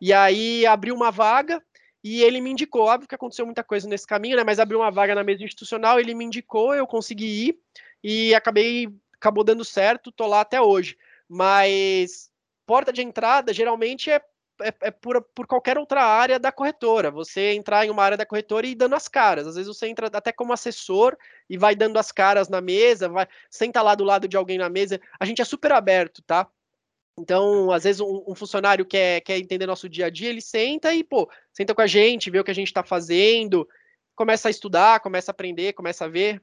E 0.00 0.12
aí 0.12 0.66
abriu 0.66 0.94
uma 0.94 1.12
vaga 1.12 1.62
e 2.02 2.22
ele 2.22 2.40
me 2.40 2.50
indicou. 2.50 2.82
Óbvio 2.82 3.08
que 3.08 3.14
aconteceu 3.14 3.46
muita 3.46 3.62
coisa 3.62 3.88
nesse 3.88 4.06
caminho, 4.06 4.36
né? 4.36 4.44
Mas 4.44 4.58
abriu 4.58 4.80
uma 4.80 4.90
vaga 4.90 5.14
na 5.14 5.22
mesa 5.22 5.44
institucional, 5.44 6.00
ele 6.00 6.14
me 6.14 6.24
indicou, 6.24 6.74
eu 6.74 6.86
consegui 6.86 7.48
ir 7.48 7.58
e 8.02 8.34
acabei 8.34 8.88
acabou 9.14 9.44
dando 9.44 9.64
certo, 9.64 10.10
tô 10.10 10.26
lá 10.26 10.40
até 10.40 10.60
hoje. 10.60 10.96
Mas 11.28 12.29
porta 12.70 12.92
de 12.92 13.02
entrada 13.02 13.52
geralmente 13.52 14.12
é 14.12 14.22
é, 14.62 14.74
é 14.82 14.90
por, 14.90 15.22
por, 15.34 15.46
qualquer 15.46 15.78
outra 15.78 16.04
área 16.04 16.38
da 16.38 16.52
corretora. 16.52 17.10
Você 17.10 17.54
entrar 17.54 17.86
em 17.86 17.90
uma 17.90 18.04
área 18.04 18.16
da 18.16 18.26
corretora 18.26 18.66
e 18.66 18.72
ir 18.72 18.74
dando 18.74 18.94
as 18.94 19.08
caras. 19.08 19.46
Às 19.46 19.54
vezes 19.54 19.74
você 19.74 19.88
entra 19.88 20.08
até 20.12 20.30
como 20.32 20.52
assessor 20.52 21.16
e 21.48 21.56
vai 21.56 21.74
dando 21.74 21.98
as 21.98 22.12
caras 22.12 22.50
na 22.50 22.60
mesa, 22.60 23.08
vai 23.08 23.26
senta 23.48 23.80
lá 23.80 23.94
do 23.94 24.04
lado 24.04 24.28
de 24.28 24.36
alguém 24.36 24.58
na 24.58 24.68
mesa. 24.68 25.00
A 25.18 25.24
gente 25.24 25.40
é 25.40 25.46
super 25.46 25.72
aberto, 25.72 26.22
tá? 26.22 26.46
Então, 27.18 27.72
às 27.72 27.84
vezes, 27.84 28.02
um, 28.02 28.22
um, 28.28 28.34
funcionário 28.34 28.84
quer, 28.84 29.22
quer 29.22 29.38
entender 29.38 29.66
nosso 29.66 29.88
dia 29.88 30.06
a 30.06 30.10
dia, 30.10 30.28
ele 30.28 30.42
senta 30.42 30.94
e, 30.94 31.02
pô, 31.02 31.26
senta 31.54 31.74
com 31.74 31.80
a 31.80 31.86
gente, 31.86 32.30
vê 32.30 32.38
o 32.38 32.44
que 32.44 32.50
a 32.50 32.54
gente 32.54 32.68
está 32.68 32.84
fazendo, 32.84 33.66
começa 34.14 34.48
a 34.48 34.50
estudar, 34.50 35.00
começa 35.00 35.30
a 35.30 35.32
aprender, 35.32 35.72
começa 35.72 36.04
a 36.04 36.08
ver. 36.08 36.40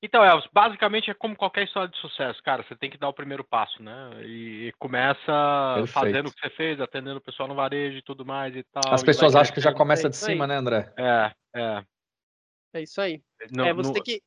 Então, 0.00 0.24
Elvis, 0.24 0.48
basicamente 0.52 1.10
é 1.10 1.14
como 1.14 1.34
qualquer 1.34 1.64
história 1.64 1.88
de 1.88 1.98
sucesso, 1.98 2.40
cara. 2.42 2.62
Você 2.62 2.76
tem 2.76 2.88
que 2.88 2.98
dar 2.98 3.08
o 3.08 3.14
primeiro 3.14 3.42
passo, 3.42 3.82
né? 3.82 4.10
E, 4.24 4.72
começa 4.78 5.74
Perfeito. 5.74 5.92
fazendo 5.92 6.28
o 6.28 6.32
que 6.32 6.40
você 6.40 6.50
fez, 6.50 6.80
atendendo 6.80 7.18
o 7.18 7.20
pessoal 7.20 7.48
no 7.48 7.54
varejo 7.54 7.98
e 7.98 8.02
tudo 8.02 8.24
mais 8.24 8.54
e 8.54 8.62
tal. 8.62 8.94
As 8.94 9.02
pessoas 9.02 9.34
acham 9.34 9.52
que 9.52 9.60
já 9.60 9.72
começa 9.72 10.06
é 10.06 10.10
de 10.10 10.16
cima, 10.16 10.44
aí. 10.44 10.48
né, 10.48 10.56
André? 10.56 10.92
É, 10.96 11.32
é. 11.54 11.84
É 12.74 12.82
isso 12.82 13.00
aí. 13.00 13.20
No, 13.50 13.64
é, 13.64 13.72
você 13.72 13.88
no... 13.88 13.94
tem 13.94 14.02
que 14.02 14.22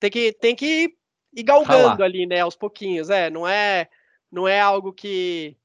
tem 0.00 0.10
que 0.10 0.32
tem 0.34 0.56
que 0.56 0.94
ir 1.34 1.42
galgando 1.42 2.02
ali, 2.02 2.26
né, 2.26 2.40
aos 2.40 2.56
pouquinhos. 2.56 3.08
É, 3.08 3.30
não 3.30 3.48
é 3.48 3.88
não 4.30 4.46
é 4.46 4.60
algo 4.60 4.92
que 4.92 5.56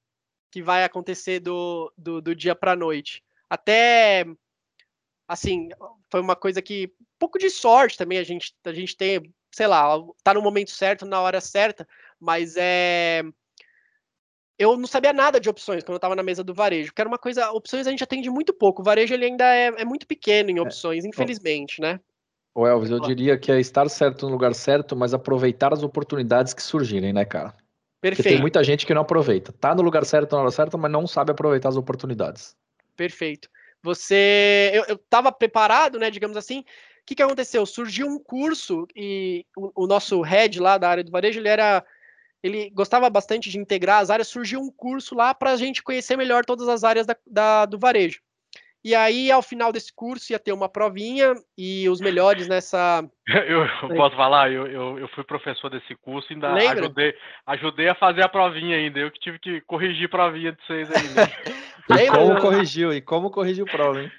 que 0.52 0.62
vai 0.62 0.84
acontecer 0.84 1.40
do, 1.40 1.94
do, 1.98 2.22
do 2.22 2.36
dia 2.36 2.56
para 2.56 2.76
noite. 2.76 3.24
Até 3.50 4.26
assim, 5.28 5.70
foi 6.10 6.22
uma 6.22 6.36
coisa 6.36 6.62
que 6.62 6.92
pouco 7.20 7.38
de 7.38 7.50
sorte 7.50 7.98
também 7.98 8.18
a 8.18 8.24
gente 8.24 8.54
a 8.64 8.74
gente 8.74 8.96
tem, 8.96 9.22
sei 9.52 9.68
lá, 9.68 9.96
tá 10.24 10.34
no 10.34 10.42
momento 10.42 10.72
certo, 10.72 11.06
na 11.06 11.22
hora 11.22 11.42
certa, 11.42 11.88
mas 12.20 12.56
é 12.58 13.24
eu 14.58 14.76
não 14.76 14.88
sabia 14.88 15.14
nada 15.14 15.40
de 15.40 15.50
opções 15.50 15.84
quando 15.84 15.94
eu 15.94 15.98
estava 15.98 16.16
na 16.16 16.24
mesa 16.24 16.44
do 16.44 16.54
varejo, 16.54 16.94
que 16.94 17.02
era 17.02 17.08
uma 17.08 17.18
coisa, 17.18 17.50
opções 17.52 17.88
a 17.88 17.92
gente 17.92 18.04
atende 18.04 18.30
muito 18.30 18.54
pouco, 18.54 18.82
o 18.82 18.86
varejo 18.86 19.14
ele 19.14 19.26
ainda 19.26 19.46
é, 19.56 19.68
é 19.68 19.86
muito 19.86 20.06
pequeno 20.06 20.50
em 20.50 20.58
é. 20.58 20.62
opções, 20.62 21.06
é. 21.06 21.08
infelizmente, 21.08 21.80
né? 21.80 22.00
O 22.54 22.68
Elvis, 22.68 22.90
eu 22.90 23.00
diria 23.00 23.38
que 23.38 23.52
é 23.52 23.60
estar 23.60 23.90
certo 23.90 24.26
no 24.26 24.34
lugar 24.34 24.54
certo, 24.54 24.96
mas 24.96 25.14
aproveitar 25.14 25.72
as 25.72 25.82
oportunidades 25.82 26.54
que 26.54 26.62
surgirem, 26.62 27.14
né, 27.14 27.24
cara? 27.24 27.56
Perfeito. 28.02 28.24
Porque 28.24 28.36
tem 28.36 28.42
muita 28.42 28.64
gente 28.64 28.86
que 28.86 28.94
não 28.94 29.02
aproveita. 29.02 29.54
Tá 29.54 29.76
no 29.76 29.82
lugar 29.82 30.06
certo 30.06 30.36
na 30.36 30.42
hora 30.42 30.52
certa, 30.52 30.78
mas 30.78 30.92
não 30.92 31.06
sabe 31.06 31.32
aproveitar 31.32 31.70
as 31.70 31.78
oportunidades. 31.78 32.58
Perfeito. 32.96 33.50
Você. 33.84 34.72
Eu, 34.74 34.96
estava 34.96 35.32
preparado, 35.32 36.00
né? 36.00 36.10
Digamos 36.10 36.36
assim. 36.36 36.64
O 37.10 37.12
que, 37.12 37.16
que 37.16 37.24
aconteceu? 37.24 37.66
Surgiu 37.66 38.06
um 38.06 38.20
curso 38.20 38.88
e 38.96 39.44
o, 39.58 39.86
o 39.86 39.88
nosso 39.88 40.22
head 40.22 40.60
lá 40.60 40.78
da 40.78 40.90
área 40.90 41.04
do 41.04 41.12
varejo, 41.12 41.40
ele 41.40 41.50
era. 41.50 41.84
Ele 42.44 42.70
gostava 42.70 43.10
bastante 43.10 43.50
de 43.50 43.58
integrar 43.58 44.00
as 44.00 44.12
áreas, 44.12 44.28
surgiu 44.28 44.62
um 44.62 44.72
curso 44.72 45.16
lá 45.16 45.34
para 45.34 45.50
a 45.52 45.56
gente 45.56 45.82
conhecer 45.82 46.16
melhor 46.16 46.46
todas 46.46 46.70
as 46.70 46.84
áreas 46.84 47.08
da, 47.08 47.16
da, 47.26 47.66
do 47.66 47.80
varejo. 47.80 48.20
E 48.84 48.94
aí, 48.94 49.32
ao 49.32 49.42
final 49.42 49.74
desse 49.74 49.92
curso, 49.92 50.32
ia 50.32 50.38
ter 50.38 50.54
uma 50.54 50.70
provinha 50.70 51.34
e 51.58 51.90
os 51.90 52.00
melhores 52.00 52.48
nessa. 52.48 53.04
Eu, 53.28 53.66
eu 53.66 53.96
posso 53.96 54.16
falar, 54.16 54.52
eu, 54.52 54.68
eu, 54.68 55.00
eu, 55.00 55.08
fui 55.10 55.24
professor 55.24 55.70
desse 55.70 55.96
curso 55.96 56.32
e 56.32 56.34
ainda 56.34 56.52
ajudei, 56.52 57.16
ajudei 57.46 57.90
a 57.90 57.96
fazer 57.96 58.24
a 58.24 58.30
provinha 58.30 58.78
ainda. 58.78 59.00
Eu 59.00 59.12
que 59.12 59.20
tive 59.20 59.40
que 59.40 59.62
corrigir 59.62 60.06
a 60.06 60.10
provinha 60.10 60.52
de 60.52 60.66
vocês 60.66 60.90
ainda. 60.92 61.32
e 62.04 62.08
como 62.08 62.40
corrigiu? 62.40 62.94
E 62.94 63.02
como 63.02 63.30
corrigiu 63.32 63.66
prova, 63.66 64.02
hein? 64.02 64.12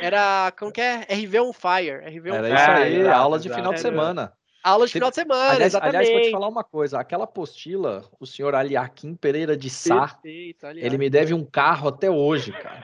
Era, 0.00 0.52
como 0.58 0.72
que 0.72 0.80
é? 0.80 1.06
RV 1.10 1.40
on 1.40 1.52
Fire. 1.52 2.00
RV 2.06 2.30
on 2.30 2.34
Era 2.34 2.46
Fire. 2.48 2.54
isso 2.54 2.70
aí, 2.70 3.00
é, 3.02 3.10
aula 3.10 3.38
de 3.38 3.48
final 3.48 3.72
de 3.72 3.80
semana. 3.80 4.32
Aula 4.64 4.86
de 4.86 4.92
final 4.94 5.10
de 5.10 5.16
semana, 5.16 5.50
aliás, 5.50 5.74
exatamente. 5.74 5.96
Aliás, 5.96 6.10
vou 6.10 6.22
te 6.22 6.30
falar 6.30 6.48
uma 6.48 6.64
coisa. 6.64 6.98
Aquela 6.98 7.24
apostila, 7.24 8.02
o 8.18 8.24
senhor 8.24 8.54
Aliakim 8.54 9.14
Pereira 9.14 9.54
de 9.54 9.68
Sá, 9.68 10.08
Perfeito, 10.08 10.66
ele 10.66 10.96
me 10.96 11.10
deve 11.10 11.34
um 11.34 11.44
carro 11.44 11.88
até 11.88 12.10
hoje, 12.10 12.50
cara. 12.50 12.82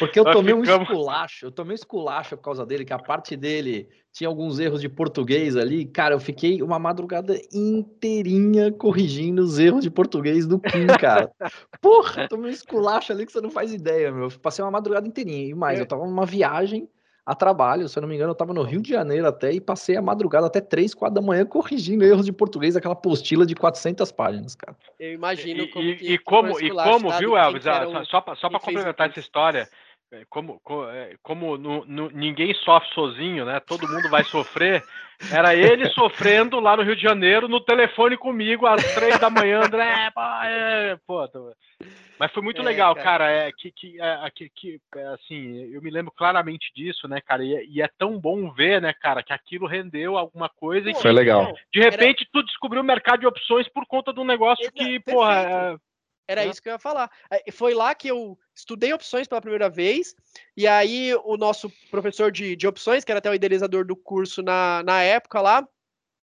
Porque 0.00 0.18
eu 0.18 0.24
tomei 0.24 0.52
um 0.52 0.64
esculacho, 0.64 1.46
eu 1.46 1.52
tomei 1.52 1.74
um 1.74 1.76
esculacho 1.76 2.36
por 2.36 2.42
causa 2.42 2.66
dele, 2.66 2.84
que 2.84 2.92
a 2.92 2.98
parte 2.98 3.36
dele 3.36 3.88
tinha 4.10 4.26
alguns 4.26 4.58
erros 4.58 4.80
de 4.80 4.88
português 4.88 5.56
ali. 5.56 5.84
Cara, 5.84 6.16
eu 6.16 6.20
fiquei 6.20 6.60
uma 6.60 6.80
madrugada 6.80 7.40
inteirinha 7.52 8.72
corrigindo 8.72 9.42
os 9.42 9.60
erros 9.60 9.84
de 9.84 9.90
português 9.90 10.44
do 10.44 10.58
Kim, 10.58 10.88
cara. 11.00 11.30
Porra, 11.80 12.26
tomei 12.26 12.50
um 12.50 12.52
esculacho 12.52 13.12
ali 13.12 13.26
que 13.26 13.32
você 13.32 13.40
não 13.40 13.50
faz 13.50 13.72
ideia, 13.72 14.10
meu. 14.10 14.28
Passei 14.40 14.64
uma 14.64 14.72
madrugada 14.72 15.06
inteirinha. 15.06 15.48
E 15.48 15.54
mais, 15.54 15.78
eu 15.78 15.86
tava 15.86 16.04
numa 16.04 16.26
viagem 16.26 16.88
a 17.24 17.34
trabalho. 17.34 17.88
Se 17.88 17.98
eu 17.98 18.02
não 18.02 18.08
me 18.08 18.14
engano, 18.14 18.30
eu 18.30 18.34
estava 18.34 18.52
no 18.52 18.62
Rio 18.62 18.82
de 18.82 18.90
Janeiro 18.90 19.26
até 19.26 19.52
e 19.52 19.60
passei 19.60 19.96
a 19.96 20.02
madrugada 20.02 20.46
até 20.46 20.60
3, 20.60 20.94
4 20.94 21.14
da 21.14 21.20
manhã 21.20 21.46
corrigindo 21.46 22.04
erros 22.04 22.26
de 22.26 22.32
português, 22.32 22.76
aquela 22.76 22.94
apostila 22.94 23.46
de 23.46 23.54
400 23.54 24.10
páginas, 24.12 24.54
cara. 24.54 24.76
Eu 24.98 25.12
imagino 25.12 25.68
como. 25.68 25.88
E, 25.88 25.96
que, 25.96 26.12
e 26.12 26.18
como, 26.18 26.60
e 26.60 26.70
como 26.70 27.10
viu, 27.18 27.36
Elvis? 27.36 27.66
Ah, 27.66 28.04
só, 28.04 28.24
só 28.36 28.48
para 28.48 28.60
complementar 28.60 29.10
essa 29.10 29.20
história. 29.20 29.68
É, 30.12 30.26
como, 30.28 30.60
é, 30.90 31.16
como 31.22 31.56
no, 31.56 31.86
no, 31.86 32.10
ninguém 32.10 32.52
sofre 32.52 32.86
sozinho, 32.92 33.46
né? 33.46 33.60
Todo 33.60 33.88
mundo 33.88 34.10
vai 34.10 34.22
sofrer. 34.24 34.84
Era 35.32 35.54
ele 35.54 35.88
sofrendo 35.90 36.60
lá 36.60 36.76
no 36.76 36.82
Rio 36.82 36.94
de 36.94 37.02
Janeiro, 37.02 37.48
no 37.48 37.60
telefone 37.64 38.18
comigo, 38.18 38.66
às 38.66 38.82
três 38.94 39.18
da 39.18 39.30
manhã, 39.30 39.62
André, 39.64 40.10
pô, 40.14 40.20
é, 40.44 40.98
pô 41.06 41.28
tô... 41.28 41.52
Mas 42.22 42.30
foi 42.30 42.40
muito 42.40 42.60
é, 42.60 42.64
legal, 42.64 42.94
cara. 42.94 43.04
cara. 43.04 43.30
é, 43.32 43.50
que, 43.50 43.72
que, 43.72 44.00
é, 44.00 44.30
que, 44.30 44.48
que 44.54 44.80
é, 44.94 45.06
assim, 45.08 45.74
eu 45.74 45.82
me 45.82 45.90
lembro 45.90 46.12
claramente 46.12 46.70
disso, 46.72 47.08
né, 47.08 47.20
cara? 47.20 47.44
E, 47.44 47.66
e, 47.68 47.82
é 47.82 47.88
tão 47.98 48.16
bom 48.16 48.48
ver, 48.52 48.80
né, 48.80 48.92
cara, 48.92 49.24
que 49.24 49.32
aquilo 49.32 49.66
rendeu 49.66 50.16
alguma 50.16 50.48
coisa. 50.48 50.84
Pô, 50.84 50.90
e 50.90 50.94
que, 50.94 51.02
foi 51.02 51.10
legal. 51.10 51.52
De 51.74 51.80
repente, 51.80 52.22
Era... 52.22 52.30
tu 52.32 52.44
descobriu 52.44 52.80
o 52.80 52.84
mercado 52.84 53.18
de 53.18 53.26
opções 53.26 53.68
por 53.68 53.84
conta 53.86 54.12
de 54.12 54.20
um 54.20 54.24
negócio 54.24 54.70
que, 54.70 55.00
porra. 55.00 55.76
Era 56.28 56.46
isso 56.46 56.62
que 56.62 56.68
eu 56.68 56.74
ia 56.74 56.78
falar. 56.78 57.10
Foi 57.50 57.74
lá 57.74 57.92
que 57.92 58.06
eu 58.06 58.38
estudei 58.54 58.92
opções 58.92 59.26
pela 59.26 59.40
primeira 59.40 59.68
vez, 59.68 60.14
e 60.56 60.64
aí 60.64 61.12
o 61.24 61.36
nosso 61.36 61.68
professor 61.90 62.30
de, 62.30 62.54
de 62.54 62.68
opções, 62.68 63.02
que 63.02 63.10
era 63.10 63.18
até 63.18 63.30
o 63.30 63.34
idealizador 63.34 63.84
do 63.84 63.96
curso 63.96 64.44
na, 64.44 64.84
na 64.84 65.02
época 65.02 65.40
lá, 65.40 65.66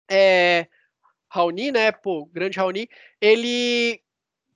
é, 0.09 0.69
Raoni, 1.29 1.73
né, 1.73 1.91
pô, 1.91 2.25
grande 2.27 2.57
Raoni, 2.57 2.89
ele 3.21 4.01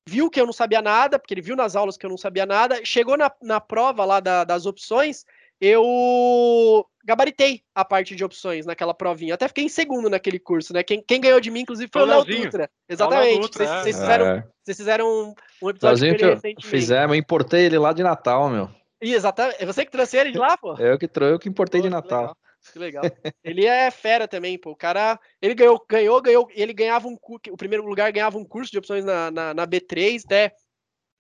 viu 0.07 0.31
que 0.31 0.41
eu 0.41 0.47
não 0.47 0.53
sabia 0.53 0.81
nada, 0.81 1.19
porque 1.19 1.35
ele 1.35 1.43
viu 1.43 1.57
nas 1.57 1.75
aulas 1.75 1.97
que 1.97 2.07
eu 2.07 2.11
não 2.11 2.17
sabia 2.17 2.47
nada, 2.47 2.81
chegou 2.85 3.17
na, 3.17 3.31
na 3.43 3.61
prova 3.61 4.05
lá 4.05 4.21
da, 4.21 4.45
das 4.45 4.67
opções, 4.67 5.25
eu 5.61 6.87
gabaritei 7.05 7.63
a 7.75 7.85
parte 7.85 8.15
de 8.15 8.25
opções 8.25 8.67
naquela 8.67 8.93
provinha. 8.93 9.35
Até 9.35 9.49
fiquei 9.49 9.65
em 9.65 9.69
segundo 9.69 10.11
naquele 10.11 10.39
curso, 10.39 10.73
né? 10.73 10.83
Quem, 10.83 11.03
quem 11.03 11.21
ganhou 11.21 11.41
de 11.41 11.51
mim, 11.51 11.61
inclusive, 11.61 11.91
foi 11.93 12.03
o 12.03 12.07
Léo 12.07 12.25
Dutra. 12.25 12.69
Exatamente. 12.89 13.41
Dutra, 13.41 13.65
vocês, 13.65 13.71
é. 13.71 13.83
vocês, 13.83 13.99
fizeram, 13.99 14.27
é. 14.27 14.49
vocês 14.63 14.77
fizeram 14.77 15.07
um, 15.07 15.35
um 15.63 15.71
episódio 15.71 16.13
recentemente. 16.13 16.67
Fizemos, 16.67 17.11
eu 17.11 17.15
importei 17.15 17.65
ele 17.65 17.79
lá 17.79 17.93
de 17.93 18.03
Natal, 18.03 18.51
meu. 18.51 18.69
E 19.01 19.15
exatamente. 19.15 19.63
É 19.63 19.67
você 19.67 19.85
que 19.85 19.91
trouxe 19.91 20.17
ele 20.17 20.33
de 20.33 20.39
lá, 20.39 20.57
pô? 20.57 20.75
Eu 20.79 20.99
que, 20.99 21.07
trouxe, 21.09 21.35
eu 21.35 21.39
que 21.39 21.49
importei 21.49 21.81
pô, 21.81 21.87
de 21.87 21.91
Natal. 21.91 22.37
Que 22.73 22.79
legal. 22.79 23.05
ele 23.43 23.65
é 23.67 23.91
fera 23.91 24.27
também, 24.27 24.59
pô. 24.59 24.71
O 24.71 24.77
cara, 24.77 25.19
ele 25.41 25.55
ganhou, 25.55 25.85
ganhou, 25.89 26.21
ganhou. 26.21 26.49
Ele 26.53 26.73
ganhava 26.73 27.09
um 27.09 27.17
o 27.51 27.57
primeiro 27.57 27.85
lugar 27.85 28.13
ganhava 28.13 28.39
um 28.39 28.45
curso 28.45 28.71
de 28.71 28.79
opções 28.79 29.05
na, 29.05 29.31
na, 29.31 29.55
na 29.55 29.67
B3, 29.67 30.23
até 30.25 30.55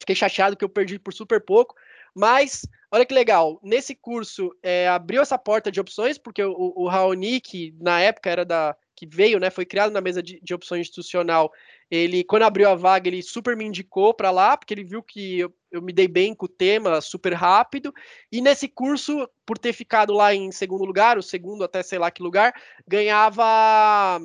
fiquei 0.01 0.15
chateado 0.15 0.57
que 0.57 0.65
eu 0.65 0.69
perdi 0.69 0.99
por 0.99 1.13
super 1.13 1.41
pouco. 1.41 1.75
Mas, 2.15 2.67
olha 2.91 3.05
que 3.05 3.13
legal, 3.13 3.61
nesse 3.63 3.95
curso 3.95 4.51
é, 4.63 4.89
abriu 4.89 5.21
essa 5.21 5.37
porta 5.37 5.71
de 5.71 5.81
opções, 5.81 6.17
porque 6.17 6.43
o, 6.43 6.73
o 6.75 6.89
Raoni, 6.89 7.41
que 7.41 7.75
na 7.79 8.01
época 8.01 8.31
era 8.31 8.45
da. 8.45 8.75
que 8.95 9.07
veio, 9.07 9.39
né? 9.39 9.51
Foi 9.51 9.67
criado 9.67 9.93
na 9.93 10.01
mesa 10.01 10.23
de, 10.23 10.41
de 10.41 10.55
opções 10.55 10.81
institucional. 10.81 11.53
Ele, 11.91 12.25
quando 12.25 12.43
abriu 12.43 12.69
a 12.69 12.75
vaga, 12.75 13.09
ele 13.09 13.23
super 13.23 13.57
me 13.57 13.65
indicou 13.65 14.13
para 14.13 14.31
lá, 14.31 14.57
porque 14.57 14.75
ele 14.75 14.85
viu 14.85 15.03
que 15.03 15.39
eu, 15.39 15.55
eu, 15.71 15.81
me 15.81 15.93
dei 15.93 16.09
bem 16.09 16.35
com 16.35 16.47
o 16.47 16.49
tema 16.49 17.01
super 17.01 17.33
rápido. 17.33 17.95
E 18.31 18.41
nesse 18.41 18.67
curso, 18.67 19.29
por 19.45 19.57
ter 19.57 19.73
ficado 19.73 20.13
lá 20.13 20.35
em 20.35 20.51
segundo 20.51 20.85
lugar, 20.85 21.17
o 21.17 21.23
segundo 21.23 21.63
até 21.63 21.83
sei 21.83 21.99
lá 21.99 22.11
que 22.11 22.23
lugar, 22.23 22.53
ganhava 22.87 24.21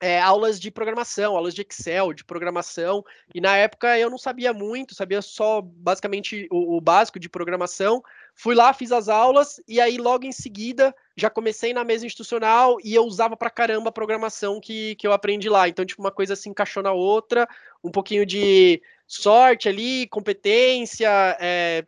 é, 0.00 0.20
aulas 0.20 0.60
de 0.60 0.70
programação, 0.70 1.36
aulas 1.36 1.54
de 1.54 1.62
Excel, 1.62 2.12
de 2.12 2.24
programação, 2.24 3.04
e 3.34 3.40
na 3.40 3.56
época 3.56 3.98
eu 3.98 4.10
não 4.10 4.18
sabia 4.18 4.52
muito, 4.52 4.94
sabia 4.94 5.22
só 5.22 5.62
basicamente 5.62 6.46
o, 6.50 6.76
o, 6.76 6.80
básico 6.80 7.18
de 7.18 7.28
programação. 7.28 8.02
Fui 8.34 8.54
lá, 8.54 8.72
fiz 8.72 8.90
as 8.92 9.08
aulas, 9.08 9.60
e 9.66 9.80
aí 9.80 9.96
logo 9.96 10.26
em 10.26 10.32
seguida 10.32 10.94
já 11.16 11.30
comecei 11.30 11.72
na 11.72 11.84
mesa 11.84 12.04
institucional 12.04 12.76
e 12.82 12.94
eu 12.94 13.04
usava 13.04 13.36
pra 13.36 13.48
caramba 13.48 13.88
a 13.88 13.92
programação 13.92 14.60
que, 14.60 14.96
que 14.96 15.06
eu 15.06 15.12
aprendi 15.12 15.48
lá. 15.48 15.68
Então, 15.68 15.84
tipo, 15.84 16.02
uma 16.02 16.10
coisa 16.10 16.34
se 16.34 16.48
encaixou 16.48 16.82
na 16.82 16.92
outra, 16.92 17.48
um 17.82 17.90
pouquinho 17.90 18.26
de 18.26 18.82
sorte 19.06 19.68
ali, 19.68 20.08
competência, 20.08 21.08
é, 21.40 21.86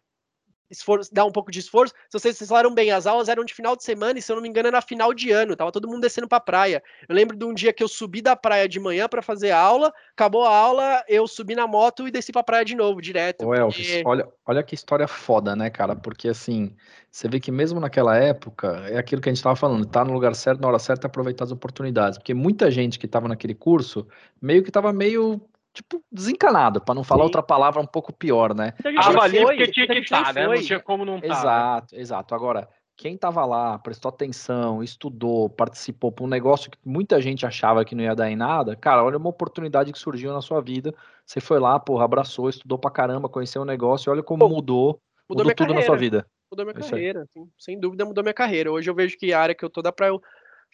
esforço, 0.71 1.13
dar 1.13 1.25
um 1.25 1.33
pouco 1.33 1.51
de 1.51 1.61
esforço. 1.61 1.95
Se 2.09 2.19
vocês 2.19 2.49
falaram 2.49 2.75
bem, 2.75 2.91
as 2.91 3.07
aulas 3.07 3.29
eram 3.29 3.45
de 3.45 3.55
final 3.55 3.77
de 3.77 3.85
semana 3.85 4.19
e, 4.19 4.23
se 4.23 4.31
eu 4.31 4.37
não 4.37 4.43
me 4.43 4.49
engano, 4.49 4.69
era 4.69 4.81
final 4.81 5.13
de 5.15 5.31
ano. 5.31 5.57
Tava 5.57 5.73
todo 5.73 5.89
mundo 5.89 6.01
descendo 6.01 6.29
pra 6.29 6.41
praia. 6.41 6.83
Eu 7.09 7.15
lembro 7.15 7.37
de 7.37 7.45
um 7.45 7.55
dia 7.55 7.73
que 7.73 7.83
eu 7.83 7.89
subi 7.89 8.21
da 8.21 8.37
praia 8.37 8.69
de 8.69 8.81
manhã 8.81 9.09
para 9.09 9.23
fazer 9.23 9.51
aula, 9.51 9.93
acabou 10.13 10.45
a 10.45 10.57
aula, 10.57 11.05
eu 11.09 11.27
subi 11.27 11.55
na 11.55 11.67
moto 11.67 12.07
e 12.07 12.11
desci 12.11 12.33
pra 12.33 12.43
praia 12.43 12.65
de 12.65 12.75
novo, 12.75 13.01
direto. 13.01 13.47
Ô, 13.47 13.55
Elvis, 13.55 13.87
porque... 13.87 14.03
olha, 14.07 14.29
olha 14.47 14.63
que 14.63 14.75
história 14.75 15.07
foda, 15.07 15.55
né, 15.55 15.71
cara? 15.71 15.95
Porque 15.95 16.29
assim, 16.29 16.75
você 17.11 17.29
vê 17.29 17.41
que 17.41 17.51
mesmo 17.51 17.81
naquela 17.81 18.17
época, 18.17 18.85
é 18.89 18.99
aquilo 18.99 19.23
que 19.23 19.29
a 19.29 19.33
gente 19.33 19.43
tava 19.43 19.57
falando, 19.57 19.87
tá 19.87 20.05
no 20.05 20.13
lugar 20.13 20.35
certo, 20.35 20.61
na 20.61 20.69
hora 20.69 20.79
certa, 20.79 21.07
aproveitar 21.07 21.45
as 21.45 21.53
oportunidades. 21.53 22.19
Porque 22.19 22.35
muita 22.35 22.71
gente 22.71 22.99
que 22.99 23.09
tava 23.09 23.29
naquele 23.29 23.55
curso, 23.55 24.07
meio 24.41 24.63
que 24.63 24.71
tava 24.71 24.93
meio 24.93 25.41
tipo, 25.77 26.03
desencanado, 26.11 26.81
para 26.81 26.95
não 26.95 27.05
falar 27.05 27.21
Sim. 27.21 27.27
outra 27.27 27.43
palavra 27.43 27.81
um 27.83 27.87
pouco 27.87 28.13
pior, 28.13 28.55
né? 28.55 28.73
Tava 28.83 29.23
ali 29.23 29.41
porque 29.41 29.71
tinha 29.71 29.87
que 29.87 29.99
estar, 29.99 30.33
né? 30.33 30.47
Não 30.47 30.55
tinha 30.55 30.81
como 30.81 31.05
não 31.05 31.17
estar. 31.17 31.29
Tá, 31.29 31.35
né? 31.35 31.39
Exato, 31.39 31.97
exato. 31.97 32.35
Agora, 32.35 32.69
quem 32.97 33.17
tava 33.17 33.45
lá, 33.45 33.79
prestou 33.79 34.09
atenção, 34.09 34.83
estudou, 34.83 35.51
participou 35.51 36.11
para 36.11 36.25
um 36.25 36.29
negócio 36.29 36.71
que 36.71 36.79
muita 36.85 37.21
gente 37.21 37.45
achava 37.45 37.85
que 37.85 37.95
não 37.95 38.03
ia 38.03 38.15
dar 38.15 38.31
em 38.31 38.37
nada, 38.37 38.75
cara, 38.75 39.05
olha 39.05 39.19
uma 39.19 39.29
oportunidade 39.29 39.93
que 39.93 39.99
surgiu 39.99 40.33
na 40.33 40.41
sua 40.41 40.63
vida. 40.63 40.95
Você 41.25 41.41
foi 41.41 41.61
lá, 41.61 41.79
porra, 41.79 42.07
abraçou, 42.07 42.49
estudou 42.49 42.79
pra 42.79 42.91
caramba, 42.91 43.29
conheceu 43.29 43.63
o 43.63 43.67
negócio, 43.67 44.11
olha 44.11 44.23
como 44.23 44.49
Pô, 44.49 44.49
mudou, 44.49 45.01
mudou, 45.29 45.45
mudou 45.45 45.45
tudo 45.45 45.57
carreira. 45.57 45.81
na 45.81 45.87
sua 45.87 45.97
vida. 45.97 46.27
Mudou 46.51 46.65
minha 46.65 46.77
é 46.79 46.81
carreira, 46.81 47.23
assim, 47.23 47.51
sem 47.59 47.79
dúvida 47.79 48.05
mudou 48.05 48.25
minha 48.25 48.33
carreira. 48.33 48.73
Hoje 48.73 48.89
eu 48.89 48.95
vejo 48.95 49.19
que 49.19 49.33
a 49.33 49.41
área 49.41 49.55
que 49.55 49.65
eu 49.65 49.71
tô 49.71 49.83
dá 49.83 49.93
pra 49.93 50.09
eu 50.09 50.23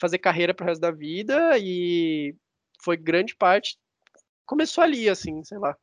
fazer 0.00 0.18
carreira 0.18 0.55
pro 0.55 0.66
resto 0.66 0.80
da 0.80 0.90
vida 0.90 1.59
e 1.59 2.36
foi 2.80 2.96
grande 2.96 3.34
parte 3.34 3.76
começou 4.47 4.82
ali, 4.82 5.09
assim, 5.09 5.43
sei 5.45 5.59
lá. 5.59 5.76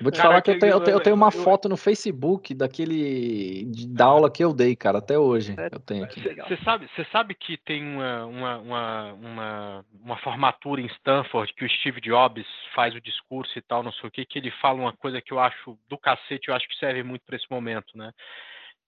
Vou 0.00 0.10
te 0.10 0.16
cara, 0.16 0.28
falar 0.28 0.42
que 0.42 0.50
eu 0.50 0.58
tenho, 0.58 0.72
eu 0.72 0.80
tenho, 0.80 0.96
eu 0.96 1.00
tenho 1.00 1.16
uma 1.16 1.28
eu... 1.28 1.30
foto 1.30 1.68
no 1.68 1.76
Facebook 1.76 2.52
daquele 2.52 3.70
da 3.88 4.06
aula 4.06 4.30
que 4.30 4.42
eu 4.42 4.52
dei, 4.52 4.74
cara, 4.74 4.98
até 4.98 5.16
hoje. 5.16 5.54
É, 5.56 5.68
eu 5.72 5.80
tenho 5.80 6.04
aqui. 6.04 6.20
Você 6.20 6.56
sabe, 6.64 6.88
você 6.94 7.04
sabe 7.12 7.34
que 7.34 7.56
tem 7.58 7.84
uma, 7.84 8.24
uma, 8.26 8.58
uma, 8.58 9.12
uma, 9.12 9.84
uma 10.02 10.16
formatura 10.18 10.80
em 10.80 10.86
Stanford 10.86 11.52
que 11.54 11.64
o 11.64 11.70
Steve 11.70 12.00
Jobs 12.00 12.46
faz 12.74 12.94
o 12.94 13.00
discurso 13.00 13.56
e 13.56 13.62
tal, 13.62 13.82
não 13.82 13.92
sei 13.92 14.08
o 14.08 14.10
que, 14.10 14.24
que 14.24 14.38
ele 14.38 14.50
fala 14.60 14.80
uma 14.80 14.92
coisa 14.92 15.20
que 15.20 15.32
eu 15.32 15.38
acho 15.38 15.78
do 15.88 15.96
cacete, 15.96 16.48
eu 16.48 16.54
acho 16.54 16.68
que 16.68 16.76
serve 16.76 17.02
muito 17.02 17.22
para 17.24 17.36
esse 17.36 17.46
momento, 17.48 17.96
né? 17.96 18.10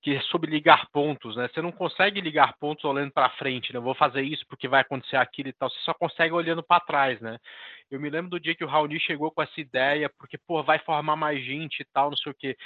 que 0.02 0.14
é 0.14 0.20
sobre 0.20 0.48
ligar 0.48 0.86
pontos, 0.92 1.34
né? 1.34 1.48
Você 1.52 1.60
não 1.60 1.72
consegue 1.72 2.20
ligar 2.20 2.56
pontos 2.60 2.84
olhando 2.84 3.10
para 3.10 3.28
frente, 3.30 3.72
né? 3.72 3.80
vou 3.80 3.92
fazer 3.92 4.22
isso 4.22 4.46
porque 4.48 4.68
vai 4.68 4.82
acontecer 4.82 5.16
aquilo 5.16 5.48
e 5.48 5.52
tal. 5.52 5.68
Você 5.68 5.80
só 5.80 5.92
consegue 5.92 6.32
olhando 6.32 6.62
para 6.62 6.78
trás, 6.78 7.20
né? 7.20 7.38
Eu 7.90 8.00
me 8.00 8.10
lembro 8.10 8.30
do 8.30 8.40
dia 8.40 8.54
que 8.54 8.64
o 8.64 8.68
Raoni 8.68 8.98
chegou 9.00 9.30
com 9.30 9.42
essa 9.42 9.60
ideia, 9.60 10.10
porque, 10.18 10.36
pô, 10.38 10.62
vai 10.62 10.78
formar 10.80 11.16
mais 11.16 11.42
gente 11.44 11.80
e 11.80 11.84
tal, 11.92 12.10
não 12.10 12.16
sei 12.16 12.32
o 12.32 12.34
quê. 12.34 12.56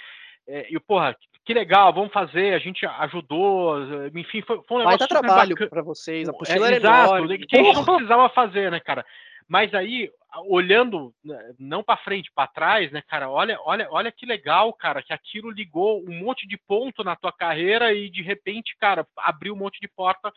É, 0.46 0.66
e, 0.72 0.80
porra, 0.80 1.16
que 1.44 1.54
legal, 1.54 1.92
vamos 1.92 2.12
fazer, 2.12 2.54
a 2.54 2.58
gente 2.58 2.84
ajudou, 2.86 3.78
enfim, 4.14 4.42
foi, 4.42 4.60
foi 4.66 4.76
um 4.76 4.80
negócio 4.80 4.98
Vai 4.98 5.08
dar 5.08 5.08
trabalho 5.08 5.68
para 5.68 5.82
vocês, 5.82 6.28
a 6.28 6.32
apostila 6.32 6.70
é, 6.70 6.76
exato, 6.76 7.16
enorme. 7.16 7.46
que 7.46 7.56
a 7.56 7.62
gente 7.62 7.74
não 7.74 7.84
precisava 7.84 8.28
fazer, 8.30 8.70
né, 8.70 8.80
cara? 8.80 9.04
Mas 9.50 9.74
aí, 9.74 10.08
olhando 10.46 11.12
né, 11.24 11.54
não 11.58 11.82
para 11.82 11.96
frente, 11.96 12.30
para 12.32 12.46
trás, 12.46 12.92
né, 12.92 13.02
cara? 13.02 13.28
Olha, 13.28 13.58
olha, 13.62 13.88
olha 13.90 14.12
que 14.12 14.24
legal, 14.24 14.72
cara, 14.72 15.02
que 15.02 15.12
aquilo 15.12 15.50
ligou 15.50 16.04
um 16.08 16.20
monte 16.20 16.46
de 16.46 16.56
ponto 16.56 17.02
na 17.02 17.16
tua 17.16 17.32
carreira 17.32 17.92
e 17.92 18.08
de 18.08 18.22
repente, 18.22 18.76
cara, 18.78 19.04
abriu 19.16 19.54
um 19.54 19.58
monte 19.58 19.80
de 19.80 19.88
porta. 19.88 20.32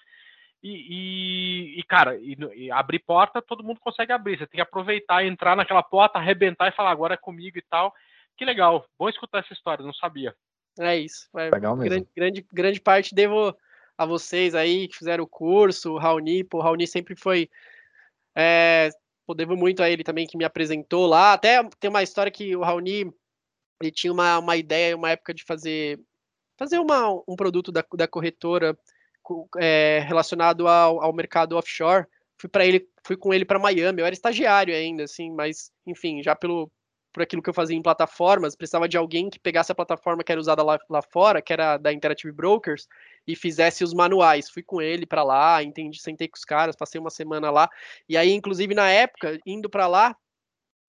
E, 0.63 1.75
e, 1.75 1.79
e 1.79 1.83
cara, 1.83 2.17
e, 2.17 2.37
e 2.55 2.71
abrir 2.71 2.99
porta 2.99 3.41
todo 3.41 3.63
mundo 3.63 3.81
consegue 3.81 4.13
abrir. 4.13 4.37
Você 4.37 4.47
tem 4.47 4.57
que 4.57 4.61
aproveitar, 4.61 5.25
entrar 5.25 5.55
naquela 5.55 5.83
porta, 5.83 6.17
arrebentar 6.17 6.69
e 6.69 6.75
falar 6.75 6.91
agora 6.91 7.15
é 7.15 7.17
comigo 7.17 7.57
e 7.57 7.61
tal. 7.61 7.93
Que 8.37 8.45
legal, 8.45 8.85
bom 8.97 9.09
escutar 9.09 9.39
essa 9.39 9.53
história, 9.53 9.85
não 9.85 9.93
sabia. 9.93 10.33
É 10.79 10.95
isso. 10.95 11.27
É 11.35 11.49
legal 11.49 11.75
mesmo. 11.75 11.89
Grande, 11.89 12.07
grande, 12.15 12.47
grande 12.51 12.81
parte 12.81 13.13
devo 13.13 13.55
a 13.97 14.05
vocês 14.05 14.55
aí 14.55 14.87
que 14.87 14.97
fizeram 14.97 15.25
o 15.25 15.27
curso, 15.27 15.93
o 15.93 15.97
Raoni, 15.99 16.43
pô, 16.43 16.57
o 16.59 16.61
Raoni 16.61 16.87
sempre 16.87 17.15
foi 17.15 17.49
é, 18.35 18.89
Pô, 19.25 19.33
devo 19.33 19.55
muito 19.55 19.81
a 19.81 19.89
ele 19.89 20.03
também 20.03 20.27
que 20.27 20.37
me 20.37 20.43
apresentou 20.43 21.05
lá. 21.05 21.33
Até 21.33 21.63
tem 21.79 21.89
uma 21.89 22.03
história 22.03 22.31
que 22.31 22.55
o 22.55 22.61
Raoni 22.61 23.13
ele 23.81 23.91
tinha 23.91 24.11
uma, 24.11 24.39
uma 24.39 24.57
ideia, 24.57 24.95
uma 24.95 25.11
época 25.11 25.33
de 25.33 25.43
fazer 25.43 25.99
fazer 26.57 26.77
uma, 26.77 27.09
um 27.27 27.35
produto 27.35 27.71
da, 27.71 27.83
da 27.95 28.07
corretora 28.07 28.77
é, 29.57 30.03
relacionado 30.07 30.67
ao, 30.67 31.01
ao 31.01 31.13
mercado 31.13 31.57
offshore. 31.57 32.05
Fui 32.37 32.49
para 32.49 32.65
ele, 32.65 32.87
fui 33.05 33.15
com 33.15 33.33
ele 33.33 33.45
para 33.45 33.59
Miami. 33.59 34.01
Eu 34.01 34.05
era 34.05 34.13
estagiário 34.13 34.73
ainda, 34.75 35.03
assim, 35.03 35.31
mas 35.31 35.71
enfim, 35.85 36.21
já 36.21 36.35
pelo 36.35 36.71
por 37.13 37.21
aquilo 37.21 37.43
que 37.43 37.49
eu 37.49 37.53
fazia 37.53 37.77
em 37.77 37.81
plataformas, 37.81 38.55
precisava 38.55 38.89
de 38.89 38.97
alguém 38.97 39.29
que 39.29 39.39
pegasse 39.39 39.71
a 39.71 39.75
plataforma 39.75 40.23
que 40.23 40.31
era 40.31 40.41
usada 40.41 40.63
lá, 40.63 40.79
lá 40.89 41.01
fora, 41.01 41.43
que 41.43 41.53
era 41.53 41.77
da 41.77 41.93
Interactive 41.93 42.33
Brokers, 42.33 42.87
e 43.27 43.35
fizesse 43.35 43.83
os 43.83 43.93
manuais. 43.93 44.49
Fui 44.49 44.63
com 44.63 44.81
ele 44.81 45.05
para 45.05 45.23
lá, 45.23 45.61
entendi, 45.61 46.01
sentei 46.01 46.27
com 46.27 46.35
os 46.35 46.43
caras, 46.43 46.75
passei 46.75 46.99
uma 46.99 47.11
semana 47.11 47.51
lá. 47.51 47.69
E 48.09 48.17
aí, 48.17 48.31
inclusive, 48.31 48.73
na 48.73 48.89
época, 48.89 49.39
indo 49.45 49.69
para 49.69 49.85
lá, 49.85 50.15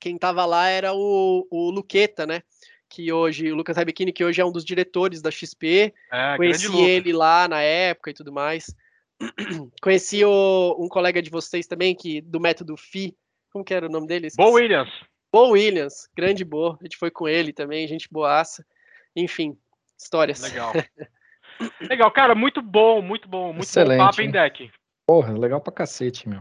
quem 0.00 0.16
tava 0.16 0.46
lá 0.46 0.66
era 0.66 0.94
o, 0.94 1.46
o 1.50 1.70
Luqueta, 1.70 2.26
né? 2.26 2.42
Que 2.88 3.12
hoje, 3.12 3.50
o 3.50 3.56
Lucas 3.56 3.76
Rebekini, 3.76 4.12
que 4.12 4.24
hoje 4.24 4.40
é 4.40 4.44
um 4.44 4.52
dos 4.52 4.64
diretores 4.64 5.20
da 5.20 5.30
XP. 5.30 5.92
É, 6.12 6.36
Conheci 6.36 6.80
ele 6.80 7.12
lá 7.12 7.48
na 7.48 7.60
época 7.60 8.10
e 8.10 8.14
tudo 8.14 8.32
mais. 8.32 8.66
Conheci 9.82 10.24
o, 10.24 10.76
um 10.78 10.88
colega 10.88 11.20
de 11.20 11.30
vocês 11.30 11.66
também, 11.66 11.94
que 11.94 12.20
do 12.20 12.40
método 12.40 12.76
FI. 12.76 13.16
Como 13.50 13.64
que 13.64 13.74
era 13.74 13.86
o 13.86 13.90
nome 13.90 14.06
dele? 14.06 14.28
Bo 14.36 14.50
Williams. 14.50 14.90
Bo 15.32 15.50
Williams, 15.50 16.08
grande 16.16 16.44
Bo, 16.44 16.78
a 16.80 16.84
gente 16.84 16.96
foi 16.96 17.10
com 17.10 17.26
ele 17.26 17.52
também, 17.52 17.88
gente 17.88 18.08
boaça. 18.10 18.64
Enfim, 19.16 19.58
histórias. 19.98 20.40
Legal. 20.40 20.72
legal, 21.80 22.10
cara, 22.12 22.34
muito 22.34 22.62
bom, 22.62 23.02
muito 23.02 23.28
bom, 23.28 23.52
muito 23.52 23.64
Excelente, 23.64 23.98
bom 23.98 24.06
papo, 24.06 24.20
hein, 24.20 24.30
Deck? 24.30 24.70
Porra, 25.06 25.36
legal 25.36 25.60
pra 25.60 25.72
cacete, 25.72 26.28
meu. 26.28 26.40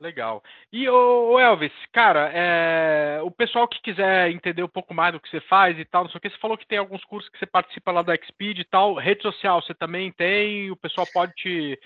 Legal. 0.00 0.42
E 0.72 0.88
o 0.88 1.38
Elvis, 1.38 1.72
cara, 1.92 2.30
é, 2.34 3.20
o 3.22 3.30
pessoal 3.30 3.68
que 3.68 3.80
quiser 3.80 4.30
entender 4.30 4.62
um 4.62 4.68
pouco 4.68 4.92
mais 4.92 5.12
do 5.12 5.20
que 5.20 5.28
você 5.28 5.40
faz 5.42 5.78
e 5.78 5.84
tal, 5.84 6.04
não 6.04 6.10
sei 6.10 6.18
o 6.18 6.20
que, 6.20 6.30
você 6.30 6.38
falou 6.38 6.58
que 6.58 6.66
tem 6.66 6.78
alguns 6.78 7.04
cursos 7.04 7.30
que 7.30 7.38
você 7.38 7.46
participa 7.46 7.92
lá 7.92 8.02
do 8.02 8.12
Xpeed 8.12 8.58
e 8.58 8.64
tal, 8.64 8.94
rede 8.94 9.22
social 9.22 9.62
você 9.62 9.72
também 9.72 10.12
tem, 10.12 10.70
o 10.70 10.76
pessoal 10.76 11.06
pode 11.12 11.32
te, 11.34 11.78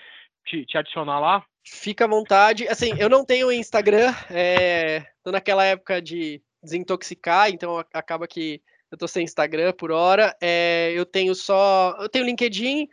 te, 0.45 0.65
te 0.65 0.77
adicionar 0.77 1.19
lá? 1.19 1.45
Fica 1.65 2.05
à 2.05 2.07
vontade. 2.07 2.67
Assim, 2.67 2.91
eu 2.97 3.09
não 3.09 3.23
tenho 3.23 3.51
Instagram, 3.51 4.13
é, 4.31 5.05
tô 5.23 5.31
naquela 5.31 5.63
época 5.63 6.01
de 6.01 6.41
desintoxicar, 6.63 7.49
então 7.49 7.77
acaba 7.93 8.27
que 8.27 8.61
eu 8.91 8.97
tô 8.97 9.07
sem 9.07 9.23
Instagram 9.23 9.71
por 9.73 9.91
hora. 9.91 10.35
É, 10.41 10.91
eu 10.95 11.05
tenho 11.05 11.35
só. 11.35 11.95
Eu 11.99 12.09
tenho 12.09 12.25
LinkedIn, 12.25 12.87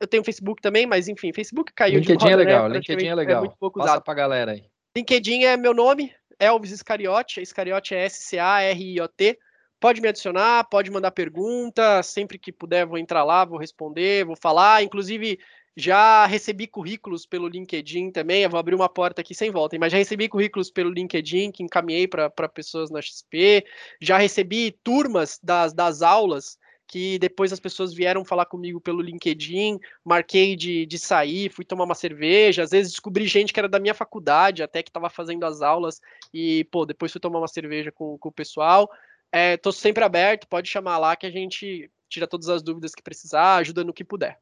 eu 0.00 0.06
tenho 0.06 0.24
Facebook 0.24 0.62
também, 0.62 0.86
mas 0.86 1.08
enfim, 1.08 1.32
Facebook 1.32 1.72
caiu 1.74 2.00
LinkedIn 2.00 2.16
de 2.16 2.24
moda, 2.24 2.34
é 2.34 2.36
né? 2.36 2.44
legal, 2.44 2.68
né? 2.68 2.74
LinkedIn 2.76 3.06
é 3.06 3.14
legal. 3.14 3.36
É 3.36 3.40
muito 3.40 3.58
pouco 3.58 3.78
Passa 3.78 3.92
usado. 3.92 4.02
pra 4.02 4.14
galera 4.14 4.52
aí. 4.52 4.64
LinkedIn 4.96 5.44
é 5.44 5.56
meu 5.56 5.74
nome, 5.74 6.12
Elvis 6.38 6.70
Iscariote. 6.70 7.42
Iscariote 7.42 7.94
é 7.94 8.06
S-C-A-R-I-O-T. 8.06 9.38
Pode 9.78 10.00
me 10.00 10.08
adicionar, 10.08 10.64
pode 10.64 10.90
mandar 10.90 11.10
pergunta, 11.10 12.02
sempre 12.02 12.38
que 12.38 12.52
puder 12.52 12.86
vou 12.86 12.98
entrar 12.98 13.24
lá, 13.24 13.44
vou 13.44 13.58
responder, 13.58 14.24
vou 14.24 14.36
falar. 14.36 14.82
Inclusive, 14.82 15.38
já 15.76 16.26
recebi 16.26 16.66
currículos 16.66 17.24
pelo 17.24 17.48
LinkedIn 17.48 18.10
também. 18.10 18.42
Eu 18.42 18.50
vou 18.50 18.60
abrir 18.60 18.74
uma 18.74 18.88
porta 18.88 19.20
aqui 19.20 19.34
sem 19.34 19.50
volta, 19.50 19.78
mas 19.78 19.92
já 19.92 19.98
recebi 19.98 20.28
currículos 20.28 20.70
pelo 20.70 20.90
LinkedIn 20.90 21.50
que 21.52 21.62
encaminhei 21.62 22.08
para 22.08 22.30
pessoas 22.48 22.90
na 22.90 23.00
XP. 23.00 23.64
Já 24.00 24.18
recebi 24.18 24.72
turmas 24.82 25.38
das, 25.42 25.72
das 25.72 26.02
aulas 26.02 26.58
que 26.90 27.20
depois 27.20 27.52
as 27.52 27.60
pessoas 27.60 27.94
vieram 27.94 28.24
falar 28.24 28.46
comigo 28.46 28.80
pelo 28.80 29.00
LinkedIn, 29.00 29.78
marquei 30.04 30.56
de, 30.56 30.84
de 30.84 30.98
sair, 30.98 31.48
fui 31.48 31.64
tomar 31.64 31.84
uma 31.84 31.94
cerveja, 31.94 32.64
às 32.64 32.72
vezes 32.72 32.90
descobri 32.90 33.28
gente 33.28 33.52
que 33.52 33.60
era 33.60 33.68
da 33.68 33.78
minha 33.78 33.94
faculdade, 33.94 34.60
até 34.60 34.82
que 34.82 34.90
estava 34.90 35.08
fazendo 35.08 35.44
as 35.46 35.62
aulas, 35.62 36.00
e, 36.34 36.64
pô, 36.64 36.84
depois 36.84 37.12
fui 37.12 37.20
tomar 37.20 37.38
uma 37.38 37.46
cerveja 37.46 37.92
com, 37.92 38.18
com 38.18 38.28
o 38.28 38.32
pessoal. 38.32 38.90
Estou 39.32 39.70
é, 39.70 39.72
sempre 39.72 40.02
aberto, 40.02 40.48
pode 40.48 40.68
chamar 40.68 40.98
lá 40.98 41.14
que 41.14 41.26
a 41.26 41.30
gente 41.30 41.88
tira 42.08 42.26
todas 42.26 42.48
as 42.48 42.60
dúvidas 42.60 42.92
que 42.92 43.04
precisar, 43.04 43.58
ajuda 43.58 43.84
no 43.84 43.92
que 43.92 44.02
puder. 44.02 44.36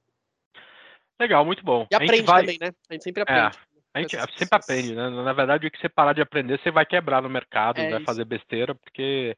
Legal, 1.20 1.44
muito 1.44 1.62
bom. 1.62 1.86
E 1.90 1.94
aprende 1.94 2.22
vai... 2.22 2.40
também, 2.40 2.58
né? 2.58 2.72
A 2.88 2.94
gente 2.94 3.04
sempre 3.04 3.20
é, 3.20 3.22
aprende. 3.24 3.58
É. 3.58 3.68
A 3.92 4.00
gente 4.00 4.38
sempre 4.38 4.56
aprende, 4.56 4.94
né? 4.94 5.10
Na 5.10 5.34
verdade, 5.34 5.66
o 5.66 5.70
que 5.70 5.78
você 5.78 5.88
parar 5.90 6.14
de 6.14 6.22
aprender, 6.22 6.58
você 6.58 6.70
vai 6.70 6.86
quebrar 6.86 7.20
no 7.20 7.28
mercado, 7.28 7.78
é 7.78 7.90
vai 7.90 7.98
isso. 7.98 8.06
fazer 8.06 8.24
besteira, 8.24 8.74
porque 8.74 9.36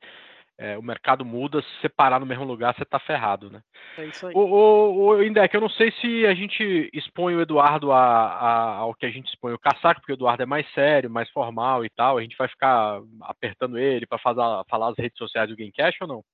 é, 0.61 0.77
o 0.77 0.83
mercado 0.83 1.25
muda, 1.25 1.63
se 1.63 1.69
você 1.81 1.89
parar 1.89 2.21
no 2.21 2.27
mesmo 2.27 2.45
lugar, 2.45 2.75
você 2.75 2.85
tá 2.85 2.99
ferrado, 2.99 3.51
né? 3.51 3.63
É 3.97 4.05
isso 4.05 4.27
aí. 4.27 4.35
O, 4.37 5.07
o, 5.07 5.25
Indec, 5.25 5.55
eu 5.55 5.61
não 5.61 5.71
sei 5.71 5.91
se 5.93 6.27
a 6.27 6.35
gente 6.35 6.91
expõe 6.93 7.35
o 7.35 7.41
Eduardo 7.41 7.91
a, 7.91 7.99
a, 7.99 8.75
ao 8.77 8.95
que 8.95 9.07
a 9.07 9.11
gente 9.11 9.27
expõe 9.29 9.55
o 9.55 9.59
Casaco, 9.59 10.03
porque 10.03 10.13
o 10.13 10.17
Eduardo 10.17 10.43
é 10.43 10.47
mais 10.47 10.71
sério, 10.75 11.09
mais 11.09 11.31
formal 11.31 11.83
e 11.83 11.89
tal, 11.89 12.19
a 12.19 12.21
gente 12.21 12.37
vai 12.37 12.47
ficar 12.47 13.01
apertando 13.23 13.79
ele 13.79 14.07
para 14.07 14.19
falar 14.19 14.91
as 14.91 14.99
redes 14.99 15.17
sociais 15.17 15.49
do 15.49 15.57
Gamecast 15.57 15.97
ou 16.03 16.09
não? 16.09 16.25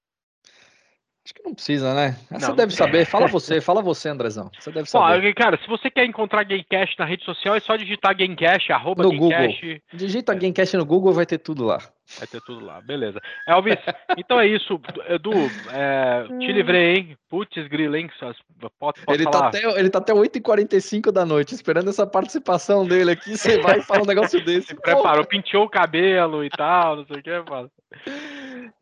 Acho 1.26 1.34
que 1.34 1.42
não 1.42 1.54
precisa, 1.54 1.92
né? 1.92 2.16
Você 2.30 2.52
deve 2.52 2.72
saber. 2.72 3.04
Fala 3.04 3.26
você, 3.26 3.60
fala 3.60 3.82
você, 3.82 4.10
Andrezão. 4.10 4.48
Você 4.60 4.70
deve 4.70 4.88
saber. 4.88 5.34
cara, 5.34 5.58
se 5.60 5.66
você 5.66 5.90
quer 5.90 6.04
encontrar 6.04 6.44
Gamecast 6.44 6.96
na 6.96 7.04
rede 7.04 7.24
social, 7.24 7.56
é 7.56 7.58
só 7.58 7.74
digitar 7.74 8.16
Gamecast, 8.16 8.70
arroba 8.72 9.02
no 9.02 9.10
Gamecast. 9.10 9.60
Google. 9.60 9.80
Digita 9.92 10.32
é. 10.32 10.36
Gamecast 10.36 10.76
no 10.76 10.86
Google 10.86 11.12
vai 11.12 11.26
ter 11.26 11.38
tudo 11.38 11.64
lá. 11.64 11.78
Vai 12.16 12.28
ter 12.28 12.40
tudo 12.42 12.64
lá, 12.64 12.80
beleza. 12.80 13.20
Elvis, 13.48 13.74
então 14.16 14.38
é 14.38 14.46
isso. 14.46 14.80
Edu, 15.08 15.32
é, 15.72 16.28
te 16.38 16.52
livrei, 16.52 16.94
hein? 16.94 17.18
Putz, 17.28 17.66
grilo, 17.66 17.96
hein? 17.96 18.08
Pode, 18.78 19.00
pode 19.00 19.20
ele, 19.20 19.24
tá 19.24 19.32
falar. 19.32 19.50
Tá 19.50 19.58
até, 19.58 19.80
ele 19.80 19.90
tá 19.90 19.98
até 19.98 20.12
8h45 20.12 21.10
da 21.10 21.26
noite, 21.26 21.56
esperando 21.56 21.90
essa 21.90 22.06
participação 22.06 22.86
dele 22.86 23.10
aqui. 23.10 23.36
Você 23.36 23.60
vai 23.60 23.80
e 23.80 23.82
fala 23.82 24.04
um 24.04 24.06
negócio 24.06 24.38
desse. 24.46 24.68
Se 24.68 24.74
preparou, 24.76 25.26
pintou 25.26 25.64
o 25.64 25.68
cabelo 25.68 26.44
e 26.44 26.50
tal, 26.50 26.98
não 26.98 27.04
sei 27.04 27.16
o 27.16 27.22
que, 27.22 27.50
mano. 27.50 27.68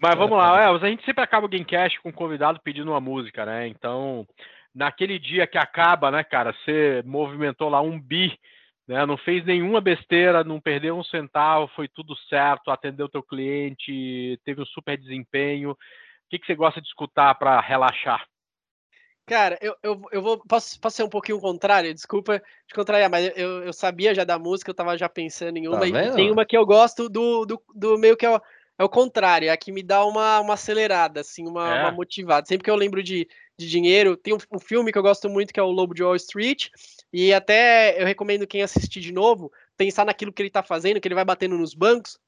Mas 0.00 0.14
vamos 0.14 0.36
lá, 0.36 0.62
é, 0.62 0.66
a 0.66 0.90
gente 0.90 1.04
sempre 1.04 1.22
acaba 1.22 1.46
o 1.46 1.48
Gamecast 1.48 2.00
com 2.00 2.08
o 2.08 2.12
convidado 2.12 2.60
pedindo 2.62 2.90
uma 2.90 3.00
música, 3.00 3.44
né? 3.44 3.68
Então, 3.68 4.26
naquele 4.74 5.18
dia 5.18 5.46
que 5.46 5.58
acaba, 5.58 6.10
né, 6.10 6.22
cara, 6.24 6.52
você 6.52 7.02
movimentou 7.04 7.68
lá 7.68 7.80
um 7.80 7.98
bi, 8.00 8.38
né? 8.86 9.04
Não 9.06 9.16
fez 9.16 9.44
nenhuma 9.44 9.80
besteira, 9.80 10.44
não 10.44 10.60
perdeu 10.60 10.96
um 10.96 11.04
centavo, 11.04 11.70
foi 11.74 11.88
tudo 11.88 12.16
certo, 12.28 12.70
atendeu 12.70 13.08
teu 13.08 13.22
cliente, 13.22 14.38
teve 14.44 14.62
um 14.62 14.66
super 14.66 14.96
desempenho. 14.96 15.72
O 15.72 15.76
que, 16.30 16.38
que 16.38 16.46
você 16.46 16.54
gosta 16.54 16.80
de 16.80 16.86
escutar 16.86 17.34
para 17.34 17.60
relaxar? 17.60 18.24
Cara, 19.24 19.56
eu, 19.60 19.76
eu, 19.82 20.02
eu 20.10 20.20
vou. 20.20 20.38
Posso, 20.46 20.80
posso 20.80 20.96
ser 20.96 21.04
um 21.04 21.08
pouquinho 21.08 21.38
contrário? 21.38 21.94
Desculpa 21.94 22.42
te 22.66 22.74
contrariar, 22.74 23.08
mas 23.08 23.32
eu, 23.36 23.62
eu 23.62 23.72
sabia 23.72 24.14
já 24.14 24.24
da 24.24 24.38
música, 24.38 24.70
eu 24.70 24.74
tava 24.74 24.98
já 24.98 25.08
pensando 25.08 25.56
em 25.56 25.68
uma. 25.68 25.78
Tá 25.78 25.86
e 25.86 26.12
tem 26.14 26.30
uma 26.30 26.44
que 26.44 26.56
eu 26.56 26.66
gosto 26.66 27.08
do, 27.08 27.46
do, 27.46 27.62
do 27.72 27.98
meio 27.98 28.16
que 28.16 28.26
é 28.26 28.40
é 28.78 28.84
o 28.84 28.88
contrário, 28.88 29.48
é 29.48 29.50
a 29.50 29.56
que 29.56 29.70
me 29.70 29.82
dá 29.82 30.04
uma, 30.04 30.40
uma 30.40 30.54
acelerada, 30.54 31.20
assim, 31.20 31.46
uma, 31.46 31.76
é. 31.76 31.80
uma 31.82 31.92
motivada. 31.92 32.46
Sempre 32.46 32.64
que 32.64 32.70
eu 32.70 32.76
lembro 32.76 33.02
de, 33.02 33.28
de 33.56 33.68
dinheiro, 33.68 34.16
tem 34.16 34.34
um, 34.34 34.38
um, 34.52 34.58
filme 34.58 34.90
que 34.90 34.98
eu 34.98 35.02
gosto 35.02 35.28
muito 35.28 35.52
que 35.52 35.60
é 35.60 35.62
o 35.62 35.70
Lobo 35.70 35.94
de 35.94 36.02
Wall 36.02 36.16
Street, 36.16 36.68
e 37.12 37.32
até 37.32 38.00
eu 38.00 38.06
recomendo 38.06 38.46
quem 38.46 38.62
assistir 38.62 39.00
de 39.00 39.12
novo 39.12 39.52
pensar 39.76 40.04
naquilo 40.04 40.32
que 40.32 40.42
ele 40.42 40.50
tá 40.50 40.62
fazendo, 40.62 41.00
que 41.00 41.08
ele 41.08 41.14
vai 41.14 41.24
batendo 41.24 41.56
nos 41.58 41.74
bancos, 41.74 42.18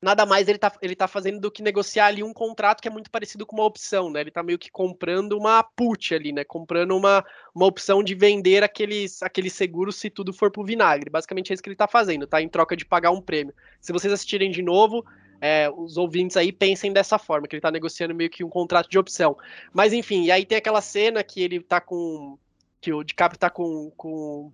nada 0.00 0.24
mais 0.24 0.48
ele 0.48 0.58
tá, 0.58 0.72
ele 0.80 0.94
tá 0.94 1.08
fazendo 1.08 1.40
do 1.40 1.50
que 1.50 1.62
negociar 1.62 2.06
ali 2.06 2.22
um 2.22 2.32
contrato 2.32 2.80
que 2.80 2.88
é 2.88 2.90
muito 2.90 3.10
parecido 3.10 3.44
com 3.44 3.56
uma 3.56 3.64
opção, 3.64 4.10
né? 4.10 4.20
Ele 4.20 4.30
tá 4.30 4.42
meio 4.42 4.58
que 4.58 4.70
comprando 4.70 5.32
uma 5.36 5.62
put 5.62 6.14
ali, 6.14 6.32
né? 6.32 6.44
Comprando 6.44 6.96
uma, 6.96 7.24
uma 7.54 7.66
opção 7.66 8.02
de 8.02 8.14
vender 8.14 8.62
aqueles, 8.62 9.22
aqueles 9.22 9.52
seguros 9.52 9.96
se 9.96 10.08
tudo 10.08 10.32
for 10.32 10.50
pro 10.50 10.64
vinagre. 10.64 11.10
Basicamente 11.10 11.50
é 11.50 11.54
isso 11.54 11.62
que 11.62 11.68
ele 11.68 11.76
tá 11.76 11.88
fazendo, 11.88 12.26
tá? 12.26 12.40
Em 12.40 12.48
troca 12.48 12.76
de 12.76 12.84
pagar 12.84 13.10
um 13.10 13.20
prêmio. 13.20 13.54
Se 13.80 13.92
vocês 13.92 14.12
assistirem 14.12 14.50
de 14.50 14.62
novo, 14.62 15.04
é, 15.40 15.70
os 15.70 15.96
ouvintes 15.96 16.36
aí 16.36 16.52
pensem 16.52 16.92
dessa 16.92 17.18
forma, 17.18 17.46
que 17.46 17.56
ele 17.56 17.60
tá 17.60 17.70
negociando 17.70 18.14
meio 18.14 18.30
que 18.30 18.42
um 18.42 18.48
contrato 18.48 18.88
de 18.88 18.98
opção. 18.98 19.36
Mas 19.72 19.92
enfim, 19.92 20.24
e 20.24 20.30
aí 20.30 20.44
tem 20.44 20.58
aquela 20.58 20.80
cena 20.80 21.22
que 21.22 21.40
ele 21.40 21.60
tá 21.60 21.80
com. 21.80 22.38
que 22.80 22.92
o 22.92 23.04
DiCaprio 23.04 23.38
tá 23.38 23.50
com, 23.50 23.90
com 23.96 24.52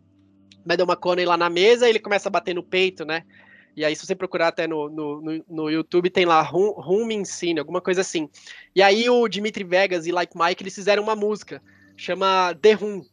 Madame 0.65 0.90
McConaughey 0.90 1.27
lá 1.27 1.36
na 1.36 1.51
mesa 1.51 1.86
e 1.86 1.90
ele 1.90 2.01
começa 2.01 2.28
a 2.28 2.32
bater 2.32 2.55
no 2.55 2.62
peito, 2.62 3.05
né? 3.05 3.24
E 3.77 3.85
aí, 3.85 3.97
se 3.97 4.06
você 4.06 4.15
procurar 4.15 4.48
até 4.48 4.69
no, 4.69 4.89
no, 4.89 5.44
no 5.48 5.69
YouTube, 5.69 6.09
tem 6.09 6.24
lá 6.24 6.48
Me 6.52 7.15
Ensine, 7.15 7.59
alguma 7.59 7.81
coisa 7.81 8.02
assim. 8.02 8.28
E 8.74 8.81
aí, 8.81 9.11
o 9.11 9.27
Dimitri 9.27 9.65
Vegas 9.65 10.06
e 10.06 10.12
Like 10.12 10.39
Mike, 10.39 10.62
eles 10.62 10.74
fizeram 10.74 11.02
uma 11.02 11.16
música, 11.16 11.61
chama 11.97 12.55
The 12.61 12.73
Rum, 12.73 13.05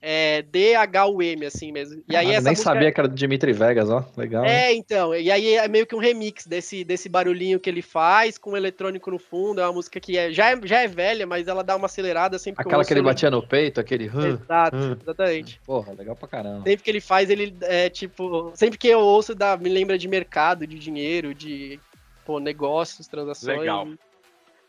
é 0.00 0.42
D-H-U-M, 0.42 1.46
assim 1.46 1.72
mesmo. 1.72 2.02
E 2.08 2.14
aí 2.14 2.28
ah, 2.28 2.34
essa 2.34 2.42
nem 2.42 2.52
música... 2.52 2.70
sabia 2.70 2.92
que 2.92 3.00
era 3.00 3.08
do 3.08 3.14
Dimitri 3.14 3.52
Vegas, 3.52 3.90
ó. 3.90 4.04
Legal. 4.16 4.44
É, 4.44 4.72
então. 4.72 5.14
E 5.14 5.30
aí 5.30 5.54
é 5.54 5.66
meio 5.68 5.86
que 5.86 5.94
um 5.94 5.98
remix 5.98 6.46
desse, 6.46 6.84
desse 6.84 7.08
barulhinho 7.08 7.58
que 7.58 7.68
ele 7.68 7.82
faz 7.82 8.38
com 8.38 8.52
o 8.52 8.56
eletrônico 8.56 9.10
no 9.10 9.18
fundo. 9.18 9.60
É 9.60 9.64
uma 9.64 9.72
música 9.72 9.98
que 9.98 10.16
é, 10.16 10.30
já, 10.30 10.50
é, 10.50 10.60
já 10.64 10.80
é 10.80 10.86
velha, 10.86 11.26
mas 11.26 11.48
ela 11.48 11.64
dá 11.64 11.74
uma 11.74 11.86
acelerada 11.86 12.38
sempre 12.38 12.62
Aquela 12.62 12.82
que, 12.82 12.88
que 12.88 12.94
ele 12.94 13.02
batia 13.02 13.30
no 13.30 13.46
peito, 13.46 13.80
aquele. 13.80 14.06
Exato, 14.06 14.98
exatamente. 15.02 15.60
Porra, 15.64 15.92
legal 15.92 16.14
pra 16.14 16.28
caramba. 16.28 16.64
Sempre 16.64 16.82
que 16.82 16.90
ele 16.90 17.00
faz, 17.00 17.30
ele 17.30 17.56
é 17.62 17.88
tipo. 17.88 18.52
Sempre 18.54 18.78
que 18.78 18.88
eu 18.88 19.00
ouço, 19.00 19.34
dá, 19.34 19.56
me 19.56 19.68
lembra 19.68 19.98
de 19.98 20.06
mercado, 20.06 20.66
de 20.66 20.78
dinheiro, 20.78 21.34
de 21.34 21.80
pô, 22.24 22.38
negócios, 22.38 23.06
transações. 23.06 23.60
Legal. 23.60 23.88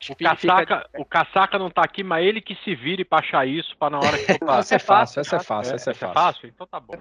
O 0.10 0.16
casaca, 0.16 0.90
o 0.98 1.06
casaca 1.06 1.60
não 1.60 1.70
tá 1.70 1.84
aqui, 1.84 2.04
mas 2.04 2.26
ele 2.26 2.40
que 2.40 2.56
se 2.64 2.76
vire 2.76 3.04
pra 3.04 3.20
achar 3.20 3.48
isso 3.48 3.76
pra 3.78 3.90
na 3.90 3.98
hora 3.98 4.18
que 4.18 4.32
eu 4.32 4.50
Essa 4.60 4.76
é 4.76 4.80
fácil, 4.80 5.22
essa 5.22 5.36
é 5.36 5.40
fácil, 5.40 5.76
essa 5.76 5.90
é, 5.90 5.94
essa 5.94 6.06
é 6.06 6.14
fácil. 6.14 6.48
Então 6.48 6.68
tá 6.68 6.80
bom. 6.80 6.96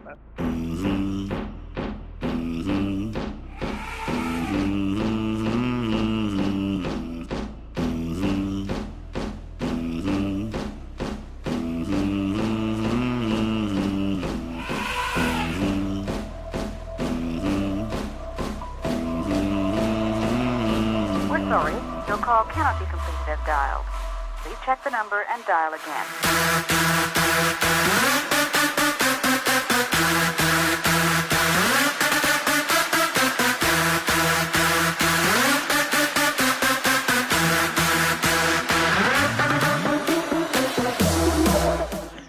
sorry. 21.56 21.85
Your 22.16 22.24
call 22.24 22.44
cannot 22.46 22.78
be 22.78 22.86
completed 22.86 23.28
as 23.28 23.38
dialed. 23.44 23.84
Please 24.38 24.56
check 24.64 24.82
the 24.82 24.88
number 24.88 25.26
and 25.30 25.44
dial 25.44 25.74
again. 25.74 26.06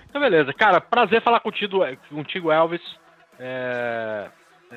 Então, 0.09 0.19
beleza. 0.19 0.51
Cara, 0.51 0.81
prazer 0.81 1.21
falar 1.21 1.39
contigo, 1.39 1.79
contigo 2.09 2.51
Elvis. 2.51 2.81
É, 3.39 4.29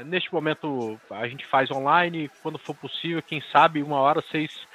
neste 0.06 0.32
momento 0.32 1.00
a 1.10 1.26
gente 1.26 1.44
faz 1.46 1.68
online, 1.68 2.30
quando 2.44 2.60
for 2.60 2.76
possível, 2.76 3.20
quem 3.20 3.42
sabe 3.50 3.82
uma 3.82 3.98
hora 3.98 4.22
vocês 4.22 4.69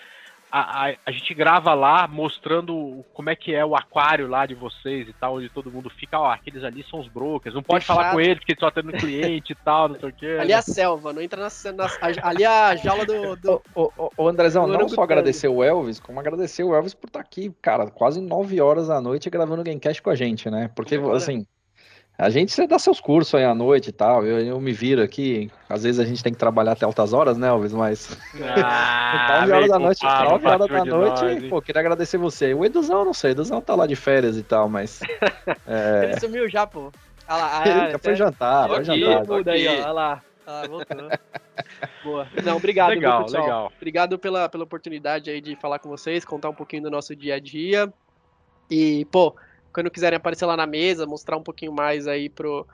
a, 0.57 0.88
a, 0.88 0.95
a, 1.07 1.11
gente 1.11 1.34
grava 1.34 1.73
lá 1.73 2.07
mostrando 2.07 3.03
como 3.14 3.30
é 3.30 3.36
que 3.36 3.53
é 3.53 3.65
o 3.65 3.76
aquário 3.76 4.26
lá 4.26 4.45
de 4.45 4.56
vocês 4.56 5.06
e 5.10 5.11
tal, 5.11 5.36
onde 5.36 5.49
todo 5.49 5.69
mundo 5.69 5.90
fica, 5.90 6.18
ó, 6.18 6.32
aqueles 6.32 6.64
ali 6.64 6.82
são 6.90 7.02
os 7.02 7.10
brokers, 7.10 7.53
não 7.53 7.61
pode 7.61 7.84
Fechado. 7.84 7.98
falar 7.98 8.11
com 8.14 8.22
eles 8.22 8.38
porque 8.38 8.56
só 8.57 8.72
tendo 8.72 8.94
cliente 8.94 9.52
e 9.52 9.56
tal, 9.56 9.90
não 9.90 9.99
sei 9.99 10.07
o 10.07 10.14
quê. 10.14 10.38
Ali 10.40 10.53
é 10.53 10.56
a 10.56 10.61
selva, 10.61 11.11
não 11.11 11.22
entra 11.22 11.41
na, 11.41 11.49
na 11.73 11.90
ali 12.23 12.44
é 12.44 12.48
a 12.48 12.73
jaula 12.77 13.06
do. 13.06 13.36
do 13.36 13.61
o, 13.76 13.91
o, 13.98 14.11
o 14.18 14.27
Andrezão, 14.30 14.65
não 14.65 14.88
só 14.88 15.03
agradecer 15.03 15.49
o 15.49 15.61
Elvis, 15.61 15.99
como 15.99 16.22
agradecer 16.22 16.64
o 16.64 16.73
Elvis 16.73 16.94
por 16.94 17.07
estar 17.07 17.19
tá 17.19 17.26
aqui, 17.26 17.53
cara, 17.61 17.88
quase 17.88 18.22
nove 18.22 18.61
horas 18.61 18.88
da 18.88 19.02
noite 19.02 19.30
gravando 19.30 19.60
o 19.60 19.65
Gamecast 19.65 20.02
com 20.02 20.10
a 20.10 20.15
gente, 20.15 20.49
né? 20.49 20.69
Porque, 20.73 20.95
assim, 21.14 21.45
a 22.18 22.30
gente 22.30 22.54
você 22.54 22.66
dá 22.66 22.80
seus 22.80 23.02
cursos 23.02 23.36
aí 23.36 23.44
à 23.44 23.54
noite 23.54 23.90
e 23.90 23.92
tal. 23.92 24.26
Eu, 24.26 24.40
eu 24.40 24.60
me 24.60 24.72
viro 24.72 25.02
aqui. 25.02 25.52
Às 25.68 25.84
vezes 25.84 26.00
a 26.00 26.06
gente 26.06 26.24
tem 26.24 26.32
que 26.32 26.40
trabalhar 26.40 26.72
até 26.72 26.86
altas 26.86 27.12
horas, 27.12 27.38
né, 27.38 27.48
Elvis? 27.50 27.74
Mas. 27.74 28.18
Ah, 28.42 29.42
9 29.48 29.52
horas 29.52 29.70
da 29.70 29.80
noite, 29.80 30.04
9 30.04 30.48
horas 30.48 30.70
da 30.70 30.86
noite. 30.86 31.22
Nós, 31.22 31.50
pô, 31.50 31.62
queria 31.62 31.82
agradecer 31.82 32.18
você. 32.18 32.54
O 32.54 32.64
Eduzão, 32.64 33.04
não 33.04 33.14
sei. 33.14 33.32
O 33.32 33.34
Eduzão 33.34 33.60
tá 33.60 33.76
lá 33.76 33.86
de 33.86 33.96
férias 33.96 34.38
e 34.38 34.44
tal, 34.44 34.70
mas. 34.70 35.02
É... 35.68 36.06
Ele 36.06 36.20
sumiu 36.20 36.50
já, 36.50 36.66
pô. 36.66 36.92
Ah 37.28 37.38
lá, 37.38 37.60
ah, 37.60 37.68
Ele 37.68 37.92
já 37.92 38.00
foi 38.00 38.16
jantar, 38.16 38.68
foi 38.68 38.84
jantar. 38.84 39.26
Muda 39.26 39.52
aí, 39.52 39.68
ó. 39.68 39.72
Olha 39.72 39.92
lá. 39.92 40.22
Ah, 40.46 40.64
voltou. 40.68 41.10
Boa. 42.04 42.28
Não, 42.44 42.58
obrigado, 42.58 42.90
legal. 42.90 43.26
Legal. 43.28 43.72
Obrigado 43.76 44.20
pela, 44.20 44.48
pela 44.48 44.64
oportunidade 44.64 45.30
aí 45.30 45.42
de 45.42 45.56
falar 45.56 45.80
com 45.80 45.90
vocês, 45.90 46.24
contar 46.24 46.50
um 46.50 46.54
pouquinho 46.54 46.84
do 46.84 46.92
nosso 46.92 47.16
dia 47.16 47.36
a 47.36 47.40
dia. 47.40 47.92
E, 48.70 49.06
pô, 49.06 49.36
quando 49.76 49.91
quiserem 49.91 50.15
aparecer 50.15 50.45
lá 50.45 50.56
na 50.56 50.65
mesa, 50.65 51.06
mostrar 51.06 51.35
um 51.35 51.43
pouquinho 51.43 51.73
mais 51.73 52.07
aí 52.07 52.30
pro, 52.30 52.65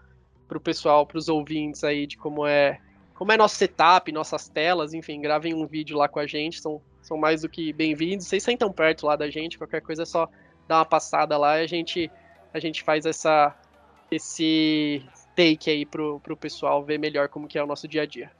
pro 0.48 0.62
pessoal, 0.62 1.04
pros 1.04 1.28
ouvintes 1.30 1.84
aí 1.84 2.06
de 2.06 2.16
como 2.16 2.46
é 2.46 2.80
como 3.16 3.32
é 3.32 3.38
nosso 3.38 3.56
setup, 3.56 4.12
nossas 4.12 4.48
telas, 4.48 4.94
enfim, 4.94 5.20
gravem 5.20 5.52
um 5.56 5.66
vídeo 5.66 5.98
lá 5.98 6.08
com 6.08 6.20
a 6.20 6.28
gente, 6.28 6.62
são, 6.62 6.80
são 7.02 7.18
mais 7.18 7.42
do 7.42 7.50
que 7.50 7.74
bem-vindos. 7.74 8.28
Vocês 8.28 8.44
sentam 8.44 8.72
perto 8.72 9.08
lá 9.08 9.16
da 9.16 9.32
gente, 9.32 9.58
qualquer 9.58 9.82
coisa 9.82 10.04
é 10.04 10.06
só 10.06 10.30
dar 10.68 10.78
uma 10.78 10.86
passada 10.86 11.36
lá 11.40 11.60
e 11.60 11.64
a 11.64 11.68
gente, 11.68 12.12
a 12.54 12.60
gente 12.60 12.84
faz 12.84 13.08
essa, 13.08 13.56
esse 14.12 15.04
take 15.36 15.72
aí 15.72 15.88
pro, 15.88 16.20
pro 16.20 16.38
pessoal 16.38 16.84
ver 16.84 17.00
melhor 17.00 17.30
como 17.30 17.48
que 17.48 17.58
é 17.58 17.64
o 17.64 17.68
nosso 17.68 17.88
dia 17.88 18.04
a 18.04 18.06
dia. 18.06 18.32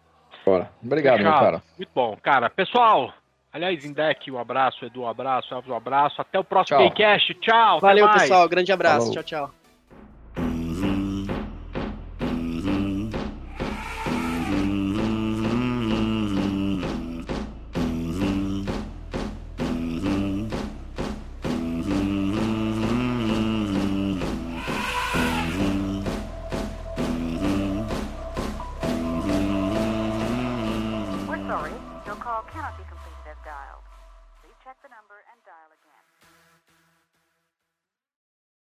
Bora. 0.46 0.72
Obrigado, 0.84 1.20
meu 1.24 1.32
cara. 1.32 1.64
Muito 1.78 1.92
bom. 1.96 2.16
Cara, 2.22 2.48
pessoal, 2.48 3.12
Aliás, 3.54 3.84
Indec, 3.84 4.32
um 4.32 4.38
abraço, 4.40 4.86
Edu, 4.86 5.02
um 5.02 5.08
abraço, 5.08 5.54
Elvis, 5.54 5.70
um 5.70 5.76
abraço. 5.76 6.22
Até 6.22 6.40
o 6.40 6.44
próximo 6.44 6.80
Gamecast. 6.80 7.34
Tchau. 7.36 7.80
Valeu, 7.82 8.10
pessoal. 8.10 8.48
Grande 8.48 8.72
abraço. 8.72 9.08
Falou. 9.08 9.14
Tchau, 9.14 9.24
tchau. 9.24 9.61